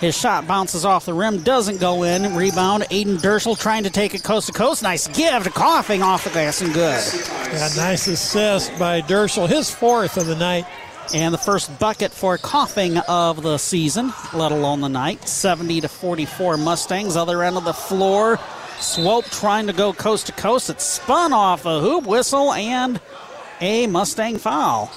His 0.00 0.16
shot 0.16 0.46
bounces 0.46 0.86
off 0.86 1.04
the 1.04 1.12
rim, 1.12 1.42
doesn't 1.42 1.78
go 1.78 2.04
in. 2.04 2.34
Rebound, 2.34 2.84
Ayden 2.84 3.18
Dirschell 3.18 3.58
trying 3.58 3.84
to 3.84 3.90
take 3.90 4.14
it 4.14 4.24
coast 4.24 4.46
to 4.46 4.52
coast. 4.54 4.82
Nice 4.82 5.06
give 5.08 5.44
to 5.44 5.50
Coughing 5.50 6.02
off 6.02 6.24
the 6.24 6.30
glass 6.30 6.62
and 6.62 6.72
good. 6.72 7.04
Yeah, 7.52 7.68
nice 7.76 8.06
assist 8.06 8.76
by 8.78 9.02
Dirschell, 9.02 9.46
his 9.46 9.70
fourth 9.70 10.16
of 10.16 10.26
the 10.26 10.36
night. 10.36 10.64
And 11.12 11.34
the 11.34 11.38
first 11.38 11.78
bucket 11.78 12.12
for 12.12 12.38
Coughing 12.38 12.96
of 12.96 13.42
the 13.42 13.58
season, 13.58 14.14
let 14.32 14.52
alone 14.52 14.80
the 14.80 14.88
night. 14.88 15.28
70 15.28 15.82
to 15.82 15.88
44 15.88 16.56
Mustangs, 16.56 17.14
other 17.14 17.42
end 17.42 17.58
of 17.58 17.64
the 17.64 17.74
floor. 17.74 18.38
Swope 18.78 19.26
trying 19.26 19.66
to 19.66 19.74
go 19.74 19.92
coast 19.92 20.28
to 20.28 20.32
coast. 20.32 20.70
It 20.70 20.80
spun 20.80 21.34
off 21.34 21.66
a 21.66 21.80
hoop 21.80 22.04
whistle 22.04 22.54
and 22.54 22.98
a 23.60 23.86
Mustang 23.86 24.38
foul. 24.38 24.90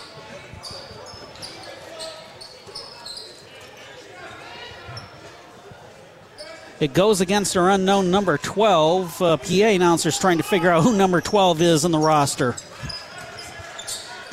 It 6.84 6.92
goes 6.92 7.22
against 7.22 7.56
our 7.56 7.70
unknown 7.70 8.12
number 8.12 8.38
12. 8.38 9.22
Uh, 9.22 9.38
PA 9.38 9.54
announcers 9.54 10.20
trying 10.20 10.36
to 10.36 10.44
figure 10.44 10.70
out 10.70 10.84
who 10.84 10.98
number 10.98 11.22
12 11.22 11.62
is 11.62 11.86
in 11.86 11.94
the 11.94 11.98
roster. 11.98 12.58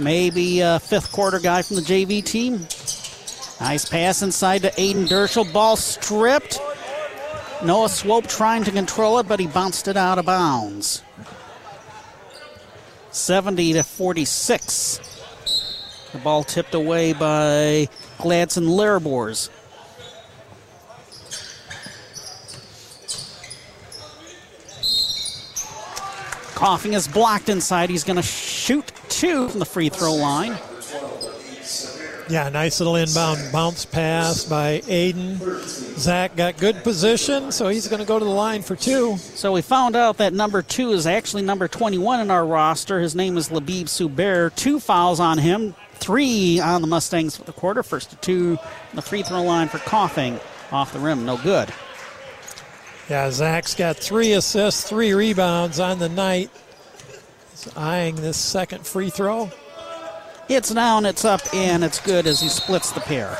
Maybe 0.01 0.59
a 0.59 0.81
fifth 0.81 1.12
quarter 1.12 1.39
guy 1.39 1.62
from 1.62 1.77
the 1.77 1.82
JV 1.82 2.24
team. 2.24 2.66
Nice 3.60 3.89
pass 3.89 4.22
inside 4.22 4.62
to 4.62 4.70
Ayden 4.72 5.06
Dirschell. 5.06 5.52
Ball 5.52 5.77
stripped. 5.77 6.59
Noah 7.62 7.89
Swope 7.89 8.27
trying 8.27 8.64
to 8.64 8.72
control 8.72 9.20
it, 9.20 9.28
but 9.28 9.39
he 9.39 9.47
bounced 9.47 9.86
it 9.86 9.97
out 9.97 10.18
of 10.18 10.27
bounds. 10.27 11.05
70 13.12 13.74
to 13.74 13.85
46. 13.85 14.98
The 16.10 16.18
ball 16.18 16.43
tipped 16.43 16.74
away 16.74 17.12
by 17.12 17.89
Gladson 18.18 18.68
Larbors. 18.68 19.51
Coughing 26.60 26.92
is 26.92 27.08
blocked 27.08 27.48
inside. 27.48 27.88
He's 27.88 28.04
going 28.04 28.16
to 28.18 28.22
shoot 28.22 28.92
two 29.08 29.48
from 29.48 29.60
the 29.60 29.64
free 29.64 29.88
throw 29.88 30.12
line. 30.12 30.58
Yeah, 32.28 32.50
nice 32.50 32.80
little 32.80 32.96
inbound 32.96 33.50
bounce 33.50 33.86
pass 33.86 34.44
by 34.44 34.80
Ayden. 34.80 35.38
Zach 35.98 36.36
got 36.36 36.58
good 36.58 36.84
position, 36.84 37.50
so 37.50 37.68
he's 37.68 37.88
going 37.88 38.00
to 38.00 38.06
go 38.06 38.18
to 38.18 38.24
the 38.26 38.30
line 38.30 38.60
for 38.60 38.76
two. 38.76 39.16
So 39.16 39.52
we 39.52 39.62
found 39.62 39.96
out 39.96 40.18
that 40.18 40.34
number 40.34 40.60
two 40.60 40.90
is 40.90 41.06
actually 41.06 41.44
number 41.44 41.66
21 41.66 42.20
in 42.20 42.30
our 42.30 42.44
roster. 42.44 43.00
His 43.00 43.14
name 43.14 43.38
is 43.38 43.48
Labib 43.48 43.86
Suber. 43.86 44.54
Two 44.54 44.80
fouls 44.80 45.18
on 45.18 45.38
him, 45.38 45.74
three 45.94 46.60
on 46.60 46.82
the 46.82 46.88
Mustangs 46.88 47.38
for 47.38 47.44
the 47.44 47.54
quarter. 47.54 47.82
First 47.82 48.10
to 48.10 48.16
two, 48.16 48.58
the 48.92 49.00
free 49.00 49.22
throw 49.22 49.42
line 49.42 49.70
for 49.70 49.78
Coughing. 49.78 50.38
Off 50.72 50.92
the 50.92 51.00
rim, 51.00 51.24
no 51.24 51.38
good. 51.38 51.72
Yeah, 53.10 53.28
Zach's 53.32 53.74
got 53.74 53.96
three 53.96 54.34
assists, 54.34 54.88
three 54.88 55.12
rebounds 55.14 55.80
on 55.80 55.98
the 55.98 56.08
night. 56.08 56.48
He's 57.50 57.68
eyeing 57.76 58.14
this 58.14 58.36
second 58.36 58.86
free 58.86 59.10
throw. 59.10 59.50
It's 60.48 60.72
down, 60.72 61.04
it's 61.04 61.24
up, 61.24 61.40
and 61.52 61.82
it's 61.82 61.98
good 61.98 62.28
as 62.28 62.40
he 62.40 62.48
splits 62.48 62.92
the 62.92 63.00
pair. 63.00 63.36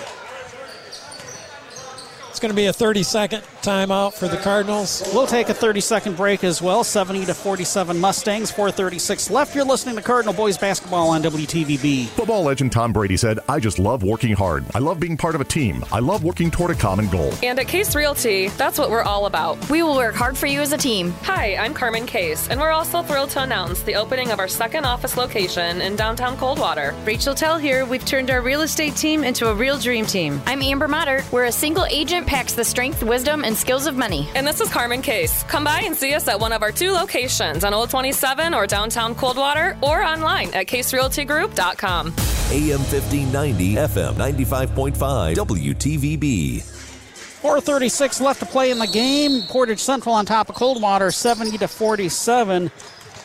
It's 2.41 2.43
going 2.47 2.57
to 2.57 2.63
be 2.63 2.69
a 2.69 2.73
30 2.73 3.03
second 3.03 3.43
timeout 3.61 4.15
for 4.15 4.27
the 4.27 4.39
Cardinals. 4.39 5.03
We'll 5.13 5.27
take 5.27 5.51
a 5.51 5.55
30 5.55 5.83
second 5.83 6.17
break 6.17 6.43
as 6.43 6.63
well. 6.63 6.83
70 6.83 7.27
to 7.27 7.35
47 7.35 8.01
Mustangs, 8.01 8.51
436 8.51 9.29
left. 9.29 9.55
You're 9.55 9.67
listening 9.67 9.97
to 9.97 10.01
Cardinal 10.01 10.33
Boys 10.33 10.57
Basketball 10.57 11.11
on 11.11 11.23
WTVB. 11.23 12.07
Football 12.07 12.45
legend 12.45 12.73
Tom 12.73 12.95
Brady 12.95 13.19
said, 13.19 13.41
I 13.47 13.61
just 13.61 13.79
love 13.79 14.03
working 14.03 14.33
hard. 14.33 14.65
I 14.75 14.79
love 14.79 14.99
being 14.99 15.19
part 15.19 15.35
of 15.35 15.43
a 15.43 15.45
team. 15.45 15.85
I 15.93 15.99
love 15.99 16.25
working 16.25 16.51
toward 16.51 16.71
a 16.71 16.75
common 16.75 17.09
goal. 17.09 17.31
And 17.43 17.61
at 17.61 17.69
Case 17.69 17.95
Realty, 17.95 18.49
that's 18.57 18.79
what 18.79 18.89
we're 18.89 19.03
all 19.03 19.27
about. 19.27 19.69
We 19.69 19.83
will 19.83 19.97
work 19.97 20.15
hard 20.15 20.39
for 20.39 20.47
you 20.47 20.63
as 20.63 20.73
a 20.73 20.79
team. 20.79 21.11
Hi, 21.25 21.57
I'm 21.57 21.75
Carmen 21.75 22.07
Case, 22.07 22.49
and 22.49 22.59
we're 22.59 22.71
also 22.71 23.03
thrilled 23.03 23.29
to 23.31 23.43
announce 23.43 23.83
the 23.83 23.97
opening 23.97 24.31
of 24.31 24.39
our 24.39 24.49
second 24.49 24.87
office 24.87 25.19
location 25.19 25.83
in 25.83 25.95
downtown 25.95 26.39
Coldwater. 26.39 26.95
Rachel 27.05 27.35
Tell 27.35 27.59
here. 27.59 27.85
We've 27.85 28.07
turned 28.07 28.31
our 28.31 28.41
real 28.41 28.63
estate 28.63 28.97
team 28.97 29.25
into 29.25 29.51
a 29.51 29.55
real 29.55 29.79
dream 29.79 30.07
team. 30.07 30.41
I'm 30.47 30.63
Amber 30.63 30.89
Motter. 30.89 31.21
Where 31.25 31.45
a 31.45 31.53
single 31.53 31.85
agent 31.85 32.30
packs 32.31 32.53
the 32.53 32.65
strength, 32.65 33.03
wisdom, 33.03 33.45
and 33.45 33.57
skills 33.57 33.89
of 33.89 33.97
money. 33.97 34.29
And 34.37 34.47
this 34.47 34.61
is 34.61 34.71
Carmen 34.71 35.03
Case. 35.03 35.43
Come 35.43 35.65
by 35.65 35.81
and 35.81 35.97
see 35.97 36.15
us 36.15 36.29
at 36.29 36.39
one 36.39 36.53
of 36.53 36.63
our 36.63 36.71
two 36.71 36.93
locations 36.93 37.65
on 37.65 37.75
Old 37.75 37.91
27 37.91 38.55
or 38.55 38.69
downtown 38.69 39.17
Coldwater 39.17 39.77
or 39.83 40.05
online 40.05 40.55
at 40.55 40.69
caserealtygroup.com. 40.69 42.07
AM 42.07 42.79
1590, 42.79 43.75
FM 43.75 44.15
95.5, 44.15 45.35
WTVB. 45.35 46.63
436 46.63 48.21
left 48.21 48.39
to 48.39 48.47
play 48.47 48.71
in 48.71 48.79
the 48.79 48.87
game. 48.87 49.43
Portage 49.49 49.81
Central 49.81 50.15
on 50.15 50.25
top 50.25 50.49
of 50.49 50.55
Coldwater, 50.55 51.11
70 51.11 51.59
to 51.59 51.67
47. 51.67 52.71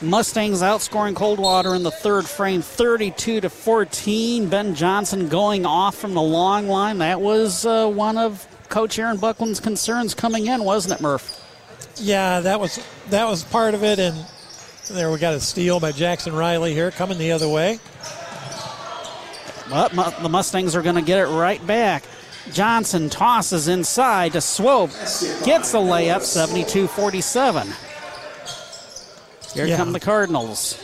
Mustangs 0.01 0.63
outscoring 0.63 1.15
Coldwater 1.15 1.75
in 1.75 1.83
the 1.83 1.91
third 1.91 2.25
frame, 2.25 2.63
32 2.63 3.41
to 3.41 3.49
14. 3.51 4.49
Ben 4.49 4.73
Johnson 4.73 5.29
going 5.29 5.63
off 5.63 5.95
from 5.95 6.15
the 6.15 6.21
long 6.21 6.67
line. 6.67 6.97
That 6.97 7.21
was 7.21 7.67
uh, 7.67 7.87
one 7.87 8.17
of 8.17 8.47
Coach 8.69 8.99
Aaron 8.99 9.17
Buckland's 9.17 9.59
concerns 9.59 10.13
coming 10.13 10.47
in, 10.47 10.63
wasn't 10.63 10.99
it, 10.99 11.01
Murph? 11.01 11.41
Yeah, 11.97 12.41
that 12.41 12.59
was 12.59 12.79
that 13.09 13.25
was 13.29 13.43
part 13.43 13.73
of 13.73 13.83
it, 13.83 13.99
and 13.99 14.25
there 14.89 15.11
we 15.11 15.17
got 15.19 15.33
a 15.33 15.39
steal 15.39 15.79
by 15.79 15.91
Jackson 15.91 16.33
Riley 16.35 16.73
here, 16.73 16.91
coming 16.91 17.17
the 17.17 17.31
other 17.31 17.47
way. 17.47 17.79
But 19.69 19.89
the 20.21 20.29
Mustangs 20.29 20.75
are 20.75 20.81
going 20.81 20.95
to 20.95 21.01
get 21.01 21.17
it 21.19 21.27
right 21.27 21.65
back. 21.65 22.03
Johnson 22.51 23.09
tosses 23.09 23.67
inside 23.67 24.33
to 24.33 24.41
Swope, 24.41 24.91
gets 25.43 25.71
the 25.71 25.79
layup, 25.79 26.21
72-47. 26.21 27.73
Here 29.55 29.65
Yeah. 29.65 29.77
come 29.77 29.93
the 29.93 29.99
Cardinals. 29.99 30.77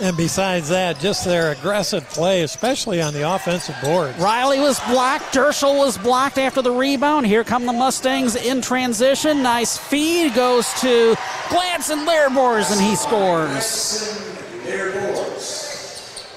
And 0.00 0.16
besides 0.16 0.70
that, 0.70 0.98
just 0.98 1.24
their 1.24 1.52
aggressive 1.52 2.08
play, 2.10 2.42
especially 2.42 3.00
on 3.00 3.14
the 3.14 3.32
offensive 3.32 3.76
board. 3.82 4.16
Riley 4.18 4.58
was 4.58 4.80
blocked. 4.88 5.32
Dirschell 5.32 5.78
was 5.78 5.96
blocked 5.96 6.36
after 6.36 6.62
the 6.62 6.72
rebound. 6.72 7.26
Here 7.26 7.44
come 7.44 7.64
the 7.64 7.72
Mustangs 7.72 8.34
in 8.34 8.60
transition. 8.60 9.42
Nice 9.42 9.78
feed 9.78 10.34
goes 10.34 10.72
to 10.80 11.14
Gladson 11.48 12.04
Larbors, 12.06 12.72
and 12.72 12.80
he 12.80 12.96
scores. 12.96 13.50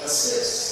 Assist, 0.04 0.68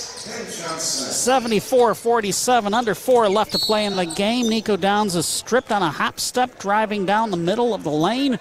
74 0.79 1.95
47, 1.95 2.73
under 2.73 2.95
four 2.95 3.27
left 3.27 3.51
to 3.53 3.59
play 3.59 3.85
in 3.85 3.95
the 3.95 4.05
game. 4.05 4.47
Nico 4.47 4.77
Downs 4.77 5.15
is 5.15 5.25
stripped 5.25 5.71
on 5.71 5.81
a 5.81 5.89
hop 5.89 6.19
step, 6.19 6.59
driving 6.59 7.05
down 7.05 7.31
the 7.31 7.37
middle 7.37 7.73
of 7.73 7.83
the 7.83 7.91
lane. 7.91 8.39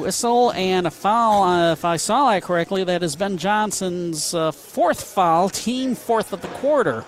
Whistle 0.00 0.52
and 0.52 0.86
a 0.86 0.90
foul, 0.90 1.42
uh, 1.42 1.72
if 1.72 1.84
I 1.84 1.96
saw 1.96 2.30
that 2.30 2.42
correctly. 2.42 2.84
That 2.84 3.02
is 3.02 3.16
Ben 3.16 3.36
Johnson's 3.36 4.34
uh, 4.34 4.50
fourth 4.50 5.02
foul, 5.04 5.50
team 5.50 5.94
fourth 5.94 6.32
of 6.32 6.40
the 6.40 6.48
quarter. 6.48 7.04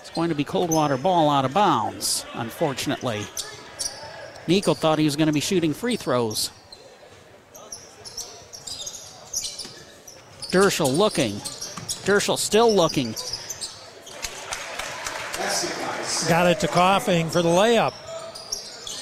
It's 0.00 0.10
going 0.14 0.28
to 0.28 0.36
be 0.36 0.44
Coldwater 0.44 0.96
ball 0.96 1.28
out 1.28 1.44
of 1.44 1.52
bounds, 1.52 2.24
unfortunately. 2.34 3.26
Nico 4.46 4.74
thought 4.74 4.98
he 4.98 5.04
was 5.04 5.16
going 5.16 5.26
to 5.26 5.32
be 5.32 5.40
shooting 5.40 5.74
free 5.74 5.96
throws. 5.96 6.50
Dirschell 10.50 10.96
looking. 10.96 11.34
Dirschell 12.06 12.38
still 12.38 12.72
looking. 12.72 13.14
Got 16.28 16.46
it 16.46 16.60
to 16.60 16.68
Coughing 16.68 17.28
for 17.28 17.42
the 17.42 17.48
layup. 17.48 17.92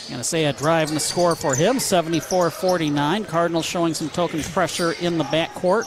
Going 0.08 0.18
to 0.18 0.24
say 0.24 0.44
a 0.44 0.52
drive 0.52 0.88
and 0.88 0.96
a 0.96 1.00
score 1.00 1.34
for 1.34 1.56
him, 1.56 1.80
74 1.80 2.50
49. 2.50 3.24
Cardinals 3.24 3.66
showing 3.66 3.92
some 3.92 4.08
token 4.08 4.40
pressure 4.40 4.92
in 5.00 5.18
the 5.18 5.24
backcourt. 5.24 5.84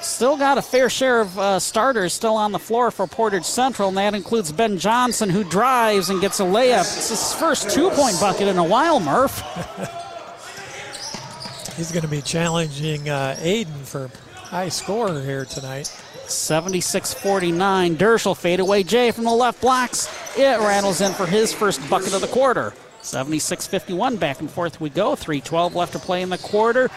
Still 0.00 0.36
got 0.36 0.58
a 0.58 0.62
fair 0.62 0.88
share 0.88 1.20
of 1.20 1.36
uh, 1.38 1.58
starters 1.58 2.12
still 2.12 2.36
on 2.36 2.52
the 2.52 2.58
floor 2.58 2.92
for 2.92 3.06
Portage 3.08 3.44
Central, 3.44 3.88
and 3.88 3.98
that 3.98 4.14
includes 4.14 4.52
Ben 4.52 4.78
Johnson, 4.78 5.28
who 5.28 5.42
drives 5.42 6.08
and 6.08 6.20
gets 6.20 6.38
a 6.38 6.44
layup. 6.44 6.80
It's 6.80 7.08
his 7.08 7.34
first 7.34 7.70
two 7.70 7.90
point 7.90 8.18
bucket 8.20 8.46
in 8.46 8.58
a 8.58 8.64
while, 8.64 9.00
Murph. 9.00 9.40
He's 11.76 11.90
going 11.90 12.02
to 12.02 12.08
be 12.08 12.22
challenging 12.22 13.08
uh, 13.08 13.36
Ayden 13.40 13.84
for 13.84 14.08
high 14.36 14.68
scorer 14.68 15.20
here 15.20 15.44
tonight. 15.44 15.88
76 16.28 17.14
49. 17.14 17.96
Dirschell 17.96 18.36
fadeaway 18.36 18.84
Jay 18.84 19.10
from 19.10 19.24
the 19.24 19.30
left 19.30 19.60
blocks. 19.60 20.08
It 20.38 20.60
rattles 20.60 21.00
in 21.00 21.12
for 21.12 21.26
his 21.26 21.52
first 21.52 21.80
bucket 21.90 22.14
of 22.14 22.20
the 22.20 22.28
quarter. 22.28 22.72
76 23.02 23.66
51. 23.66 24.16
Back 24.16 24.40
and 24.40 24.50
forth 24.50 24.80
we 24.80 24.90
go. 24.90 25.16
312 25.16 25.74
left 25.74 25.92
to 25.92 25.98
play 25.98 26.22
in 26.22 26.30
the 26.30 26.38
quarter. 26.38 26.90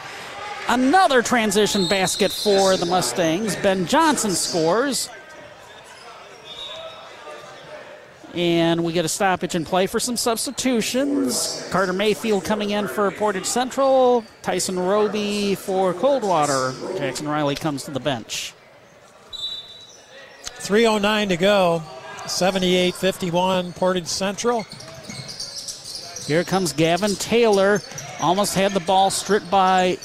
Another 0.69 1.21
transition 1.21 1.87
basket 1.87 2.31
for 2.31 2.77
the 2.77 2.85
Mustangs. 2.85 3.55
Ben 3.57 3.85
Johnson 3.85 4.31
scores. 4.31 5.09
And 8.33 8.83
we 8.83 8.93
get 8.93 9.05
a 9.05 9.09
stoppage 9.09 9.53
in 9.53 9.63
play 9.63 9.85
for 9.85 9.99
some 9.99 10.17
substitutions. 10.17 11.67
Carter 11.69 11.93
Mayfield 11.93 12.43
coming 12.43 12.71
in 12.71 12.87
for 12.87 13.11
Portage 13.11 13.45
Central. 13.45 14.25
Tyson 14.41 14.79
Roby 14.79 15.53
for 15.53 15.93
Coldwater. 15.93 16.73
Jackson 16.97 17.27
Riley 17.27 17.55
comes 17.55 17.83
to 17.83 17.91
the 17.91 17.99
bench. 17.99 18.53
3.09 20.63 21.29
to 21.29 21.37
go. 21.37 21.83
78 22.25 22.95
51, 22.95 23.73
Portage 23.73 24.07
Central. 24.07 24.65
Here 26.27 26.43
comes 26.43 26.73
Gavin 26.73 27.15
Taylor. 27.15 27.81
Almost 28.19 28.55
had 28.55 28.71
the 28.71 28.79
ball 28.79 29.09
stripped 29.09 29.49
by 29.51 29.97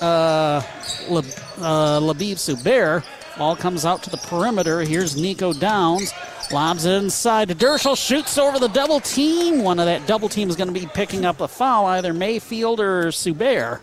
uh, 0.00 0.62
uh, 1.10 2.00
Labib 2.00 2.36
Subair. 2.36 3.04
Ball 3.38 3.56
comes 3.56 3.84
out 3.84 4.02
to 4.04 4.10
the 4.10 4.16
perimeter. 4.18 4.80
Here's 4.82 5.16
Nico 5.16 5.52
Downs. 5.52 6.12
Lobs 6.52 6.84
it 6.84 7.02
inside 7.02 7.48
to 7.48 7.54
Dirschell. 7.54 7.96
Shoots 7.96 8.36
over 8.36 8.58
the 8.58 8.68
double 8.68 9.00
team. 9.00 9.62
One 9.62 9.80
of 9.80 9.86
that 9.86 10.06
double 10.06 10.28
team 10.28 10.50
is 10.50 10.56
going 10.56 10.72
to 10.72 10.78
be 10.78 10.86
picking 10.86 11.24
up 11.24 11.40
a 11.40 11.48
foul, 11.48 11.86
either 11.86 12.12
Mayfield 12.12 12.80
or 12.80 13.06
Subair. 13.06 13.80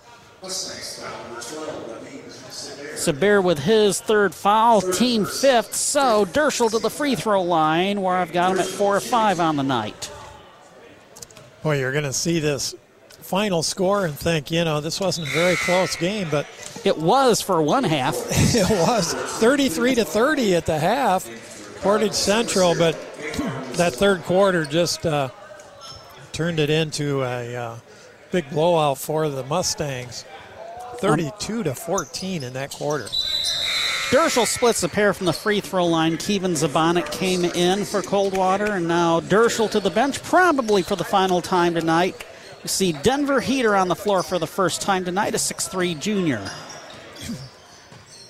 Subair 2.94 3.44
with 3.44 3.58
his 3.58 4.00
third 4.00 4.36
foul, 4.36 4.82
team 4.82 5.26
fifth. 5.26 5.74
So 5.74 6.26
Dirschell 6.26 6.70
to 6.72 6.80
the 6.80 6.90
free 6.90 7.16
throw 7.16 7.42
line, 7.42 8.02
where 8.02 8.16
I've 8.16 8.32
got 8.32 8.52
him 8.52 8.60
at 8.60 8.68
four 8.68 8.96
or 8.96 9.00
five 9.00 9.40
on 9.40 9.56
the 9.56 9.64
night. 9.64 10.12
Boy, 11.64 11.80
you're 11.80 11.92
going 11.92 12.06
to 12.06 12.14
see 12.14 12.40
this 12.40 12.74
final 13.10 13.62
score 13.62 14.06
and 14.06 14.18
think, 14.18 14.50
you 14.50 14.66
know, 14.66 14.82
this 14.82 15.00
wasn't 15.00 15.28
a 15.28 15.32
very 15.32 15.56
close 15.56 15.96
game, 15.96 16.28
but 16.32 16.48
it 16.84 16.98
was 16.98 17.40
for 17.40 17.62
one 17.62 17.84
half. 17.84 18.16
it 18.56 18.70
was 18.88 19.14
33 19.14 19.96
to 19.96 20.06
30 20.06 20.56
at 20.56 20.66
the 20.66 20.80
half, 20.80 21.30
Portage 21.82 22.14
Central, 22.14 22.76
but 22.76 22.94
that 23.74 23.94
third 23.94 24.24
quarter 24.24 24.66
just 24.66 25.06
uh, 25.06 25.30
turned 26.32 26.60
it 26.60 26.72
into 26.72 27.22
a 27.24 27.56
uh, 27.56 27.76
big 28.32 28.50
blowout 28.50 28.98
for 28.98 29.30
the 29.30 29.44
Mustangs. 29.44 30.26
32 30.98 31.64
to 31.64 31.74
14 31.74 32.44
in 32.44 32.54
that 32.54 32.72
quarter. 32.72 33.08
Dirschell 34.12 34.46
splits 34.46 34.82
the 34.82 34.90
pair 34.90 35.14
from 35.14 35.26
the 35.26 35.32
free 35.32 35.62
throw 35.62 35.86
line. 35.86 36.18
Kevin 36.18 36.52
Zabonik 36.52 37.10
came 37.14 37.46
in 37.46 37.86
for 37.86 38.02
Coldwater, 38.02 38.74
and 38.74 38.86
now 38.86 39.22
Dirschell 39.22 39.72
to 39.72 39.80
the 39.80 39.90
bench, 39.90 40.22
probably 40.22 40.82
for 40.82 40.98
the 40.98 41.06
final 41.06 41.42
time 41.42 41.76
tonight. 41.76 42.22
You 42.62 42.68
see 42.68 42.92
Denver 42.92 43.40
Heater 43.40 43.74
on 43.74 43.88
the 43.88 43.96
floor 43.96 44.22
for 44.22 44.38
the 44.38 44.48
first 44.48 44.82
time 44.82 45.06
tonight, 45.06 45.34
a 45.34 45.38
6'3 45.38 45.98
junior. 45.98 46.46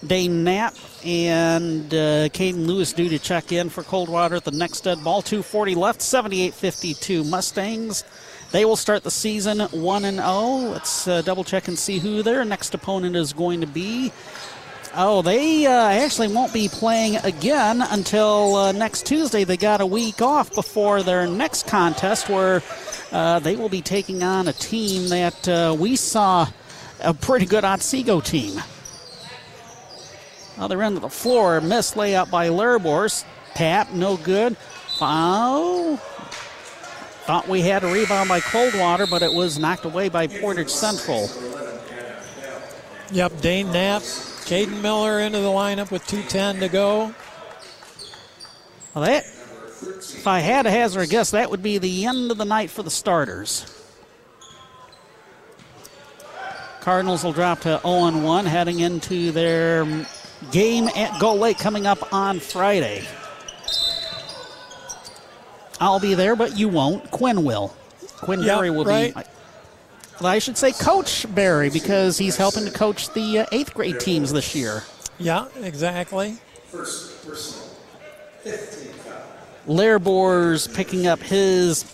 Dane 0.06 0.44
Knapp 0.44 0.76
and 1.04 1.92
uh, 1.92 2.30
Caden 2.30 2.68
Lewis 2.68 2.94
due 2.94 3.10
to 3.10 3.18
check 3.18 3.52
in 3.52 3.70
for 3.70 3.82
Coldwater 3.82 4.36
at 4.36 4.44
the 4.44 4.52
next 4.52 4.82
dead 4.82 5.04
ball. 5.04 5.24
240 5.24 5.74
left, 5.74 6.04
78 6.04 6.54
52 6.54 7.24
Mustangs. 7.24 8.04
They 8.52 8.66
will 8.66 8.76
start 8.76 9.04
the 9.04 9.12
season 9.12 9.60
1 9.60 10.06
and 10.06 10.18
0. 10.18 10.72
Let's 10.74 11.08
uh, 11.08 11.22
double 11.22 11.44
check 11.44 11.68
and 11.68 11.80
see 11.80 12.00
who 12.00 12.22
their 12.22 12.44
next 12.44 12.74
opponent 12.74 13.16
is 13.16 13.32
going 13.32 13.62
to 13.62 13.68
be. 13.68 14.12
Oh, 14.94 15.22
they 15.22 15.66
uh, 15.66 15.72
actually 15.72 16.28
won't 16.28 16.52
be 16.52 16.68
playing 16.68 17.16
again 17.18 17.82
until 17.82 18.56
uh, 18.56 18.72
next 18.74 19.06
Tuesday. 19.06 19.46
They 19.46 19.56
got 19.56 19.80
a 19.80 19.86
week 19.86 20.22
off 20.22 20.54
before 20.54 21.02
their 21.02 21.26
next 21.28 21.66
contest 21.66 22.28
where 22.28 22.62
uh, 23.14 23.40
they 23.40 23.56
will 23.56 23.70
be 23.70 23.82
taking 23.82 24.22
on 24.22 24.50
a 24.50 24.54
team 24.54 25.08
that 25.08 25.48
uh, 25.48 25.76
we 25.80 25.96
saw 25.96 26.46
a 27.00 27.14
pretty 27.14 27.46
good 27.46 27.64
Otsego 27.64 28.20
team. 28.20 28.62
Other 30.58 30.84
end 30.84 30.98
of 30.98 31.02
the 31.04 31.10
floor, 31.10 31.62
missed 31.62 31.96
layup 31.96 32.30
by 32.30 32.50
Lerbor's. 32.50 33.24
Tap, 33.54 33.92
no 33.94 34.18
good. 34.18 34.58
Foul. 34.98 35.96
Thought 37.26 37.48
we 37.48 37.62
had 37.62 37.86
a 37.86 37.88
rebound 37.88 38.28
by 38.28 38.42
Coldwater, 38.42 39.08
but 39.08 39.22
it 39.22 39.32
was 39.34 39.58
knocked 39.58 39.86
away 39.86 40.10
by 40.10 40.28
Portage 40.28 40.70
Central. 40.70 41.30
Yep, 43.12 43.42
Dane 43.42 43.72
Knapp, 43.72 44.04
Caden 44.52 44.82
Miller 44.82 45.22
into 45.22 45.40
the 45.40 45.48
lineup 45.48 45.92
with 45.92 46.06
2.10 46.08 46.60
to 46.60 46.68
go. 46.68 47.16
Well, 48.94 49.06
that, 49.06 49.24
if 49.24 50.28
I 50.28 50.40
had 50.42 50.64
to 50.64 50.70
hazard 50.70 51.04
a 51.04 51.08
guess, 51.08 51.32
that 51.32 51.50
would 51.50 51.64
be 51.64 51.78
the 51.78 52.06
end 52.06 52.32
of 52.32 52.38
the 52.38 52.44
night 52.44 52.70
for 52.70 52.84
the 52.84 52.92
starters. 52.92 53.66
Cardinals 56.82 57.24
will 57.24 57.32
drop 57.32 57.62
to 57.62 57.80
0 57.82 58.20
1 58.20 58.46
heading 58.46 58.82
into 58.82 59.32
their 59.32 59.86
game 60.52 60.90
at 60.98 61.18
Gull 61.22 61.38
Lake 61.38 61.58
coming 61.58 61.88
up 61.88 62.12
on 62.12 62.42
Friday. 62.42 63.08
I'll 65.80 66.02
be 66.02 66.14
there, 66.14 66.36
but 66.36 66.58
you 66.58 66.68
won't. 66.68 67.10
Quinn 67.10 67.46
will. 67.46 67.74
Quinn 68.18 68.42
Yep, 68.42 68.58
Berry 68.58 68.70
will 68.70 68.84
right. 68.84 69.16
be. 69.16 69.22
Well, 70.22 70.32
I 70.32 70.38
should 70.38 70.56
say 70.56 70.72
Coach 70.72 71.26
Barry 71.34 71.72
because 71.72 72.20
he's 72.20 72.38
helping 72.38 72.66
to 72.66 72.70
coach 72.70 73.12
the 73.14 73.40
uh, 73.40 73.46
eighth 73.52 73.74
grade 73.74 74.00
teams 74.00 74.32
this 74.32 74.54
year. 74.54 74.84
Yeah, 75.18 75.48
exactly. 75.64 76.38
First, 76.68 77.26
personal. 77.26 77.68
15 78.44 78.94
foul. 78.94 79.24
Lairbor's 79.66 80.68
picking 80.68 81.08
up 81.08 81.20
his 81.22 81.92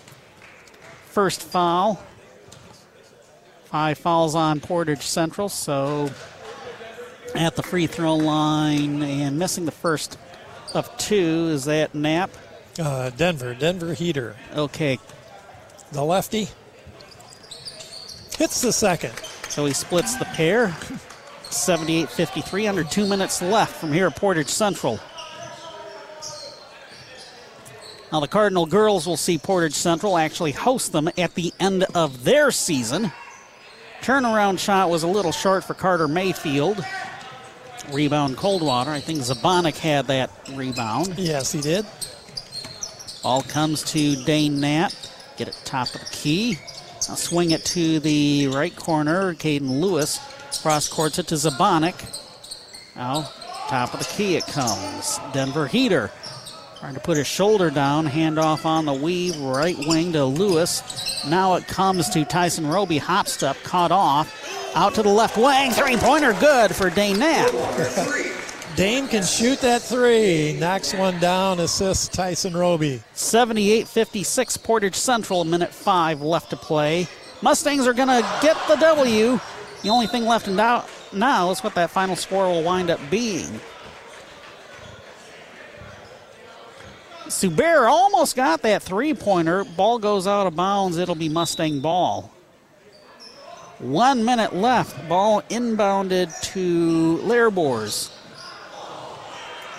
first 1.06 1.42
foul. 1.42 2.04
Five 3.64 3.98
fouls 3.98 4.36
on 4.36 4.60
Portage 4.60 5.04
Central, 5.04 5.48
so 5.48 6.12
at 7.34 7.56
the 7.56 7.64
free 7.64 7.88
throw 7.88 8.16
line 8.16 9.04
and 9.04 9.40
missing 9.40 9.64
the 9.64 9.72
first 9.72 10.18
of 10.74 10.96
two 10.98 11.48
is 11.54 11.64
that 11.64 11.96
Knapp. 11.96 12.32
Uh, 12.78 13.10
Denver, 13.12 13.54
Denver 13.54 13.94
Heater. 13.94 14.36
Okay. 14.54 15.00
The 15.94 16.04
lefty 16.04 16.50
hits 18.38 18.62
the 18.62 18.72
second. 18.72 19.14
So 19.50 19.66
he 19.66 19.74
splits 19.74 20.16
the 20.16 20.26
pair. 20.26 20.76
78 21.50 22.10
53, 22.10 22.68
under 22.68 22.84
two 22.84 23.08
minutes 23.08 23.42
left 23.42 23.76
from 23.76 23.94
here 23.94 24.08
at 24.08 24.16
Portage 24.16 24.50
Central. 24.50 25.00
Now, 28.12 28.22
the 28.22 28.28
Cardinal 28.28 28.66
girls 28.66 29.06
will 29.06 29.18
see 29.18 29.38
Portage 29.38 29.74
Central 29.74 30.18
actually 30.18 30.54
host 30.54 30.94
them 30.94 31.10
at 31.18 31.36
the 31.36 31.54
end 31.60 31.86
of 31.94 32.24
their 32.24 32.52
season. 32.52 33.12
Turnaround 34.02 34.60
shot 34.60 34.90
was 34.90 35.04
a 35.04 35.08
little 35.08 35.32
short 35.34 35.64
for 35.64 35.74
Carter 35.74 36.08
Mayfield. 36.08 36.84
Rebound 37.92 38.38
Coldwater. 38.38 38.92
I 38.92 39.00
think 39.00 39.20
Zabonik 39.20 39.78
had 39.78 40.08
that 40.08 40.32
rebound. 40.54 41.18
Yes, 41.18 41.52
he 41.52 41.62
did. 41.62 41.86
Ball 43.24 43.42
comes 43.42 43.84
to 43.92 44.16
Dane 44.24 44.60
Knapp. 44.60 44.94
Get 45.38 45.50
it 45.50 45.62
top 45.66 45.94
of 45.94 46.02
the 46.02 46.08
key. 46.12 46.60
Swing 47.16 47.52
it 47.52 47.64
to 47.66 48.00
the 48.00 48.48
right 48.48 48.76
corner. 48.76 49.34
Caden 49.34 49.80
Lewis 49.80 50.20
cross 50.62 50.88
courts 50.88 51.20
it 51.20 51.28
to 51.28 51.36
Zabonik. 51.36 51.96
Now, 52.96 53.30
top 53.68 53.94
of 53.94 54.00
the 54.00 54.06
key 54.06 54.36
it 54.36 54.46
comes. 54.48 55.20
Denver 55.34 55.68
Heater 55.68 56.12
trying 56.80 56.94
to 56.94 57.00
put 57.00 57.18
his 57.18 57.28
shoulder 57.28 57.70
down. 57.70 58.06
Hand 58.06 58.38
off 58.38 58.66
on 58.66 58.86
the 58.86 58.94
weave. 58.94 59.38
Right 59.40 59.78
wing 59.78 60.14
to 60.14 60.26
Lewis. 60.26 61.26
Now 61.28 61.56
it 61.56 61.68
comes 61.68 62.10
to 62.10 62.26
Tyson 62.26 62.68
Roby. 62.68 62.98
Hop 62.98 63.28
step 63.28 63.58
caught 63.64 63.92
off. 63.92 64.34
Out 64.76 64.94
to 64.96 65.04
the 65.04 65.10
left 65.10 65.38
wing. 65.38 65.72
Three 65.72 65.98
pointer 65.98 66.34
good 66.34 66.76
for 66.76 66.90
Dane 66.90 67.20
Knapp. 67.20 68.37
Dane 68.78 69.08
can 69.08 69.24
shoot 69.24 69.60
that 69.62 69.82
three. 69.82 70.54
Knocks 70.54 70.94
one 70.94 71.20
down, 71.20 71.60
assists 71.60 72.08
Tyson 72.08 72.56
Roby. 72.56 73.02
78 73.14 73.88
56 73.88 74.58
Portage 74.58 74.94
Central, 74.94 75.44
minute 75.44 75.74
five 75.74 76.22
left 76.22 76.52
to 76.52 76.58
play. 76.58 77.08
Mustangs 77.42 77.88
are 77.88 77.94
going 77.94 78.08
to 78.08 78.22
get 78.40 78.56
the 78.68 78.76
W. 78.76 79.40
The 79.82 79.90
only 79.90 80.06
thing 80.06 80.26
left 80.26 80.48
in 80.48 80.58
doubt 80.58 80.88
now 81.12 81.50
is 81.50 81.64
what 81.64 81.74
that 81.74 81.90
final 81.90 82.16
score 82.16 82.46
will 82.46 82.62
wind 82.62 82.92
up 82.92 83.00
being. 83.10 83.60
Subair 87.26 87.90
almost 87.90 88.36
got 88.36 88.62
that 88.62 88.84
three 88.84 89.16
pointer. 89.16 89.64
Ball 89.64 89.98
goes 89.98 90.28
out 90.28 90.46
of 90.46 90.56
bounds. 90.56 90.98
It'll 90.98 91.16
be 91.16 91.30
Mustang 91.30 91.80
ball. 91.80 92.32
One 93.80 94.24
minute 94.24 94.56
left. 94.56 95.10
Ball 95.10 95.42
inbounded 95.50 96.40
to 96.54 97.18
Lairbor's. 97.24 98.12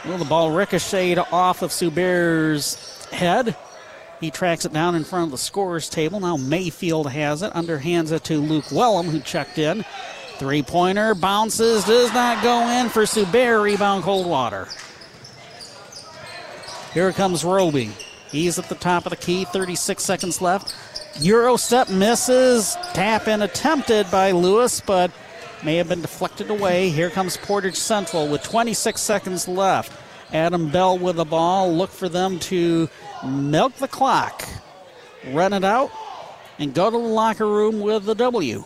Well, 0.04 0.18
the 0.18 0.24
ball 0.24 0.50
ricocheted 0.50 1.18
off 1.32 1.62
of 1.62 1.70
Suber's 1.70 3.04
head. 3.06 3.56
He 4.20 4.30
tracks 4.30 4.64
it 4.64 4.72
down 4.72 4.94
in 4.94 5.04
front 5.04 5.26
of 5.26 5.30
the 5.30 5.38
scorer's 5.38 5.88
table. 5.88 6.20
Now 6.20 6.36
Mayfield 6.36 7.10
has 7.10 7.42
it, 7.42 7.52
underhands 7.52 8.12
it 8.12 8.24
to 8.24 8.38
Luke 8.38 8.64
Wellham, 8.66 9.06
who 9.06 9.20
checked 9.20 9.58
in. 9.58 9.84
Three 10.38 10.62
pointer 10.62 11.14
bounces, 11.14 11.84
does 11.84 12.12
not 12.12 12.42
go 12.42 12.68
in 12.68 12.88
for 12.88 13.02
Suber. 13.02 13.62
Rebound 13.62 14.04
Coldwater. 14.04 14.68
Here 16.94 17.12
comes 17.12 17.44
Roby. 17.44 17.90
He's 18.30 18.58
at 18.58 18.68
the 18.68 18.74
top 18.74 19.06
of 19.06 19.10
the 19.10 19.16
key, 19.16 19.44
36 19.46 20.02
seconds 20.02 20.40
left. 20.40 20.74
Euro 21.20 21.56
step 21.56 21.88
misses. 21.88 22.76
Tap 22.92 23.26
in 23.26 23.42
attempted 23.42 24.10
by 24.10 24.30
Lewis, 24.30 24.80
but 24.80 25.10
may 25.64 25.76
have 25.76 25.88
been 25.88 26.02
deflected 26.02 26.50
away. 26.50 26.90
Here 26.90 27.10
comes 27.10 27.36
Portage 27.36 27.76
Central 27.76 28.28
with 28.28 28.42
26 28.42 29.00
seconds 29.00 29.48
left. 29.48 29.92
Adam 30.32 30.68
Bell 30.68 30.98
with 30.98 31.16
the 31.16 31.24
ball. 31.24 31.72
Look 31.72 31.90
for 31.90 32.08
them 32.08 32.38
to 32.40 32.88
milk 33.24 33.74
the 33.74 33.88
clock, 33.88 34.46
run 35.28 35.52
it 35.52 35.64
out, 35.64 35.90
and 36.58 36.74
go 36.74 36.90
to 36.90 36.96
the 36.96 37.02
locker 37.02 37.46
room 37.46 37.80
with 37.80 38.04
the 38.04 38.14
W. 38.14 38.64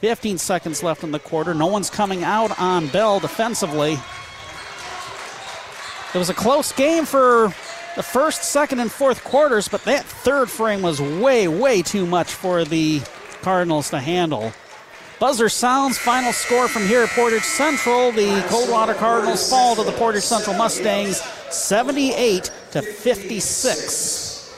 15 0.00 0.38
seconds 0.38 0.82
left 0.82 1.04
in 1.04 1.12
the 1.12 1.18
quarter. 1.18 1.54
No 1.54 1.66
one's 1.66 1.88
coming 1.88 2.24
out 2.24 2.58
on 2.58 2.88
Bell 2.88 3.20
defensively. 3.20 3.98
It 6.14 6.18
was 6.18 6.28
a 6.28 6.34
close 6.34 6.72
game 6.72 7.06
for 7.06 7.54
the 7.96 8.02
first, 8.02 8.44
second, 8.44 8.80
and 8.80 8.90
fourth 8.90 9.22
quarters, 9.24 9.68
but 9.68 9.84
that 9.84 10.04
third 10.04 10.50
frame 10.50 10.82
was 10.82 11.00
way, 11.00 11.48
way 11.48 11.82
too 11.82 12.04
much 12.04 12.32
for 12.32 12.64
the 12.64 13.00
Cardinals 13.42 13.90
to 13.90 14.00
handle. 14.00 14.52
Buzzer 15.22 15.48
sounds. 15.48 15.98
Final 15.98 16.32
score 16.32 16.66
from 16.66 16.84
here 16.84 17.04
at 17.04 17.10
Portage 17.10 17.44
Central. 17.44 18.10
The 18.10 18.44
Coldwater 18.48 18.92
Cardinals 18.92 19.48
fall 19.48 19.76
to 19.76 19.84
the 19.84 19.92
Portage 19.92 20.24
Central 20.24 20.56
Mustangs 20.56 21.20
78 21.48 22.50
to 22.72 22.82
56. 22.82 24.52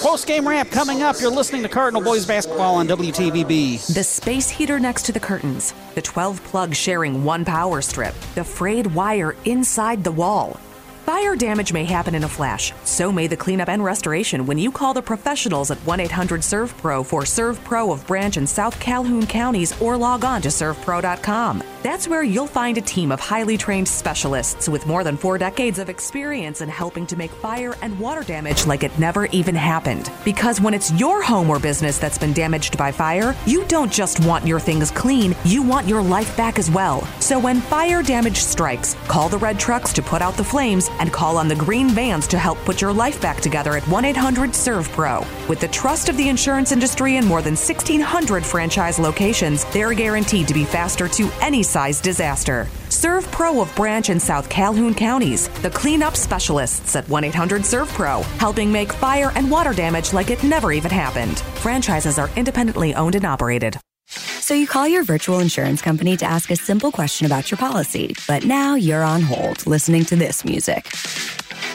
Post 0.00 0.28
game 0.28 0.46
wrap 0.46 0.70
coming 0.70 1.02
up. 1.02 1.16
You're 1.20 1.32
listening 1.32 1.64
to 1.64 1.68
Cardinal 1.68 2.04
Boys 2.04 2.24
Basketball 2.24 2.76
on 2.76 2.86
WTVB. 2.86 3.92
The 3.92 4.04
space 4.04 4.48
heater 4.48 4.78
next 4.78 5.06
to 5.06 5.12
the 5.12 5.18
curtains, 5.18 5.74
the 5.96 6.02
12 6.02 6.44
plugs 6.44 6.76
sharing 6.76 7.24
one 7.24 7.44
power 7.44 7.82
strip, 7.82 8.14
the 8.36 8.44
frayed 8.44 8.86
wire 8.94 9.34
inside 9.44 10.04
the 10.04 10.12
wall. 10.12 10.60
Fire 11.06 11.36
damage 11.36 11.72
may 11.72 11.84
happen 11.84 12.14
in 12.14 12.24
a 12.24 12.28
flash. 12.28 12.72
So 12.84 13.12
may 13.12 13.26
the 13.26 13.36
cleanup 13.36 13.68
and 13.68 13.84
restoration 13.84 14.46
when 14.46 14.58
you 14.58 14.70
call 14.70 14.94
the 14.94 15.02
professionals 15.02 15.70
at 15.70 15.78
1 15.78 16.00
800 16.00 16.40
ServPro 16.40 17.04
for 17.04 17.22
ServPro 17.22 17.92
of 17.92 18.06
Branch 18.06 18.36
and 18.36 18.48
South 18.48 18.78
Calhoun 18.80 19.26
counties 19.26 19.78
or 19.80 19.96
log 19.96 20.24
on 20.24 20.42
to 20.42 20.48
servpro.com. 20.48 21.62
That's 21.82 22.06
where 22.06 22.22
you'll 22.22 22.46
find 22.46 22.76
a 22.76 22.82
team 22.82 23.10
of 23.10 23.20
highly 23.20 23.56
trained 23.56 23.88
specialists 23.88 24.68
with 24.68 24.86
more 24.86 25.02
than 25.02 25.16
four 25.16 25.38
decades 25.38 25.78
of 25.78 25.88
experience 25.88 26.60
in 26.60 26.68
helping 26.68 27.06
to 27.06 27.16
make 27.16 27.30
fire 27.30 27.74
and 27.80 27.98
water 27.98 28.22
damage 28.22 28.66
like 28.66 28.84
it 28.84 28.98
never 28.98 29.24
even 29.26 29.54
happened. 29.54 30.12
Because 30.22 30.60
when 30.60 30.74
it's 30.74 30.92
your 30.92 31.22
home 31.22 31.48
or 31.48 31.58
business 31.58 31.96
that's 31.96 32.18
been 32.18 32.34
damaged 32.34 32.76
by 32.76 32.92
fire, 32.92 33.34
you 33.46 33.64
don't 33.64 33.90
just 33.90 34.22
want 34.26 34.46
your 34.46 34.60
things 34.60 34.90
clean, 34.90 35.34
you 35.42 35.62
want 35.62 35.88
your 35.88 36.02
life 36.02 36.36
back 36.36 36.58
as 36.58 36.70
well. 36.70 37.00
So 37.18 37.38
when 37.38 37.62
fire 37.62 38.02
damage 38.02 38.36
strikes, 38.36 38.94
call 39.08 39.30
the 39.30 39.38
red 39.38 39.58
trucks 39.58 39.94
to 39.94 40.02
put 40.02 40.20
out 40.20 40.34
the 40.34 40.44
flames 40.44 40.90
and 40.98 41.10
call 41.10 41.38
on 41.38 41.48
the 41.48 41.56
green 41.56 41.88
vans 41.88 42.26
to 42.26 42.38
help 42.38 42.58
put 42.66 42.82
your 42.82 42.92
life 42.92 43.22
back 43.22 43.40
together 43.40 43.78
at 43.78 43.88
1 43.88 44.04
800 44.04 44.50
ServPro. 44.50 45.48
With 45.48 45.60
the 45.60 45.68
trust 45.68 46.10
of 46.10 46.18
the 46.18 46.28
insurance 46.28 46.72
industry 46.72 47.16
and 47.16 47.26
more 47.26 47.40
than 47.40 47.56
1,600 47.56 48.44
franchise 48.44 48.98
locations, 48.98 49.64
they're 49.72 49.94
guaranteed 49.94 50.46
to 50.46 50.52
be 50.52 50.66
faster 50.66 51.08
to 51.08 51.30
any 51.40 51.62
size 51.70 52.00
disaster. 52.00 52.66
ServPro 52.88 53.62
of 53.62 53.74
Branch 53.76 54.08
and 54.08 54.20
South 54.20 54.48
Calhoun 54.48 54.94
counties, 54.94 55.48
the 55.62 55.70
cleanup 55.70 56.16
specialists 56.16 56.96
at 56.96 57.08
1 57.08 57.24
800 57.24 57.62
ServPro, 57.62 58.22
helping 58.38 58.72
make 58.72 58.92
fire 58.92 59.32
and 59.36 59.50
water 59.50 59.72
damage 59.72 60.12
like 60.12 60.30
it 60.30 60.42
never 60.42 60.72
even 60.72 60.90
happened. 60.90 61.38
Franchises 61.62 62.18
are 62.18 62.30
independently 62.36 62.94
owned 62.94 63.14
and 63.14 63.24
operated. 63.24 63.78
So 64.08 64.54
you 64.54 64.66
call 64.66 64.88
your 64.88 65.04
virtual 65.04 65.38
insurance 65.38 65.80
company 65.80 66.16
to 66.16 66.26
ask 66.26 66.50
a 66.50 66.56
simple 66.56 66.90
question 66.90 67.26
about 67.26 67.50
your 67.50 67.58
policy, 67.58 68.16
but 68.26 68.44
now 68.44 68.74
you're 68.74 69.04
on 69.04 69.22
hold 69.22 69.64
listening 69.66 70.04
to 70.06 70.16
this 70.16 70.44
music 70.44 70.88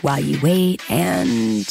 while 0.01 0.19
you 0.19 0.39
wait 0.41 0.81
and 0.91 1.65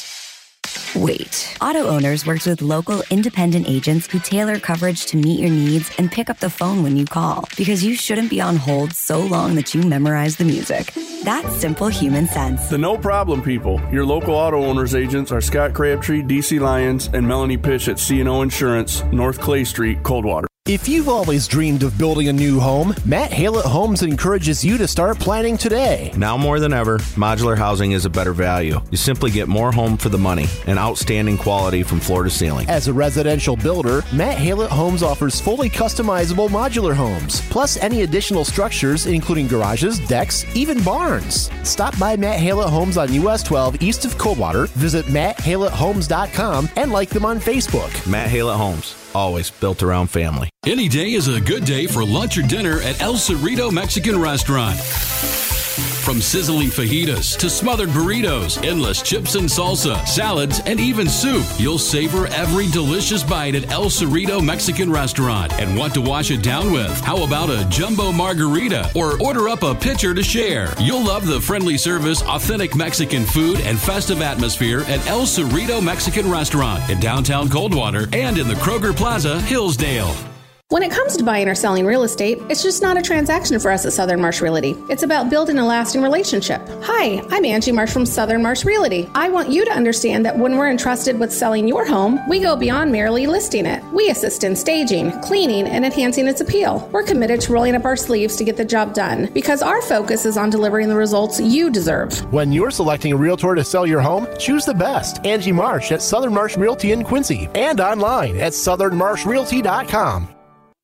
wait. 0.97 1.57
Auto 1.61 1.87
Owners 1.87 2.27
works 2.27 2.47
with 2.47 2.63
local 2.63 3.03
independent 3.11 3.69
agents 3.69 4.07
who 4.07 4.19
tailor 4.19 4.59
coverage 4.59 5.07
to 5.07 5.17
meet 5.17 5.41
your 5.41 5.51
needs 5.51 5.91
and 5.99 6.11
pick 6.11 6.31
up 6.31 6.39
the 6.39 6.51
phone 6.51 6.83
when 6.83 6.97
you 6.97 7.05
call 7.05 7.49
because 7.57 7.85
you 7.85 7.95
shouldn't 7.95 8.31
be 8.31 8.41
on 8.41 8.57
hold 8.57 8.93
so 8.93 9.21
long 9.21 9.55
that 9.55 9.75
you 9.75 9.83
memorize 9.83 10.37
the 10.37 10.45
music. 10.45 10.93
That's 11.23 11.57
simple 11.57 11.89
human 11.89 12.27
sense. 12.27 12.69
The 12.69 12.79
no 12.79 12.97
problem 12.97 13.43
people. 13.43 13.81
Your 13.93 14.05
local 14.05 14.35
auto 14.35 14.65
owners 14.65 14.95
agents 14.95 15.33
are 15.33 15.41
Scott 15.41 15.75
Crabtree, 15.75 16.23
DC 16.23 16.61
Lyons, 16.61 17.09
and 17.13 17.27
Melanie 17.27 17.57
Pish 17.57 17.89
at 17.89 17.97
CNO 17.97 18.43
Insurance, 18.43 19.03
North 19.05 19.41
Clay 19.41 19.65
Street, 19.65 20.03
Coldwater. 20.03 20.47
If 20.67 20.89
you've 20.89 21.11
always 21.11 21.47
dreamed 21.47 21.83
of 21.83 21.99
building 21.99 22.29
a 22.29 22.33
new 22.33 22.59
home, 22.59 22.95
Matt 23.05 23.31
Halet 23.31 23.67
Homes 23.67 24.03
encourages 24.03 24.65
you 24.65 24.79
to 24.79 24.89
start 24.89 25.19
planning 25.19 25.59
today. 25.59 26.11
Now 26.17 26.39
more 26.39 26.59
than 26.59 26.73
ever, 26.73 27.01
modular 27.21 27.55
housing 27.55 27.93
is 27.93 28.07
a 28.07 28.09
better 28.09 28.33
value. 28.33 28.81
You 28.91 28.97
simply 28.97 29.31
get 29.31 29.47
more 29.47 29.71
home 29.73 29.99
for 29.99 30.09
the 30.09 30.17
money 30.17 30.47
and 30.67 30.79
outstanding 30.79 31.37
quality 31.37 31.83
from 31.83 32.01
floor 32.01 32.23
to 32.23 32.31
ceiling. 32.31 32.67
As 32.71 32.89
a 32.89 32.95
residential 32.95 33.57
builder, 33.57 34.05
Matt 34.11 34.39
Halet 34.39 34.71
Homes 34.71 35.03
offers 35.03 35.39
fully 35.39 35.69
customizable 35.69 36.49
modular 36.49 36.95
homes, 36.95 37.43
plus 37.51 37.77
any 37.77 38.01
additional 38.01 38.47
structures, 38.47 39.05
including 39.05 39.47
garages, 39.47 39.99
decks, 40.09 40.47
even 40.57 40.83
barns. 40.83 41.51
Stop 41.63 41.99
by 41.99 42.17
Matt 42.17 42.41
Halet 42.41 42.71
Homes 42.71 42.97
on 42.97 43.13
US 43.13 43.43
12 43.43 43.83
east 43.83 44.07
of 44.07 44.17
Coldwater, 44.17 44.65
visit 44.69 45.05
matthalethomes.com, 45.13 46.71
and 46.77 46.91
like 46.91 47.11
them 47.11 47.27
on 47.27 47.39
Facebook. 47.39 48.11
Matt 48.11 48.31
Halet 48.31 48.57
Homes 48.57 49.04
always 49.15 49.51
built 49.51 49.83
around 49.83 50.09
family. 50.09 50.49
Any 50.67 50.89
day 50.89 51.13
is 51.13 51.29
a 51.29 51.41
good 51.41 51.65
day 51.65 51.87
for 51.87 52.05
lunch 52.05 52.39
or 52.39 52.43
dinner 52.43 52.81
at 52.81 53.01
El 53.01 53.15
Cerrito 53.15 53.71
Mexican 53.73 54.21
Restaurant. 54.21 54.79
From 55.75 56.21
sizzling 56.21 56.69
fajitas 56.69 57.37
to 57.39 57.51
smothered 57.51 57.89
burritos, 57.89 58.63
endless 58.65 59.03
chips 59.03 59.35
and 59.35 59.49
salsa, 59.49 60.07
salads, 60.07 60.61
and 60.67 60.79
even 60.79 61.09
soup, 61.09 61.45
you'll 61.59 61.79
savor 61.79 62.27
every 62.29 62.69
delicious 62.69 63.23
bite 63.23 63.55
at 63.55 63.71
El 63.71 63.87
Cerrito 63.87 64.45
Mexican 64.45 64.91
Restaurant 64.91 65.53
and 65.55 65.77
want 65.77 65.95
to 65.95 66.01
wash 66.01 66.31
it 66.31 66.43
down 66.43 66.71
with. 66.73 67.01
How 67.01 67.25
about 67.25 67.51
a 67.51 67.67
jumbo 67.69 68.13
margarita 68.13 68.91
or 68.95 69.21
order 69.21 69.49
up 69.49 69.63
a 69.63 69.75
pitcher 69.75 70.15
to 70.15 70.23
share? 70.23 70.75
You'll 70.79 71.05
love 71.05 71.27
the 71.27 71.41
friendly 71.41 71.79
service, 71.79 72.23
authentic 72.23 72.77
Mexican 72.77 73.25
food, 73.25 73.61
and 73.61 73.79
festive 73.79 74.23
atmosphere 74.23 74.83
at 74.83 75.05
El 75.07 75.23
Cerrito 75.23 75.83
Mexican 75.83 76.31
Restaurant 76.31 76.89
in 76.91 77.01
downtown 77.01 77.49
Coldwater 77.49 78.09
and 78.13 78.39
in 78.39 78.47
the 78.47 78.55
Kroger 78.55 78.95
Plaza, 78.95 79.41
Hillsdale. 79.43 80.34
When 80.71 80.83
it 80.83 80.91
comes 80.91 81.17
to 81.19 81.25
buying 81.25 81.47
or 81.47 81.55
selling 81.55 81.85
real 81.85 82.05
estate, 82.05 82.39
it's 82.49 82.63
just 82.63 82.81
not 82.81 82.97
a 82.97 83.03
transaction 83.03 83.61
for 83.61 83.71
us 83.71 83.85
at 83.85 83.93
Southern 83.93 84.19
Marsh 84.21 84.41
Realty. 84.41 84.75
It's 84.89 85.03
about 85.03 85.29
building 85.29 85.59
a 85.59 85.65
lasting 85.65 86.01
relationship. 86.01 86.61
Hi, 86.83 87.23
I'm 87.29 87.45
Angie 87.45 87.71
Marsh 87.71 87.93
from 87.93 88.07
Southern 88.07 88.43
Marsh 88.43 88.65
Realty. 88.65 89.09
I 89.15 89.29
want 89.29 89.51
you 89.51 89.67
to 89.67 89.71
understand 89.71 90.25
that 90.25 90.39
when 90.39 90.57
we're 90.57 90.71
entrusted 90.71 91.21
with 91.21 91.31
selling 91.33 91.69
your 91.69 91.87
home, 91.87 92.19
we 92.31 92.41
go 92.41 92.57
beyond 92.57 92.91
merely 92.91 93.27
listing 93.27 93.67
it. 93.67 93.85
We 93.93 94.09
assist 94.09 94.43
in 94.43 94.57
staging, 94.57 95.13
cleaning, 95.21 95.67
and 95.67 95.85
enhancing 95.85 96.27
its 96.27 96.41
appeal. 96.41 96.89
We're 96.93 97.03
committed 97.03 97.43
to 97.43 97.53
rolling 97.53 97.75
up 97.75 97.85
our 97.85 97.95
sleeves 97.95 98.35
to 98.37 98.45
get 98.45 98.57
the 98.57 98.65
job 98.65 98.95
done 98.95 99.31
because 99.35 99.61
our 99.61 99.83
focus 99.83 100.25
is 100.25 100.39
on 100.39 100.49
delivering 100.49 100.89
the 100.89 100.97
results 100.97 101.39
you 101.39 101.71
deserve. 101.71 102.19
When 102.33 102.53
you're 102.53 102.71
selecting 102.71 103.13
a 103.13 103.17
realtor 103.17 103.55
to 103.55 103.65
sell 103.65 103.87
your 103.87 104.01
home, 104.01 104.27
choose 104.39 104.65
the 104.65 104.75
best. 104.75 105.25
Angie 105.27 105.53
Marsh 105.53 105.93
at 105.93 106.01
Southern 106.01 106.33
Marsh 106.33 106.57
Realty 106.57 106.93
in 106.93 107.05
Quincy 107.05 107.51
and 107.55 107.81
online 107.81 108.39
at 108.39 108.53
southernmarshrealty.com. 108.55 110.34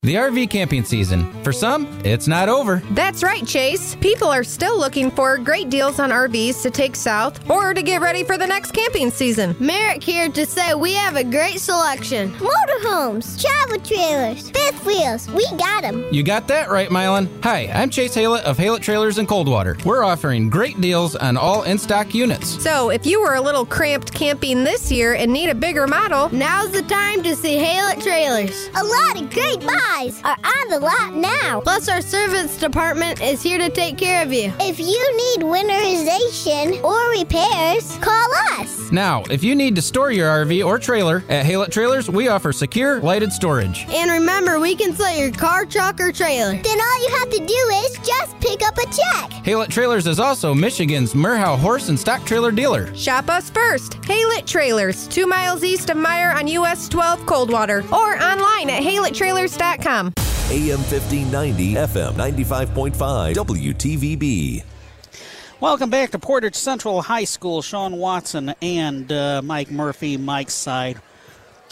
The 0.03 0.15
RV 0.15 0.49
camping 0.49 0.83
season. 0.83 1.31
For 1.43 1.53
some, 1.53 1.85
it's 2.03 2.27
not 2.27 2.49
over. 2.49 2.81
That's 2.93 3.21
right, 3.21 3.45
Chase. 3.45 3.93
People 3.97 4.29
are 4.29 4.43
still 4.43 4.75
looking 4.75 5.11
for 5.11 5.37
great 5.37 5.69
deals 5.69 5.99
on 5.99 6.09
RVs 6.09 6.63
to 6.63 6.71
take 6.71 6.95
south 6.95 7.47
or 7.47 7.75
to 7.75 7.83
get 7.83 8.01
ready 8.01 8.23
for 8.23 8.35
the 8.35 8.47
next 8.47 8.71
camping 8.71 9.11
season. 9.11 9.55
Merrick 9.59 10.01
here 10.01 10.27
to 10.29 10.43
say 10.47 10.73
we 10.73 10.93
have 10.93 11.17
a 11.17 11.23
great 11.23 11.59
selection. 11.59 12.31
Motorhomes, 12.31 13.39
travel 13.39 13.77
trailers, 13.85 14.49
fifth 14.49 14.83
wheels, 14.87 15.29
we 15.29 15.45
got 15.57 15.83
them. 15.83 16.03
You 16.11 16.23
got 16.23 16.47
that 16.47 16.71
right, 16.71 16.89
Mylan. 16.89 17.29
Hi, 17.43 17.67
I'm 17.67 17.91
Chase 17.91 18.15
Halet 18.15 18.43
of 18.43 18.57
Halet 18.57 18.81
Trailers 18.81 19.19
in 19.19 19.27
Coldwater. 19.27 19.77
We're 19.85 20.03
offering 20.03 20.49
great 20.49 20.81
deals 20.81 21.15
on 21.15 21.37
all 21.37 21.61
in 21.61 21.77
stock 21.77 22.15
units. 22.15 22.59
So 22.63 22.89
if 22.89 23.05
you 23.05 23.21
were 23.21 23.35
a 23.35 23.41
little 23.41 23.67
cramped 23.67 24.11
camping 24.15 24.63
this 24.63 24.91
year 24.91 25.13
and 25.13 25.31
need 25.31 25.49
a 25.49 25.55
bigger 25.55 25.85
model, 25.85 26.27
now's 26.35 26.71
the 26.71 26.81
time 26.81 27.21
to 27.21 27.35
see 27.35 27.57
Halet 27.57 28.01
Trailers. 28.01 28.67
A 28.69 28.83
lot 28.83 29.21
of 29.21 29.29
great 29.29 29.61
buys 29.95 30.21
are 30.23 30.37
on 30.43 30.69
the 30.69 30.79
lot 30.79 31.13
now. 31.15 31.61
Plus, 31.61 31.89
our 31.89 32.01
service 32.01 32.57
department 32.57 33.21
is 33.21 33.41
here 33.41 33.57
to 33.57 33.69
take 33.69 33.97
care 33.97 34.23
of 34.23 34.31
you. 34.31 34.51
If 34.59 34.79
you 34.79 35.17
need 35.17 35.45
winterization 35.45 36.83
or 36.83 37.11
repairs, 37.11 37.97
call 37.97 38.33
us. 38.59 38.91
Now, 38.91 39.23
if 39.29 39.43
you 39.43 39.55
need 39.55 39.75
to 39.75 39.81
store 39.81 40.11
your 40.11 40.29
RV 40.45 40.65
or 40.65 40.77
trailer 40.77 41.23
at 41.29 41.45
Halet 41.45 41.71
Trailers, 41.71 42.09
we 42.09 42.27
offer 42.27 42.51
secure 42.51 42.99
lighted 43.01 43.31
storage. 43.31 43.85
And 43.89 44.11
remember, 44.11 44.59
we 44.59 44.75
can 44.75 44.93
sell 44.93 45.15
your 45.15 45.31
car, 45.31 45.65
truck, 45.65 45.99
or 45.99 46.11
trailer. 46.11 46.51
Then 46.61 46.79
all 46.79 47.03
you 47.03 47.09
have 47.19 47.29
to 47.29 47.39
do 47.39 47.53
is 47.53 47.97
just 48.05 48.39
pick 48.39 48.61
up 48.67 48.77
a 48.77 48.85
check. 48.85 49.31
Haylett 49.43 49.69
Trailers 49.69 50.07
is 50.07 50.19
also 50.19 50.53
Michigan's 50.53 51.13
Merhow 51.13 51.57
Horse 51.57 51.89
and 51.89 51.99
Stock 51.99 52.25
Trailer 52.25 52.51
dealer. 52.51 52.93
Shop 52.95 53.29
us 53.29 53.49
first. 53.49 53.93
Haylett 54.01 54.45
Trailers, 54.45 55.07
two 55.07 55.25
miles 55.25 55.63
east 55.63 55.89
of 55.89 55.97
Meyer 55.97 56.31
on 56.31 56.47
US 56.47 56.89
12 56.89 57.25
Coldwater, 57.25 57.83
or 57.91 58.21
online 58.21 58.69
at 58.69 58.83
AM 60.51 60.79
1590, 60.79 61.73
FM 61.73 62.13
95.5, 62.13 63.33
WTVB. 63.33 64.63
Welcome 65.59 65.89
back 65.89 66.11
to 66.11 66.19
Portage 66.19 66.55
Central 66.55 67.01
High 67.01 67.23
School. 67.23 67.61
Sean 67.61 67.97
Watson 67.97 68.53
and 68.61 69.11
uh, 69.11 69.41
Mike 69.43 69.71
Murphy, 69.71 70.17
Mike's 70.17 70.53
side. 70.53 70.97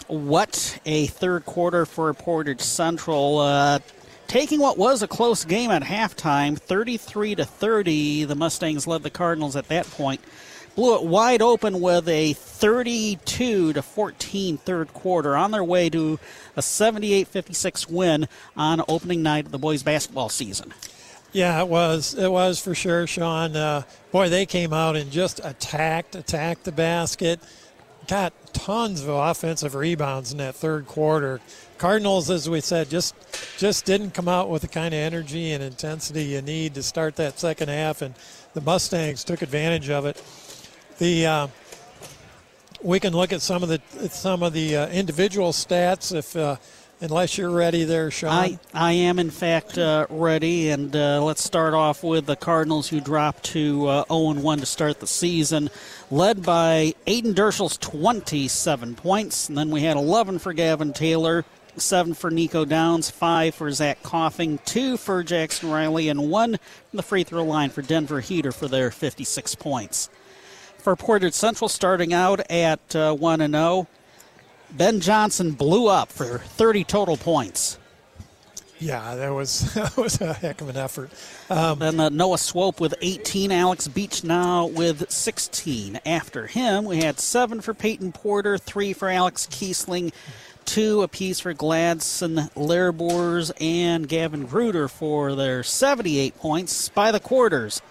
What 0.06 0.78
a 0.84 1.06
third 1.06 1.44
quarter 1.44 1.86
for 1.86 2.12
Portage 2.14 2.60
Central. 2.60 3.38
Uh, 3.38 3.78
taking 4.26 4.60
what 4.60 4.78
was 4.78 5.02
a 5.02 5.08
close 5.08 5.44
game 5.44 5.70
at 5.70 5.82
halftime, 5.82 6.58
33 6.58 7.36
to 7.36 7.44
30. 7.44 8.24
The 8.24 8.34
Mustangs 8.34 8.86
led 8.86 9.02
the 9.02 9.10
Cardinals 9.10 9.56
at 9.56 9.68
that 9.68 9.86
point. 9.90 10.20
Blew 10.80 10.94
it 10.94 11.04
wide 11.04 11.42
open 11.42 11.82
with 11.82 12.08
a 12.08 12.32
32 12.32 13.74
to 13.74 13.82
14 13.82 14.56
third 14.56 14.94
quarter 14.94 15.36
on 15.36 15.50
their 15.50 15.62
way 15.62 15.90
to 15.90 16.18
a 16.56 16.62
78-56 16.62 17.90
win 17.90 18.26
on 18.56 18.80
opening 18.88 19.22
night 19.22 19.44
of 19.44 19.52
the 19.52 19.58
boys 19.58 19.82
basketball 19.82 20.30
season. 20.30 20.72
Yeah, 21.32 21.60
it 21.60 21.68
was. 21.68 22.14
It 22.14 22.32
was 22.32 22.62
for 22.62 22.74
sure, 22.74 23.06
Sean. 23.06 23.56
Uh, 23.56 23.82
boy, 24.10 24.30
they 24.30 24.46
came 24.46 24.72
out 24.72 24.96
and 24.96 25.10
just 25.10 25.38
attacked, 25.44 26.14
attacked 26.14 26.64
the 26.64 26.72
basket. 26.72 27.40
Got 28.08 28.32
tons 28.54 29.02
of 29.02 29.10
offensive 29.10 29.74
rebounds 29.74 30.32
in 30.32 30.38
that 30.38 30.54
third 30.54 30.86
quarter. 30.86 31.42
Cardinals, 31.76 32.30
as 32.30 32.48
we 32.48 32.62
said, 32.62 32.88
just 32.88 33.14
just 33.58 33.84
didn't 33.84 34.12
come 34.12 34.28
out 34.28 34.48
with 34.48 34.62
the 34.62 34.68
kind 34.68 34.94
of 34.94 34.98
energy 34.98 35.52
and 35.52 35.62
intensity 35.62 36.24
you 36.24 36.40
need 36.40 36.72
to 36.74 36.82
start 36.82 37.16
that 37.16 37.38
second 37.38 37.68
half, 37.68 38.00
and 38.00 38.14
the 38.54 38.62
Mustangs 38.62 39.24
took 39.24 39.42
advantage 39.42 39.90
of 39.90 40.06
it. 40.06 40.22
The 41.00 41.26
uh, 41.26 41.48
we 42.82 43.00
can 43.00 43.14
look 43.14 43.32
at 43.32 43.40
some 43.40 43.62
of 43.62 43.70
the 43.70 43.80
some 44.10 44.42
of 44.42 44.52
the 44.52 44.76
uh, 44.76 44.88
individual 44.88 45.52
stats 45.52 46.14
if 46.14 46.36
uh, 46.36 46.56
unless 47.00 47.38
you're 47.38 47.50
ready 47.50 47.84
there, 47.84 48.10
Sean. 48.10 48.30
I, 48.30 48.58
I 48.74 48.92
am, 48.92 49.18
in 49.18 49.30
fact, 49.30 49.78
uh, 49.78 50.06
ready. 50.10 50.68
And 50.68 50.94
uh, 50.94 51.24
let's 51.24 51.42
start 51.42 51.72
off 51.72 52.02
with 52.02 52.26
the 52.26 52.36
Cardinals, 52.36 52.86
who 52.86 53.00
dropped 53.00 53.44
to 53.44 53.86
uh, 53.86 54.04
0 54.08 54.42
1 54.42 54.58
to 54.58 54.66
start 54.66 55.00
the 55.00 55.06
season, 55.06 55.70
led 56.10 56.42
by 56.42 56.92
Ayden 57.06 57.34
Dirschell's 57.34 57.78
27 57.78 58.94
points. 58.94 59.48
And 59.48 59.56
then 59.56 59.70
we 59.70 59.80
had 59.80 59.96
11 59.96 60.38
for 60.38 60.52
Gavin 60.52 60.92
Taylor, 60.92 61.46
7 61.78 62.12
for 62.12 62.30
Nico 62.30 62.66
Downs, 62.66 63.08
5 63.08 63.54
for 63.54 63.72
Zach 63.72 64.02
Coughing, 64.02 64.58
2 64.66 64.98
for 64.98 65.22
Jackson 65.22 65.70
Riley, 65.70 66.10
and 66.10 66.30
1 66.30 66.50
from 66.50 66.96
the 66.98 67.02
free 67.02 67.24
throw 67.24 67.44
line 67.44 67.70
for 67.70 67.80
Denver 67.80 68.20
Heater 68.20 68.52
for 68.52 68.68
their 68.68 68.90
56 68.90 69.54
points. 69.54 70.10
For 70.80 70.96
Portage 70.96 71.34
Central, 71.34 71.68
starting 71.68 72.12
out 72.12 72.40
at 72.50 72.96
uh, 72.96 73.14
1 73.14 73.40
and 73.40 73.54
0. 73.54 73.86
Ben 74.70 75.00
Johnson 75.00 75.52
blew 75.52 75.88
up 75.88 76.10
for 76.10 76.38
30 76.38 76.84
total 76.84 77.16
points. 77.16 77.78
Yeah, 78.78 79.14
that 79.14 79.28
was 79.28 79.74
that 79.74 79.96
was 79.96 80.20
a 80.20 80.32
heck 80.32 80.62
of 80.62 80.70
an 80.70 80.76
effort. 80.76 81.10
Um, 81.50 81.80
then 81.80 82.00
uh, 82.00 82.08
Noah 82.08 82.38
Swope 82.38 82.80
with 82.80 82.94
18, 83.02 83.52
Alex 83.52 83.88
Beachnau 83.88 84.72
with 84.72 85.10
16. 85.10 86.00
After 86.06 86.46
him, 86.46 86.86
we 86.86 86.98
had 86.98 87.20
seven 87.20 87.60
for 87.60 87.74
Peyton 87.74 88.12
Porter, 88.12 88.56
three 88.56 88.94
for 88.94 89.10
Alex 89.10 89.46
Kiesling, 89.46 90.12
two 90.64 91.02
apiece 91.02 91.40
for 91.40 91.52
Gladson 91.52 92.50
Lerboers 92.54 93.52
and 93.60 94.08
Gavin 94.08 94.46
Gruder 94.46 94.88
for 94.88 95.34
their 95.34 95.62
78 95.62 96.38
points 96.38 96.88
by 96.88 97.12
the 97.12 97.20
quarters. 97.20 97.82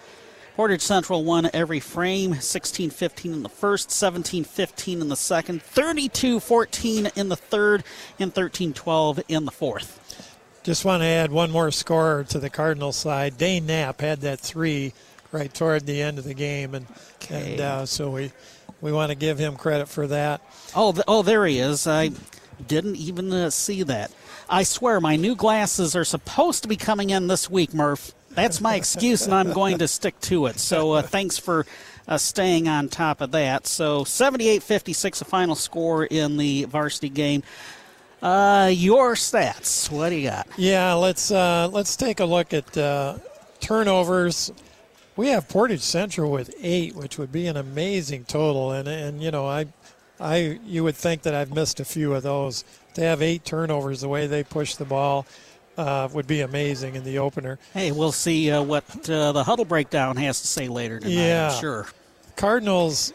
Portage 0.60 0.82
Central 0.82 1.24
won 1.24 1.48
every 1.54 1.80
frame 1.80 2.34
16 2.34 2.90
15 2.90 3.32
in 3.32 3.42
the 3.42 3.48
first, 3.48 3.90
17 3.90 4.44
15 4.44 5.00
in 5.00 5.08
the 5.08 5.16
second, 5.16 5.62
32 5.62 6.38
14 6.38 7.10
in 7.16 7.30
the 7.30 7.36
third, 7.36 7.82
and 8.18 8.34
13 8.34 8.74
12 8.74 9.22
in 9.28 9.46
the 9.46 9.50
fourth. 9.50 10.36
Just 10.62 10.84
want 10.84 11.00
to 11.02 11.06
add 11.06 11.32
one 11.32 11.50
more 11.50 11.70
score 11.70 12.26
to 12.28 12.38
the 12.38 12.50
Cardinal 12.50 12.92
side. 12.92 13.38
Dane 13.38 13.64
Knapp 13.64 14.02
had 14.02 14.20
that 14.20 14.38
three 14.38 14.92
right 15.32 15.52
toward 15.54 15.86
the 15.86 16.02
end 16.02 16.18
of 16.18 16.24
the 16.24 16.34
game, 16.34 16.74
and 16.74 16.86
okay. 17.14 17.52
and 17.52 17.60
uh, 17.62 17.86
so 17.86 18.10
we 18.10 18.30
we 18.82 18.92
want 18.92 19.08
to 19.08 19.16
give 19.16 19.38
him 19.38 19.56
credit 19.56 19.88
for 19.88 20.08
that. 20.08 20.42
Oh, 20.76 20.92
th- 20.92 21.04
oh, 21.08 21.22
there 21.22 21.46
he 21.46 21.58
is. 21.58 21.86
I 21.86 22.10
didn't 22.66 22.96
even 22.96 23.32
uh, 23.32 23.48
see 23.48 23.82
that. 23.84 24.12
I 24.46 24.64
swear, 24.64 25.00
my 25.00 25.16
new 25.16 25.36
glasses 25.36 25.96
are 25.96 26.04
supposed 26.04 26.64
to 26.64 26.68
be 26.68 26.76
coming 26.76 27.08
in 27.08 27.28
this 27.28 27.48
week, 27.48 27.72
Murph 27.72 28.12
that's 28.30 28.60
my 28.60 28.76
excuse, 28.76 29.24
and 29.24 29.34
I'm 29.34 29.52
going 29.52 29.78
to 29.78 29.88
stick 29.88 30.18
to 30.22 30.46
it. 30.46 30.58
So 30.58 30.92
uh, 30.92 31.02
thanks 31.02 31.38
for 31.38 31.66
uh, 32.06 32.18
staying 32.18 32.68
on 32.68 32.88
top 32.88 33.20
of 33.20 33.32
that. 33.32 33.66
So 33.66 34.04
78 34.04 34.62
56, 34.62 35.18
the 35.18 35.24
final 35.24 35.54
score 35.54 36.04
in 36.04 36.36
the 36.36 36.64
varsity 36.64 37.08
game. 37.08 37.42
Uh, 38.22 38.70
your 38.72 39.14
stats. 39.14 39.90
What 39.90 40.10
do 40.10 40.16
you 40.16 40.28
got? 40.28 40.46
Yeah, 40.58 40.92
let's 40.94 41.30
uh, 41.30 41.68
let's 41.72 41.96
take 41.96 42.20
a 42.20 42.24
look 42.26 42.52
at 42.52 42.76
uh, 42.76 43.16
turnovers. 43.60 44.52
We 45.16 45.28
have 45.28 45.48
Portage 45.48 45.80
Central 45.80 46.30
with 46.30 46.54
eight, 46.60 46.94
which 46.94 47.18
would 47.18 47.32
be 47.32 47.46
an 47.46 47.56
amazing 47.56 48.24
total, 48.24 48.72
and 48.72 48.86
and 48.86 49.22
you 49.22 49.30
know 49.30 49.46
I, 49.46 49.66
I 50.18 50.60
you 50.66 50.84
would 50.84 50.96
think 50.96 51.22
that 51.22 51.34
I've 51.34 51.54
missed 51.54 51.80
a 51.80 51.84
few 51.84 52.14
of 52.14 52.22
those. 52.22 52.64
To 52.94 53.02
have 53.02 53.22
eight 53.22 53.44
turnovers, 53.44 54.00
the 54.00 54.08
way 54.08 54.26
they 54.26 54.42
push 54.42 54.74
the 54.74 54.84
ball, 54.84 55.24
uh, 55.80 56.08
would 56.12 56.26
be 56.26 56.42
amazing 56.42 56.94
in 56.94 57.04
the 57.04 57.18
opener. 57.18 57.58
Hey, 57.72 57.90
we'll 57.90 58.12
see 58.12 58.50
uh, 58.50 58.62
what 58.62 58.84
uh, 59.08 59.32
the 59.32 59.44
huddle 59.44 59.64
breakdown 59.64 60.16
has 60.16 60.40
to 60.42 60.46
say 60.46 60.68
later 60.68 61.00
tonight. 61.00 61.14
Yeah, 61.14 61.50
I'm 61.52 61.60
sure. 61.60 61.86
Cardinals, 62.36 63.14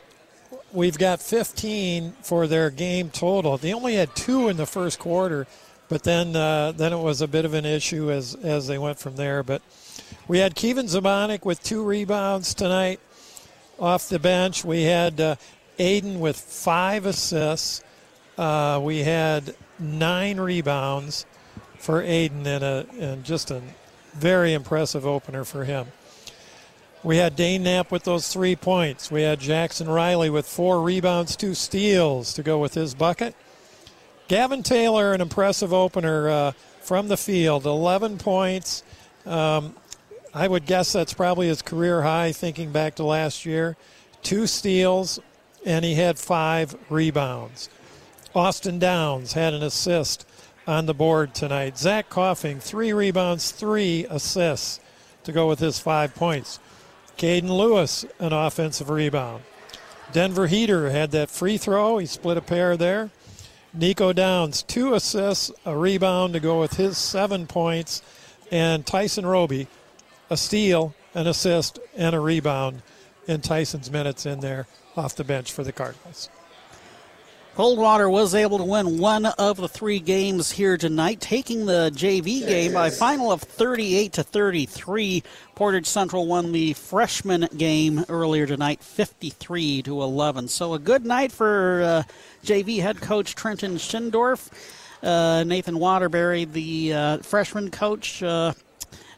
we've 0.73 0.97
got 0.97 1.21
15 1.21 2.13
for 2.23 2.47
their 2.47 2.69
game 2.69 3.09
total. 3.11 3.57
They 3.57 3.73
only 3.73 3.95
had 3.95 4.15
two 4.15 4.49
in 4.49 4.57
the 4.57 4.65
first 4.65 4.97
quarter, 4.97 5.45
but 5.89 6.03
then 6.03 6.35
uh, 6.35 6.71
then 6.71 6.91
it 6.91 6.99
was 6.99 7.21
a 7.21 7.27
bit 7.27 7.45
of 7.45 7.53
an 7.53 7.65
issue 7.65 8.11
as 8.11 8.35
as 8.35 8.67
they 8.67 8.79
went 8.79 8.97
from 8.99 9.15
there. 9.15 9.43
But 9.43 9.61
we 10.27 10.39
had 10.39 10.55
Kevin 10.55 10.87
Zamanik 10.87 11.45
with 11.45 11.61
two 11.61 11.83
rebounds 11.83 12.55
tonight 12.55 12.99
off 13.79 14.09
the 14.09 14.19
bench. 14.19 14.65
We 14.65 14.83
had 14.83 15.21
uh, 15.21 15.35
Ayden 15.77 16.19
with 16.19 16.37
five 16.37 17.05
assists. 17.05 17.83
Uh, 18.37 18.81
we 18.83 18.99
had 18.99 19.55
nine 19.79 20.39
rebounds 20.39 21.25
for 21.85 22.01
Ayden 22.01 22.47
and, 22.47 22.63
a, 22.63 22.87
and 22.99 23.23
just 23.23 23.51
a 23.51 23.61
very 24.13 24.53
impressive 24.53 25.05
opener 25.05 25.43
for 25.43 25.65
him. 25.65 25.85
We 27.03 27.17
had 27.17 27.35
Dane 27.35 27.61
Knapp 27.61 27.91
with 27.91 28.05
those 28.05 28.27
three 28.27 28.55
points. 28.55 29.11
We 29.11 29.21
had 29.21 29.39
Jackson 29.39 29.87
Riley 29.87 30.31
with 30.31 30.47
four 30.47 30.81
rebounds, 30.81 31.35
two 31.35 31.53
steals 31.53 32.33
to 32.33 32.41
go 32.41 32.57
with 32.57 32.73
his 32.73 32.95
bucket. 32.95 33.35
Gavin 34.27 34.63
Taylor, 34.63 35.13
an 35.13 35.21
impressive 35.21 35.71
opener 35.71 36.27
uh, 36.27 36.51
from 36.81 37.07
the 37.07 37.17
field, 37.17 37.67
11 37.67 38.17
points. 38.17 38.81
Um, 39.27 39.75
I 40.33 40.47
would 40.47 40.65
guess 40.65 40.91
that's 40.91 41.13
probably 41.13 41.47
his 41.47 41.61
career 41.61 42.01
high, 42.01 42.31
thinking 42.31 42.71
back 42.71 42.95
to 42.95 43.03
last 43.03 43.45
year. 43.45 43.77
Two 44.23 44.47
steals, 44.47 45.19
and 45.63 45.85
he 45.85 45.93
had 45.93 46.17
five 46.17 46.75
rebounds. 46.89 47.69
Austin 48.33 48.79
Downs 48.79 49.33
had 49.33 49.53
an 49.53 49.61
assist 49.61 50.25
on 50.67 50.85
the 50.85 50.93
board 50.93 51.33
tonight. 51.33 51.77
Zach 51.77 52.09
Coughing, 52.09 52.59
three 52.59 52.93
rebounds, 52.93 53.51
three 53.51 54.05
assists 54.09 54.79
to 55.23 55.31
go 55.31 55.47
with 55.47 55.59
his 55.59 55.79
five 55.79 56.15
points. 56.15 56.59
Caden 57.17 57.49
Lewis, 57.49 58.05
an 58.19 58.33
offensive 58.33 58.89
rebound. 58.89 59.43
Denver 60.11 60.47
Heater 60.47 60.89
had 60.89 61.11
that 61.11 61.29
free 61.29 61.57
throw. 61.57 61.97
He 61.97 62.05
split 62.05 62.37
a 62.37 62.41
pair 62.41 62.77
there. 62.77 63.09
Nico 63.73 64.13
Downs, 64.13 64.63
two 64.63 64.93
assists, 64.93 65.51
a 65.65 65.75
rebound 65.75 66.33
to 66.33 66.39
go 66.39 66.59
with 66.59 66.75
his 66.75 66.97
seven 66.97 67.47
points. 67.47 68.01
And 68.51 68.85
Tyson 68.85 69.25
Roby, 69.25 69.67
a 70.29 70.37
steal, 70.37 70.93
an 71.13 71.27
assist, 71.27 71.79
and 71.95 72.15
a 72.15 72.19
rebound 72.19 72.81
in 73.27 73.41
Tyson's 73.41 73.91
minutes 73.91 74.25
in 74.25 74.39
there 74.39 74.67
off 74.95 75.15
the 75.15 75.23
bench 75.23 75.51
for 75.51 75.63
the 75.63 75.71
Cardinals. 75.71 76.29
Coldwater 77.55 78.09
was 78.09 78.35
able 78.35 78.57
to 78.57 78.65
win 78.65 78.99
one 78.99 79.25
of 79.25 79.55
the 79.55 79.69
three 79.69 79.99
games 79.99 80.51
here 80.51 80.75
tonight, 80.75 81.21
taking 81.21 81.65
the 81.65 81.89
JV 81.95 82.45
game 82.45 82.73
by 82.73 82.87
a 82.87 82.91
final 82.91 83.31
of 83.31 83.41
38 83.43 84.11
to 84.11 84.23
33. 84.23 85.23
Portage 85.55 85.87
Central 85.87 86.27
won 86.27 86.51
the 86.51 86.73
freshman 86.73 87.47
game 87.55 88.03
earlier 88.09 88.45
tonight, 88.45 88.83
53 88.83 89.83
to 89.83 90.01
11. 90.01 90.49
So 90.49 90.73
a 90.73 90.79
good 90.79 91.05
night 91.05 91.31
for 91.31 91.81
uh, 91.81 92.03
JV 92.43 92.81
head 92.81 92.99
coach 92.99 93.35
Trenton 93.35 93.77
Schindorf. 93.77 94.49
Uh, 95.01 95.45
Nathan 95.45 95.79
Waterbury, 95.79 96.43
the 96.43 96.93
uh, 96.93 97.17
freshman 97.19 97.71
coach, 97.71 98.21
uh, 98.21 98.51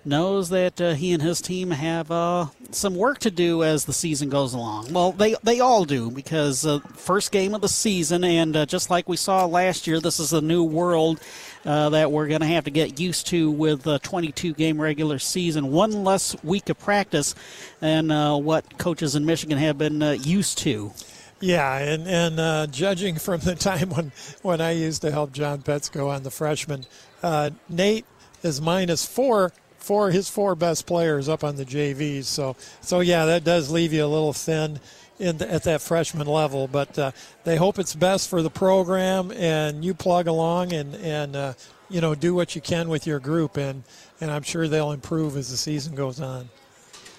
knows 0.08 0.50
that 0.50 0.80
uh, 0.82 0.94
he 0.94 1.14
and 1.14 1.22
his 1.22 1.42
team 1.42 1.72
have 1.72 2.10
uh, 2.10 2.48
some 2.72 2.96
work 2.96 3.20
to 3.20 3.32
do 3.32 3.64
as 3.64 3.86
the 3.86 3.94
season 3.94 4.30
goes 4.30 4.54
along. 4.54 4.94
Well, 4.94 5.12
they 5.12 5.36
they 5.44 5.60
all 5.60 5.86
do 5.86 6.10
because 6.10 6.66
uh, 6.66 6.80
first 6.96 7.32
game 7.32 7.54
of 7.54 7.62
the 7.62 7.70
season, 7.70 8.24
and 8.24 8.56
uh, 8.56 8.66
just 8.66 8.90
like 8.90 9.08
we 9.08 9.18
saw 9.18 9.46
last 9.46 9.86
year, 9.86 10.00
this 10.00 10.20
is 10.20 10.34
a 10.34 10.42
new 10.42 10.64
world. 10.64 11.20
Uh, 11.66 11.90
that 11.90 12.14
we're 12.14 12.28
going 12.28 12.40
to 12.40 12.48
have 12.48 12.64
to 12.64 12.72
get 12.72 12.98
used 12.98 13.28
to 13.28 13.52
with 13.52 13.86
a 13.88 14.00
22 14.00 14.54
game 14.54 14.80
regular 14.80 15.20
season. 15.20 15.70
One 15.70 16.06
less 16.06 16.34
week 16.42 16.70
of 16.70 16.80
practice 16.80 17.36
than 17.82 18.10
uh, 18.10 18.38
what 18.38 18.78
coaches 18.78 19.18
in 19.18 19.26
Michigan 19.26 19.58
have 19.58 19.78
been 19.78 20.00
used 20.22 20.60
to. 20.60 20.94
Yeah, 21.40 21.78
and 21.78 22.08
and 22.08 22.40
uh, 22.40 22.68
judging 22.68 23.18
from 23.18 23.42
the 23.42 23.56
time 23.56 23.90
when 23.90 24.12
when 24.42 24.62
I 24.62 24.72
used 24.72 25.02
to 25.02 25.12
help 25.12 25.34
John 25.34 25.62
Petsko 25.62 26.10
on 26.10 26.24
the 26.24 26.32
freshman, 26.32 26.86
uh, 27.22 27.52
Nate 27.70 28.06
is 28.44 28.62
minus 28.62 29.06
four 29.06 29.52
for 29.88 30.11
his 30.11 30.30
four 30.30 30.53
best 30.53 30.85
players 30.85 31.30
up 31.30 31.45
on 31.45 31.55
the 31.55 31.64
JVs. 31.64 32.26
So 32.26 32.57
so 32.81 32.99
yeah, 32.99 33.26
that 33.26 33.45
does 33.45 33.72
leave 33.72 33.93
you 33.93 34.05
a 34.05 34.07
little 34.07 34.34
thin. 34.34 34.80
In 35.19 35.39
the, 35.39 35.51
at 35.51 35.64
that 35.64 35.81
freshman 35.81 36.27
level, 36.27 36.68
but 36.68 36.99
uh, 36.99 37.11
they 37.43 37.55
hope 37.55 37.80
it's 37.80 37.95
best 37.95 38.30
for 38.30 38.43
the 38.43 38.51
program, 38.51 39.31
and 39.31 39.84
you 39.84 39.95
plug 39.95 40.27
along 40.27 40.73
and 40.73 40.93
and 40.97 41.35
uh, 41.35 41.53
you 41.89 42.01
know 42.01 42.14
do 42.14 42.35
what 42.35 42.53
you 42.53 42.61
can 42.61 42.88
with 42.88 43.07
your 43.07 43.19
group, 43.19 43.57
and 43.57 43.81
and 44.22 44.30
I'm 44.30 44.43
sure 44.43 44.68
they'll 44.68 44.91
improve 44.91 45.35
as 45.35 45.49
the 45.49 45.57
season 45.57 45.95
goes 45.95 46.22
on. 46.22 46.49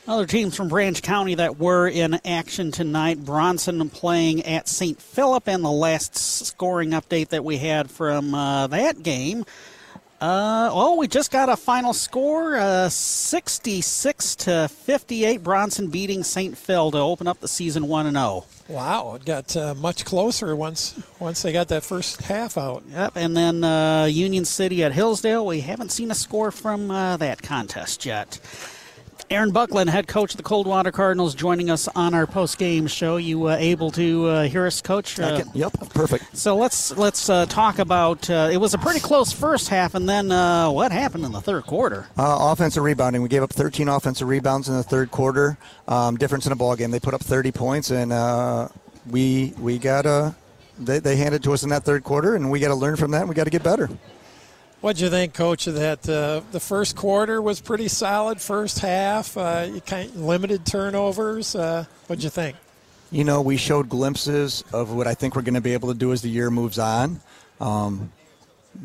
Other 0.06 0.26
teams 0.26 0.54
from 0.54 0.68
Branch 0.68 1.02
County 1.02 1.34
that 1.34 1.58
were 1.58 1.88
in 1.88 2.20
action 2.24 2.70
tonight 2.70 3.24
Bronson 3.24 3.90
playing 3.90 4.44
at 4.44 4.68
St. 4.68 5.02
Philip, 5.02 5.48
and 5.48 5.64
the 5.64 5.68
last 5.68 6.16
scoring 6.16 6.90
update 6.90 7.30
that 7.30 7.44
we 7.44 7.58
had 7.58 7.90
from 7.90 8.32
uh, 8.32 8.68
that 8.68 9.02
game. 9.02 9.44
Uh, 10.20 10.68
oh, 10.72 10.96
we 10.96 11.06
just 11.06 11.30
got 11.30 11.48
a 11.48 11.56
final 11.56 11.92
score 11.92 12.56
uh, 12.56 12.88
66 12.88 14.34
to 14.36 14.66
58. 14.68 15.44
Bronson 15.44 15.88
beating 15.90 16.24
St. 16.24 16.58
Phil 16.58 16.90
to 16.90 16.98
open 16.98 17.28
up 17.28 17.38
the 17.38 17.46
season 17.46 17.86
1 17.86 18.10
0. 18.10 18.44
Wow, 18.66 19.14
it 19.14 19.24
got 19.24 19.56
uh, 19.56 19.74
much 19.74 20.04
closer 20.04 20.56
once 20.56 21.00
once 21.20 21.42
they 21.42 21.52
got 21.52 21.68
that 21.68 21.84
first 21.84 22.20
half 22.22 22.58
out. 22.58 22.82
Yep, 22.90 23.12
and 23.14 23.36
then 23.36 23.62
uh, 23.62 24.06
Union 24.06 24.44
City 24.44 24.82
at 24.82 24.92
Hillsdale. 24.92 25.46
We 25.46 25.60
haven't 25.60 25.92
seen 25.92 26.10
a 26.10 26.16
score 26.16 26.50
from 26.50 26.90
uh, 26.90 27.16
that 27.18 27.40
contest 27.40 28.04
yet. 28.04 28.40
Aaron 29.30 29.50
Buckland, 29.50 29.90
head 29.90 30.06
coach 30.06 30.32
of 30.32 30.36
the 30.38 30.42
Coldwater 30.42 30.90
Cardinals, 30.90 31.34
joining 31.34 31.68
us 31.68 31.86
on 31.88 32.14
our 32.14 32.26
post-game 32.26 32.86
show. 32.86 33.18
You 33.18 33.48
uh, 33.48 33.56
able 33.58 33.90
to 33.90 34.26
uh, 34.26 34.42
hear 34.44 34.66
us, 34.66 34.80
Coach? 34.80 35.20
Uh, 35.20 35.44
yep, 35.52 35.72
perfect. 35.90 36.34
So 36.36 36.56
let's 36.56 36.96
let's 36.96 37.28
uh, 37.28 37.44
talk 37.46 37.78
about. 37.78 38.28
Uh, 38.30 38.48
it 38.50 38.56
was 38.56 38.72
a 38.72 38.78
pretty 38.78 39.00
close 39.00 39.30
first 39.30 39.68
half, 39.68 39.94
and 39.94 40.08
then 40.08 40.32
uh, 40.32 40.70
what 40.70 40.92
happened 40.92 41.24
in 41.26 41.32
the 41.32 41.40
third 41.42 41.66
quarter? 41.66 42.06
offensive 42.16 42.82
rebounding. 42.82 43.20
We 43.20 43.28
gave 43.28 43.42
up 43.42 43.52
13 43.52 43.88
offensive 43.88 44.28
rebounds 44.28 44.68
in 44.68 44.76
the 44.76 44.82
third 44.82 45.10
quarter. 45.10 45.58
Um, 45.86 46.16
difference 46.16 46.46
in 46.46 46.52
a 46.52 46.56
ball 46.56 46.74
game. 46.76 46.90
They 46.90 47.00
put 47.00 47.12
up 47.14 47.22
30 47.22 47.52
points, 47.52 47.90
and 47.90 48.70
we 49.10 49.52
we 49.58 49.78
got 49.78 50.06
a. 50.06 50.34
They, 50.78 51.00
they 51.00 51.16
handed 51.16 51.42
to 51.42 51.52
us 51.52 51.64
in 51.64 51.70
that 51.70 51.82
third 51.82 52.04
quarter, 52.04 52.36
and 52.36 52.50
we 52.52 52.60
got 52.60 52.68
to 52.68 52.76
learn 52.76 52.96
from 52.96 53.10
that. 53.10 53.22
and 53.22 53.28
We 53.28 53.34
got 53.34 53.44
to 53.44 53.50
get 53.50 53.64
better. 53.64 53.90
What'd 54.80 55.00
you 55.00 55.10
think, 55.10 55.34
Coach? 55.34 55.66
Of 55.66 55.74
that 55.74 56.08
uh, 56.08 56.42
the 56.52 56.60
first 56.60 56.94
quarter 56.94 57.42
was 57.42 57.60
pretty 57.60 57.88
solid. 57.88 58.40
First 58.40 58.78
half, 58.78 59.36
uh, 59.36 59.66
you 59.72 59.80
kind 59.80 60.08
of 60.08 60.16
limited 60.16 60.64
turnovers. 60.64 61.56
Uh, 61.56 61.84
what'd 62.06 62.22
you 62.22 62.30
think? 62.30 62.56
You 63.10 63.24
know, 63.24 63.42
we 63.42 63.56
showed 63.56 63.88
glimpses 63.88 64.62
of 64.72 64.92
what 64.92 65.08
I 65.08 65.14
think 65.14 65.34
we're 65.34 65.42
going 65.42 65.54
to 65.54 65.60
be 65.60 65.72
able 65.72 65.88
to 65.88 65.98
do 65.98 66.12
as 66.12 66.22
the 66.22 66.28
year 66.28 66.48
moves 66.48 66.78
on. 66.78 67.20
Um, 67.60 68.12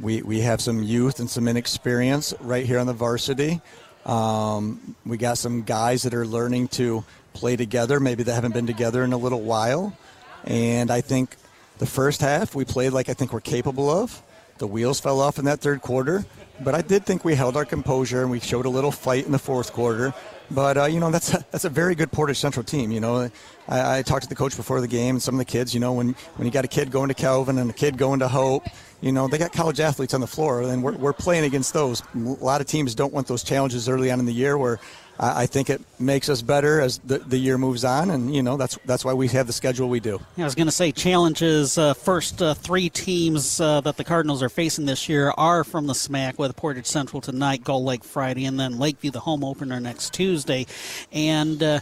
we 0.01 0.23
we 0.23 0.39
have 0.39 0.61
some 0.61 0.81
youth 0.81 1.19
and 1.19 1.29
some 1.29 1.47
inexperience 1.47 2.33
right 2.39 2.65
here 2.65 2.79
on 2.79 2.87
the 2.87 2.93
varsity. 2.93 3.61
Um, 4.07 4.95
we 5.05 5.17
got 5.17 5.37
some 5.37 5.61
guys 5.61 6.01
that 6.03 6.15
are 6.15 6.25
learning 6.25 6.69
to 6.69 7.03
play 7.33 7.55
together. 7.55 7.99
Maybe 7.99 8.23
they 8.23 8.33
haven't 8.33 8.55
been 8.55 8.65
together 8.65 9.03
in 9.03 9.13
a 9.13 9.17
little 9.17 9.41
while, 9.41 9.95
and 10.43 10.89
I 10.89 11.01
think 11.01 11.35
the 11.77 11.85
first 11.85 12.19
half 12.19 12.55
we 12.55 12.65
played 12.65 12.93
like 12.93 13.09
I 13.09 13.13
think 13.13 13.31
we're 13.31 13.41
capable 13.41 13.91
of. 13.91 14.23
The 14.57 14.67
wheels 14.67 14.99
fell 14.99 15.19
off 15.19 15.39
in 15.39 15.45
that 15.45 15.59
third 15.59 15.81
quarter, 15.81 16.25
but 16.61 16.75
I 16.75 16.81
did 16.81 17.05
think 17.05 17.25
we 17.25 17.35
held 17.35 17.57
our 17.57 17.65
composure 17.65 18.21
and 18.21 18.29
we 18.29 18.39
showed 18.39 18.65
a 18.65 18.69
little 18.69 18.91
fight 18.91 19.25
in 19.25 19.31
the 19.31 19.39
fourth 19.39 19.73
quarter. 19.73 20.13
But 20.51 20.77
uh, 20.77 20.85
you 20.85 20.99
know 20.99 21.09
that's 21.09 21.33
a, 21.33 21.45
that's 21.51 21.65
a 21.65 21.69
very 21.69 21.95
good 21.95 22.11
Portage 22.11 22.37
Central 22.37 22.63
team. 22.63 22.91
You 22.91 22.99
know, 22.99 23.29
I, 23.67 23.99
I, 23.99 24.01
talked 24.01 24.23
to 24.23 24.29
the 24.29 24.35
coach 24.35 24.55
before 24.55 24.81
the 24.81 24.87
game 24.87 25.15
and 25.15 25.21
some 25.21 25.35
of 25.35 25.39
the 25.39 25.45
kids. 25.45 25.73
You 25.73 25.79
know, 25.79 25.93
when 25.93 26.15
when 26.35 26.45
you 26.45 26.51
got 26.51 26.65
a 26.65 26.67
kid 26.67 26.91
going 26.91 27.07
to 27.07 27.15
Calvin 27.15 27.57
and 27.57 27.69
a 27.69 27.73
kid 27.73 27.97
going 27.97 28.19
to 28.19 28.27
Hope, 28.27 28.67
you 29.01 29.11
know 29.11 29.27
they 29.27 29.37
got 29.37 29.53
college 29.53 29.79
athletes 29.79 30.13
on 30.13 30.21
the 30.21 30.27
floor, 30.27 30.61
and 30.61 30.83
we're, 30.83 30.93
we're 30.93 31.13
playing 31.13 31.45
against 31.45 31.73
those. 31.73 32.03
A 32.13 32.19
lot 32.19 32.61
of 32.61 32.67
teams 32.67 32.93
don't 32.93 33.13
want 33.13 33.27
those 33.27 33.43
challenges 33.43 33.89
early 33.89 34.11
on 34.11 34.19
in 34.19 34.25
the 34.25 34.33
year 34.33 34.57
where 34.57 34.79
I 35.19 35.45
think 35.45 35.69
it 35.69 35.81
makes 35.99 36.27
us 36.27 36.41
better 36.41 36.81
as 36.81 36.97
the, 36.99 37.19
the 37.19 37.37
year 37.37 37.57
moves 37.57 37.85
on, 37.85 38.09
and 38.09 38.33
you 38.33 38.41
know 38.41 38.57
that's 38.57 38.79
that's 38.85 39.05
why 39.05 39.13
we 39.13 39.27
have 39.29 39.45
the 39.45 39.53
schedule 39.53 39.87
we 39.87 39.99
do. 39.99 40.19
Yeah, 40.35 40.45
I 40.45 40.47
was 40.47 40.55
going 40.55 40.67
to 40.67 40.71
say 40.71 40.91
challenges. 40.91 41.77
Uh, 41.77 41.93
first 41.93 42.41
uh, 42.41 42.55
three 42.55 42.89
teams 42.89 43.61
uh, 43.61 43.81
that 43.81 43.97
the 43.97 44.03
Cardinals 44.03 44.41
are 44.41 44.49
facing 44.49 44.85
this 44.85 45.07
year 45.07 45.31
are 45.37 45.63
from 45.63 45.85
the 45.85 45.93
SMAC, 45.93 46.39
with 46.39 46.55
Portage 46.55 46.87
Central 46.87 47.21
tonight, 47.21 47.63
Gull 47.63 47.83
Lake 47.83 48.03
Friday, 48.03 48.45
and 48.45 48.59
then 48.59 48.79
Lakeview 48.79 49.11
the 49.11 49.19
home 49.19 49.43
opener 49.43 49.79
next 49.79 50.13
Tuesday, 50.13 50.65
and 51.11 51.61
uh, 51.61 51.79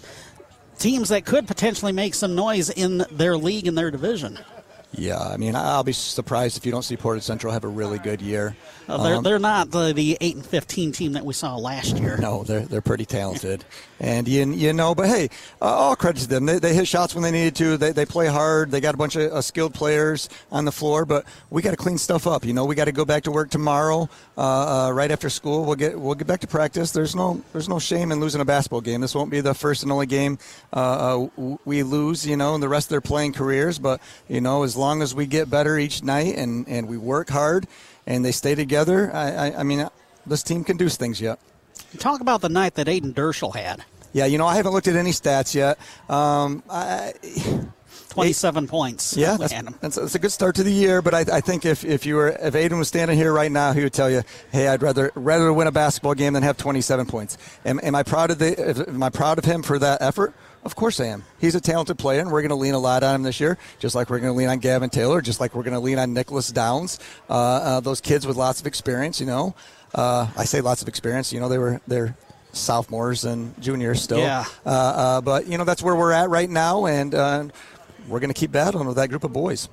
teams 0.77 1.09
that 1.09 1.25
could 1.25 1.47
potentially 1.47 1.93
make 1.93 2.13
some 2.13 2.35
noise 2.35 2.69
in 2.69 3.05
their 3.11 3.37
league 3.37 3.65
and 3.65 3.77
their 3.77 3.91
division. 3.91 4.39
Yeah, 4.93 5.19
I 5.19 5.37
mean, 5.37 5.55
I'll 5.55 5.83
be 5.83 5.93
surprised 5.93 6.57
if 6.57 6.65
you 6.65 6.71
don't 6.71 6.83
see 6.83 6.97
Portage 6.97 7.23
Central 7.23 7.53
have 7.53 7.63
a 7.63 7.69
really 7.69 7.97
good 7.97 8.21
year. 8.21 8.55
Uh, 8.89 9.01
they're, 9.03 9.15
um, 9.15 9.23
they're 9.23 9.39
not 9.39 9.71
the, 9.71 9.93
the 9.93 10.17
8 10.19 10.35
and 10.35 10.45
15 10.45 10.91
team 10.91 11.13
that 11.13 11.25
we 11.25 11.33
saw 11.33 11.55
last 11.55 11.97
year. 11.97 12.17
No, 12.17 12.43
they're, 12.43 12.61
they're 12.61 12.81
pretty 12.81 13.05
talented. 13.05 13.63
and, 14.01 14.27
you, 14.27 14.51
you 14.51 14.73
know, 14.73 14.93
but 14.93 15.07
hey, 15.07 15.29
uh, 15.61 15.65
all 15.65 15.95
credit 15.95 16.23
to 16.23 16.27
them. 16.27 16.45
They, 16.45 16.59
they 16.59 16.73
hit 16.73 16.89
shots 16.89 17.15
when 17.15 17.23
they 17.23 17.31
needed 17.31 17.55
to. 17.55 17.77
They, 17.77 17.93
they 17.93 18.05
play 18.05 18.27
hard. 18.27 18.69
They 18.69 18.81
got 18.81 18.95
a 18.95 18.97
bunch 18.97 19.15
of 19.15 19.31
uh, 19.31 19.41
skilled 19.41 19.73
players 19.73 20.27
on 20.51 20.65
the 20.65 20.73
floor, 20.73 21.05
but 21.05 21.25
we 21.49 21.61
got 21.61 21.71
to 21.71 21.77
clean 21.77 21.97
stuff 21.97 22.27
up. 22.27 22.43
You 22.43 22.51
know, 22.51 22.65
we 22.65 22.75
got 22.75 22.85
to 22.85 22.91
go 22.91 23.05
back 23.05 23.23
to 23.23 23.31
work 23.31 23.49
tomorrow, 23.49 24.09
uh, 24.37 24.87
uh, 24.87 24.91
right 24.91 25.09
after 25.09 25.29
school. 25.29 25.63
We'll 25.63 25.75
get 25.75 25.97
we'll 25.97 26.15
get 26.15 26.27
back 26.27 26.41
to 26.41 26.47
practice. 26.47 26.91
There's 26.91 27.15
no 27.15 27.41
there's 27.53 27.69
no 27.69 27.79
shame 27.79 28.11
in 28.11 28.19
losing 28.19 28.41
a 28.41 28.45
basketball 28.45 28.81
game. 28.81 28.99
This 28.99 29.15
won't 29.15 29.31
be 29.31 29.39
the 29.39 29.53
first 29.53 29.83
and 29.83 29.91
only 29.91 30.07
game 30.07 30.39
uh, 30.73 31.27
we 31.63 31.83
lose, 31.83 32.27
you 32.27 32.35
know, 32.35 32.55
in 32.55 32.61
the 32.61 32.69
rest 32.69 32.87
of 32.87 32.89
their 32.89 33.01
playing 33.01 33.31
careers. 33.33 33.79
But, 33.79 34.01
you 34.27 34.41
know, 34.41 34.63
as 34.63 34.75
long 34.75 35.01
as 35.01 35.15
we 35.15 35.25
get 35.25 35.49
better 35.49 35.77
each 35.77 36.03
night 36.03 36.35
and, 36.35 36.67
and 36.67 36.89
we 36.89 36.97
work 36.97 37.29
hard– 37.29 37.67
and 38.07 38.25
they 38.25 38.31
stay 38.31 38.55
together. 38.55 39.13
I, 39.13 39.31
I, 39.31 39.59
I 39.59 39.63
mean, 39.63 39.87
this 40.25 40.43
team 40.43 40.63
can 40.63 40.77
do 40.77 40.89
things 40.89 41.21
yet. 41.21 41.39
Talk 41.97 42.21
about 42.21 42.41
the 42.41 42.49
night 42.49 42.75
that 42.75 42.87
Ayden 42.87 43.13
Dirschell 43.13 43.55
had. 43.55 43.83
Yeah, 44.13 44.25
you 44.25 44.37
know, 44.37 44.47
I 44.47 44.55
haven't 44.55 44.73
looked 44.73 44.87
at 44.87 44.95
any 44.95 45.11
stats 45.11 45.55
yet. 45.55 45.79
Um, 46.09 46.63
I, 46.69 47.13
27 48.09 48.63
eight, 48.63 48.69
points. 48.69 49.15
Yeah, 49.15 49.37
that's, 49.37 49.53
that's, 49.53 49.95
that's, 49.95 50.15
a 50.15 50.19
good 50.19 50.31
start 50.31 50.55
to 50.55 50.63
the 50.63 50.71
year. 50.71 51.01
But 51.01 51.13
I, 51.13 51.19
I, 51.37 51.41
think 51.41 51.65
if, 51.65 51.85
if 51.85 52.05
you 52.05 52.15
were 52.15 52.29
if 52.29 52.53
Ayden 52.53 52.77
was 52.77 52.89
standing 52.89 53.17
here 53.17 53.31
right 53.31 53.51
now, 53.51 53.71
he 53.71 53.83
would 53.83 53.93
tell 53.93 54.09
you, 54.09 54.23
"Hey, 54.51 54.67
I'd 54.67 54.81
rather 54.81 55.11
rather 55.15 55.51
win 55.53 55.67
a 55.67 55.71
basketball 55.71 56.13
game 56.13 56.33
than 56.33 56.43
have 56.43 56.57
27 56.57 57.05
points." 57.05 57.37
Am, 57.65 57.79
am 57.81 57.95
I 57.95 58.03
proud 58.03 58.31
of 58.31 58.39
the? 58.39 58.85
Am 58.89 59.01
I 59.01 59.09
proud 59.09 59.37
of 59.37 59.45
him 59.45 59.63
for 59.63 59.79
that 59.79 60.01
effort? 60.01 60.33
Of 60.63 60.75
course 60.75 60.99
I 60.99 61.05
am. 61.05 61.23
He's 61.39 61.55
a 61.55 61.61
talented 61.61 61.97
player, 61.97 62.19
and 62.19 62.31
we're 62.31 62.41
going 62.41 62.49
to 62.49 62.55
lean 62.55 62.75
a 62.75 62.79
lot 62.79 63.01
on 63.01 63.15
him 63.15 63.23
this 63.23 63.39
year, 63.39 63.57
just 63.79 63.95
like 63.95 64.11
we're 64.11 64.19
going 64.19 64.31
to 64.31 64.37
lean 64.37 64.47
on 64.47 64.59
Gavin 64.59 64.91
Taylor, 64.91 65.19
just 65.19 65.39
like 65.39 65.55
we're 65.55 65.63
going 65.63 65.73
to 65.73 65.79
lean 65.79 65.97
on 65.97 66.13
Nicholas 66.13 66.49
Downs. 66.49 66.99
Uh, 67.29 67.33
uh, 67.33 67.79
those 67.79 67.99
kids 67.99 68.27
with 68.27 68.37
lots 68.37 68.61
of 68.61 68.67
experience, 68.67 69.19
you 69.19 69.25
know. 69.25 69.55
Uh, 69.93 70.27
I 70.37 70.45
say 70.45 70.61
lots 70.61 70.81
of 70.81 70.87
experience. 70.87 71.33
You 71.33 71.39
know, 71.39 71.49
they 71.49 71.57
were 71.57 71.81
they're 71.87 72.15
sophomores 72.53 73.25
and 73.25 73.59
juniors 73.61 74.01
still. 74.01 74.19
Yeah. 74.19 74.45
Uh, 74.65 74.69
uh, 74.69 75.21
but 75.21 75.47
you 75.47 75.57
know, 75.57 75.63
that's 75.63 75.81
where 75.81 75.95
we're 75.95 76.11
at 76.11 76.29
right 76.29 76.49
now, 76.49 76.85
and 76.85 77.13
uh, 77.13 77.47
we're 78.07 78.19
going 78.19 78.33
to 78.33 78.39
keep 78.39 78.51
battling 78.51 78.87
with 78.87 78.97
that 78.97 79.09
group 79.09 79.23
of 79.23 79.33
boys. 79.33 79.69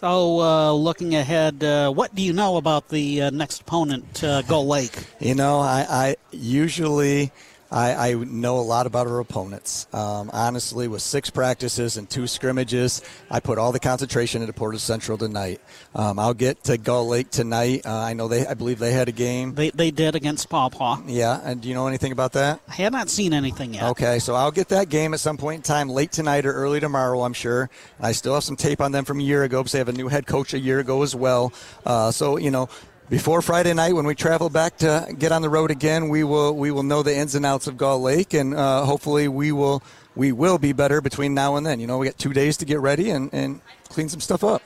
So, 0.00 0.74
looking 0.76 1.14
ahead, 1.14 1.62
what 1.96 2.14
do 2.14 2.22
you 2.22 2.34
know 2.34 2.56
about 2.56 2.88
the 2.90 3.30
next 3.30 3.62
opponent, 3.62 4.20
Gull 4.20 4.66
Lake? 4.66 4.92
You 5.18 5.34
know, 5.34 5.60
I, 5.60 5.86
I 5.88 6.16
usually 6.30 7.32
I, 7.74 8.10
I 8.10 8.14
know 8.14 8.58
a 8.58 8.62
lot 8.62 8.86
about 8.86 9.08
our 9.08 9.18
opponents. 9.18 9.88
Um, 9.92 10.30
honestly, 10.32 10.86
with 10.86 11.02
six 11.02 11.28
practices 11.28 11.96
and 11.96 12.08
two 12.08 12.28
scrimmages, 12.28 13.02
I 13.28 13.40
put 13.40 13.58
all 13.58 13.72
the 13.72 13.80
concentration 13.80 14.42
into 14.42 14.52
Portage 14.52 14.80
Central 14.80 15.18
tonight. 15.18 15.60
Um, 15.92 16.20
I'll 16.20 16.34
get 16.34 16.62
to 16.64 16.78
Gull 16.78 17.08
Lake 17.08 17.30
tonight. 17.30 17.84
Uh, 17.84 17.92
I 17.92 18.12
know 18.12 18.28
they, 18.28 18.46
I 18.46 18.54
believe 18.54 18.78
they 18.78 18.92
had 18.92 19.08
a 19.08 19.12
game. 19.12 19.54
They, 19.56 19.70
they 19.70 19.90
did 19.90 20.14
against 20.14 20.48
Paw 20.48 20.68
Paw. 20.68 21.02
Yeah, 21.06 21.40
and 21.42 21.60
do 21.60 21.68
you 21.68 21.74
know 21.74 21.88
anything 21.88 22.12
about 22.12 22.34
that? 22.34 22.60
I 22.68 22.74
have 22.74 22.92
not 22.92 23.10
seen 23.10 23.32
anything 23.32 23.74
yet. 23.74 23.82
Okay, 23.82 24.20
so 24.20 24.36
I'll 24.36 24.52
get 24.52 24.68
that 24.68 24.88
game 24.88 25.12
at 25.12 25.18
some 25.18 25.36
point 25.36 25.56
in 25.56 25.62
time, 25.62 25.88
late 25.88 26.12
tonight 26.12 26.46
or 26.46 26.52
early 26.52 26.78
tomorrow, 26.78 27.22
I'm 27.22 27.32
sure. 27.32 27.70
I 27.98 28.12
still 28.12 28.34
have 28.34 28.44
some 28.44 28.56
tape 28.56 28.80
on 28.80 28.92
them 28.92 29.04
from 29.04 29.18
a 29.18 29.24
year 29.24 29.42
ago 29.42 29.60
because 29.60 29.72
they 29.72 29.78
have 29.78 29.88
a 29.88 29.92
new 29.92 30.06
head 30.06 30.26
coach 30.28 30.54
a 30.54 30.60
year 30.60 30.78
ago 30.78 31.02
as 31.02 31.16
well. 31.16 31.52
Uh, 31.84 32.12
so 32.12 32.36
you 32.36 32.52
know 32.52 32.68
before 33.08 33.42
Friday 33.42 33.74
night 33.74 33.94
when 33.94 34.06
we 34.06 34.14
travel 34.14 34.48
back 34.48 34.78
to 34.78 35.06
get 35.18 35.32
on 35.32 35.42
the 35.42 35.50
road 35.50 35.70
again, 35.70 36.08
we 36.08 36.24
will 36.24 36.54
we 36.54 36.70
will 36.70 36.82
know 36.82 37.02
the 37.02 37.14
ins 37.14 37.34
and 37.34 37.44
outs 37.44 37.66
of 37.66 37.76
Gull 37.76 38.00
Lake, 38.00 38.34
and 38.34 38.54
uh, 38.54 38.84
hopefully 38.84 39.28
we 39.28 39.52
will 39.52 39.82
we 40.16 40.32
will 40.32 40.58
be 40.58 40.72
better 40.72 41.00
between 41.00 41.34
now 41.34 41.56
and 41.56 41.66
then. 41.66 41.80
You 41.80 41.86
know, 41.86 41.98
we 41.98 42.06
got 42.06 42.18
two 42.18 42.32
days 42.32 42.56
to 42.58 42.64
get 42.64 42.80
ready 42.80 43.10
and, 43.10 43.30
and 43.32 43.60
clean 43.88 44.08
some 44.08 44.20
stuff 44.20 44.44
up. 44.44 44.62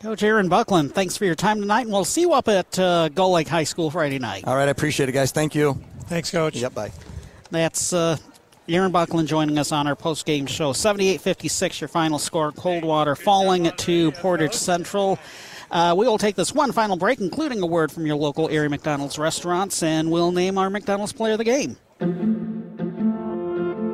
Coach 0.00 0.22
Aaron 0.22 0.48
Buckland, 0.50 0.94
thanks 0.94 1.16
for 1.16 1.24
your 1.24 1.34
time 1.34 1.60
tonight, 1.60 1.82
and 1.82 1.90
we'll 1.92 2.04
see 2.04 2.20
you 2.20 2.34
up 2.34 2.46
at 2.48 2.78
uh, 2.78 3.08
Gull 3.08 3.32
Lake 3.32 3.48
High 3.48 3.64
School 3.64 3.90
Friday 3.90 4.18
night. 4.18 4.44
All 4.46 4.54
right, 4.54 4.68
I 4.68 4.70
appreciate 4.70 5.08
it, 5.08 5.12
guys. 5.12 5.32
Thank 5.32 5.54
you. 5.54 5.82
Thanks, 6.02 6.30
Coach. 6.30 6.56
Yep, 6.56 6.74
bye. 6.74 6.92
That's 7.50 7.94
uh, 7.94 8.18
Aaron 8.68 8.92
Buckland 8.92 9.28
joining 9.28 9.56
us 9.56 9.72
on 9.72 9.86
our 9.86 9.96
post-game 9.96 10.44
show. 10.44 10.74
78-56, 10.74 11.80
your 11.80 11.88
final 11.88 12.18
score. 12.18 12.52
Coldwater 12.52 13.16
falling 13.16 13.70
to 13.70 14.12
Portage 14.12 14.52
Central. 14.52 15.18
Uh, 15.70 15.94
we 15.96 16.06
will 16.06 16.18
take 16.18 16.36
this 16.36 16.52
one 16.52 16.72
final 16.72 16.96
break, 16.96 17.20
including 17.20 17.62
a 17.62 17.66
word 17.66 17.90
from 17.90 18.06
your 18.06 18.16
local 18.16 18.48
area 18.48 18.68
McDonald's 18.68 19.18
restaurants, 19.18 19.82
and 19.82 20.10
we'll 20.10 20.32
name 20.32 20.58
our 20.58 20.70
McDonald's 20.70 21.12
player 21.12 21.32
of 21.32 21.38
the 21.38 21.44
game. 21.44 21.76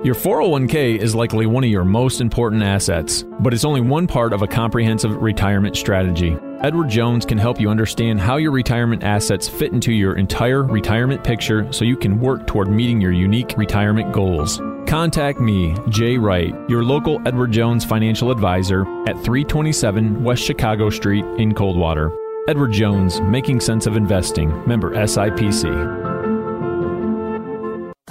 Your 0.03 0.15
401k 0.15 0.97
is 0.97 1.15
likely 1.15 1.45
one 1.45 1.63
of 1.63 1.69
your 1.69 1.85
most 1.85 2.23
important 2.23 2.63
assets, 2.63 3.23
but 3.41 3.53
it's 3.53 3.67
only 3.67 3.83
one 3.83 4.07
part 4.07 4.33
of 4.33 4.41
a 4.41 4.47
comprehensive 4.47 5.15
retirement 5.21 5.77
strategy. 5.77 6.39
Edward 6.63 6.89
Jones 6.89 7.27
can 7.27 7.37
help 7.37 7.61
you 7.61 7.69
understand 7.69 8.19
how 8.19 8.39
your 8.39 8.51
retirement 8.51 9.05
assets 9.05 9.47
fit 9.47 9.73
into 9.73 9.93
your 9.93 10.17
entire 10.17 10.63
retirement 10.63 11.23
picture 11.23 11.71
so 11.71 11.85
you 11.85 11.99
can 11.99 12.19
work 12.19 12.47
toward 12.47 12.69
meeting 12.69 12.99
your 12.99 13.13
unique 13.13 13.55
retirement 13.59 14.11
goals. 14.13 14.59
Contact 14.87 15.41
me, 15.41 15.77
Jay 15.89 16.19
Wright, 16.19 16.55
your 16.69 16.83
local 16.83 17.21
Edward 17.27 17.53
Jones 17.53 17.85
financial 17.85 18.31
advisor 18.31 18.83
at 19.09 19.15
327 19.23 20.25
West 20.25 20.43
Chicago 20.43 20.91
Street 20.91 21.25
in 21.39 21.55
Coldwater. 21.55 22.11
Edward 22.49 22.73
Jones, 22.73 23.21
making 23.21 23.61
sense 23.61 23.87
of 23.87 23.97
investing, 23.97 24.49
member 24.67 24.93
SIPC. 24.95 26.10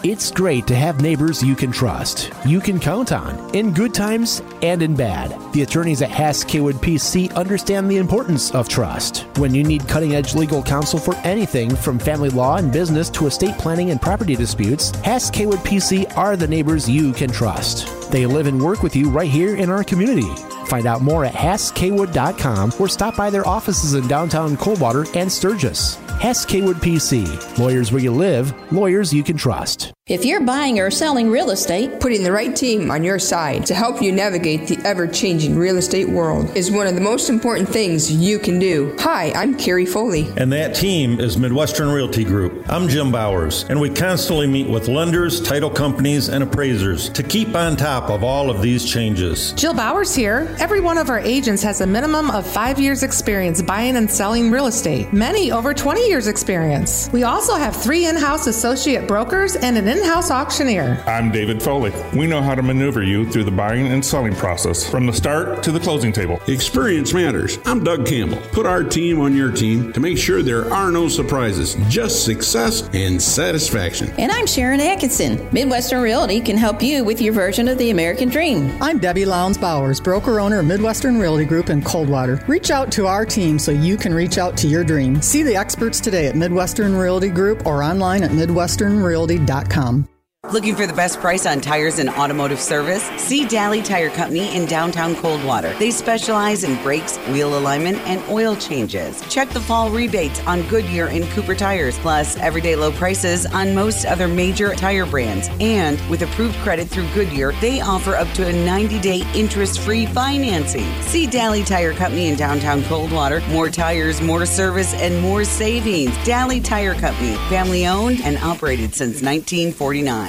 It's 0.01 0.31
great 0.31 0.65
to 0.67 0.75
have 0.77 1.01
neighbors 1.01 1.43
you 1.43 1.57
can 1.57 1.73
trust, 1.73 2.31
you 2.45 2.61
can 2.61 2.79
count 2.79 3.11
on, 3.11 3.53
in 3.53 3.73
good 3.73 3.93
times 3.93 4.41
and 4.61 4.81
in 4.81 4.95
bad. 4.95 5.35
The 5.51 5.63
attorneys 5.63 6.01
at 6.01 6.09
Hass 6.09 6.41
Kaywood 6.41 6.75
PC 6.75 7.33
understand 7.35 7.91
the 7.91 7.97
importance 7.97 8.49
of 8.51 8.69
trust. 8.69 9.25
When 9.37 9.53
you 9.53 9.61
need 9.61 9.89
cutting 9.89 10.15
edge 10.15 10.35
legal 10.35 10.63
counsel 10.63 10.99
for 10.99 11.15
anything 11.25 11.75
from 11.75 11.99
family 11.99 12.29
law 12.29 12.55
and 12.55 12.71
business 12.71 13.09
to 13.09 13.27
estate 13.27 13.57
planning 13.57 13.89
and 13.89 14.01
property 14.01 14.37
disputes, 14.37 14.91
Hass 15.01 15.29
Kaywood 15.29 15.65
PC 15.67 16.15
are 16.15 16.37
the 16.37 16.47
neighbors 16.47 16.89
you 16.89 17.11
can 17.11 17.29
trust. 17.29 18.09
They 18.09 18.25
live 18.25 18.47
and 18.47 18.61
work 18.61 18.81
with 18.81 18.95
you 18.95 19.09
right 19.09 19.29
here 19.29 19.57
in 19.57 19.69
our 19.69 19.83
community. 19.83 20.29
Find 20.69 20.85
out 20.85 21.01
more 21.01 21.25
at 21.25 21.33
HassKwood.com 21.33 22.73
or 22.79 22.87
stop 22.87 23.17
by 23.17 23.29
their 23.29 23.47
offices 23.47 23.95
in 23.95 24.07
downtown 24.07 24.55
Coldwater 24.55 25.05
and 25.15 25.31
Sturgis. 25.31 25.95
Hess 26.21 26.45
Kaywood 26.45 26.75
PC. 26.75 27.57
Lawyers 27.57 27.91
where 27.91 28.01
you 28.01 28.11
live, 28.11 28.53
lawyers 28.71 29.11
you 29.11 29.23
can 29.23 29.35
trust. 29.35 29.91
If 30.09 30.25
you're 30.25 30.41
buying 30.41 30.79
or 30.79 30.89
selling 30.89 31.29
real 31.29 31.51
estate, 31.51 31.99
putting 31.99 32.23
the 32.23 32.31
right 32.31 32.55
team 32.55 32.89
on 32.89 33.03
your 33.03 33.19
side 33.19 33.67
to 33.67 33.75
help 33.75 34.01
you 34.01 34.11
navigate 34.11 34.67
the 34.67 34.79
ever 34.83 35.05
changing 35.05 35.55
real 35.55 35.77
estate 35.77 36.09
world 36.09 36.57
is 36.57 36.71
one 36.71 36.87
of 36.87 36.95
the 36.95 37.01
most 37.01 37.29
important 37.29 37.69
things 37.69 38.11
you 38.11 38.39
can 38.39 38.57
do. 38.57 38.95
Hi, 39.01 39.31
I'm 39.33 39.55
Carrie 39.55 39.85
Foley. 39.85 40.27
And 40.35 40.51
that 40.51 40.73
team 40.73 41.19
is 41.19 41.37
Midwestern 41.37 41.89
Realty 41.89 42.23
Group. 42.23 42.67
I'm 42.67 42.87
Jim 42.87 43.11
Bowers, 43.11 43.65
and 43.69 43.79
we 43.79 43.91
constantly 43.91 44.47
meet 44.47 44.67
with 44.67 44.87
lenders, 44.87 45.43
title 45.43 45.69
companies, 45.69 46.27
and 46.27 46.43
appraisers 46.43 47.09
to 47.09 47.21
keep 47.21 47.53
on 47.53 47.77
top 47.77 48.09
of 48.09 48.23
all 48.23 48.49
of 48.49 48.63
these 48.63 48.91
changes. 48.91 49.53
Jill 49.53 49.75
Bowers 49.75 50.15
here. 50.15 50.55
Every 50.57 50.81
one 50.81 50.97
of 50.97 51.11
our 51.11 51.19
agents 51.19 51.61
has 51.61 51.81
a 51.81 51.85
minimum 51.85 52.31
of 52.31 52.47
five 52.47 52.79
years' 52.79 53.03
experience 53.03 53.61
buying 53.61 53.95
and 53.95 54.09
selling 54.09 54.49
real 54.49 54.65
estate, 54.65 55.13
many 55.13 55.51
over 55.51 55.71
20 55.71 56.07
years' 56.07 56.25
experience. 56.25 57.11
We 57.13 57.25
also 57.25 57.57
have 57.57 57.75
three 57.75 58.07
in 58.07 58.15
house 58.15 58.47
associate 58.47 59.07
brokers 59.07 59.55
and 59.55 59.77
an 59.77 59.98
in 59.99 60.05
house 60.05 60.31
auctioneer. 60.31 61.03
I'm 61.05 61.31
David 61.31 61.61
Foley. 61.61 61.91
We 62.15 62.25
know 62.25 62.41
how 62.41 62.55
to 62.55 62.61
maneuver 62.61 63.03
you 63.03 63.29
through 63.29 63.43
the 63.43 63.51
buying 63.51 63.87
and 63.87 64.03
selling 64.03 64.33
process 64.33 64.89
from 64.89 65.05
the 65.05 65.13
start 65.13 65.61
to 65.63 65.71
the 65.71 65.79
closing 65.79 66.11
table. 66.11 66.39
Experience 66.47 67.13
matters. 67.13 67.59
I'm 67.65 67.83
Doug 67.83 68.05
Campbell. 68.05 68.37
Put 68.51 68.65
our 68.65 68.83
team 68.83 69.19
on 69.19 69.35
your 69.35 69.51
team 69.51 69.91
to 69.93 69.99
make 69.99 70.17
sure 70.17 70.41
there 70.41 70.71
are 70.73 70.91
no 70.91 71.07
surprises, 71.07 71.75
just 71.89 72.23
success 72.23 72.89
and 72.93 73.21
satisfaction. 73.21 74.09
And 74.17 74.31
I'm 74.31 74.47
Sharon 74.47 74.79
Atkinson. 74.79 75.49
Midwestern 75.51 76.01
Realty 76.01 76.39
can 76.39 76.57
help 76.57 76.81
you 76.81 77.03
with 77.03 77.21
your 77.21 77.33
version 77.33 77.67
of 77.67 77.77
the 77.77 77.89
American 77.89 78.29
dream. 78.29 78.71
I'm 78.81 78.99
Debbie 78.99 79.25
Lowndes 79.25 79.57
Bowers, 79.57 79.99
broker 79.99 80.39
owner 80.39 80.59
of 80.59 80.65
Midwestern 80.65 81.19
Realty 81.19 81.45
Group 81.45 81.69
in 81.69 81.81
Coldwater. 81.81 82.43
Reach 82.47 82.71
out 82.71 82.91
to 82.93 83.07
our 83.07 83.25
team 83.25 83.59
so 83.59 83.71
you 83.71 83.97
can 83.97 84.13
reach 84.13 84.37
out 84.37 84.55
to 84.57 84.67
your 84.67 84.83
dream. 84.83 85.21
See 85.21 85.43
the 85.43 85.55
experts 85.55 85.99
today 85.99 86.27
at 86.27 86.35
Midwestern 86.35 86.95
Realty 86.95 87.29
Group 87.29 87.65
or 87.65 87.83
online 87.83 88.23
at 88.23 88.31
midwesternrealty.com 88.31 89.88
com. 89.89 90.18
Looking 90.51 90.75
for 90.75 90.87
the 90.87 90.93
best 90.93 91.19
price 91.19 91.45
on 91.45 91.61
tires 91.61 91.99
and 91.99 92.09
automotive 92.09 92.59
service? 92.59 93.03
See 93.21 93.45
Daly 93.45 93.83
Tire 93.83 94.09
Company 94.09 94.55
in 94.55 94.65
downtown 94.65 95.13
Coldwater. 95.15 95.77
They 95.77 95.91
specialize 95.91 96.63
in 96.63 96.81
brakes, 96.81 97.17
wheel 97.27 97.55
alignment, 97.55 97.97
and 98.07 98.23
oil 98.29 98.55
changes. 98.55 99.21
Check 99.29 99.49
the 99.49 99.59
fall 99.59 99.91
rebates 99.91 100.39
on 100.47 100.63
Goodyear 100.69 101.07
and 101.07 101.25
Cooper 101.31 101.53
tires, 101.53 101.99
plus 101.99 102.35
everyday 102.37 102.75
low 102.75 102.91
prices 102.93 103.45
on 103.47 103.75
most 103.75 104.05
other 104.05 104.27
major 104.27 104.73
tire 104.73 105.05
brands. 105.05 105.49
And 105.59 105.99
with 106.09 106.21
approved 106.23 106.55
credit 106.59 106.87
through 106.87 107.09
Goodyear, 107.13 107.51
they 107.59 107.81
offer 107.81 108.15
up 108.15 108.29
to 108.29 108.47
a 108.47 108.53
90 108.65 108.99
day 109.01 109.23
interest 109.35 109.81
free 109.81 110.07
financing. 110.07 110.89
See 111.01 111.27
Daly 111.27 111.63
Tire 111.63 111.93
Company 111.93 112.27
in 112.27 112.35
downtown 112.35 112.81
Coldwater. 112.85 113.41
More 113.49 113.69
tires, 113.69 114.19
more 114.19 114.45
service, 114.47 114.95
and 114.95 115.21
more 115.21 115.43
savings. 115.43 116.17
Daly 116.23 116.59
Tire 116.59 116.95
Company, 116.95 117.35
family 117.49 117.85
owned 117.85 118.21
and 118.21 118.37
operated 118.39 118.95
since 118.95 119.21
1949. 119.21 120.28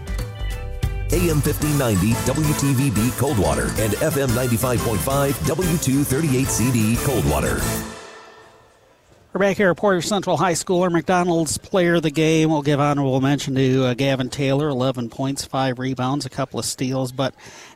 AM 1.13 1.41
1590 1.41 2.13
WTVB 2.23 3.17
Coldwater 3.17 3.63
and 3.81 3.91
FM 3.95 4.29
95.5 4.29 5.33
W238CD 5.33 7.03
Coldwater. 7.03 7.59
We're 9.33 9.39
back 9.39 9.57
here 9.57 9.71
at 9.71 9.77
Portage 9.77 10.07
Central 10.07 10.37
High 10.37 10.53
School. 10.53 10.83
Our 10.83 10.89
McDonald's 10.89 11.57
player 11.57 11.95
of 11.95 12.03
the 12.03 12.11
game. 12.11 12.49
We'll 12.49 12.61
give 12.61 12.79
honorable 12.79 13.19
mention 13.19 13.55
to 13.55 13.85
uh, 13.87 13.93
Gavin 13.93 14.29
Taylor, 14.29 14.69
11 14.69 15.09
points, 15.09 15.43
5 15.43 15.79
rebounds, 15.79 16.25
a 16.25 16.29
couple 16.29 16.59
of 16.59 16.65
steals. 16.65 17.11
But 17.11 17.35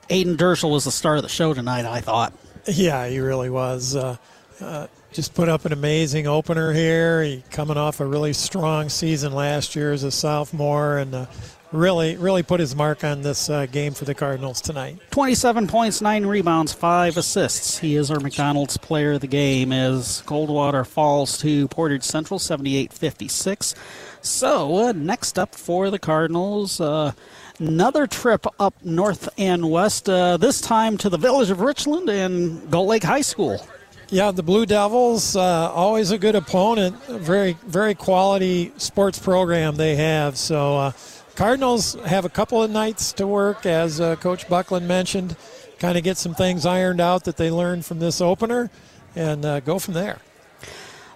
Ayden 0.10 0.38
Dirschell 0.38 0.72
was 0.72 0.86
the 0.86 0.92
star 0.92 1.18
of 1.18 1.22
the 1.22 1.30
show 1.30 1.54
tonight, 1.54 1.86
I 1.86 2.00
thought. 2.00 2.32
Yeah, 2.68 3.06
he 3.08 3.20
really 3.20 3.50
was. 3.50 3.98
Uh, 3.98 4.16
uh, 4.62 4.88
just 5.16 5.34
put 5.34 5.48
up 5.48 5.64
an 5.64 5.72
amazing 5.72 6.28
opener 6.28 6.74
here. 6.74 7.24
He 7.24 7.42
coming 7.50 7.78
off 7.78 8.02
a 8.02 8.06
really 8.06 8.34
strong 8.34 8.90
season 8.90 9.32
last 9.32 9.74
year 9.74 9.94
as 9.94 10.04
a 10.04 10.12
sophomore, 10.12 10.98
and 10.98 11.16
uh, 11.16 11.26
really, 11.72 12.18
really 12.18 12.44
put 12.44 12.60
his 12.60 12.76
mark 12.76 13.06
on 13.06 13.22
this 13.22 13.50
uh, 13.50 13.66
game 13.66 13.94
for 13.94 14.04
the 14.04 14.14
Cardinals 14.14 14.60
tonight. 14.60 15.00
27 15.12 15.68
points, 15.68 16.02
9 16.02 16.26
rebounds, 16.26 16.74
5 16.74 17.16
assists. 17.16 17.78
He 17.78 17.96
is 17.96 18.12
our 18.12 18.20
McDonald's 18.20 18.76
player 18.76 19.14
of 19.14 19.22
the 19.22 19.28
game 19.28 19.72
as 19.72 20.22
Coldwater 20.26 20.84
falls 20.84 21.38
to 21.38 21.70
Portage 21.70 22.04
Central 22.04 22.38
78 22.38 22.92
56. 22.92 23.74
So, 24.20 24.76
uh, 24.76 24.92
next 24.92 25.40
up 25.40 25.56
for 25.56 25.90
the 25.90 26.00
Cardinals, 26.00 26.82
uh, 26.82 27.14
another 27.58 28.06
trip 28.06 28.46
up 28.60 28.74
north 28.84 29.30
and 29.38 29.72
west, 29.72 30.10
uh, 30.10 30.36
this 30.36 30.60
time 30.60 30.98
to 30.98 31.10
the 31.10 31.18
village 31.18 31.52
of 31.52 31.62
Richland 31.62 32.10
and 32.10 32.70
Gull 32.70 32.88
Lake 32.88 33.04
High 33.04 33.22
School. 33.22 33.66
Yeah, 34.10 34.30
the 34.32 34.44
Blue 34.44 34.68
Devils, 34.68 35.36
uh, 35.36 35.72
always 35.74 36.12
a 36.12 36.18
good 36.20 36.36
opponent. 36.36 36.96
Very, 37.06 37.58
very 37.66 37.96
quality 37.96 38.72
sports 38.78 39.18
program 39.18 39.78
they 39.78 39.96
have. 39.96 40.38
So, 40.38 40.78
uh, 40.78 40.92
Cardinals 41.36 41.96
have 42.06 42.24
a 42.24 42.30
couple 42.30 42.62
of 42.62 42.70
nights 42.70 43.14
to 43.14 43.28
work, 43.28 43.66
as 43.66 44.00
uh, 44.00 44.16
Coach 44.16 44.48
Buckland 44.48 44.88
mentioned, 44.88 45.36
kind 45.80 45.98
of 45.98 46.04
get 46.04 46.18
some 46.18 46.34
things 46.36 46.66
ironed 46.66 47.02
out 47.02 47.26
that 47.26 47.36
they 47.36 47.50
learned 47.50 47.86
from 47.86 48.00
this 48.00 48.22
opener 48.22 48.70
and 49.16 49.44
uh, 49.44 49.60
go 49.60 49.80
from 49.80 49.96
there. 49.96 50.20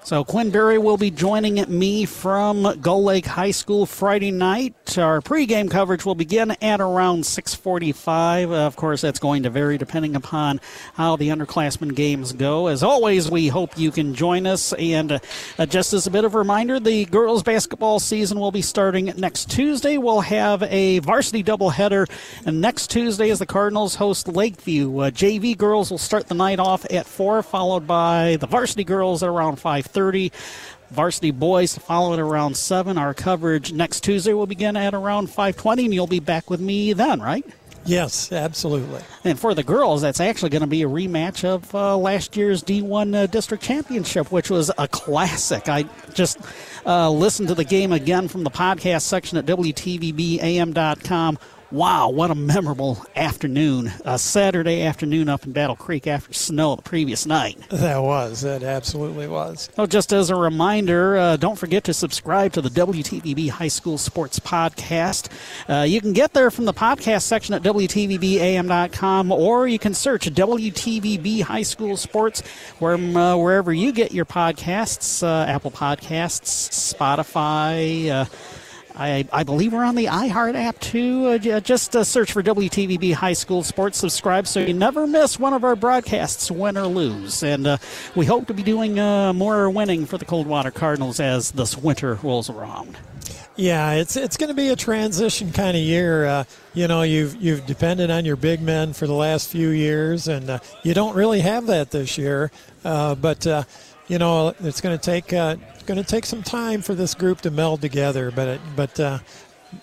So 0.09 0.23
Quinn 0.23 0.49
Berry 0.49 0.79
will 0.79 0.97
be 0.97 1.11
joining 1.11 1.63
me 1.69 2.05
from 2.05 2.79
Gull 2.81 3.03
Lake 3.03 3.27
High 3.27 3.51
School 3.51 3.85
Friday 3.85 4.31
night. 4.31 4.97
Our 4.97 5.21
pregame 5.21 5.69
coverage 5.69 6.03
will 6.03 6.15
begin 6.15 6.49
at 6.63 6.81
around 6.81 7.25
6:45. 7.25 8.51
Of 8.51 8.75
course, 8.75 9.01
that's 9.01 9.19
going 9.19 9.43
to 9.43 9.51
vary 9.51 9.77
depending 9.77 10.15
upon 10.15 10.61
how 10.95 11.15
the 11.15 11.29
underclassmen 11.29 11.93
games 11.93 12.31
go. 12.31 12.65
As 12.65 12.81
always, 12.81 13.29
we 13.29 13.49
hope 13.49 13.77
you 13.77 13.91
can 13.91 14.15
join 14.15 14.47
us. 14.47 14.73
And 14.73 15.21
uh, 15.59 15.65
just 15.67 15.93
as 15.93 16.07
a 16.07 16.09
bit 16.09 16.25
of 16.25 16.33
a 16.33 16.39
reminder, 16.39 16.79
the 16.79 17.05
girls 17.05 17.43
basketball 17.43 17.99
season 17.99 18.39
will 18.39 18.51
be 18.51 18.63
starting 18.63 19.13
next 19.15 19.51
Tuesday. 19.51 19.99
We'll 19.99 20.21
have 20.21 20.63
a 20.63 20.97
varsity 20.99 21.43
doubleheader, 21.43 22.09
and 22.47 22.59
next 22.59 22.89
Tuesday, 22.89 23.29
as 23.29 23.37
the 23.37 23.45
Cardinals 23.45 23.93
host 23.93 24.27
Lakeview, 24.27 25.01
uh, 25.01 25.11
JV 25.11 25.55
girls 25.55 25.91
will 25.91 25.99
start 25.99 26.29
the 26.29 26.33
night 26.33 26.57
off 26.57 26.83
at 26.89 27.05
four, 27.05 27.43
followed 27.43 27.85
by 27.85 28.37
the 28.39 28.47
varsity 28.47 28.83
girls 28.83 29.21
at 29.21 29.29
around 29.29 29.57
5. 29.57 29.98
5:30. 29.99 30.31
Varsity 30.91 31.31
boys 31.31 31.75
to 31.75 31.79
follow 31.79 32.13
at 32.13 32.19
around 32.19 32.57
seven. 32.57 32.97
Our 32.97 33.13
coverage 33.13 33.71
next 33.71 34.01
Tuesday 34.01 34.33
will 34.33 34.47
begin 34.47 34.75
at 34.75 34.93
around 34.93 35.29
5:20, 35.29 35.85
and 35.85 35.93
you'll 35.93 36.07
be 36.07 36.19
back 36.19 36.49
with 36.49 36.59
me 36.59 36.93
then, 36.93 37.21
right? 37.21 37.45
Yes, 37.85 38.31
absolutely. 38.31 39.01
And 39.23 39.39
for 39.39 39.53
the 39.53 39.63
girls, 39.63 40.01
that's 40.01 40.19
actually 40.19 40.49
going 40.49 40.61
to 40.61 40.67
be 40.67 40.83
a 40.83 40.87
rematch 40.87 41.43
of 41.43 41.73
uh, 41.73 41.97
last 41.97 42.35
year's 42.35 42.61
D1 42.61 43.15
uh, 43.15 43.25
district 43.27 43.63
championship, 43.63 44.31
which 44.31 44.49
was 44.49 44.69
a 44.77 44.87
classic. 44.87 45.69
I 45.69 45.85
just 46.13 46.39
uh, 46.85 47.09
listened 47.09 47.47
to 47.47 47.55
the 47.55 47.63
game 47.63 47.91
again 47.91 48.27
from 48.27 48.43
the 48.43 48.51
podcast 48.51 49.03
section 49.03 49.37
at 49.37 49.45
WTVBAM.com 49.45 51.39
Wow, 51.71 52.09
what 52.09 52.31
a 52.31 52.35
memorable 52.35 53.05
afternoon. 53.15 53.91
A 54.03 54.17
Saturday 54.17 54.81
afternoon 54.81 55.29
up 55.29 55.45
in 55.45 55.51
Battle 55.51 55.75
Creek 55.75 56.07
after 56.07 56.33
snow 56.33 56.75
the 56.75 56.81
previous 56.81 57.27
night. 57.27 57.57
That 57.69 58.01
was. 58.01 58.41
That 58.41 58.63
absolutely 58.63 59.27
was. 59.27 59.69
Well, 59.77 59.85
just 59.85 60.11
as 60.11 60.31
a 60.31 60.35
reminder, 60.35 61.17
uh, 61.17 61.37
don't 61.37 61.57
forget 61.57 61.83
to 61.83 61.93
subscribe 61.93 62.53
to 62.53 62.61
the 62.61 62.69
WTVB 62.69 63.49
High 63.49 63.67
School 63.67 63.99
Sports 63.99 64.39
Podcast. 64.39 65.29
Uh, 65.69 65.83
you 65.83 66.01
can 66.01 66.13
get 66.13 66.33
there 66.33 66.49
from 66.49 66.65
the 66.65 66.73
podcast 66.73 67.21
section 67.21 67.53
at 67.53 67.61
WTVBAM.com 67.61 69.31
or 69.31 69.67
you 69.67 69.77
can 69.77 69.93
search 69.93 70.25
WTVB 70.25 71.41
High 71.41 71.61
School 71.61 71.97
Sports 71.97 72.41
where, 72.79 72.95
uh, 72.95 73.37
wherever 73.37 73.71
you 73.71 73.91
get 73.91 74.11
your 74.11 74.25
podcasts 74.25 75.23
uh, 75.23 75.45
Apple 75.47 75.71
Podcasts, 75.71 76.93
Spotify 76.93 78.09
uh, 78.09 78.25
I, 78.99 79.25
I, 79.31 79.43
believe 79.43 79.71
we're 79.71 79.85
on 79.85 79.95
the 79.95 80.05
iHeart 80.07 80.55
app 80.55 80.77
too. 80.79 81.27
Uh, 81.27 81.59
just 81.61 81.95
uh, 81.95 82.03
search 82.03 82.33
for 82.33 82.43
WTVB 82.43 83.13
High 83.13 83.33
School 83.33 83.63
Sports. 83.63 83.97
Subscribe 83.97 84.45
so 84.45 84.59
you 84.59 84.73
never 84.73 85.07
miss 85.07 85.39
one 85.39 85.53
of 85.53 85.63
our 85.63 85.77
broadcasts, 85.77 86.51
win 86.51 86.77
or 86.77 86.85
lose. 86.85 87.41
And 87.41 87.65
uh, 87.65 87.77
we 88.13 88.25
hope 88.25 88.47
to 88.47 88.53
be 88.53 88.61
doing 88.61 88.99
uh, 88.99 89.31
more 89.31 89.69
winning 89.69 90.05
for 90.05 90.17
the 90.17 90.25
Coldwater 90.25 90.71
Cardinals 90.71 91.21
as 91.21 91.51
this 91.51 91.77
winter 91.77 92.15
rolls 92.15 92.49
around. 92.49 92.97
Yeah, 93.55 93.93
it's 93.93 94.17
it's 94.17 94.35
going 94.35 94.49
to 94.49 94.53
be 94.53 94.69
a 94.69 94.75
transition 94.75 95.53
kind 95.53 95.77
of 95.77 95.83
year. 95.83 96.25
Uh, 96.25 96.43
you 96.73 96.87
know, 96.87 97.01
you've 97.01 97.35
you've 97.41 97.65
depended 97.65 98.11
on 98.11 98.25
your 98.25 98.35
big 98.35 98.61
men 98.61 98.91
for 98.91 99.07
the 99.07 99.13
last 99.13 99.49
few 99.49 99.69
years, 99.69 100.27
and 100.27 100.49
uh, 100.49 100.59
you 100.83 100.93
don't 100.93 101.15
really 101.15 101.39
have 101.39 101.67
that 101.67 101.91
this 101.91 102.17
year. 102.17 102.51
but 102.83 103.47
you 104.09 104.17
know, 104.17 104.53
it's 104.59 104.81
going 104.81 104.97
to 104.97 105.03
take 105.03 105.31
uh, 105.31 105.55
going 105.85 106.03
to 106.03 106.07
take 106.07 106.25
some 106.25 106.43
time 106.43 106.81
for 106.81 106.93
this 106.93 107.13
group 107.13 107.41
to 107.41 107.51
meld 107.51 107.81
together, 107.81 108.31
but 108.31 108.47
it, 108.47 108.61
but 108.75 108.99
uh, 108.99 109.19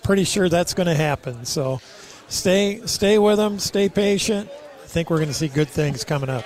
pretty 0.03 0.25
sure 0.25 0.49
that's 0.49 0.73
going 0.73 0.87
to 0.87 0.95
happen. 0.95 1.45
So 1.45 1.81
stay 2.27 2.81
stay 2.85 3.17
with 3.17 3.37
them, 3.37 3.57
stay 3.57 3.89
patient. 3.89 4.49
I 4.83 4.87
think 4.87 5.09
we're 5.09 5.17
going 5.17 5.29
to 5.29 5.33
see 5.33 5.47
good 5.47 5.69
things 5.69 6.03
coming 6.03 6.29
up. 6.29 6.45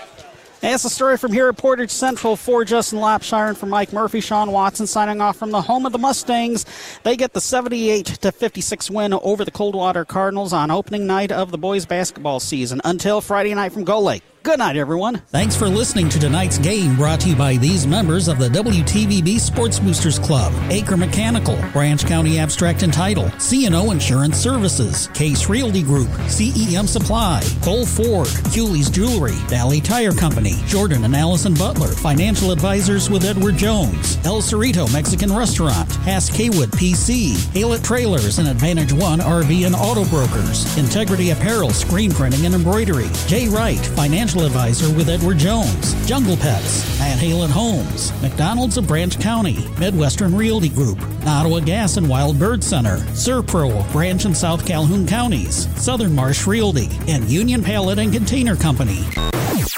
That's 0.61 0.83
the 0.83 0.89
story 0.89 1.17
from 1.17 1.33
here 1.33 1.49
at 1.49 1.57
Portage 1.57 1.89
Central 1.89 2.35
for 2.35 2.63
Justin 2.63 2.99
Lopshire 2.99 3.47
and 3.49 3.57
for 3.57 3.65
Mike 3.65 3.91
Murphy. 3.91 4.21
Sean 4.21 4.51
Watson 4.51 4.85
signing 4.85 5.19
off 5.19 5.37
from 5.37 5.49
the 5.49 5.61
home 5.61 5.87
of 5.87 5.91
the 5.91 5.97
Mustangs. 5.97 6.67
They 7.01 7.17
get 7.17 7.33
the 7.33 7.41
78 7.41 8.05
to 8.05 8.31
56 8.31 8.91
win 8.91 9.13
over 9.13 9.43
the 9.43 9.49
Coldwater 9.49 10.05
Cardinals 10.05 10.53
on 10.53 10.69
opening 10.69 11.07
night 11.07 11.31
of 11.31 11.49
the 11.49 11.57
boys 11.57 11.87
basketball 11.87 12.39
season. 12.39 12.79
Until 12.83 13.21
Friday 13.21 13.55
night 13.55 13.73
from 13.73 13.85
Gull 13.85 14.03
Lake. 14.03 14.21
Good 14.43 14.57
night, 14.57 14.75
everyone. 14.75 15.19
Thanks 15.27 15.55
for 15.55 15.67
listening 15.67 16.09
to 16.09 16.19
tonight's 16.19 16.57
game 16.57 16.95
brought 16.95 17.19
to 17.19 17.29
you 17.29 17.35
by 17.35 17.57
these 17.57 17.85
members 17.85 18.27
of 18.27 18.39
the 18.39 18.49
WTVB 18.49 19.39
Sports 19.39 19.77
Boosters 19.77 20.17
Club 20.17 20.51
Acre 20.71 20.97
Mechanical, 20.97 21.59
Branch 21.71 22.03
County 22.07 22.39
Abstract 22.39 22.81
and 22.81 22.91
Title, 22.91 23.25
CNO 23.37 23.91
Insurance 23.91 24.37
Services, 24.37 25.09
Case 25.09 25.47
Realty 25.47 25.83
Group, 25.83 26.07
CEM 26.25 26.87
Supply, 26.87 27.43
Cole 27.61 27.85
Ford, 27.85 28.29
Cooley's 28.51 28.89
Jewelry, 28.89 29.37
Daly 29.47 29.79
Tire 29.79 30.11
Company, 30.11 30.55
Jordan 30.65 31.03
and 31.03 31.15
Allison 31.15 31.53
Butler, 31.53 31.89
Financial 31.89 32.51
Advisors 32.51 33.11
with 33.11 33.25
Edward 33.25 33.57
Jones, 33.57 34.17
El 34.25 34.41
Cerrito 34.41 34.91
Mexican 34.91 35.31
Restaurant, 35.31 35.87
Hass 35.97 36.31
Kaywood 36.31 36.71
PC, 36.71 37.35
Halet 37.53 37.83
Trailers 37.83 38.39
and 38.39 38.47
Advantage 38.47 38.91
One 38.91 39.19
RV 39.19 39.67
and 39.67 39.75
Auto 39.75 40.03
Brokers, 40.05 40.75
Integrity 40.79 41.29
Apparel, 41.29 41.69
Screen 41.69 42.11
Printing 42.11 42.47
and 42.47 42.55
Embroidery, 42.55 43.07
Jay 43.27 43.47
Wright, 43.47 43.77
Financial 43.77 44.30
financial 44.31 44.45
advisor 44.45 44.95
with 44.95 45.09
Edward 45.09 45.37
Jones, 45.37 45.93
Jungle 46.07 46.37
Pets, 46.37 46.83
Van 46.97 47.17
Halen 47.17 47.49
Homes, 47.49 48.13
McDonald's 48.21 48.77
of 48.77 48.87
Branch 48.87 49.19
County, 49.19 49.67
Midwestern 49.77 50.35
Realty 50.35 50.69
Group, 50.69 51.01
Ottawa 51.25 51.59
Gas 51.59 51.97
and 51.97 52.07
Wild 52.07 52.39
Bird 52.39 52.63
Center, 52.63 52.97
ServPro, 53.11 53.91
Branch 53.91 54.23
and 54.23 54.35
South 54.35 54.65
Calhoun 54.65 55.05
Counties, 55.05 55.67
Southern 55.81 56.15
Marsh 56.15 56.47
Realty, 56.47 56.89
and 57.07 57.29
Union 57.29 57.61
Pallet 57.61 57.99
and 57.99 58.13
Container 58.13 58.55
Company. 58.55 59.03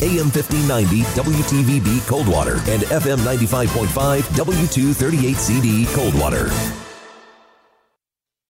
AM 0.01 0.29
1590 0.29 1.01
WTVB 1.01 2.07
Coldwater 2.07 2.55
and 2.69 2.83
FM 2.83 3.17
95.5 3.17 4.21
W238CD 4.21 5.93
Coldwater. 5.95 6.82